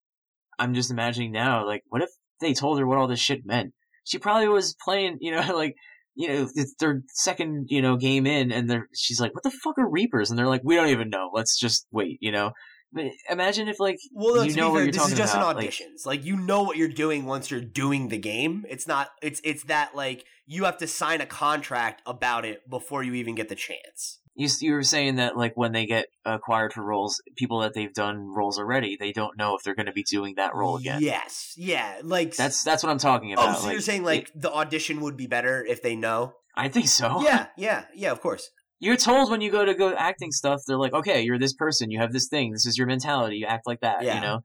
I'm 0.58 0.74
just 0.74 0.90
imagining 0.90 1.32
now, 1.32 1.66
like 1.66 1.82
what 1.88 2.02
if 2.02 2.10
they 2.40 2.52
told 2.52 2.78
her 2.78 2.86
what 2.86 2.98
all 2.98 3.08
this 3.08 3.18
shit 3.20 3.46
meant? 3.46 3.72
She 4.06 4.18
probably 4.18 4.48
was 4.48 4.74
playing, 4.82 5.18
you 5.20 5.32
know, 5.32 5.40
like. 5.54 5.76
You 6.18 6.28
know, 6.28 6.48
it's 6.54 6.74
their 6.76 7.02
second, 7.08 7.66
you 7.68 7.82
know, 7.82 7.98
game 7.98 8.26
in, 8.26 8.50
and 8.50 8.70
they're 8.70 8.88
she's 8.94 9.20
like, 9.20 9.34
"What 9.34 9.42
the 9.42 9.50
fuck 9.50 9.76
are 9.76 9.86
Reapers?" 9.86 10.30
And 10.30 10.38
they're 10.38 10.46
like, 10.46 10.62
"We 10.64 10.74
don't 10.74 10.88
even 10.88 11.10
know. 11.10 11.28
Let's 11.30 11.58
just 11.58 11.86
wait." 11.92 12.16
You 12.22 12.32
know, 12.32 12.52
but 12.90 13.04
imagine 13.28 13.68
if 13.68 13.78
like 13.78 13.98
Well, 14.14 14.36
no, 14.36 14.42
you 14.44 14.54
know 14.54 14.68
be 14.68 14.72
what 14.72 14.78
you're 14.78 14.86
this 14.92 14.96
is 14.96 15.02
talking 15.02 15.16
just 15.18 15.34
about, 15.34 15.50
an 15.50 15.56
like- 15.56 15.68
auditions. 15.68 16.06
Like, 16.06 16.24
you 16.24 16.38
know 16.38 16.62
what 16.62 16.78
you're 16.78 16.88
doing 16.88 17.26
once 17.26 17.50
you're 17.50 17.60
doing 17.60 18.08
the 18.08 18.16
game. 18.16 18.64
It's 18.66 18.86
not. 18.86 19.10
It's 19.20 19.42
it's 19.44 19.64
that 19.64 19.94
like 19.94 20.24
you 20.46 20.64
have 20.64 20.78
to 20.78 20.86
sign 20.86 21.20
a 21.20 21.26
contract 21.26 22.00
about 22.06 22.46
it 22.46 22.66
before 22.70 23.02
you 23.02 23.12
even 23.12 23.34
get 23.34 23.50
the 23.50 23.54
chance. 23.54 24.20
You 24.36 24.48
you 24.60 24.72
were 24.74 24.82
saying 24.82 25.16
that 25.16 25.36
like 25.36 25.52
when 25.56 25.72
they 25.72 25.86
get 25.86 26.06
acquired 26.24 26.72
for 26.72 26.82
roles, 26.84 27.20
people 27.36 27.60
that 27.60 27.72
they've 27.74 27.92
done 27.92 28.18
roles 28.34 28.58
already, 28.58 28.96
they 28.98 29.12
don't 29.12 29.36
know 29.38 29.56
if 29.56 29.62
they're 29.64 29.74
going 29.74 29.86
to 29.86 29.92
be 29.92 30.04
doing 30.04 30.34
that 30.36 30.54
role 30.54 30.76
again. 30.76 31.00
Yes. 31.02 31.54
Yeah. 31.56 32.00
Like 32.02 32.36
That's 32.36 32.62
that's 32.62 32.82
what 32.82 32.90
I'm 32.90 32.98
talking 32.98 33.30
Oh, 33.30 33.42
about. 33.42 33.58
so 33.60 33.70
you're 33.70 33.80
saying 33.80 34.04
like 34.04 34.30
the 34.34 34.52
audition 34.52 35.00
would 35.00 35.16
be 35.16 35.26
better 35.26 35.64
if 35.64 35.82
they 35.82 35.96
know? 35.96 36.34
I 36.54 36.68
think 36.68 36.88
so. 36.88 37.22
Yeah. 37.22 37.46
Yeah. 37.56 37.84
Yeah. 37.94 38.12
Of 38.12 38.20
course. 38.20 38.50
You're 38.78 38.96
told 38.96 39.30
when 39.30 39.40
you 39.40 39.50
go 39.50 39.64
to 39.64 39.72
go 39.74 39.94
acting 39.94 40.32
stuff, 40.32 40.60
they're 40.66 40.76
like, 40.76 40.92
okay, 40.92 41.22
you're 41.22 41.38
this 41.38 41.54
person, 41.54 41.90
you 41.90 41.98
have 41.98 42.12
this 42.12 42.28
thing, 42.28 42.52
this 42.52 42.66
is 42.66 42.76
your 42.76 42.86
mentality, 42.86 43.36
you 43.36 43.46
act 43.46 43.66
like 43.66 43.80
that. 43.80 44.04
Yeah. 44.04 44.16
You 44.16 44.20
know, 44.20 44.40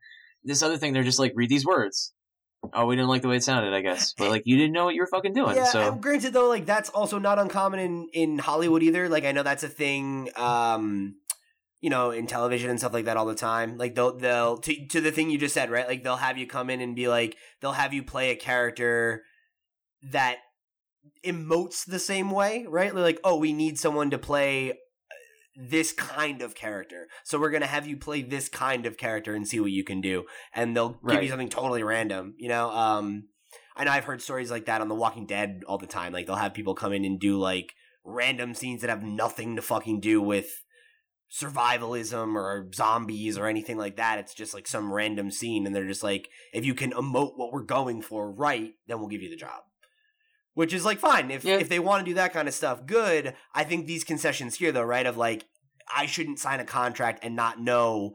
this 0.45 0.63
other 0.63 0.77
thing, 0.77 0.93
they're 0.93 1.03
just 1.03 1.19
like, 1.19 1.33
read 1.35 1.49
these 1.49 1.65
words. 1.65 2.13
Oh, 2.73 2.85
we 2.85 2.95
didn't 2.95 3.09
like 3.09 3.23
the 3.23 3.27
way 3.27 3.37
it 3.37 3.43
sounded, 3.43 3.73
I 3.73 3.81
guess, 3.81 4.13
but 4.13 4.29
like 4.29 4.43
you 4.45 4.55
didn't 4.55 4.73
know 4.73 4.85
what 4.85 4.93
you 4.93 5.01
were 5.01 5.07
fucking 5.07 5.33
doing. 5.33 5.55
Yeah, 5.55 5.65
so 5.65 5.93
granted 5.93 6.33
though, 6.33 6.47
like 6.47 6.65
that's 6.65 6.89
also 6.89 7.17
not 7.17 7.39
uncommon 7.39 7.79
in 7.79 8.09
in 8.13 8.37
Hollywood 8.37 8.83
either. 8.83 9.09
Like 9.09 9.25
I 9.25 9.31
know 9.31 9.43
that's 9.43 9.63
a 9.63 9.69
thing. 9.69 10.29
Um, 10.35 11.15
you 11.81 11.89
know, 11.89 12.11
in 12.11 12.27
television 12.27 12.69
and 12.69 12.79
stuff 12.79 12.93
like 12.93 13.05
that 13.05 13.17
all 13.17 13.25
the 13.25 13.33
time. 13.35 13.77
Like 13.77 13.95
they'll 13.95 14.15
they'll 14.15 14.57
to, 14.59 14.87
to 14.87 15.01
the 15.01 15.11
thing 15.11 15.31
you 15.31 15.39
just 15.39 15.55
said, 15.55 15.71
right? 15.71 15.87
Like 15.87 16.03
they'll 16.03 16.15
have 16.15 16.37
you 16.37 16.45
come 16.45 16.69
in 16.69 16.79
and 16.79 16.95
be 16.95 17.07
like, 17.07 17.35
they'll 17.59 17.71
have 17.71 17.93
you 17.93 18.03
play 18.03 18.29
a 18.29 18.35
character 18.35 19.23
that 20.11 20.37
emotes 21.25 21.85
the 21.85 21.99
same 21.99 22.29
way, 22.29 22.65
right? 22.69 22.93
They're 22.93 23.03
like, 23.03 23.19
oh, 23.23 23.37
we 23.37 23.53
need 23.53 23.79
someone 23.79 24.11
to 24.11 24.19
play 24.19 24.73
this 25.55 25.91
kind 25.91 26.41
of 26.41 26.55
character. 26.55 27.07
So 27.23 27.39
we're 27.39 27.49
going 27.49 27.61
to 27.61 27.67
have 27.67 27.85
you 27.85 27.97
play 27.97 28.21
this 28.21 28.49
kind 28.49 28.85
of 28.85 28.97
character 28.97 29.35
and 29.35 29.47
see 29.47 29.59
what 29.59 29.71
you 29.71 29.83
can 29.83 30.01
do. 30.01 30.25
And 30.53 30.75
they'll 30.75 30.99
give 31.07 31.23
you 31.23 31.29
something 31.29 31.49
totally 31.49 31.83
random, 31.83 32.35
you 32.37 32.49
know? 32.49 32.69
Um 32.71 33.25
I 33.75 33.85
know 33.85 33.91
I've 33.91 34.05
heard 34.05 34.21
stories 34.21 34.51
like 34.51 34.65
that 34.65 34.81
on 34.81 34.89
The 34.89 34.95
Walking 34.95 35.25
Dead 35.25 35.63
all 35.67 35.77
the 35.77 35.87
time. 35.87 36.13
Like 36.13 36.27
they'll 36.27 36.35
have 36.35 36.53
people 36.53 36.75
come 36.75 36.93
in 36.93 37.05
and 37.05 37.19
do 37.19 37.39
like 37.39 37.73
random 38.03 38.53
scenes 38.53 38.81
that 38.81 38.89
have 38.89 39.03
nothing 39.03 39.55
to 39.55 39.61
fucking 39.61 40.01
do 40.01 40.21
with 40.21 40.63
survivalism 41.31 42.35
or 42.35 42.69
zombies 42.73 43.37
or 43.37 43.47
anything 43.47 43.77
like 43.77 43.95
that. 43.95 44.19
It's 44.19 44.33
just 44.33 44.53
like 44.53 44.67
some 44.67 44.91
random 44.91 45.31
scene 45.31 45.65
and 45.65 45.73
they're 45.75 45.87
just 45.87 46.03
like 46.03 46.29
if 46.53 46.65
you 46.65 46.73
can 46.73 46.91
emote 46.91 47.37
what 47.37 47.53
we're 47.53 47.63
going 47.63 48.01
for 48.01 48.31
right, 48.31 48.73
then 48.87 48.99
we'll 48.99 49.07
give 49.07 49.21
you 49.21 49.29
the 49.29 49.37
job. 49.37 49.63
Which 50.53 50.73
is 50.73 50.83
like 50.85 50.99
fine. 50.99 51.31
If 51.31 51.43
Yeah. 51.43 51.57
if 51.57 51.69
they 51.69 51.79
want 51.79 52.05
to 52.05 52.11
do 52.11 52.15
that 52.15 52.33
kind 52.33 52.47
of 52.47 52.53
stuff, 52.53 52.85
good. 52.85 53.35
I 53.53 53.63
think 53.63 53.85
these 53.85 54.03
concessions 54.03 54.55
here 54.55 54.71
though, 54.71 54.83
right, 54.83 55.05
of 55.05 55.17
like 55.17 55.45
I 55.95 56.05
shouldn't 56.05 56.39
sign 56.39 56.59
a 56.59 56.65
contract 56.65 57.23
and 57.23 57.35
not 57.35 57.59
know 57.59 58.13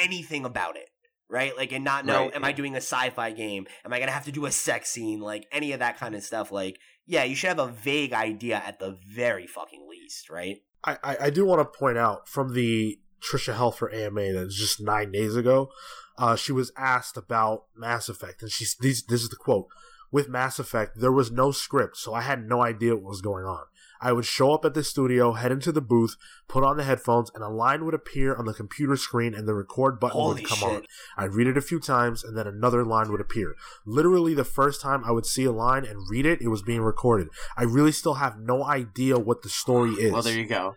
anything 0.00 0.44
about 0.44 0.76
it. 0.76 0.88
Right? 1.30 1.56
Like 1.56 1.72
and 1.72 1.84
not 1.84 2.04
know 2.04 2.26
Right, 2.26 2.36
am 2.36 2.44
I 2.44 2.52
doing 2.52 2.74
a 2.74 2.78
sci-fi 2.78 3.32
game? 3.32 3.66
Am 3.84 3.92
I 3.92 3.98
going 3.98 4.08
to 4.08 4.14
have 4.14 4.26
to 4.26 4.32
do 4.32 4.46
a 4.46 4.52
sex 4.52 4.90
scene? 4.90 5.20
Like 5.20 5.46
any 5.50 5.72
of 5.72 5.80
that 5.80 5.98
kind 5.98 6.14
of 6.14 6.22
stuff 6.22 6.52
like 6.52 6.78
yeah, 7.06 7.24
you 7.24 7.34
should 7.34 7.48
have 7.48 7.58
a 7.58 7.66
vague 7.68 8.12
idea 8.12 8.62
at 8.64 8.78
the 8.78 8.96
very 9.06 9.46
fucking 9.46 9.86
least, 9.88 10.30
right? 10.30 10.58
I, 10.84 10.98
I, 11.02 11.16
I 11.22 11.30
do 11.30 11.44
want 11.44 11.60
to 11.60 11.78
point 11.78 11.98
out 11.98 12.28
from 12.28 12.54
the 12.54 12.98
Tricia 13.20 13.56
Helfer 13.56 13.92
AMA 13.92 14.32
that 14.32 14.44
was 14.46 14.56
just 14.56 14.80
nine 14.80 15.12
days 15.12 15.34
ago, 15.36 15.70
uh, 16.18 16.36
she 16.36 16.52
was 16.52 16.72
asked 16.76 17.16
about 17.16 17.64
Mass 17.76 18.08
Effect, 18.08 18.42
and 18.42 18.50
she's 18.50 18.76
this, 18.80 19.02
this 19.02 19.22
is 19.22 19.28
the 19.30 19.36
quote: 19.36 19.66
"With 20.14 20.28
Mass 20.28 20.60
Effect, 20.60 21.00
there 21.00 21.10
was 21.10 21.32
no 21.32 21.50
script, 21.50 21.96
so 21.96 22.14
I 22.14 22.20
had 22.20 22.46
no 22.46 22.62
idea 22.62 22.94
what 22.94 23.02
was 23.02 23.20
going 23.20 23.44
on. 23.44 23.64
I 24.00 24.12
would 24.12 24.24
show 24.24 24.52
up 24.52 24.64
at 24.64 24.74
the 24.74 24.84
studio, 24.84 25.32
head 25.32 25.50
into 25.50 25.72
the 25.72 25.80
booth, 25.80 26.14
put 26.46 26.62
on 26.62 26.76
the 26.76 26.84
headphones, 26.84 27.32
and 27.34 27.42
a 27.42 27.48
line 27.48 27.84
would 27.84 27.94
appear 27.94 28.32
on 28.36 28.44
the 28.44 28.54
computer 28.54 28.96
screen, 28.96 29.34
and 29.34 29.48
the 29.48 29.54
record 29.54 29.98
button 29.98 30.20
Holy 30.20 30.34
would 30.42 30.48
come 30.48 30.58
shit. 30.58 30.68
on. 30.68 30.82
I'd 31.16 31.34
read 31.34 31.48
it 31.48 31.56
a 31.56 31.60
few 31.60 31.80
times, 31.80 32.22
and 32.22 32.38
then 32.38 32.46
another 32.46 32.84
line 32.84 33.10
would 33.10 33.20
appear. 33.20 33.56
Literally, 33.84 34.34
the 34.34 34.44
first 34.44 34.80
time 34.80 35.02
I 35.04 35.10
would 35.10 35.26
see 35.26 35.46
a 35.46 35.50
line 35.50 35.84
and 35.84 36.08
read 36.08 36.26
it, 36.26 36.40
it 36.40 36.46
was 36.46 36.62
being 36.62 36.82
recorded. 36.82 37.26
I 37.56 37.64
really 37.64 37.90
still 37.90 38.14
have 38.14 38.38
no 38.38 38.62
idea 38.62 39.18
what 39.18 39.42
the 39.42 39.48
story 39.48 39.94
is." 39.94 40.12
well, 40.12 40.22
there 40.22 40.38
you 40.38 40.46
go. 40.46 40.76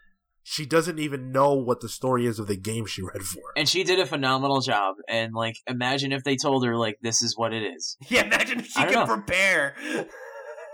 She 0.50 0.66
doesn't 0.66 0.98
even 0.98 1.34
know 1.34 1.56
what 1.56 1.82
the 1.82 1.90
story 1.90 2.26
is 2.26 2.40
of 2.40 2.48
the 2.48 2.56
game 2.56 2.86
she 2.86 3.02
read 3.02 3.22
for. 3.22 3.42
And 3.58 3.68
she 3.68 3.84
did 3.84 4.00
a 4.00 4.06
phenomenal 4.06 4.62
job. 4.62 4.96
And 5.10 5.34
like, 5.34 5.58
imagine 5.68 6.14
if 6.14 6.24
they 6.24 6.38
told 6.38 6.66
her 6.66 6.78
like, 6.78 6.96
this 7.02 7.22
is 7.22 7.36
what 7.38 7.52
it 7.54 7.64
is. 7.64 7.98
Yeah, 8.10 8.24
imagine 8.24 8.60
if 8.62 8.68
she 8.68 8.80
I 8.80 8.86
could 8.86 8.94
know. 8.94 9.06
prepare. 9.06 9.76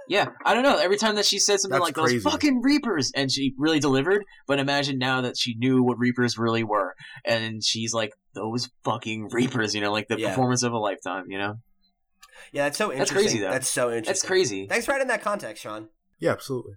Yeah, 0.07 0.27
I 0.45 0.53
don't 0.53 0.61
know. 0.61 0.77
Every 0.77 0.97
time 0.97 1.15
that 1.15 1.25
she 1.25 1.39
said 1.39 1.59
something 1.59 1.79
That's 1.79 1.85
like 1.85 1.95
crazy. 1.95 2.19
those 2.19 2.31
fucking 2.33 2.61
Reapers, 2.61 3.11
and 3.15 3.31
she 3.31 3.53
really 3.57 3.79
delivered. 3.79 4.23
But 4.47 4.59
imagine 4.59 4.99
now 4.99 5.21
that 5.21 5.37
she 5.39 5.55
knew 5.55 5.81
what 5.81 5.97
Reapers 5.97 6.37
really 6.37 6.63
were, 6.63 6.93
and 7.25 7.63
she's 7.63 7.93
like 7.95 8.11
those 8.35 8.69
fucking 8.83 9.29
Reapers. 9.31 9.73
You 9.73 9.81
know, 9.81 9.91
like 9.91 10.07
the 10.07 10.19
Yeah. 10.19 10.29
performance 10.29 10.61
of 10.61 10.73
a 10.73 10.77
lifetime. 10.77 11.25
You 11.29 11.37
know, 11.39 11.53
Yeah, 12.51 12.65
that's 12.65 12.77
so 12.77 12.91
interesting. 12.91 13.15
That's 13.15 13.25
crazy, 13.31 13.39
though. 13.39 13.49
That's 13.51 13.69
so 13.69 13.87
interesting. 13.87 14.05
that's 14.11 14.21
crazy. 14.23 14.67
Thanks 14.67 14.85
for 14.85 14.91
adding 14.91 15.07
that 15.07 15.21
context, 15.23 15.63
Sean. 15.63 15.87
Yeah, 16.19 16.31
absolutely. 16.33 16.73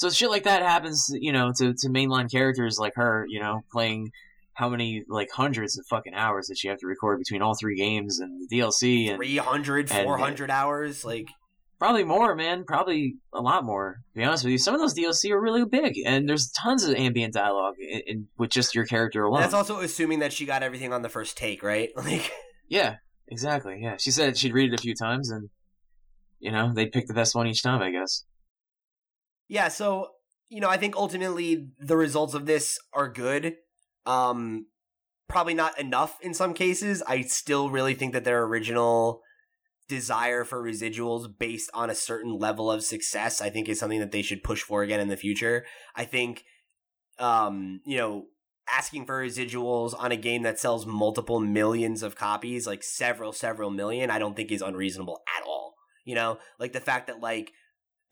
So 0.00 0.08
shit 0.08 0.30
like 0.30 0.44
that 0.44 0.62
happens, 0.62 1.10
you 1.12 1.30
know, 1.30 1.52
to 1.58 1.74
to 1.74 1.88
mainline 1.90 2.30
characters 2.30 2.78
like 2.78 2.94
her. 2.94 3.26
You 3.28 3.38
know, 3.38 3.60
playing 3.70 4.12
how 4.54 4.70
many 4.70 5.04
like 5.08 5.28
hundreds 5.30 5.78
of 5.78 5.84
fucking 5.90 6.14
hours 6.14 6.46
that 6.46 6.56
she 6.56 6.68
have 6.68 6.78
to 6.78 6.86
record 6.86 7.18
between 7.18 7.42
all 7.42 7.54
three 7.54 7.76
games 7.76 8.18
and 8.18 8.40
the 8.40 8.56
DLC 8.56 9.10
and 9.10 9.18
300, 9.18 9.90
and- 9.92 10.04
400 10.04 10.50
hours. 10.50 11.04
Like, 11.04 11.28
Probably 11.78 12.04
more, 12.04 12.34
man. 12.34 12.64
Probably 12.64 13.16
a 13.34 13.42
lot 13.42 13.62
more. 13.62 14.00
To 14.14 14.18
be 14.18 14.24
honest 14.24 14.44
with 14.44 14.52
you, 14.52 14.58
some 14.58 14.74
of 14.74 14.80
those 14.80 14.94
DLC 14.94 15.32
are 15.32 15.40
really 15.40 15.66
big, 15.66 15.94
and 16.06 16.26
there's 16.26 16.50
tons 16.50 16.82
of 16.84 16.94
ambient 16.94 17.34
dialogue 17.34 17.76
in, 17.78 18.00
in, 18.06 18.28
with 18.38 18.48
just 18.50 18.74
your 18.74 18.86
character 18.86 19.24
alone. 19.24 19.42
that's 19.42 19.54
also 19.54 19.80
assuming 19.80 20.20
that 20.20 20.32
she 20.32 20.46
got 20.46 20.62
everything 20.62 20.94
on 20.94 21.02
the 21.02 21.08
first 21.10 21.36
take, 21.36 21.62
right? 21.62 21.90
Like, 21.96 22.30
yeah, 22.68 22.96
exactly. 23.28 23.80
Yeah, 23.82 23.96
she 23.98 24.10
said 24.10 24.38
she'd 24.38 24.54
read 24.54 24.72
it 24.72 24.78
a 24.78 24.82
few 24.82 24.94
times, 24.94 25.30
and 25.30 25.50
you 26.38 26.52
know 26.52 26.72
they'd 26.72 26.90
pick 26.92 27.06
the 27.06 27.14
best 27.14 27.34
one 27.34 27.46
each 27.46 27.62
time. 27.62 27.82
I 27.82 27.90
guess. 27.90 28.24
Yeah, 29.50 29.66
so, 29.66 30.10
you 30.48 30.60
know, 30.60 30.68
I 30.68 30.76
think 30.76 30.94
ultimately 30.94 31.70
the 31.80 31.96
results 31.96 32.34
of 32.34 32.46
this 32.46 32.78
are 32.92 33.08
good. 33.08 33.56
Um, 34.06 34.66
probably 35.28 35.54
not 35.54 35.78
enough 35.78 36.16
in 36.22 36.34
some 36.34 36.54
cases. 36.54 37.02
I 37.02 37.22
still 37.22 37.68
really 37.68 37.94
think 37.94 38.12
that 38.12 38.22
their 38.22 38.44
original 38.44 39.22
desire 39.88 40.44
for 40.44 40.62
residuals 40.62 41.26
based 41.36 41.68
on 41.74 41.90
a 41.90 41.96
certain 41.96 42.38
level 42.38 42.70
of 42.70 42.84
success, 42.84 43.40
I 43.42 43.50
think 43.50 43.68
is 43.68 43.80
something 43.80 43.98
that 43.98 44.12
they 44.12 44.22
should 44.22 44.44
push 44.44 44.62
for 44.62 44.84
again 44.84 45.00
in 45.00 45.08
the 45.08 45.16
future. 45.16 45.66
I 45.96 46.04
think, 46.04 46.44
um, 47.18 47.80
you 47.84 47.96
know, 47.96 48.26
asking 48.72 49.04
for 49.04 49.20
residuals 49.20 49.96
on 49.98 50.12
a 50.12 50.16
game 50.16 50.44
that 50.44 50.60
sells 50.60 50.86
multiple 50.86 51.40
millions 51.40 52.04
of 52.04 52.14
copies, 52.14 52.68
like 52.68 52.84
several, 52.84 53.32
several 53.32 53.70
million, 53.70 54.10
I 54.10 54.20
don't 54.20 54.36
think 54.36 54.52
is 54.52 54.62
unreasonable 54.62 55.22
at 55.36 55.44
all. 55.44 55.74
You 56.04 56.14
know, 56.14 56.38
like 56.60 56.72
the 56.72 56.78
fact 56.78 57.08
that 57.08 57.18
like 57.18 57.50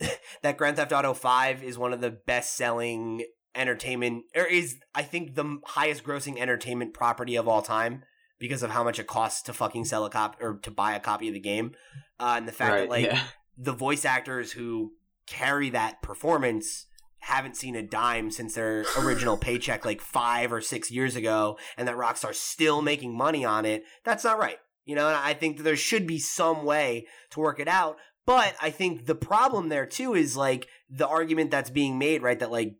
that 0.42 0.56
Grand 0.56 0.76
Theft 0.76 0.92
Auto 0.92 1.14
5 1.14 1.62
is 1.62 1.78
one 1.78 1.92
of 1.92 2.00
the 2.00 2.10
best 2.10 2.56
selling 2.56 3.24
entertainment 3.54 4.24
or 4.36 4.44
is 4.44 4.76
I 4.94 5.02
think 5.02 5.34
the 5.34 5.58
highest 5.64 6.04
grossing 6.04 6.38
entertainment 6.38 6.94
property 6.94 7.36
of 7.36 7.48
all 7.48 7.62
time 7.62 8.04
because 8.38 8.62
of 8.62 8.70
how 8.70 8.84
much 8.84 8.98
it 8.98 9.06
costs 9.06 9.42
to 9.42 9.52
fucking 9.52 9.84
sell 9.84 10.04
a 10.04 10.10
copy 10.10 10.36
or 10.40 10.58
to 10.62 10.70
buy 10.70 10.94
a 10.94 11.00
copy 11.00 11.28
of 11.28 11.34
the 11.34 11.40
game. 11.40 11.72
Uh, 12.20 12.34
and 12.36 12.46
the 12.46 12.52
fact 12.52 12.72
Right, 12.72 12.80
that 12.82 12.88
like 12.88 13.06
yeah. 13.06 13.22
the 13.56 13.72
voice 13.72 14.04
actors 14.04 14.52
who 14.52 14.92
carry 15.26 15.70
that 15.70 16.02
performance 16.02 16.86
haven't 17.20 17.56
seen 17.56 17.74
a 17.74 17.82
dime 17.82 18.30
since 18.30 18.54
their 18.54 18.84
original 18.98 19.36
paycheck 19.36 19.84
like 19.84 20.00
five 20.00 20.52
or 20.52 20.60
six 20.60 20.90
years 20.90 21.16
ago, 21.16 21.58
and 21.76 21.88
that 21.88 21.96
Rockstar's 21.96 22.38
still 22.38 22.80
making 22.82 23.16
money 23.16 23.44
on 23.44 23.64
it. 23.64 23.84
That's 24.04 24.24
not 24.24 24.38
right. 24.38 24.58
You 24.84 24.94
know, 24.94 25.08
and 25.08 25.16
I 25.16 25.34
think 25.34 25.58
that 25.58 25.64
there 25.64 25.76
should 25.76 26.06
be 26.06 26.18
some 26.18 26.64
way 26.64 27.06
to 27.30 27.40
work 27.40 27.60
it 27.60 27.68
out. 27.68 27.98
But 28.28 28.54
I 28.60 28.68
think 28.68 29.06
the 29.06 29.14
problem 29.14 29.70
there 29.70 29.86
too 29.86 30.12
is 30.14 30.36
like 30.36 30.68
the 30.90 31.08
argument 31.08 31.50
that's 31.50 31.70
being 31.70 31.98
made, 31.98 32.22
right? 32.22 32.38
That 32.38 32.50
like 32.50 32.74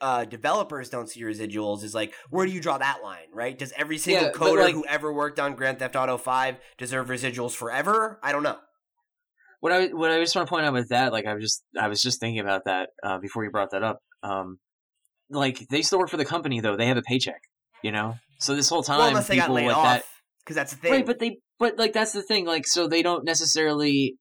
uh, 0.00 0.24
developers 0.24 0.88
don't 0.88 1.10
see 1.10 1.20
residuals 1.20 1.84
is 1.84 1.94
like, 1.94 2.14
where 2.30 2.46
do 2.46 2.52
you 2.52 2.60
draw 2.62 2.78
that 2.78 3.02
line, 3.02 3.26
right? 3.34 3.58
Does 3.58 3.70
every 3.76 3.98
single 3.98 4.24
Yeah, 4.28 4.32
coder 4.32 4.62
like- 4.62 4.74
who 4.74 4.86
ever 4.86 5.12
worked 5.12 5.38
on 5.38 5.54
Grand 5.56 5.78
Theft 5.78 5.94
Auto 5.94 6.16
5 6.16 6.56
deserve 6.78 7.08
residuals 7.08 7.52
forever? 7.54 8.18
I 8.22 8.32
don't 8.32 8.42
know. 8.42 8.56
what 9.60 9.72
I 9.72 9.88
what 9.88 10.10
I 10.10 10.20
just 10.20 10.34
want 10.34 10.48
to 10.48 10.50
point 10.50 10.64
out 10.64 10.72
with 10.72 10.88
that, 10.88 11.12
like 11.12 11.26
I 11.26 11.34
was 11.34 11.42
just 11.42 11.64
I 11.78 11.88
was 11.88 12.00
just 12.00 12.18
thinking 12.18 12.40
about 12.40 12.64
that 12.64 12.88
uh, 13.02 13.18
before 13.18 13.44
you 13.44 13.50
brought 13.50 13.72
that 13.72 13.82
up. 13.82 13.98
Um, 14.22 14.58
like 15.28 15.68
they 15.68 15.82
still 15.82 15.98
work 15.98 16.08
for 16.08 16.16
the 16.16 16.24
company 16.24 16.60
though; 16.60 16.76
they 16.76 16.86
have 16.86 16.96
a 16.96 17.02
paycheck, 17.02 17.42
you 17.82 17.92
know. 17.92 18.14
So 18.38 18.54
this 18.54 18.70
whole 18.70 18.82
time, 18.82 19.00
well, 19.00 19.08
unless 19.08 19.28
they 19.28 19.36
got 19.36 19.50
laid 19.50 19.68
off, 19.68 19.84
that, 19.84 20.04
because 20.46 20.56
that's 20.56 20.72
the 20.72 20.78
thing. 20.78 20.92
right? 20.92 21.04
But 21.06 21.18
they, 21.18 21.40
but 21.58 21.76
like 21.76 21.92
that's 21.92 22.12
the 22.12 22.22
thing. 22.22 22.46
Like, 22.46 22.66
so 22.66 22.88
they 22.88 23.02
don't 23.02 23.24
necessarily 23.24 24.16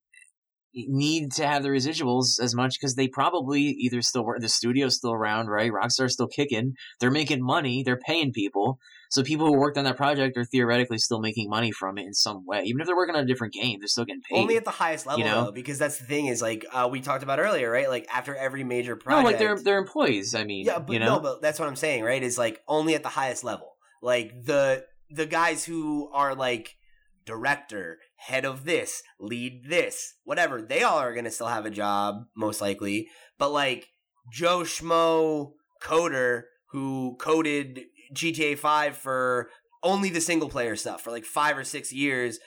need 0.87 1.31
to 1.33 1.47
have 1.47 1.63
the 1.63 1.69
residuals 1.69 2.39
as 2.39 2.53
much 2.55 2.79
because 2.79 2.95
they 2.95 3.07
probably 3.07 3.61
either 3.61 4.01
still 4.01 4.23
work. 4.23 4.39
The 4.39 4.49
studio's 4.49 4.95
still 4.95 5.11
around, 5.11 5.47
right? 5.47 5.71
Rockstar's 5.71 6.13
still 6.13 6.27
kicking. 6.27 6.75
They're 6.99 7.11
making 7.11 7.43
money. 7.43 7.83
They're 7.83 7.97
paying 7.97 8.31
people. 8.31 8.79
So 9.09 9.23
people 9.23 9.47
who 9.47 9.53
worked 9.57 9.77
on 9.77 9.85
that 9.85 9.95
project 9.95 10.37
are 10.37 10.43
theoretically 10.43 10.97
still 10.97 11.19
making 11.19 11.49
money 11.49 11.71
from 11.71 11.97
it 11.97 12.05
in 12.05 12.13
some 12.13 12.45
way, 12.45 12.63
even 12.65 12.81
if 12.81 12.87
they're 12.87 12.95
working 12.95 13.15
on 13.15 13.23
a 13.23 13.27
different 13.27 13.53
game. 13.53 13.79
They're 13.79 13.87
still 13.87 14.05
getting 14.05 14.21
paid. 14.21 14.37
Only 14.37 14.57
at 14.57 14.65
the 14.65 14.71
highest 14.71 15.05
level, 15.05 15.19
you 15.19 15.25
know? 15.25 15.45
though, 15.45 15.51
because 15.51 15.79
that's 15.79 15.97
the 15.97 16.03
thing 16.03 16.27
is 16.27 16.41
like 16.41 16.65
uh, 16.71 16.89
we 16.91 16.99
talked 16.99 17.23
about 17.23 17.39
earlier, 17.39 17.71
right? 17.71 17.89
Like 17.89 18.07
after 18.13 18.35
every 18.35 18.63
major 18.63 18.95
no, 18.95 19.01
project, 19.01 19.25
like 19.25 19.39
they're 19.39 19.57
they're 19.57 19.77
employees. 19.77 20.35
I 20.35 20.43
mean, 20.43 20.65
yeah, 20.65 20.79
but 20.79 20.93
you 20.93 20.99
know, 20.99 21.15
no, 21.15 21.19
but 21.21 21.41
that's 21.41 21.59
what 21.59 21.69
I'm 21.69 21.75
saying, 21.75 22.03
right? 22.03 22.21
Is 22.21 22.37
like 22.37 22.61
only 22.67 22.95
at 22.95 23.03
the 23.03 23.09
highest 23.09 23.43
level. 23.43 23.75
Like 24.01 24.43
the 24.43 24.85
the 25.09 25.25
guys 25.25 25.63
who 25.63 26.09
are 26.11 26.35
like 26.35 26.75
director, 27.25 27.99
head 28.17 28.45
of 28.45 28.65
this, 28.65 29.03
lead 29.19 29.69
this, 29.69 30.15
whatever, 30.23 30.61
they 30.61 30.83
all 30.83 30.97
are 30.97 31.13
gonna 31.13 31.31
still 31.31 31.47
have 31.47 31.65
a 31.65 31.71
job, 31.71 32.25
most 32.35 32.61
likely. 32.61 33.07
But 33.37 33.51
like 33.51 33.87
Joe 34.31 34.59
Schmo 34.59 35.53
coder 35.81 36.43
who 36.71 37.15
coded 37.19 37.85
GTA 38.13 38.57
5 38.57 38.97
for 38.97 39.49
only 39.83 40.09
the 40.09 40.21
single 40.21 40.49
player 40.49 40.75
stuff 40.75 41.01
for 41.01 41.11
like 41.11 41.25
five 41.25 41.57
or 41.57 41.63
six 41.63 41.93
years. 41.93 42.39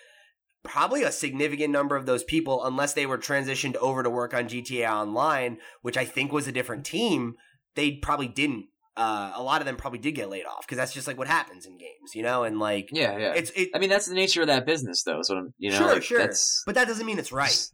Probably 0.62 1.02
a 1.02 1.12
significant 1.12 1.72
number 1.72 1.96
of 1.96 2.04
those 2.04 2.22
people, 2.22 2.64
unless 2.66 2.92
they 2.92 3.06
were 3.06 3.16
transitioned 3.16 3.76
over 3.76 4.02
to 4.02 4.10
work 4.10 4.34
on 4.34 4.48
GTA 4.48 4.90
Online, 4.90 5.56
which 5.80 5.96
I 5.96 6.04
think 6.04 6.32
was 6.32 6.46
a 6.46 6.52
different 6.52 6.84
team, 6.84 7.36
they 7.76 7.92
probably 7.92 8.28
didn't. 8.28 8.66
Uh, 9.00 9.32
a 9.34 9.42
lot 9.42 9.62
of 9.62 9.66
them 9.66 9.76
probably 9.76 9.98
did 9.98 10.12
get 10.12 10.28
laid 10.28 10.44
off 10.44 10.60
because 10.60 10.76
that's 10.76 10.92
just 10.92 11.06
like 11.06 11.16
what 11.16 11.26
happens 11.26 11.64
in 11.64 11.78
games, 11.78 12.14
you 12.14 12.22
know. 12.22 12.44
And 12.44 12.58
like, 12.58 12.90
yeah, 12.92 13.16
yeah. 13.16 13.32
it's 13.34 13.50
it. 13.52 13.70
I 13.74 13.78
mean, 13.78 13.88
that's 13.88 14.04
the 14.04 14.14
nature 14.14 14.42
of 14.42 14.48
that 14.48 14.66
business, 14.66 15.02
though. 15.04 15.22
So 15.22 15.48
you 15.56 15.70
know, 15.70 15.78
sure, 15.78 15.94
like, 15.94 16.02
sure, 16.02 16.18
That's, 16.18 16.62
but 16.66 16.74
that 16.74 16.86
doesn't 16.86 17.06
mean 17.06 17.18
it's 17.18 17.32
right. 17.32 17.66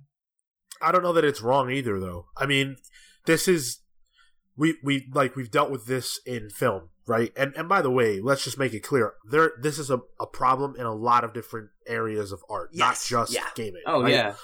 I 0.81 0.93
don't 0.93 1.03
know 1.03 1.12
that 1.15 1.24
it's 1.24 1.43
wrong 1.43 1.69
either, 1.69 1.98
though. 1.98 2.27
I 2.36 2.47
mean, 2.47 2.77
this 3.24 3.48
is 3.48 3.81
we 4.57 4.77
we 4.85 5.09
like 5.12 5.35
we've 5.35 5.51
dealt 5.51 5.69
with 5.69 5.86
this 5.86 6.20
in 6.24 6.48
film, 6.48 6.90
right? 7.09 7.32
And 7.36 7.55
and 7.57 7.69
by 7.69 7.82
the 7.82 7.90
way, 7.90 8.20
let's 8.20 8.44
just 8.44 8.57
make 8.57 8.73
it 8.73 8.85
clear: 8.85 9.15
there 9.28 9.51
this 9.61 9.81
is 9.81 9.90
a, 9.90 9.98
a 10.20 10.27
problem 10.27 10.77
in 10.78 10.86
a 10.86 10.94
lot 10.94 11.24
of 11.24 11.35
different 11.35 11.70
areas 11.89 12.31
of 12.31 12.39
art, 12.48 12.70
not 12.73 13.03
just 13.05 13.32
yeah. 13.32 13.48
gaming. 13.57 13.82
Oh 13.85 14.03
right? 14.03 14.12
yeah, 14.12 14.35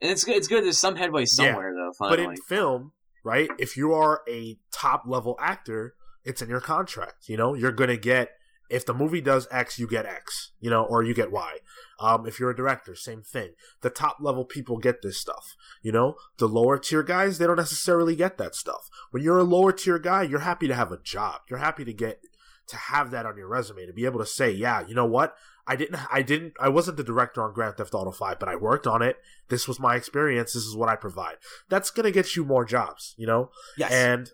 and 0.00 0.12
it's 0.12 0.22
good. 0.22 0.36
It's 0.36 0.46
good. 0.46 0.62
There's 0.62 0.78
some 0.78 0.94
headway 0.94 1.24
somewhere 1.24 1.74
though. 1.74 1.92
But 1.98 2.20
in 2.20 2.36
film, 2.48 2.92
right? 3.24 3.50
If 3.58 3.76
you 3.76 3.92
are 3.94 4.20
a 4.28 4.58
top 4.72 5.02
level 5.06 5.36
actor, 5.40 5.94
it's 6.24 6.42
in 6.42 6.48
your 6.48 6.60
contract. 6.60 7.28
You 7.28 7.36
know, 7.36 7.54
you're 7.54 7.72
gonna 7.72 7.96
get 7.96 8.30
if 8.70 8.86
the 8.86 8.94
movie 8.94 9.20
does 9.20 9.48
X, 9.50 9.78
you 9.78 9.88
get 9.88 10.06
X. 10.06 10.52
You 10.60 10.70
know, 10.70 10.84
or 10.84 11.02
you 11.02 11.12
get 11.12 11.32
Y. 11.32 11.58
Um, 11.98 12.26
if 12.26 12.38
you're 12.38 12.50
a 12.50 12.56
director, 12.56 12.94
same 12.94 13.22
thing. 13.22 13.50
The 13.82 13.90
top 13.90 14.18
level 14.20 14.44
people 14.44 14.78
get 14.78 15.02
this 15.02 15.18
stuff. 15.18 15.56
You 15.82 15.92
know, 15.92 16.14
the 16.38 16.46
lower 16.46 16.78
tier 16.78 17.02
guys, 17.02 17.38
they 17.38 17.46
don't 17.46 17.56
necessarily 17.56 18.16
get 18.16 18.38
that 18.38 18.54
stuff. 18.54 18.88
When 19.10 19.22
you're 19.22 19.38
a 19.38 19.44
lower 19.44 19.72
tier 19.72 19.98
guy, 19.98 20.22
you're 20.22 20.40
happy 20.40 20.68
to 20.68 20.74
have 20.74 20.92
a 20.92 21.02
job. 21.02 21.40
You're 21.50 21.58
happy 21.58 21.84
to 21.84 21.92
get 21.92 22.20
to 22.68 22.76
have 22.76 23.10
that 23.10 23.26
on 23.26 23.36
your 23.36 23.48
resume 23.48 23.86
to 23.86 23.92
be 23.92 24.04
able 24.04 24.20
to 24.20 24.26
say, 24.26 24.50
yeah, 24.50 24.86
you 24.86 24.94
know 24.94 25.06
what? 25.06 25.34
I 25.66 25.76
didn't, 25.76 26.00
I 26.12 26.22
didn't, 26.22 26.54
I 26.60 26.68
wasn't 26.68 26.96
the 26.96 27.04
director 27.04 27.42
on 27.42 27.52
Grand 27.52 27.76
Theft 27.76 27.94
Auto 27.94 28.10
5, 28.10 28.38
but 28.38 28.48
I 28.48 28.56
worked 28.56 28.86
on 28.86 29.02
it. 29.02 29.16
This 29.48 29.68
was 29.68 29.78
my 29.78 29.94
experience. 29.94 30.52
This 30.52 30.64
is 30.64 30.76
what 30.76 30.88
I 30.88 30.96
provide. 30.96 31.36
That's 31.68 31.90
going 31.90 32.04
to 32.04 32.12
get 32.12 32.34
you 32.34 32.44
more 32.44 32.64
jobs, 32.64 33.14
you 33.18 33.26
know? 33.26 33.50
Yes, 33.76 33.92
And 33.92 34.30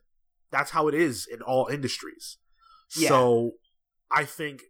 that's 0.56 0.70
how 0.70 0.88
it 0.88 0.94
is 0.94 1.26
in 1.30 1.42
all 1.42 1.66
industries. 1.66 2.38
Yeah. 2.96 3.08
So 3.08 3.52
I 4.10 4.24
think 4.24 4.62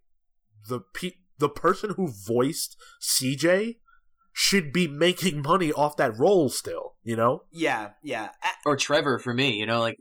the 0.69 0.81
pe- 0.95 1.21
the 1.39 1.49
person 1.49 1.91
who 1.97 2.09
voiced 2.27 2.77
CJ 3.03 3.77
should 4.33 4.73
be 4.73 4.87
making 4.89 5.43
money 5.43 5.73
off 5.73 5.97
that 5.97 6.19
role 6.19 6.49
still, 6.49 6.95
you 7.03 7.17
know? 7.17 7.43
yeah, 7.53 7.91
yeah. 8.03 8.31
Or 8.65 8.77
Trevor 8.77 9.19
for 9.19 9.33
me. 9.33 9.49
You 9.61 9.67
know, 9.67 9.81
like 9.81 9.97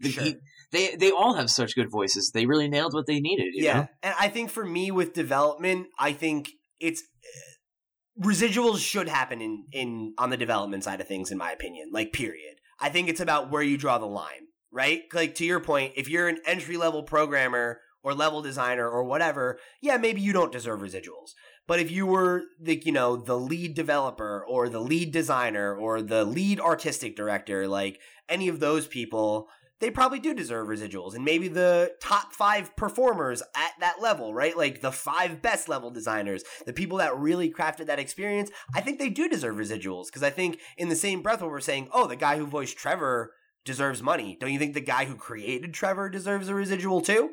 the, 0.00 0.10
Sure. 0.10 0.24
he, 0.24 0.36
they 0.72 0.96
they 0.96 1.10
all 1.10 1.34
have 1.34 1.50
such 1.50 1.74
good 1.74 1.90
voices. 1.90 2.30
They 2.32 2.46
really 2.46 2.68
nailed 2.68 2.92
what 2.94 3.06
they 3.06 3.20
needed. 3.20 3.50
You 3.54 3.64
yeah 3.64 3.72
know? 3.80 3.86
and 4.02 4.14
i 4.18 4.28
think 4.28 4.50
for 4.50 4.64
me 4.64 4.90
with 4.90 5.12
development 5.14 5.86
i 5.98 6.12
think 6.12 6.50
it's 6.80 7.02
uh, 7.02 8.26
residuals 8.28 8.78
should 8.78 9.08
happen 9.08 9.40
in 9.40 9.64
in 9.72 10.14
on 10.18 10.30
the 10.30 10.36
development 10.36 10.84
side 10.84 11.00
of 11.00 11.08
things 11.08 11.30
in 11.30 11.38
my 11.38 11.50
opinion 11.52 11.88
like 11.92 12.12
period 12.12 12.54
i 12.80 12.88
think 12.90 13.08
it's 13.08 13.20
about 13.20 13.50
where 13.50 13.62
you 13.62 13.76
draw 13.78 13.96
the 13.98 14.06
line 14.22 14.44
right? 14.70 15.02
Like 15.12 15.34
to 15.36 15.44
your 15.44 15.60
point 15.60 15.92
if 15.96 16.08
you're 16.08 16.28
an 16.28 16.38
entry 16.46 16.76
level 16.76 17.02
programmer 17.02 17.80
or 18.02 18.14
level 18.14 18.42
designer 18.42 18.88
or 18.88 19.04
whatever 19.04 19.58
yeah 19.80 19.96
maybe 19.96 20.20
you 20.20 20.32
don't 20.32 20.52
deserve 20.52 20.80
residuals. 20.80 21.34
But 21.66 21.80
if 21.80 21.90
you 21.90 22.06
were 22.06 22.44
the 22.60 22.80
you 22.84 22.92
know 22.92 23.16
the 23.16 23.38
lead 23.38 23.74
developer 23.74 24.44
or 24.46 24.68
the 24.68 24.80
lead 24.80 25.12
designer 25.12 25.74
or 25.74 26.02
the 26.02 26.24
lead 26.24 26.60
artistic 26.60 27.16
director 27.16 27.68
like 27.68 28.00
any 28.28 28.48
of 28.48 28.60
those 28.60 28.86
people 28.86 29.48
they 29.80 29.90
probably 29.90 30.18
do 30.18 30.34
deserve 30.34 30.66
residuals. 30.66 31.14
And 31.14 31.24
maybe 31.24 31.46
the 31.46 31.92
top 32.02 32.32
five 32.32 32.74
performers 32.74 33.42
at 33.54 33.72
that 33.80 34.00
level 34.00 34.34
right? 34.34 34.56
Like 34.56 34.80
the 34.80 34.92
five 34.92 35.42
best 35.42 35.68
level 35.68 35.90
designers 35.90 36.44
the 36.66 36.72
people 36.72 36.98
that 36.98 37.16
really 37.16 37.50
crafted 37.50 37.86
that 37.86 37.98
experience 37.98 38.50
i 38.74 38.80
think 38.80 38.98
they 38.98 39.10
do 39.10 39.28
deserve 39.28 39.56
residuals. 39.56 40.06
Because 40.06 40.22
i 40.22 40.30
think 40.30 40.60
in 40.76 40.88
the 40.88 40.96
same 40.96 41.22
breath 41.22 41.40
when 41.40 41.50
we're 41.50 41.60
saying 41.60 41.88
oh 41.92 42.06
the 42.06 42.16
guy 42.16 42.38
who 42.38 42.46
voiced 42.46 42.78
trevor 42.78 43.32
deserves 43.68 44.02
money 44.02 44.36
don't 44.40 44.52
you 44.54 44.58
think 44.58 44.74
the 44.74 44.80
guy 44.94 45.04
who 45.04 45.14
created 45.28 45.72
trevor 45.72 46.08
deserves 46.08 46.48
a 46.48 46.54
residual 46.54 47.00
too 47.10 47.24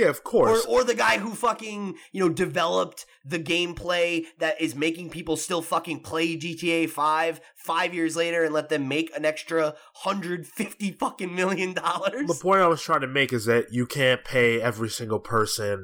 Yeah, 0.00 0.08
of 0.14 0.18
or, 0.24 0.30
course. 0.32 0.64
or 0.74 0.84
the 0.84 0.94
guy 1.06 1.18
who 1.18 1.30
fucking 1.46 1.80
you 2.12 2.20
know 2.22 2.32
developed 2.44 3.00
the 3.34 3.38
gameplay 3.52 4.24
that 4.42 4.54
is 4.66 4.74
making 4.86 5.10
people 5.10 5.36
still 5.36 5.60
fucking 5.72 5.98
play 6.00 6.28
GTA 6.44 6.88
5 6.88 7.40
5 7.56 7.94
years 7.98 8.14
later 8.22 8.40
and 8.44 8.54
let 8.58 8.68
them 8.72 8.84
make 8.88 9.08
an 9.18 9.24
extra 9.32 9.64
150 10.04 10.92
fucking 11.02 11.34
million 11.40 11.70
dollars 11.74 12.26
the 12.26 12.40
point 12.48 12.62
I 12.62 12.68
was 12.74 12.80
trying 12.88 13.02
to 13.02 13.14
make 13.20 13.32
is 13.38 13.44
that 13.52 13.66
you 13.78 13.84
can't 13.86 14.24
pay 14.24 14.48
every 14.70 14.88
single 14.98 15.20
person 15.36 15.78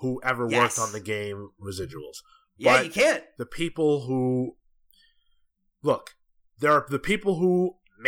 who 0.00 0.20
ever 0.30 0.44
Yes. 0.50 0.60
worked 0.60 0.78
on 0.86 0.92
the 0.92 1.04
game 1.16 1.40
residuals. 1.68 2.18
yeah 2.64 2.76
but- 2.76 2.84
you 2.86 2.92
can't 3.02 3.24
the 3.42 3.46
people 3.62 3.90
who 4.08 4.56
look 5.82 6.04
there 6.58 6.72
are 6.72 6.86
the 6.96 6.98
people 7.10 7.32
who 7.42 7.54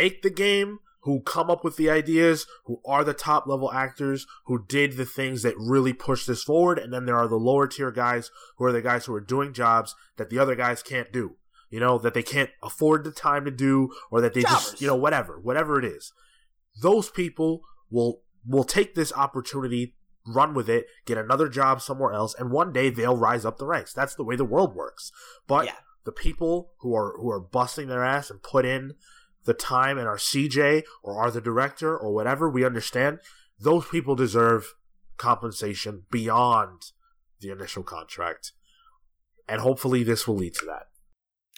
make 0.01 0.21
the 0.21 0.29
game 0.47 0.79
who 1.03 1.21
come 1.21 1.49
up 1.49 1.63
with 1.63 1.77
the 1.77 1.89
ideas 1.89 2.45
who 2.65 2.79
are 2.85 3.03
the 3.03 3.13
top 3.13 3.47
level 3.47 3.71
actors 3.71 4.25
who 4.45 4.63
did 4.67 4.97
the 4.97 5.05
things 5.05 5.41
that 5.43 5.55
really 5.57 5.93
push 5.93 6.25
this 6.25 6.43
forward 6.43 6.77
and 6.79 6.93
then 6.93 7.05
there 7.05 7.17
are 7.17 7.27
the 7.27 7.35
lower 7.35 7.67
tier 7.67 7.91
guys 7.91 8.31
who 8.57 8.65
are 8.65 8.71
the 8.71 8.81
guys 8.81 9.05
who 9.05 9.13
are 9.13 9.21
doing 9.21 9.53
jobs 9.53 9.95
that 10.17 10.29
the 10.29 10.39
other 10.39 10.55
guys 10.55 10.81
can't 10.83 11.11
do 11.11 11.35
you 11.69 11.79
know 11.79 11.97
that 11.97 12.13
they 12.13 12.23
can't 12.23 12.49
afford 12.63 13.03
the 13.03 13.11
time 13.11 13.45
to 13.45 13.51
do 13.51 13.89
or 14.11 14.21
that 14.21 14.33
they 14.33 14.41
Jobbers. 14.41 14.71
just 14.71 14.81
you 14.81 14.87
know 14.87 14.95
whatever 14.95 15.39
whatever 15.39 15.79
it 15.79 15.85
is 15.85 16.13
those 16.81 17.09
people 17.09 17.61
will 17.89 18.21
will 18.45 18.63
take 18.63 18.95
this 18.95 19.11
opportunity 19.13 19.95
run 20.27 20.53
with 20.53 20.69
it, 20.69 20.85
get 21.05 21.17
another 21.17 21.49
job 21.49 21.81
somewhere 21.81 22.13
else, 22.13 22.35
and 22.37 22.51
one 22.51 22.71
day 22.71 22.91
they'll 22.91 23.17
rise 23.17 23.43
up 23.43 23.57
the 23.57 23.65
ranks. 23.65 23.91
That's 23.91 24.13
the 24.13 24.23
way 24.23 24.35
the 24.35 24.45
world 24.45 24.75
works. 24.75 25.11
But 25.47 25.65
Yeah. 25.65 25.77
the 26.05 26.11
people 26.11 26.73
who 26.81 26.95
are 26.95 27.17
who 27.17 27.29
are 27.31 27.39
busting 27.39 27.87
their 27.87 28.03
ass 28.03 28.29
and 28.29 28.41
put 28.43 28.63
in 28.63 28.93
the 29.45 29.53
time 29.53 29.97
and 29.97 30.07
are 30.07 30.17
CJ 30.17 30.83
or 31.03 31.17
are 31.21 31.31
the 31.31 31.41
director 31.41 31.97
or 31.97 32.13
whatever, 32.13 32.49
we 32.49 32.63
understand 32.65 33.19
those 33.59 33.87
people 33.87 34.15
deserve 34.15 34.73
compensation 35.17 36.03
beyond 36.11 36.81
the 37.39 37.49
initial 37.51 37.83
contract. 37.83 38.51
And 39.47 39.61
hopefully 39.61 40.03
this 40.03 40.27
will 40.27 40.35
lead 40.35 40.53
to 40.55 40.65
that. 40.65 40.87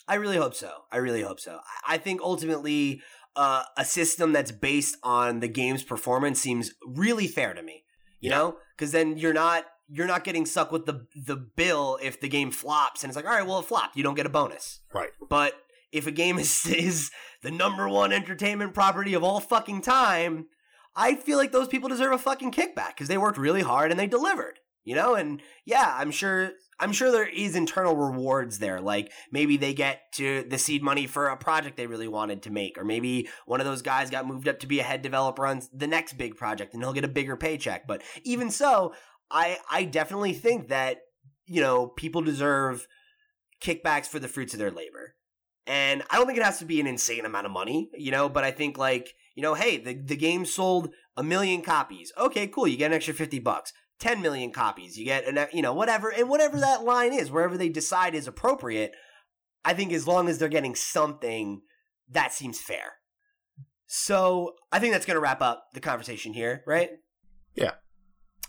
I 0.07 0.15
really 0.15 0.37
hope 0.37 0.53
so. 0.53 0.71
I 0.91 0.97
really 0.97 1.21
hope 1.21 1.39
so. 1.39 1.59
I- 1.87 1.95
I 1.95 1.97
think 1.97 2.21
ultimately 2.21 3.01
uh, 3.35 3.63
a 3.77 3.83
system 3.85 4.31
that's 4.31 4.51
based 4.51 4.95
on 5.01 5.39
the 5.39 5.47
game's 5.47 5.81
performance 5.83 6.39
seems 6.39 6.71
really 6.85 7.27
fair 7.27 7.53
to 7.53 7.63
me. 7.63 7.83
You 8.19 8.29
Yeah. 8.29 8.37
know, 8.37 8.57
because 8.75 8.91
then 8.91 9.17
you're 9.17 9.33
not 9.33 9.65
you're 9.89 10.07
not 10.07 10.23
getting 10.23 10.45
stuck 10.45 10.71
with 10.71 10.85
the 10.85 11.07
the 11.15 11.35
bill 11.35 11.97
if 12.01 12.19
the 12.21 12.29
game 12.29 12.51
flops 12.51 13.03
and 13.03 13.09
it's 13.09 13.15
like, 13.17 13.25
all 13.25 13.31
right, 13.31 13.45
well, 13.45 13.59
it 13.59 13.65
flopped. 13.65 13.97
You 13.97 14.03
don't 14.03 14.13
get 14.15 14.25
a 14.25 14.29
bonus. 14.29 14.81
Right. 14.93 15.09
But 15.29 15.53
if 15.93 16.07
a 16.07 16.11
game 16.11 16.37
is 16.39 16.65
is 16.65 17.11
the 17.41 17.51
number 17.51 17.87
one 17.87 18.11
entertainment 18.11 18.73
property 18.73 19.13
of 19.13 19.23
all 19.23 19.39
fucking 19.39 19.81
time, 19.81 20.47
I 20.95 21.15
feel 21.15 21.37
like 21.37 21.51
those 21.51 21.67
people 21.67 21.89
deserve 21.89 22.11
a 22.11 22.17
fucking 22.17 22.51
kickback 22.51 22.89
because 22.89 23.07
they 23.07 23.17
worked 23.17 23.37
really 23.37 23.61
hard 23.61 23.91
and 23.91 23.99
they 23.99 24.07
delivered. 24.07 24.59
You 24.85 24.95
know, 24.95 25.15
and 25.15 25.41
yeah, 25.63 25.95
I'm 25.97 26.11
sure 26.11 26.51
I'm 26.77 26.91
sure 26.91 27.09
there 27.09 27.25
is 27.27 27.55
internal 27.55 27.95
rewards 27.95 28.59
there. 28.59 28.81
Like 28.81 29.13
maybe 29.31 29.55
they 29.55 29.73
get 29.73 30.11
to 30.15 30.43
the 30.43 30.57
seed 30.57 30.83
money 30.83 31.07
for 31.07 31.27
a 31.27 31.37
project 31.37 31.77
they 31.77 31.87
really 31.87 32.09
wanted 32.09 32.43
to 32.43 32.51
make, 32.51 32.77
or 32.77 32.83
maybe 32.83 33.29
one 33.45 33.61
of 33.61 33.65
those 33.65 33.81
guys 33.81 34.09
got 34.09 34.27
moved 34.27 34.49
up 34.49 34.59
to 34.59 34.67
be 34.67 34.81
a 34.81 34.83
head 34.83 35.01
developer 35.01 35.45
on 35.45 35.61
the 35.71 35.87
next 35.87 36.17
big 36.17 36.35
project 36.35 36.73
and 36.73 36.83
he'll 36.83 36.91
get 36.91 37.05
a 37.05 37.09
bigger 37.09 37.37
paycheck. 37.37 37.87
But 37.87 38.01
even 38.25 38.51
so, 38.51 38.93
I 39.31 39.57
I 39.71 39.85
definitely 39.85 40.33
think 40.33 40.67
that 40.67 40.97
you 41.45 41.61
know 41.61 41.87
people 41.87 42.21
deserve 42.21 42.85
kickbacks 43.61 44.07
for 44.07 44.19
the 44.19 44.27
fruits 44.27 44.53
of 44.53 44.59
their 44.59 44.71
labor. 44.71 45.15
And 45.65 46.03
I 46.09 46.17
don't 46.17 46.25
think 46.25 46.37
it 46.37 46.43
has 46.43 46.59
to 46.59 46.65
be 46.65 46.79
an 46.81 46.87
insane 46.87 47.25
amount 47.25 47.45
of 47.45 47.51
money, 47.51 47.89
you 47.93 48.11
know, 48.11 48.27
but 48.27 48.43
I 48.43 48.51
think 48.51 48.77
like, 48.77 49.13
you 49.35 49.41
know, 49.41 49.53
hey, 49.53 49.77
the, 49.77 49.93
the 49.93 50.15
game 50.15 50.45
sold 50.45 50.89
a 51.15 51.23
million 51.23 51.61
copies. 51.61 52.11
Okay, 52.17 52.47
cool. 52.47 52.67
You 52.67 52.77
get 52.77 52.87
an 52.87 52.93
extra 52.93 53.13
50 53.13 53.39
bucks. 53.39 53.71
10 53.99 54.21
million 54.21 54.51
copies. 54.51 54.97
You 54.97 55.05
get 55.05 55.25
an, 55.25 55.47
you 55.53 55.61
know, 55.61 55.73
whatever, 55.73 56.09
and 56.09 56.27
whatever 56.27 56.59
that 56.59 56.83
line 56.83 57.13
is, 57.13 57.31
wherever 57.31 57.57
they 57.57 57.69
decide 57.69 58.15
is 58.15 58.27
appropriate. 58.27 58.91
I 59.63 59.73
think 59.73 59.93
as 59.93 60.07
long 60.07 60.27
as 60.27 60.39
they're 60.39 60.49
getting 60.49 60.75
something, 60.75 61.61
that 62.09 62.33
seems 62.33 62.59
fair. 62.59 62.93
So 63.87 64.55
I 64.71 64.79
think 64.79 64.91
that's 64.91 65.05
going 65.05 65.15
to 65.15 65.21
wrap 65.21 65.41
up 65.41 65.67
the 65.73 65.79
conversation 65.79 66.33
here, 66.33 66.63
right? 66.67 66.89
Yeah. 67.55 67.71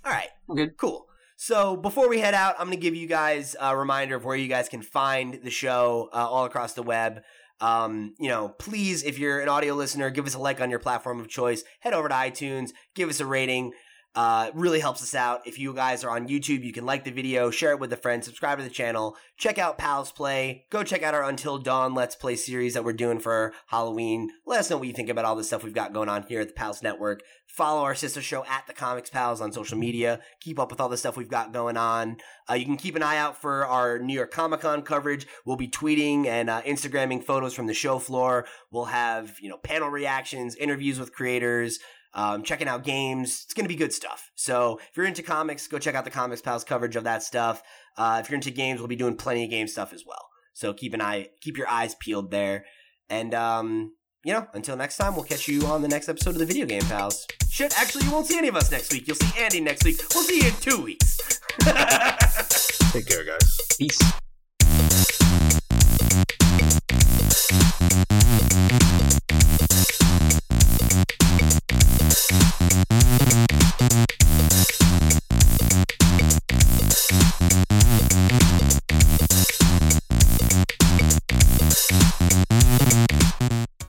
All 0.05 0.13
right. 0.13 0.29
Good. 0.55 0.77
Cool. 0.77 1.07
So 1.37 1.77
before 1.77 2.09
we 2.09 2.21
head 2.21 2.35
out, 2.35 2.55
I'm 2.59 2.67
going 2.67 2.79
to 2.79 2.83
give 2.83 2.95
you 2.95 3.07
guys 3.07 3.57
a 3.61 3.77
reminder 3.77 4.17
of 4.17 4.25
where 4.25 4.37
you 4.37 4.49
guys 4.49 4.69
can 4.69 4.83
find 4.83 5.41
the 5.43 5.51
show 5.51 6.09
uh, 6.13 6.29
all 6.29 6.45
across 6.45 6.75
the 6.75 6.83
web. 6.83 7.23
Um, 7.61 8.15
you 8.19 8.29
know, 8.29 8.49
please, 8.49 9.03
if 9.03 9.19
you're 9.19 9.41
an 9.41 9.49
audio 9.49 9.75
listener, 9.75 10.11
give 10.11 10.27
us 10.27 10.35
a 10.35 10.39
like 10.39 10.61
on 10.61 10.71
your 10.71 10.79
platform 10.79 11.21
of 11.21 11.29
choice. 11.29 11.65
Head 11.81 11.95
over 11.95 12.09
to 12.09 12.15
iTunes, 12.15 12.71
give 12.95 13.09
us 13.09 13.21
a 13.21 13.27
rating. 13.27 13.73
Uh, 14.15 14.51
really 14.55 14.79
helps 14.79 15.03
us 15.03 15.15
out. 15.15 15.47
If 15.47 15.59
you 15.59 15.75
guys 15.75 16.05
are 16.05 16.11
on 16.11 16.29
YouTube, 16.29 16.63
you 16.63 16.73
can 16.73 16.87
like 16.87 17.05
the 17.05 17.11
video, 17.11 17.51
share 17.51 17.73
it 17.73 17.81
with 17.81 17.93
a 17.93 17.97
friend, 17.97 18.23
subscribe 18.23 18.59
to 18.59 18.65
the 18.65 18.71
channel, 18.71 19.17
check 19.37 19.59
out 19.59 19.77
Pals 19.77 20.13
Play, 20.13 20.67
go 20.71 20.85
check 20.85 21.03
out 21.03 21.15
our 21.15 21.25
Until 21.25 21.59
Dawn 21.59 21.95
Let's 21.95 22.15
Play 22.15 22.37
series 22.37 22.75
that 22.75 22.85
we're 22.85 22.93
doing 22.93 23.19
for 23.19 23.53
Halloween. 23.67 24.31
Let 24.47 24.61
us 24.61 24.71
know 24.71 24.77
what 24.77 24.87
you 24.87 24.95
think 24.95 25.09
about 25.09 25.25
all 25.25 25.35
the 25.35 25.43
stuff 25.43 25.65
we've 25.65 25.75
got 25.75 25.93
going 25.93 26.09
on 26.09 26.23
here 26.29 26.41
at 26.41 26.47
the 26.47 26.55
Pals 26.55 26.81
Network. 26.81 27.23
Follow 27.49 27.83
our 27.83 27.95
sister 27.95 28.23
show 28.23 28.45
at 28.47 28.67
the 28.67 28.73
Comics 28.73 29.11
Pals 29.11 29.41
on 29.41 29.53
social 29.53 29.79
media. 29.79 30.21
Keep 30.41 30.61
up 30.61 30.71
with 30.71 30.81
all 30.81 30.89
the 30.89 30.97
stuff 30.97 31.17
we've 31.17 31.29
got 31.29 31.53
going 31.53 31.77
on. 31.77 32.17
Uh, 32.49 32.55
you 32.55 32.65
can 32.65 32.77
keep 32.77 32.95
an 32.95 33.03
eye 33.03 33.17
out 33.17 33.41
for 33.41 33.67
our 33.67 33.99
New 33.99 34.15
York 34.15 34.31
Comic 34.31 34.61
Con 34.61 34.83
coverage. 34.83 35.27
We'll 35.45 35.57
be 35.57 35.69
tweeting 35.69 36.27
and 36.27 36.49
uh, 36.49 36.63
Instagramming 36.63 37.25
photos 37.25 37.55
from 37.55 37.67
the 37.67 37.75
show 37.75 37.99
floor. 37.99 38.47
We'll 38.71 38.87
have 38.87 39.39
you 39.41 39.49
know 39.49 39.57
panel 39.57 39.89
reactions, 39.89 40.55
interviews 40.57 40.99
with 41.01 41.13
creators 41.13 41.79
um, 42.15 42.43
checking 42.43 42.69
out 42.69 42.85
games. 42.85 43.43
It's 43.45 43.55
going 43.55 43.65
to 43.65 43.69
be 43.69 43.77
good 43.77 43.93
stuff. 43.93 44.31
So 44.35 44.79
if 44.79 44.97
you're 44.97 45.07
into 45.07 45.23
comics, 45.23 45.67
go 45.67 45.79
check 45.79 45.95
out 45.95 46.05
the 46.05 46.11
Comics 46.11 46.41
Pals 46.41 46.65
coverage 46.65 46.97
of 46.97 47.05
that 47.05 47.23
stuff. 47.23 47.63
Uh, 47.97 48.21
if 48.23 48.31
you're 48.31 48.37
into 48.37 48.51
games, 48.51 48.81
we'll 48.81 48.89
be 48.89 48.97
doing 48.97 49.17
plenty 49.17 49.45
of 49.45 49.51
game 49.51 49.67
stuff 49.67 49.93
as 49.93 50.05
well. 50.07 50.29
So 50.55 50.73
keep 50.73 50.95
an 50.95 51.03
eye, 51.03 51.29
keep 51.41 51.59
your 51.59 51.69
eyes 51.69 51.95
peeled 51.97 52.31
there. 52.31 52.65
And, 53.11 53.35
um, 53.35 53.95
you 54.25 54.33
know, 54.33 54.47
until 54.55 54.77
next 54.77 54.97
time, 54.97 55.15
we'll 55.15 55.25
catch 55.25 55.49
you 55.49 55.67
on 55.67 55.83
the 55.83 55.89
next 55.89 56.09
episode 56.09 56.31
of 56.31 56.39
the 56.39 56.47
Video 56.47 56.65
Game 56.65 56.83
Pals. 56.83 57.27
Shit, 57.51 57.79
actually, 57.79 58.05
you 58.07 58.13
won't 58.13 58.27
see 58.27 58.39
any 58.39 58.49
of 58.49 58.57
us 58.57 58.71
next 58.71 58.93
week. 58.93 59.07
You'll 59.07 59.17
see 59.17 59.39
Andy 59.39 59.61
next 59.61 59.85
week. 59.85 60.01
We'll 60.15 60.25
see 60.25 60.41
you 60.41 60.49
in 60.49 60.55
two 60.55 60.83
weeks. 60.83 61.19
Take 62.93 63.07
care, 63.07 63.25
guys. 63.25 63.61
Peace. 63.79 64.24